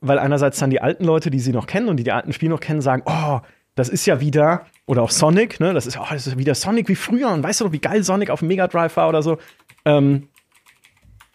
weil 0.00 0.18
einerseits 0.18 0.58
dann 0.58 0.70
die 0.70 0.80
alten 0.80 1.04
Leute, 1.04 1.30
die 1.30 1.40
sie 1.40 1.52
noch 1.52 1.66
kennen 1.66 1.88
und 1.88 1.96
die 1.96 2.04
die 2.04 2.12
alten 2.12 2.32
Spiele 2.32 2.50
noch 2.50 2.60
kennen, 2.60 2.80
sagen, 2.80 3.02
oh, 3.06 3.40
das 3.74 3.88
ist 3.88 4.06
ja 4.06 4.20
wieder, 4.20 4.66
oder 4.86 5.02
auch 5.02 5.10
Sonic, 5.10 5.58
ne? 5.60 5.72
Das 5.74 5.86
ist, 5.86 5.98
oh, 5.98 6.06
das 6.10 6.26
ist 6.26 6.38
wieder 6.38 6.54
Sonic 6.54 6.88
wie 6.88 6.94
früher 6.94 7.30
und 7.30 7.42
weißt 7.42 7.60
du 7.60 7.64
noch, 7.64 7.72
wie 7.72 7.80
geil 7.80 8.04
Sonic 8.04 8.30
auf 8.30 8.40
dem 8.40 8.48
Mega 8.48 8.68
Drive 8.68 8.96
war 8.96 9.08
oder 9.08 9.22
so. 9.22 9.38
Ähm, 9.84 10.28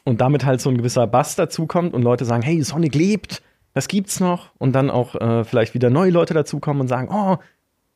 und 0.04 0.22
damit 0.22 0.46
halt 0.46 0.62
so 0.62 0.70
ein 0.70 0.78
gewisser 0.78 1.06
Bass 1.08 1.36
dazukommt 1.36 1.94
und 1.94 2.02
Leute 2.02 2.26
sagen, 2.26 2.42
hey, 2.42 2.62
Sonic 2.64 2.96
lebt, 2.96 3.42
das 3.74 3.88
gibt's 3.88 4.20
noch. 4.20 4.52
Und 4.58 4.74
dann 4.74 4.90
auch 4.90 5.16
äh, 5.16 5.44
vielleicht 5.44 5.74
wieder 5.74 5.90
neue 5.90 6.12
Leute 6.12 6.34
dazukommen 6.34 6.82
und 6.82 6.88
sagen, 6.88 7.10
oh, 7.12 7.38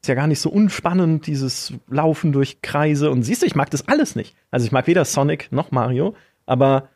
ist 0.04 0.10
ja 0.10 0.16
gar 0.16 0.28
nicht 0.28 0.42
so 0.42 0.50
unspannend, 0.50 1.28
dieses 1.28 1.74
Laufen 1.88 2.34
durch 2.34 2.62
Kreise. 2.62 3.10
Und 3.10 3.24
siehst 3.24 3.42
du, 3.42 3.46
ich 3.46 3.56
mag 3.56 3.70
das 3.70 3.88
alles 3.88 4.18
nicht. 4.18 4.36
Also 4.52 4.66
ich 4.66 4.74
mag 4.74 4.86
weder 4.86 5.06
Sonic 5.06 5.50
noch 5.52 5.72
Mario, 5.72 6.14
aber 6.46 6.90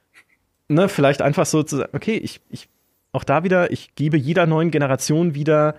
ne, 0.68 0.90
vielleicht 0.90 1.22
einfach 1.22 1.46
so 1.46 1.64
zu 1.64 1.78
sagen, 1.78 1.96
okay, 1.96 2.18
ich, 2.18 2.42
ich, 2.50 2.68
auch 3.14 3.24
da 3.24 3.46
wieder, 3.46 3.72
ich 3.72 3.96
gebe 3.96 4.18
jeder 4.18 4.46
neuen 4.46 4.72
Generation 4.72 5.36
wieder 5.36 5.76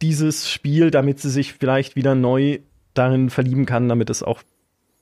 dieses 0.00 0.50
Spiel, 0.50 0.90
damit 0.90 1.20
sie 1.20 1.28
sich 1.28 1.52
vielleicht 1.52 1.96
wieder 1.96 2.14
neu 2.14 2.60
darin 2.94 3.28
verlieben 3.28 3.66
kann, 3.66 3.86
damit 3.90 4.08
es 4.08 4.22
auch 4.22 4.42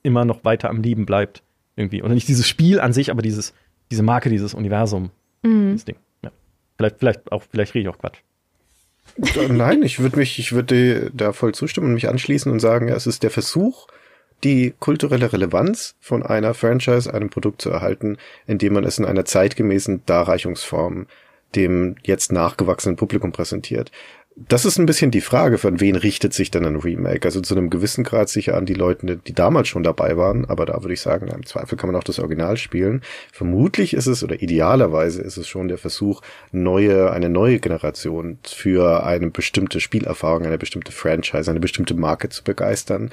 immer 0.03 0.25
noch 0.25 0.45
weiter 0.45 0.69
am 0.69 0.83
Leben 0.83 1.07
bleibt. 1.07 1.45
Irgendwie. 1.77 2.03
Oder 2.03 2.15
nicht 2.15 2.27
dieses 2.27 2.49
Spiel 2.49 2.81
an 2.81 2.93
sich, 2.93 3.13
aber 3.13 3.23
dieses, 3.23 3.55
diese 3.93 4.03
Marke, 4.03 4.31
dieses 4.31 4.53
Universum. 4.53 5.11
Dieses 5.71 5.85
Ding. 5.85 5.97
Ja. 6.25 6.33
Vielleicht, 6.77 6.99
vielleicht 6.99 7.31
auch, 7.31 7.45
vielleicht 7.49 7.73
rede 7.75 7.89
ich 7.89 7.95
auch 7.95 7.99
Quatsch. 7.99 8.19
Nein, 9.49 9.83
ich 9.83 9.99
würde 9.99 10.19
mich, 10.19 10.39
ich 10.39 10.53
würde 10.53 11.11
da 11.15 11.33
voll 11.33 11.55
zustimmen 11.55 11.89
und 11.89 11.95
mich 11.95 12.09
anschließen 12.09 12.51
und 12.51 12.61
sagen, 12.61 12.89
ja, 12.89 12.95
es 12.95 13.07
ist 13.07 13.23
der 13.23 13.31
Versuch, 13.31 13.87
die 14.45 14.75
kulturelle 14.79 15.33
Relevanz 15.33 15.95
von 16.01 16.23
einer 16.23 16.55
Franchise, 16.55 17.13
einem 17.13 17.31
Produkt 17.31 17.63
zu 17.63 17.71
erhalten, 17.71 18.19
indem 18.47 18.75
man 18.75 18.85
es 18.85 18.99
in 18.99 19.05
einer 19.05 19.25
zeitgemäßen 19.25 20.03
Darreichungsform 20.05 21.07
dem 21.55 21.97
jetzt 22.03 22.33
nachgewachsenen 22.33 22.97
Publikum 22.97 23.33
präsentiert. 23.33 23.91
Das 24.39 24.67
ist 24.67 24.79
ein 24.79 24.85
bisschen 24.85 25.11
die 25.11 25.23
Frage, 25.23 25.57
von 25.57 25.81
wen 25.81 25.97
richtet 25.97 26.35
sich 26.35 26.51
denn 26.51 26.67
ein 26.67 26.77
Remake? 26.77 27.27
Also 27.27 27.41
zu 27.41 27.57
einem 27.57 27.71
gewissen 27.71 28.05
Grad 28.05 28.29
sicher 28.29 28.55
an 28.55 28.67
die 28.67 28.75
Leute, 28.75 29.17
die 29.17 29.33
damals 29.33 29.69
schon 29.69 29.83
dabei 29.83 30.19
waren, 30.19 30.45
aber 30.45 30.67
da 30.67 30.83
würde 30.83 30.93
ich 30.93 31.01
sagen, 31.01 31.29
im 31.29 31.47
Zweifel 31.47 31.79
kann 31.79 31.91
man 31.91 31.99
auch 31.99 32.05
das 32.05 32.19
Original 32.19 32.59
spielen. 32.59 33.01
Vermutlich 33.33 33.95
ist 33.95 34.07
es 34.07 34.23
oder 34.23 34.43
idealerweise 34.43 35.23
ist 35.23 35.39
es 35.39 35.49
schon 35.49 35.69
der 35.69 35.79
Versuch, 35.79 36.21
neue, 36.53 37.13
eine 37.13 37.31
neue 37.31 37.61
Generation 37.61 38.39
für 38.45 39.07
eine 39.07 39.31
bestimmte 39.31 39.81
Spielerfahrung, 39.81 40.45
eine 40.45 40.59
bestimmte 40.59 40.93
Franchise, 40.93 41.51
eine 41.51 41.61
bestimmte 41.61 41.95
Marke 41.95 42.29
zu 42.29 42.45
begeistern 42.45 43.09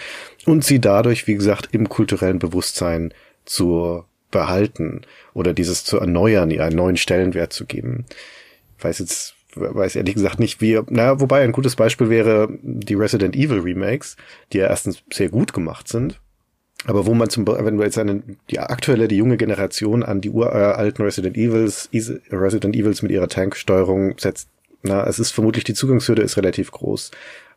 und 0.46 0.66
sie 0.66 0.82
dadurch, 0.82 1.26
wie 1.26 1.36
gesagt, 1.36 1.70
im 1.72 1.88
kulturellen 1.88 2.40
Bewusstsein 2.40 3.14
zu 3.46 4.04
behalten 4.30 5.04
oder 5.34 5.54
dieses 5.54 5.86
zu 5.86 6.00
erneuern, 6.00 6.52
ihr 6.52 6.66
einen 6.66 6.76
neuen 6.76 6.98
Stellenwert 6.98 7.54
zu 7.54 7.66
geben. 7.66 8.04
Ich 8.78 8.84
weiß 8.84 9.00
jetzt 9.00 9.36
weiß 9.56 9.96
ehrlich 9.96 10.16
gesagt 10.16 10.40
nicht, 10.40 10.62
wie, 10.62 10.80
na, 10.90 11.20
wobei 11.20 11.44
ein 11.44 11.52
gutes 11.52 11.76
Beispiel 11.76 12.10
wäre 12.10 12.50
die 12.62 12.96
Resident 12.96 13.36
Evil 13.36 13.60
Remakes, 13.60 14.18
die 14.52 14.60
ja 14.60 14.68
erstens 14.68 15.04
sehr 15.12 15.30
gut 15.30 15.54
gemacht 15.54 15.88
sind, 15.88 16.20
aber 16.86 17.06
wo 17.06 17.14
man 17.14 17.30
zum 17.30 17.46
Beispiel, 17.46 17.66
wenn 17.66 17.78
du 17.78 17.84
jetzt 17.84 17.98
eine, 17.98 18.24
die 18.50 18.60
aktuelle, 18.60 19.08
die 19.08 19.18
junge 19.18 19.38
Generation 19.38 20.04
an 20.04 20.22
die 20.22 20.30
uralten 20.30 21.06
Resident 21.06 21.38
Evils, 21.38 21.90
Resident 22.32 22.76
Evils 22.76 23.02
mit 23.02 23.12
ihrer 23.12 23.30
Tanksteuerung 23.30 24.18
setzt, 24.18 24.50
na, 24.82 25.08
es 25.08 25.18
ist 25.18 25.32
vermutlich 25.32 25.64
die 25.64 25.74
Zugangshürde 25.74 26.22
ist 26.22 26.36
relativ 26.36 26.72
groß. 26.72 27.12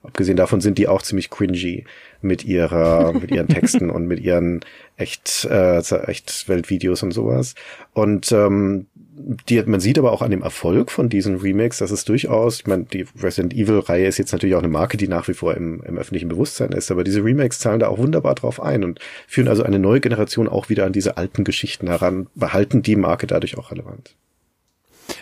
Abgesehen 0.04 0.36
davon 0.36 0.60
sind 0.60 0.78
die 0.78 0.86
auch 0.86 1.02
ziemlich 1.02 1.30
cringy 1.30 1.84
mit 2.22 2.44
ihrer, 2.44 3.12
mit 3.12 3.32
ihren 3.32 3.48
Texten 3.48 3.90
und 3.90 4.06
mit 4.06 4.20
ihren 4.20 4.60
echt, 4.96 5.44
äh, 5.50 5.78
echt 6.06 6.48
Weltvideos 6.48 7.02
und 7.02 7.10
sowas. 7.10 7.56
Und 7.92 8.30
ähm, 8.30 8.86
die, 9.18 9.62
man 9.62 9.80
sieht 9.80 9.98
aber 9.98 10.12
auch 10.12 10.20
an 10.20 10.30
dem 10.30 10.42
Erfolg 10.42 10.90
von 10.90 11.08
diesen 11.08 11.36
Remakes, 11.36 11.78
dass 11.78 11.90
es 11.90 12.04
durchaus, 12.04 12.60
ich 12.60 12.66
meine, 12.66 12.84
die 12.84 13.06
Resident 13.18 13.54
Evil-Reihe 13.54 14.06
ist 14.06 14.18
jetzt 14.18 14.32
natürlich 14.32 14.54
auch 14.54 14.60
eine 14.60 14.68
Marke, 14.68 14.96
die 14.96 15.08
nach 15.08 15.26
wie 15.28 15.34
vor 15.34 15.54
im, 15.54 15.82
im 15.84 15.96
öffentlichen 15.96 16.28
Bewusstsein 16.28 16.72
ist, 16.72 16.90
aber 16.90 17.02
diese 17.02 17.24
Remakes 17.24 17.58
zahlen 17.58 17.80
da 17.80 17.88
auch 17.88 17.98
wunderbar 17.98 18.34
drauf 18.34 18.60
ein 18.60 18.84
und 18.84 19.00
führen 19.26 19.48
also 19.48 19.62
eine 19.62 19.78
neue 19.78 20.00
Generation 20.00 20.48
auch 20.48 20.68
wieder 20.68 20.84
an 20.84 20.92
diese 20.92 21.16
alten 21.16 21.44
Geschichten 21.44 21.88
heran, 21.88 22.26
behalten 22.34 22.82
die 22.82 22.96
Marke 22.96 23.26
dadurch 23.26 23.56
auch 23.56 23.70
relevant. 23.70 24.14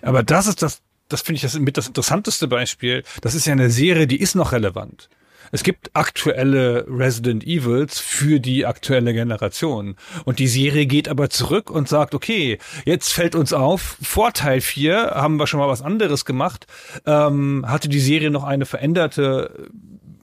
Aber 0.03 0.23
das 0.23 0.49
ist 0.49 0.63
das, 0.63 0.81
das 1.09 1.23
finde 1.23 1.37
ich 1.37 1.43
das 1.43 1.59
mit 1.59 1.77
das 1.77 1.87
interessanteste 1.87 2.49
Beispiel. 2.49 3.05
Das 3.21 3.35
ist 3.35 3.47
ja 3.47 3.53
eine 3.53 3.71
Serie, 3.71 4.07
die 4.07 4.21
ist 4.21 4.35
noch 4.35 4.53
relevant. 4.53 5.09
Es 5.55 5.63
gibt 5.63 5.91
aktuelle 5.95 6.85
Resident 6.89 7.47
Evils 7.47 8.01
für 8.01 8.41
die 8.41 8.67
aktuelle 8.67 9.13
Generation. 9.13 9.95
Und 10.25 10.41
die 10.41 10.49
Serie 10.49 10.87
geht 10.87 11.09
aber 11.09 11.31
zurück 11.31 11.71
und 11.71 11.89
sagt, 11.89 12.17
okay, 12.17 12.59
jetzt 12.85 13.13
fällt 13.13 13.37
uns 13.37 13.53
auf, 13.53 13.97
vor 14.03 14.33
Teil 14.33 14.61
4 14.61 15.13
haben 15.15 15.37
wir 15.37 15.47
schon 15.47 15.61
mal 15.61 15.69
was 15.69 15.81
anderes 15.81 16.25
gemacht, 16.25 16.67
ähm, 17.07 17.65
hatte 17.69 17.89
die 17.89 18.01
Serie 18.01 18.33
noch 18.33 18.43
eine 18.43 18.67
veränderte 18.67 19.69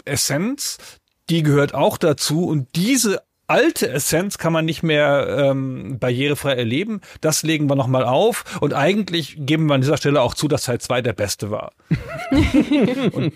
Essenz, 0.03 0.79
die 1.29 1.43
gehört 1.43 1.73
auch 1.73 1.97
dazu 1.97 2.45
und 2.45 2.67
diese 2.75 3.21
alte 3.51 3.89
Essenz 3.89 4.37
kann 4.37 4.51
man 4.51 4.65
nicht 4.65 4.83
mehr 4.83 5.27
ähm, 5.29 5.97
barrierefrei 5.97 6.55
erleben. 6.55 6.99
Das 7.19 7.43
legen 7.43 7.69
wir 7.69 7.75
nochmal 7.75 8.05
auf. 8.05 8.61
Und 8.61 8.73
eigentlich 8.73 9.35
geben 9.39 9.67
wir 9.67 9.75
an 9.75 9.81
dieser 9.81 9.97
Stelle 9.97 10.21
auch 10.21 10.33
zu, 10.33 10.47
dass 10.47 10.63
Teil 10.63 10.79
2 10.79 11.01
der 11.01 11.13
beste 11.13 11.51
war. 11.51 11.73
und, 13.11 13.33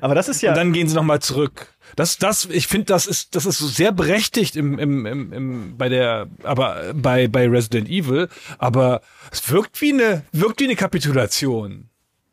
Aber 0.00 0.14
das 0.14 0.28
ist 0.28 0.42
ja. 0.42 0.50
und 0.50 0.56
dann 0.56 0.72
gehen 0.72 0.88
sie 0.88 0.94
nochmal 0.94 1.20
zurück. 1.20 1.68
Das, 1.94 2.18
das, 2.18 2.46
ich 2.46 2.66
finde, 2.66 2.86
das 2.86 3.06
ist, 3.06 3.34
das 3.36 3.46
ist 3.46 3.58
so 3.58 3.66
sehr 3.66 3.92
berechtigt 3.92 4.56
im, 4.56 4.78
im, 4.78 5.06
im, 5.06 5.32
im, 5.32 5.76
bei 5.78 5.88
der, 5.88 6.28
aber 6.42 6.92
bei, 6.94 7.28
bei 7.28 7.48
Resident 7.48 7.88
Evil. 7.88 8.28
Aber 8.58 9.00
es 9.30 9.48
wirkt 9.50 9.80
wie 9.80 9.92
eine, 9.92 10.22
wirkt 10.32 10.60
wie 10.60 10.64
eine 10.64 10.76
Kapitulation. 10.76 11.88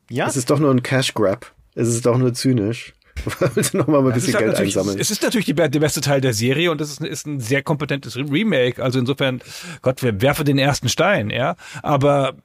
ja, 0.10 0.28
Es 0.28 0.36
ist 0.36 0.50
doch 0.50 0.60
nur 0.60 0.72
ein 0.72 0.84
Cash 0.84 1.14
Grab. 1.14 1.54
Es 1.76 1.88
ist 1.88 2.06
doch 2.06 2.18
nur 2.18 2.34
zynisch. 2.34 2.94
Wollte 3.40 3.78
noch 3.78 3.88
mal 3.88 4.00
ein 4.00 4.08
Es 4.08 4.14
bisschen 4.16 4.30
ist, 4.30 4.36
halt 4.36 4.44
Geld 4.46 4.52
natürlich- 4.54 4.76
einsammeln. 4.78 5.00
es 5.00 5.12
ist 5.12 5.22
natürlich 5.22 5.46
die, 5.46 5.54
der 5.54 5.70
beste 5.70 6.02
Teil 6.02 6.20
der 6.20 6.34
Serie 6.34 6.72
und 6.72 6.82
es 6.82 6.92
ist, 6.94 7.02
ist 7.02 7.28
ein 7.28 7.40
sehr 7.40 7.62
kompetentes 7.62 8.18
Remake. 8.18 8.82
Also 8.84 8.98
insofern, 9.00 9.40
Gott, 9.84 10.02
wer 10.02 10.20
werfe 10.22 10.44
den 10.44 10.58
ersten 10.58 10.90
Stein, 10.90 11.30
ja. 11.30 11.56
Aber 11.84 12.36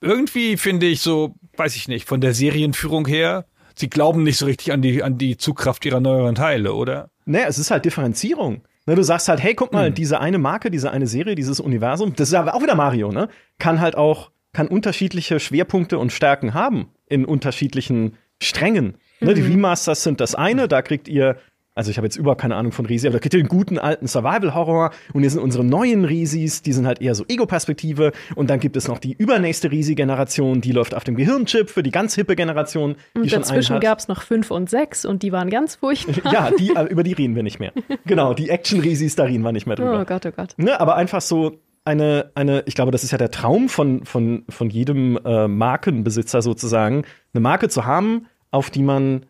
irgendwie 0.00 0.56
finde 0.56 0.86
ich 0.86 1.00
so, 1.00 1.34
weiß 1.56 1.76
ich 1.76 1.88
nicht, 1.88 2.08
von 2.08 2.20
der 2.20 2.34
Serienführung 2.34 3.06
her, 3.06 3.44
sie 3.74 3.90
glauben 3.90 4.22
nicht 4.22 4.38
so 4.38 4.46
richtig 4.46 4.72
an 4.72 4.82
die, 4.82 5.02
an 5.02 5.18
die 5.18 5.36
Zugkraft 5.36 5.84
ihrer 5.84 6.00
neueren 6.00 6.34
Teile, 6.34 6.74
oder? 6.74 7.10
Naja, 7.24 7.46
es 7.48 7.58
ist 7.58 7.70
halt 7.70 7.84
Differenzierung. 7.84 8.62
Ne, 8.86 8.94
du 8.96 9.02
sagst 9.02 9.28
halt, 9.28 9.42
hey, 9.42 9.54
guck 9.54 9.72
mal, 9.72 9.90
diese 9.90 10.20
eine 10.20 10.36
Marke, 10.36 10.70
diese 10.70 10.90
eine 10.90 11.06
Serie, 11.06 11.34
dieses 11.34 11.58
Universum, 11.58 12.14
das 12.14 12.28
ist 12.28 12.34
aber 12.34 12.54
auch 12.54 12.62
wieder 12.62 12.74
Mario, 12.74 13.10
ne? 13.12 13.28
Kann 13.58 13.80
halt 13.80 13.96
auch, 13.96 14.30
kann 14.52 14.68
unterschiedliche 14.68 15.40
Schwerpunkte 15.40 15.98
und 15.98 16.12
Stärken 16.12 16.52
haben 16.52 16.90
in 17.06 17.24
unterschiedlichen 17.24 18.18
Strängen. 18.42 18.98
Ne, 19.20 19.32
die 19.32 19.40
Remasters 19.40 20.02
sind 20.02 20.20
das 20.20 20.34
eine, 20.34 20.68
da 20.68 20.82
kriegt 20.82 21.08
ihr 21.08 21.38
Also 21.74 21.90
ich 21.90 21.96
habe 21.96 22.06
jetzt 22.06 22.16
überhaupt 22.16 22.40
keine 22.40 22.54
Ahnung 22.54 22.70
von 22.70 22.86
Risi, 22.86 23.06
aber 23.06 23.14
da 23.14 23.18
gibt 23.18 23.34
es 23.34 23.40
den 23.40 23.48
guten 23.48 23.78
alten 23.78 24.06
Survival-Horror 24.06 24.92
und 25.12 25.22
hier 25.22 25.30
sind 25.30 25.42
unsere 25.42 25.64
neuen 25.64 26.04
Risis, 26.04 26.62
die 26.62 26.72
sind 26.72 26.86
halt 26.86 27.00
eher 27.00 27.16
so 27.16 27.24
Ego-Perspektive 27.26 28.12
und 28.36 28.48
dann 28.48 28.60
gibt 28.60 28.76
es 28.76 28.86
noch 28.86 28.98
die 28.98 29.12
übernächste 29.12 29.72
Risi-Generation, 29.72 30.60
die 30.60 30.70
läuft 30.70 30.94
auf 30.94 31.02
dem 31.02 31.16
Gehirnchip 31.16 31.70
für 31.70 31.82
die 31.82 31.90
ganz 31.90 32.14
hippe 32.14 32.36
Generation. 32.36 32.94
Die 33.16 33.20
Und 33.20 33.32
dazwischen 33.32 33.80
gab 33.80 33.98
es 33.98 34.06
noch 34.06 34.22
fünf 34.22 34.52
und 34.52 34.70
sechs 34.70 35.04
und 35.04 35.24
die 35.24 35.32
waren 35.32 35.50
ganz 35.50 35.76
furchtbar. 35.76 36.32
Ja, 36.32 36.50
die, 36.50 36.72
über 36.90 37.02
die 37.02 37.12
reden 37.12 37.34
wir 37.34 37.42
nicht 37.42 37.58
mehr. 37.58 37.72
Genau, 38.06 38.34
die 38.34 38.50
Action-Risis, 38.50 39.16
da 39.16 39.24
reden 39.24 39.42
wir 39.42 39.52
nicht 39.52 39.66
mehr 39.66 39.76
drüber. 39.76 40.00
Oh 40.00 40.04
Gott, 40.04 40.26
oh 40.26 40.30
Gott. 40.30 40.54
Ne, 40.56 40.78
aber 40.80 40.94
einfach 40.94 41.20
so 41.20 41.58
eine, 41.84 42.30
eine, 42.34 42.62
ich 42.66 42.74
glaube, 42.74 42.92
das 42.92 43.04
ist 43.04 43.10
ja 43.10 43.18
der 43.18 43.30
Traum 43.30 43.68
von, 43.68 44.04
von, 44.04 44.44
von 44.48 44.70
jedem 44.70 45.18
äh, 45.24 45.48
Markenbesitzer 45.48 46.40
sozusagen, 46.40 47.04
eine 47.32 47.40
Marke 47.40 47.68
zu 47.68 47.84
haben, 47.84 48.26
auf 48.50 48.70
die 48.70 48.82
man, 48.82 49.26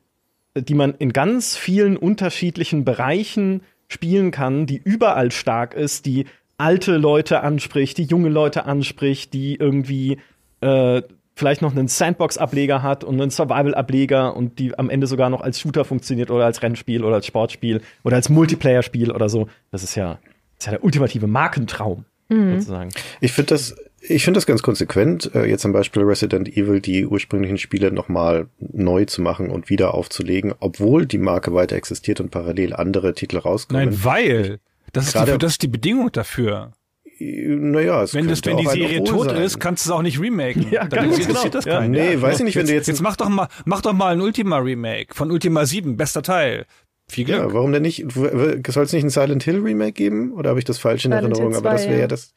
die 0.54 0.74
man 0.74 0.94
in 0.94 1.12
ganz 1.12 1.56
vielen 1.56 1.96
unterschiedlichen 1.96 2.84
Bereichen 2.84 3.62
spielen 3.88 4.30
kann, 4.30 4.66
die 4.66 4.80
überall 4.82 5.30
stark 5.30 5.74
ist, 5.74 6.06
die 6.06 6.26
alte 6.56 6.96
Leute 6.96 7.42
anspricht, 7.42 7.98
die 7.98 8.04
junge 8.04 8.28
Leute 8.28 8.64
anspricht, 8.64 9.32
die 9.32 9.56
irgendwie 9.56 10.18
äh, 10.60 11.02
vielleicht 11.34 11.62
noch 11.62 11.72
einen 11.72 11.88
Sandbox-Ableger 11.88 12.82
hat 12.82 13.02
und 13.02 13.20
einen 13.20 13.30
Survival-Ableger 13.30 14.36
und 14.36 14.58
die 14.58 14.78
am 14.78 14.88
Ende 14.88 15.06
sogar 15.06 15.30
noch 15.30 15.40
als 15.40 15.60
Shooter 15.60 15.84
funktioniert 15.84 16.30
oder 16.30 16.44
als 16.44 16.62
Rennspiel 16.62 17.04
oder 17.04 17.16
als 17.16 17.26
Sportspiel 17.26 17.82
oder 18.04 18.16
als 18.16 18.28
Multiplayer-Spiel 18.28 19.10
oder 19.10 19.28
so. 19.28 19.48
Das 19.72 19.82
ist 19.82 19.96
ja, 19.96 20.18
das 20.56 20.60
ist 20.60 20.66
ja 20.66 20.72
der 20.72 20.84
ultimative 20.84 21.26
Markentraum, 21.26 22.04
sozusagen. 22.52 22.90
Ich 23.20 23.32
finde 23.32 23.48
das, 23.48 23.74
ich 24.06 24.24
finde 24.24 24.38
das 24.38 24.46
ganz 24.46 24.62
konsequent, 24.62 25.30
äh, 25.34 25.44
jetzt 25.46 25.62
zum 25.62 25.72
Beispiel 25.72 26.02
Resident 26.02 26.48
Evil 26.56 26.80
die 26.80 27.06
ursprünglichen 27.06 27.58
Spiele 27.58 27.90
nochmal 27.90 28.46
neu 28.58 29.04
zu 29.06 29.22
machen 29.22 29.50
und 29.50 29.70
wieder 29.70 29.94
aufzulegen, 29.94 30.52
obwohl 30.60 31.06
die 31.06 31.18
Marke 31.18 31.54
weiter 31.54 31.76
existiert 31.76 32.20
und 32.20 32.30
parallel 32.30 32.74
andere 32.74 33.14
Titel 33.14 33.38
rauskommen. 33.38 33.86
Nein, 33.88 33.98
weil. 34.04 34.58
Das 34.92 35.06
ist, 35.06 35.14
die, 35.18 35.38
das 35.38 35.52
ist 35.52 35.62
die 35.62 35.68
Bedingung 35.68 36.12
dafür. 36.12 36.72
naja, 37.18 38.02
es 38.02 38.14
Wenn, 38.14 38.28
das, 38.28 38.44
wenn 38.44 38.56
die 38.58 38.66
Serie 38.66 39.02
tot 39.04 39.30
sein. 39.30 39.42
ist, 39.42 39.58
kannst 39.58 39.84
du 39.86 39.90
es 39.90 39.92
auch 39.92 40.02
nicht 40.02 40.20
remaken. 40.20 40.66
Ja, 40.70 40.84
Dann 40.86 41.10
ganz 41.10 41.18
interessiert 41.18 41.52
genau. 41.52 41.52
das 41.52 41.64
Ja, 41.64 41.78
keinen. 41.80 41.90
nee, 41.92 42.20
weiß 42.20 42.38
ich 42.40 42.44
nicht, 42.44 42.56
wenn 42.56 42.66
du 42.66 42.72
jetzt- 42.74 42.86
Jetzt 42.86 43.00
mach 43.02 43.16
doch 43.16 43.28
mal, 43.28 43.48
mach 43.64 43.80
doch 43.82 43.92
mal 43.92 44.12
ein 44.12 44.20
Ultima-Remake 44.20 45.14
von 45.14 45.30
Ultima 45.30 45.66
7, 45.66 45.96
bester 45.96 46.22
Teil. 46.22 46.66
Viel 47.08 47.24
Glück. 47.24 47.38
Ja, 47.38 47.52
warum 47.52 47.72
denn 47.72 47.82
nicht? 47.82 48.04
Soll 48.12 48.60
es 48.84 48.92
nicht 48.92 49.04
ein 49.04 49.10
Silent 49.10 49.42
Hill 49.42 49.60
Remake 49.60 49.92
geben? 49.92 50.32
Oder 50.32 50.50
habe 50.50 50.58
ich 50.58 50.64
das 50.64 50.78
falsch 50.78 51.04
in 51.04 51.10
Silent 51.12 51.32
Erinnerung? 51.32 51.50
Hill 51.52 51.58
Aber 51.58 51.70
das 51.70 51.82
2, 51.82 51.88
wäre 51.88 51.96
ja 51.98 52.00
ja. 52.02 52.08
das. 52.08 52.32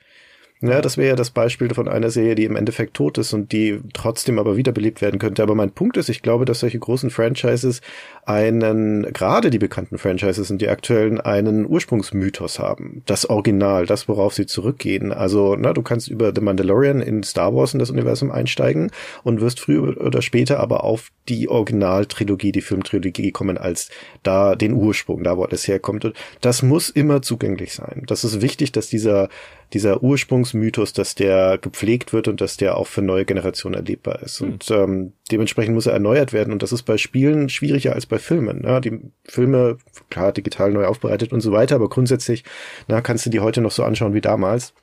Ja, 0.59 0.81
das 0.81 0.97
wäre 0.97 1.09
ja 1.09 1.15
das 1.15 1.29
Beispiel 1.29 1.71
von 1.71 1.87
einer 1.87 2.09
Serie, 2.09 2.33
die 2.33 2.45
im 2.45 2.55
Endeffekt 2.55 2.95
tot 2.95 3.19
ist 3.19 3.31
und 3.31 3.51
die 3.51 3.79
trotzdem 3.93 4.39
aber 4.39 4.57
wiederbelebt 4.57 5.03
werden 5.03 5.19
könnte. 5.19 5.43
Aber 5.43 5.53
mein 5.53 5.69
Punkt 5.69 5.97
ist, 5.97 6.09
ich 6.09 6.23
glaube, 6.23 6.45
dass 6.45 6.61
solche 6.61 6.79
großen 6.79 7.11
Franchises 7.11 7.81
einen, 8.25 9.03
gerade 9.13 9.51
die 9.51 9.59
bekannten 9.59 9.99
Franchises 9.99 10.49
und 10.49 10.59
die 10.59 10.67
aktuellen, 10.67 11.21
einen 11.21 11.67
Ursprungsmythos 11.67 12.57
haben. 12.57 13.03
Das 13.05 13.29
Original, 13.29 13.85
das, 13.85 14.07
worauf 14.07 14.33
sie 14.33 14.47
zurückgehen. 14.47 15.11
Also, 15.11 15.55
na, 15.55 15.73
du 15.73 15.83
kannst 15.83 16.07
über 16.07 16.31
The 16.33 16.41
Mandalorian 16.41 17.01
in 17.01 17.21
Star 17.21 17.53
Wars 17.53 17.73
in 17.73 17.79
das 17.79 17.91
Universum 17.91 18.31
einsteigen 18.31 18.89
und 19.23 19.41
wirst 19.41 19.59
früher 19.59 20.01
oder 20.01 20.23
später 20.23 20.59
aber 20.59 20.83
auf 20.83 21.11
die 21.29 21.49
Originaltrilogie, 21.49 22.51
die 22.51 22.61
Filmtrilogie 22.61 23.31
kommen 23.31 23.59
als 23.59 23.89
da 24.23 24.55
den 24.55 24.73
Ursprung, 24.73 25.23
da 25.23 25.37
wo 25.37 25.43
alles 25.43 25.67
herkommt. 25.67 26.03
Und 26.03 26.15
das 26.41 26.63
muss 26.63 26.89
immer 26.89 27.21
zugänglich 27.21 27.73
sein. 27.73 28.03
Das 28.07 28.23
ist 28.23 28.41
wichtig, 28.41 28.71
dass 28.71 28.89
dieser 28.89 29.29
dieser 29.73 30.01
Ursprungsmythos, 30.01 30.93
dass 30.93 31.15
der 31.15 31.57
gepflegt 31.57 32.13
wird 32.13 32.27
und 32.27 32.39
dass 32.39 32.57
der 32.57 32.77
auch 32.77 32.87
für 32.87 33.01
neue 33.01 33.25
Generationen 33.25 33.75
erlebbar 33.75 34.21
ist. 34.23 34.41
Und 34.41 34.69
ähm, 34.71 35.13
dementsprechend 35.31 35.75
muss 35.75 35.87
er 35.87 35.93
erneuert 35.93 36.31
werden. 36.33 36.53
Und 36.53 36.63
das 36.63 36.71
ist 36.71 36.83
bei 36.83 36.97
Spielen 36.97 37.49
schwieriger 37.49 37.93
als 37.93 38.05
bei 38.05 38.19
Filmen. 38.19 38.61
Ne? 38.61 38.79
Die 38.81 38.99
Filme, 39.25 39.77
klar, 40.09 40.31
digital 40.31 40.71
neu 40.71 40.85
aufbereitet 40.85 41.33
und 41.33 41.41
so 41.41 41.51
weiter, 41.51 41.75
aber 41.75 41.89
grundsätzlich 41.89 42.43
na, 42.87 43.01
kannst 43.01 43.25
du 43.25 43.29
die 43.29 43.41
heute 43.41 43.61
noch 43.61 43.71
so 43.71 43.83
anschauen 43.83 44.13
wie 44.13 44.21
damals. 44.21 44.73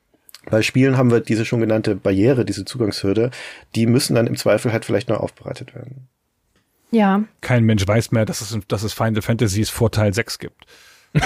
Bei 0.51 0.61
Spielen 0.61 0.99
haben 0.99 1.11
wir 1.11 1.21
diese 1.21 1.47
schon 1.47 1.61
genannte 1.61 1.97
Barriere, 1.97 2.45
diese 2.45 2.67
Zugangshürde, 2.67 3.31
die 3.75 3.87
müssen 3.87 4.15
dann 4.15 4.27
im 4.27 4.37
Zweifel 4.37 4.73
halt 4.73 4.85
vielleicht 4.85 5.09
neu 5.09 5.17
aufbereitet 5.17 5.75
werden. 5.75 6.09
Ja, 6.91 7.25
Kein 7.41 7.65
Mensch 7.65 7.87
weiß 7.87 8.13
mehr, 8.13 8.25
dass 8.25 8.41
es, 8.41 8.57
dass 8.69 8.83
es 8.83 8.93
Final 8.93 9.23
Fantasies 9.23 9.71
vor 9.71 9.91
Teil 9.91 10.13
6 10.13 10.39
gibt. 10.39 10.67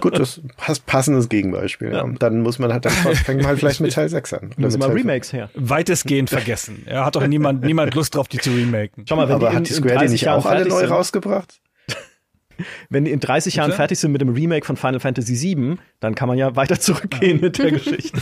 Gut, 0.00 0.18
das 0.18 0.40
passt 0.56 0.86
passendes 0.86 1.28
Gegenbeispiel. 1.28 1.92
Ja. 1.92 2.06
Dann 2.18 2.40
muss 2.40 2.58
man 2.58 2.72
halt, 2.72 2.84
dann 2.84 2.92
fängt 2.92 3.40
man 3.40 3.48
halt 3.48 3.58
vielleicht 3.58 3.80
mit 3.80 3.92
Teil 3.94 4.08
6 4.08 4.32
an. 4.34 4.50
Mit 4.56 4.78
mal 4.78 4.90
Remakes 4.90 5.32
her. 5.32 5.50
Weitestgehend 5.54 6.30
vergessen. 6.30 6.84
Ja, 6.88 7.04
hat 7.04 7.16
doch 7.16 7.26
niemand, 7.26 7.62
niemand 7.62 7.94
Lust 7.94 8.14
drauf, 8.14 8.28
die 8.28 8.38
zu 8.38 8.50
remaken. 8.50 9.04
Schau 9.08 9.16
mal, 9.16 9.28
wenn 9.28 9.36
Aber 9.36 9.48
die 9.48 9.52
in, 9.52 9.58
hat 9.58 9.68
die 9.68 9.72
Square 9.72 9.92
die 9.92 9.98
30 9.98 10.12
nicht 10.12 10.22
Jahren 10.22 10.40
auch 10.40 10.46
alle 10.46 10.66
neu 10.66 10.80
sind, 10.80 10.90
rausgebracht? 10.90 11.60
wenn 12.88 13.04
die 13.04 13.12
in 13.12 13.20
30 13.20 13.56
Jahren 13.56 13.72
fertig 13.72 13.98
sind 13.98 14.12
mit 14.12 14.20
dem 14.20 14.30
Remake 14.30 14.66
von 14.66 14.76
Final 14.76 15.00
Fantasy 15.00 15.40
VII, 15.40 15.76
dann 16.00 16.14
kann 16.14 16.28
man 16.28 16.38
ja 16.38 16.56
weiter 16.56 16.80
zurückgehen 16.80 17.40
mit 17.40 17.58
der 17.58 17.72
Geschichte. 17.72 18.18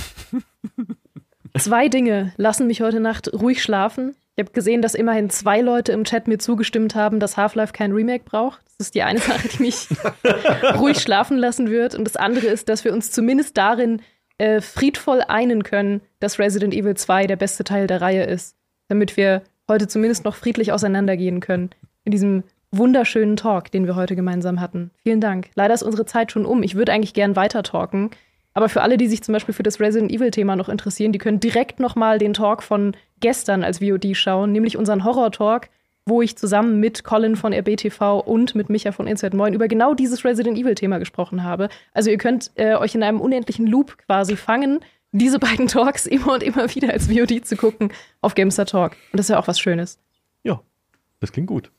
Zwei 1.59 1.89
Dinge 1.89 2.33
lassen 2.37 2.67
mich 2.67 2.83
heute 2.83 3.01
Nacht 3.01 3.33
ruhig 3.33 3.63
schlafen. 3.63 4.15
Ich 4.37 4.45
habe 4.45 4.53
gesehen, 4.53 4.83
dass 4.83 4.95
immerhin 4.95 5.31
zwei 5.31 5.63
Leute 5.63 5.93
im 5.93 6.05
Chat 6.05 6.29
mir 6.29 6.39
zugestimmt 6.39 6.95
haben, 6.95 7.21
dass 7.21 7.39
Half-Life 7.39 7.73
kein 7.73 7.93
Remake 7.93 8.25
braucht. 8.25 8.61
Das 8.77 8.89
ist 8.89 8.95
die 8.95 9.03
eine 9.03 9.19
Sache, 9.19 9.49
die 9.49 9.63
mich 9.63 9.89
ruhig 10.79 10.99
schlafen 10.99 11.39
lassen 11.39 11.71
wird. 11.71 11.95
Und 11.95 12.05
das 12.05 12.17
andere 12.17 12.47
ist, 12.47 12.69
dass 12.69 12.85
wir 12.85 12.93
uns 12.93 13.11
zumindest 13.11 13.57
darin 13.57 14.03
äh, 14.37 14.61
friedvoll 14.61 15.23
einen 15.23 15.63
können, 15.63 16.03
dass 16.21 16.39
Resident 16.39 16.75
Evil 16.75 16.95
2 16.95 17.27
der 17.27 17.37
beste 17.37 17.65
Teil 17.65 17.87
der 17.87 18.03
Reihe 18.03 18.25
ist. 18.25 18.57
Damit 18.89 19.17
wir 19.17 19.43
heute 19.69 19.89
zumindest 19.89 20.27
noch 20.27 20.37
friedlich 20.37 20.71
auseinandergehen 20.71 21.41
können. 21.41 21.71
In 22.05 22.13
diesem 22.13 22.45
wunderschönen 22.71 23.37
Talk, 23.37 23.71
den 23.71 23.87
wir 23.87 23.97
heute 23.97 24.17
gemeinsam 24.17 24.61
hatten. 24.61 24.91
Vielen 25.03 25.23
Dank. 25.23 25.49
Leider 25.55 25.73
ist 25.73 25.83
unsere 25.83 26.05
Zeit 26.05 26.31
schon 26.31 26.45
um. 26.45 26.63
Ich 26.63 26.75
würde 26.75 26.93
eigentlich 26.93 27.15
gern 27.15 27.37
weiter 27.37 27.63
talken. 27.63 28.11
Aber 28.57 28.71
für 28.71 28.81
alle, 28.81 28.97
die 28.97 29.07
sich 29.07 29.23
zum 29.23 29.35
Beispiel 29.35 29.53
für 29.53 29.63
das 29.63 29.81
Resident 29.81 30.11
Evil-Thema 30.11 30.57
noch 30.57 30.71
interessieren, 30.71 31.13
die 31.13 31.19
können 31.19 31.41
direkt 31.41 31.79
noch 31.79 31.95
mal 31.95 32.17
den 32.19 32.33
Talk 32.33 32.63
von 32.63 32.97
gestern 33.21 33.63
als 33.63 33.81
VOD 33.81 34.17
schauen, 34.17 34.51
nämlich 34.51 34.79
unseren 34.79 35.05
Horror-Talk, 35.05 35.69
wo 36.07 36.23
ich 36.23 36.39
zusammen 36.39 36.81
mit 36.81 37.05
Colin 37.05 37.37
von 37.37 37.53
RBTV 37.53 38.19
und 38.21 38.55
mit 38.55 38.71
Micha 38.71 38.93
von 38.93 39.07
Inside 39.07 39.37
Moin 39.37 39.53
über 39.53 39.69
genau 39.69 39.93
dieses 39.93 40.25
Resident 40.25 40.57
Evil-Thema 40.57 40.97
gesprochen 40.97 41.43
habe. 41.43 41.69
Also 41.93 42.09
ihr 42.09 42.17
könnt 42.17 42.51
äh, 42.55 42.77
euch 42.77 42.95
in 42.95 43.03
einem 43.03 43.21
unendlichen 43.21 43.67
Loop 43.67 43.99
quasi 44.07 44.37
fangen, 44.37 44.81
diese 45.13 45.39
beiden 45.39 45.67
Talks 45.69 46.07
immer 46.07 46.33
und 46.33 46.43
immer 46.43 46.75
wieder 46.75 46.91
als 46.95 47.09
VOD 47.09 47.45
zu 47.47 47.57
gucken 47.57 47.93
auf 48.23 48.35
Gamestar 48.35 48.65
Talk. 48.65 48.93
Und 49.13 49.19
das 49.19 49.27
ist 49.27 49.31
ja 49.33 49.39
auch 49.39 49.49
was 49.49 49.61
Schönes. 49.61 49.99
Ja, 50.45 50.63
das 51.21 51.31
klingt 51.31 51.49
gut. 51.49 51.71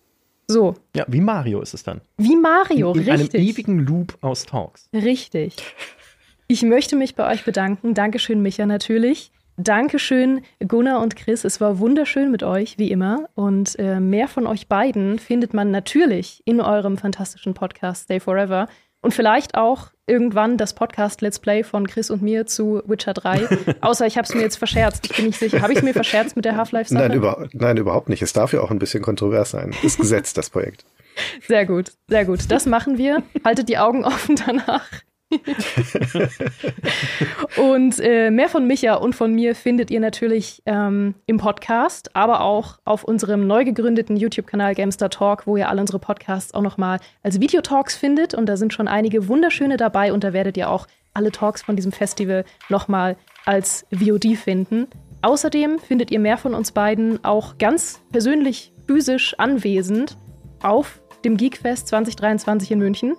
So, 0.47 0.75
Ja, 0.95 1.05
wie 1.07 1.21
Mario 1.21 1.59
ist 1.59 1.73
es 1.73 1.81
dann. 1.81 2.01
wie 2.17 2.35
Mario, 2.35 2.93
in 2.93 3.09
einem 3.09 3.21
richtig. 3.21 3.41
ewigen 3.41 3.79
Loop 3.79 4.15
aus 4.21 4.45
Talks. 4.45 4.89
Richtig. 4.93 5.55
Ich 6.49 6.63
möchte 6.63 6.95
mich 6.95 7.15
bei 7.15 7.29
euch 7.29 7.43
bedanken. 7.43 7.93
Dankeschön, 7.93 8.41
Micha, 8.41 8.65
natürlich. 8.65 9.31
Dankeschön, 9.57 10.41
Gunnar 10.65 11.01
und 11.01 11.17
Chris. 11.17 11.43
Es 11.43 11.59
war 11.59 11.79
wunderschön 11.79 12.31
mit 12.31 12.41
euch, 12.41 12.77
wie 12.77 12.89
immer. 12.89 13.27
Und 13.35 13.77
äh, 13.79 13.99
mehr 13.99 14.29
von 14.29 14.47
euch 14.47 14.69
beiden 14.69 15.19
findet 15.19 15.53
man 15.53 15.71
natürlich 15.71 16.41
in 16.45 16.61
eurem 16.61 16.97
fantastischen 16.97 17.53
Podcast 17.53 18.03
Stay 18.03 18.21
Forever. 18.21 18.69
Und 19.01 19.13
vielleicht 19.13 19.55
auch 19.55 19.89
irgendwann 20.05 20.55
das 20.55 20.73
Podcast 20.73 21.19
Let's 21.19 21.37
Play 21.37 21.63
von 21.63 21.85
Chris 21.85 22.09
und 22.09 22.21
mir 22.21 22.45
zu 22.45 22.81
Witcher 22.85 23.13
3. 23.13 23.47
Außer 23.81 24.07
ich 24.07 24.17
habe 24.17 24.25
es 24.25 24.33
mir 24.33 24.41
jetzt 24.41 24.55
verscherzt. 24.55 25.05
Ich 25.09 25.17
bin 25.17 25.25
nicht 25.25 25.39
sicher. 25.39 25.61
Habe 25.61 25.73
ich 25.73 25.79
es 25.79 25.83
mir 25.83 25.93
verscherzt 25.93 26.37
mit 26.37 26.45
der 26.45 26.55
Half-Life-Sache? 26.55 27.09
Nein, 27.09 27.13
über, 27.17 27.49
nein, 27.51 27.75
überhaupt 27.75 28.07
nicht. 28.07 28.21
Es 28.21 28.31
darf 28.31 28.53
ja 28.53 28.61
auch 28.61 28.71
ein 28.71 28.79
bisschen 28.79 29.03
kontrovers 29.03 29.51
sein. 29.51 29.75
Ist 29.83 29.99
Gesetz, 29.99 30.33
das 30.33 30.49
Projekt. 30.49 30.85
Sehr 31.45 31.65
gut, 31.65 31.91
sehr 32.07 32.23
gut. 32.23 32.49
Das 32.49 32.65
machen 32.65 32.97
wir. 32.97 33.21
Haltet 33.43 33.67
die 33.67 33.77
Augen 33.77 34.05
offen 34.05 34.37
danach. 34.45 34.87
und 37.57 37.99
äh, 37.99 38.31
mehr 38.31 38.47
von 38.47 38.65
Micha 38.65 38.95
und 38.95 39.13
von 39.13 39.33
mir 39.33 39.55
findet 39.55 39.91
ihr 39.91 39.99
natürlich 39.99 40.63
ähm, 40.65 41.15
im 41.25 41.37
Podcast, 41.37 42.15
aber 42.15 42.41
auch 42.41 42.79
auf 42.85 43.03
unserem 43.03 43.45
neu 43.45 43.65
gegründeten 43.65 44.15
YouTube-Kanal 44.15 44.73
Gamestar 44.73 45.09
Talk, 45.09 45.45
wo 45.45 45.57
ihr 45.57 45.67
alle 45.67 45.81
unsere 45.81 45.99
Podcasts 45.99 46.53
auch 46.53 46.61
nochmal 46.61 46.99
als 47.23 47.41
Videotalks 47.41 47.97
findet. 47.97 48.33
Und 48.33 48.47
da 48.47 48.55
sind 48.55 48.73
schon 48.73 48.87
einige 48.87 49.27
wunderschöne 49.27 49.75
dabei 49.75 50.13
und 50.13 50.23
da 50.23 50.31
werdet 50.31 50.55
ihr 50.55 50.69
auch 50.69 50.87
alle 51.13 51.31
Talks 51.31 51.63
von 51.63 51.75
diesem 51.75 51.91
Festival 51.91 52.45
nochmal 52.69 53.17
als 53.45 53.85
VOD 53.91 54.37
finden. 54.37 54.87
Außerdem 55.21 55.79
findet 55.79 56.11
ihr 56.11 56.19
mehr 56.19 56.37
von 56.37 56.53
uns 56.53 56.71
beiden 56.71 57.23
auch 57.25 57.57
ganz 57.57 58.01
persönlich 58.11 58.71
physisch 58.87 59.37
anwesend 59.37 60.17
auf 60.61 61.01
dem 61.25 61.35
Geekfest 61.35 61.87
2023 61.87 62.71
in 62.71 62.79
München. 62.79 63.17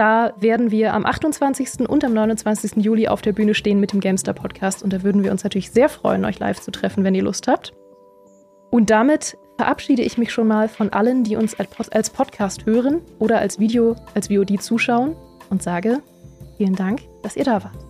Da 0.00 0.32
werden 0.38 0.70
wir 0.70 0.94
am 0.94 1.04
28. 1.04 1.86
und 1.86 2.06
am 2.06 2.14
29. 2.14 2.76
Juli 2.76 3.06
auf 3.06 3.20
der 3.20 3.34
Bühne 3.34 3.52
stehen 3.52 3.80
mit 3.80 3.92
dem 3.92 4.00
Gamestar 4.00 4.32
Podcast 4.32 4.82
und 4.82 4.94
da 4.94 5.02
würden 5.02 5.22
wir 5.22 5.30
uns 5.30 5.44
natürlich 5.44 5.72
sehr 5.72 5.90
freuen, 5.90 6.24
euch 6.24 6.38
live 6.38 6.58
zu 6.58 6.70
treffen, 6.70 7.04
wenn 7.04 7.14
ihr 7.14 7.22
Lust 7.22 7.48
habt. 7.48 7.74
Und 8.70 8.88
damit 8.88 9.36
verabschiede 9.58 10.00
ich 10.00 10.16
mich 10.16 10.32
schon 10.32 10.48
mal 10.48 10.68
von 10.68 10.90
allen, 10.90 11.22
die 11.22 11.36
uns 11.36 11.54
als 11.92 12.08
Podcast 12.08 12.64
hören 12.64 13.02
oder 13.18 13.40
als 13.40 13.58
Video, 13.58 13.94
als 14.14 14.28
VOD 14.28 14.62
zuschauen 14.62 15.14
und 15.50 15.62
sage 15.62 16.00
vielen 16.56 16.76
Dank, 16.76 17.02
dass 17.22 17.36
ihr 17.36 17.44
da 17.44 17.62
wart. 17.62 17.89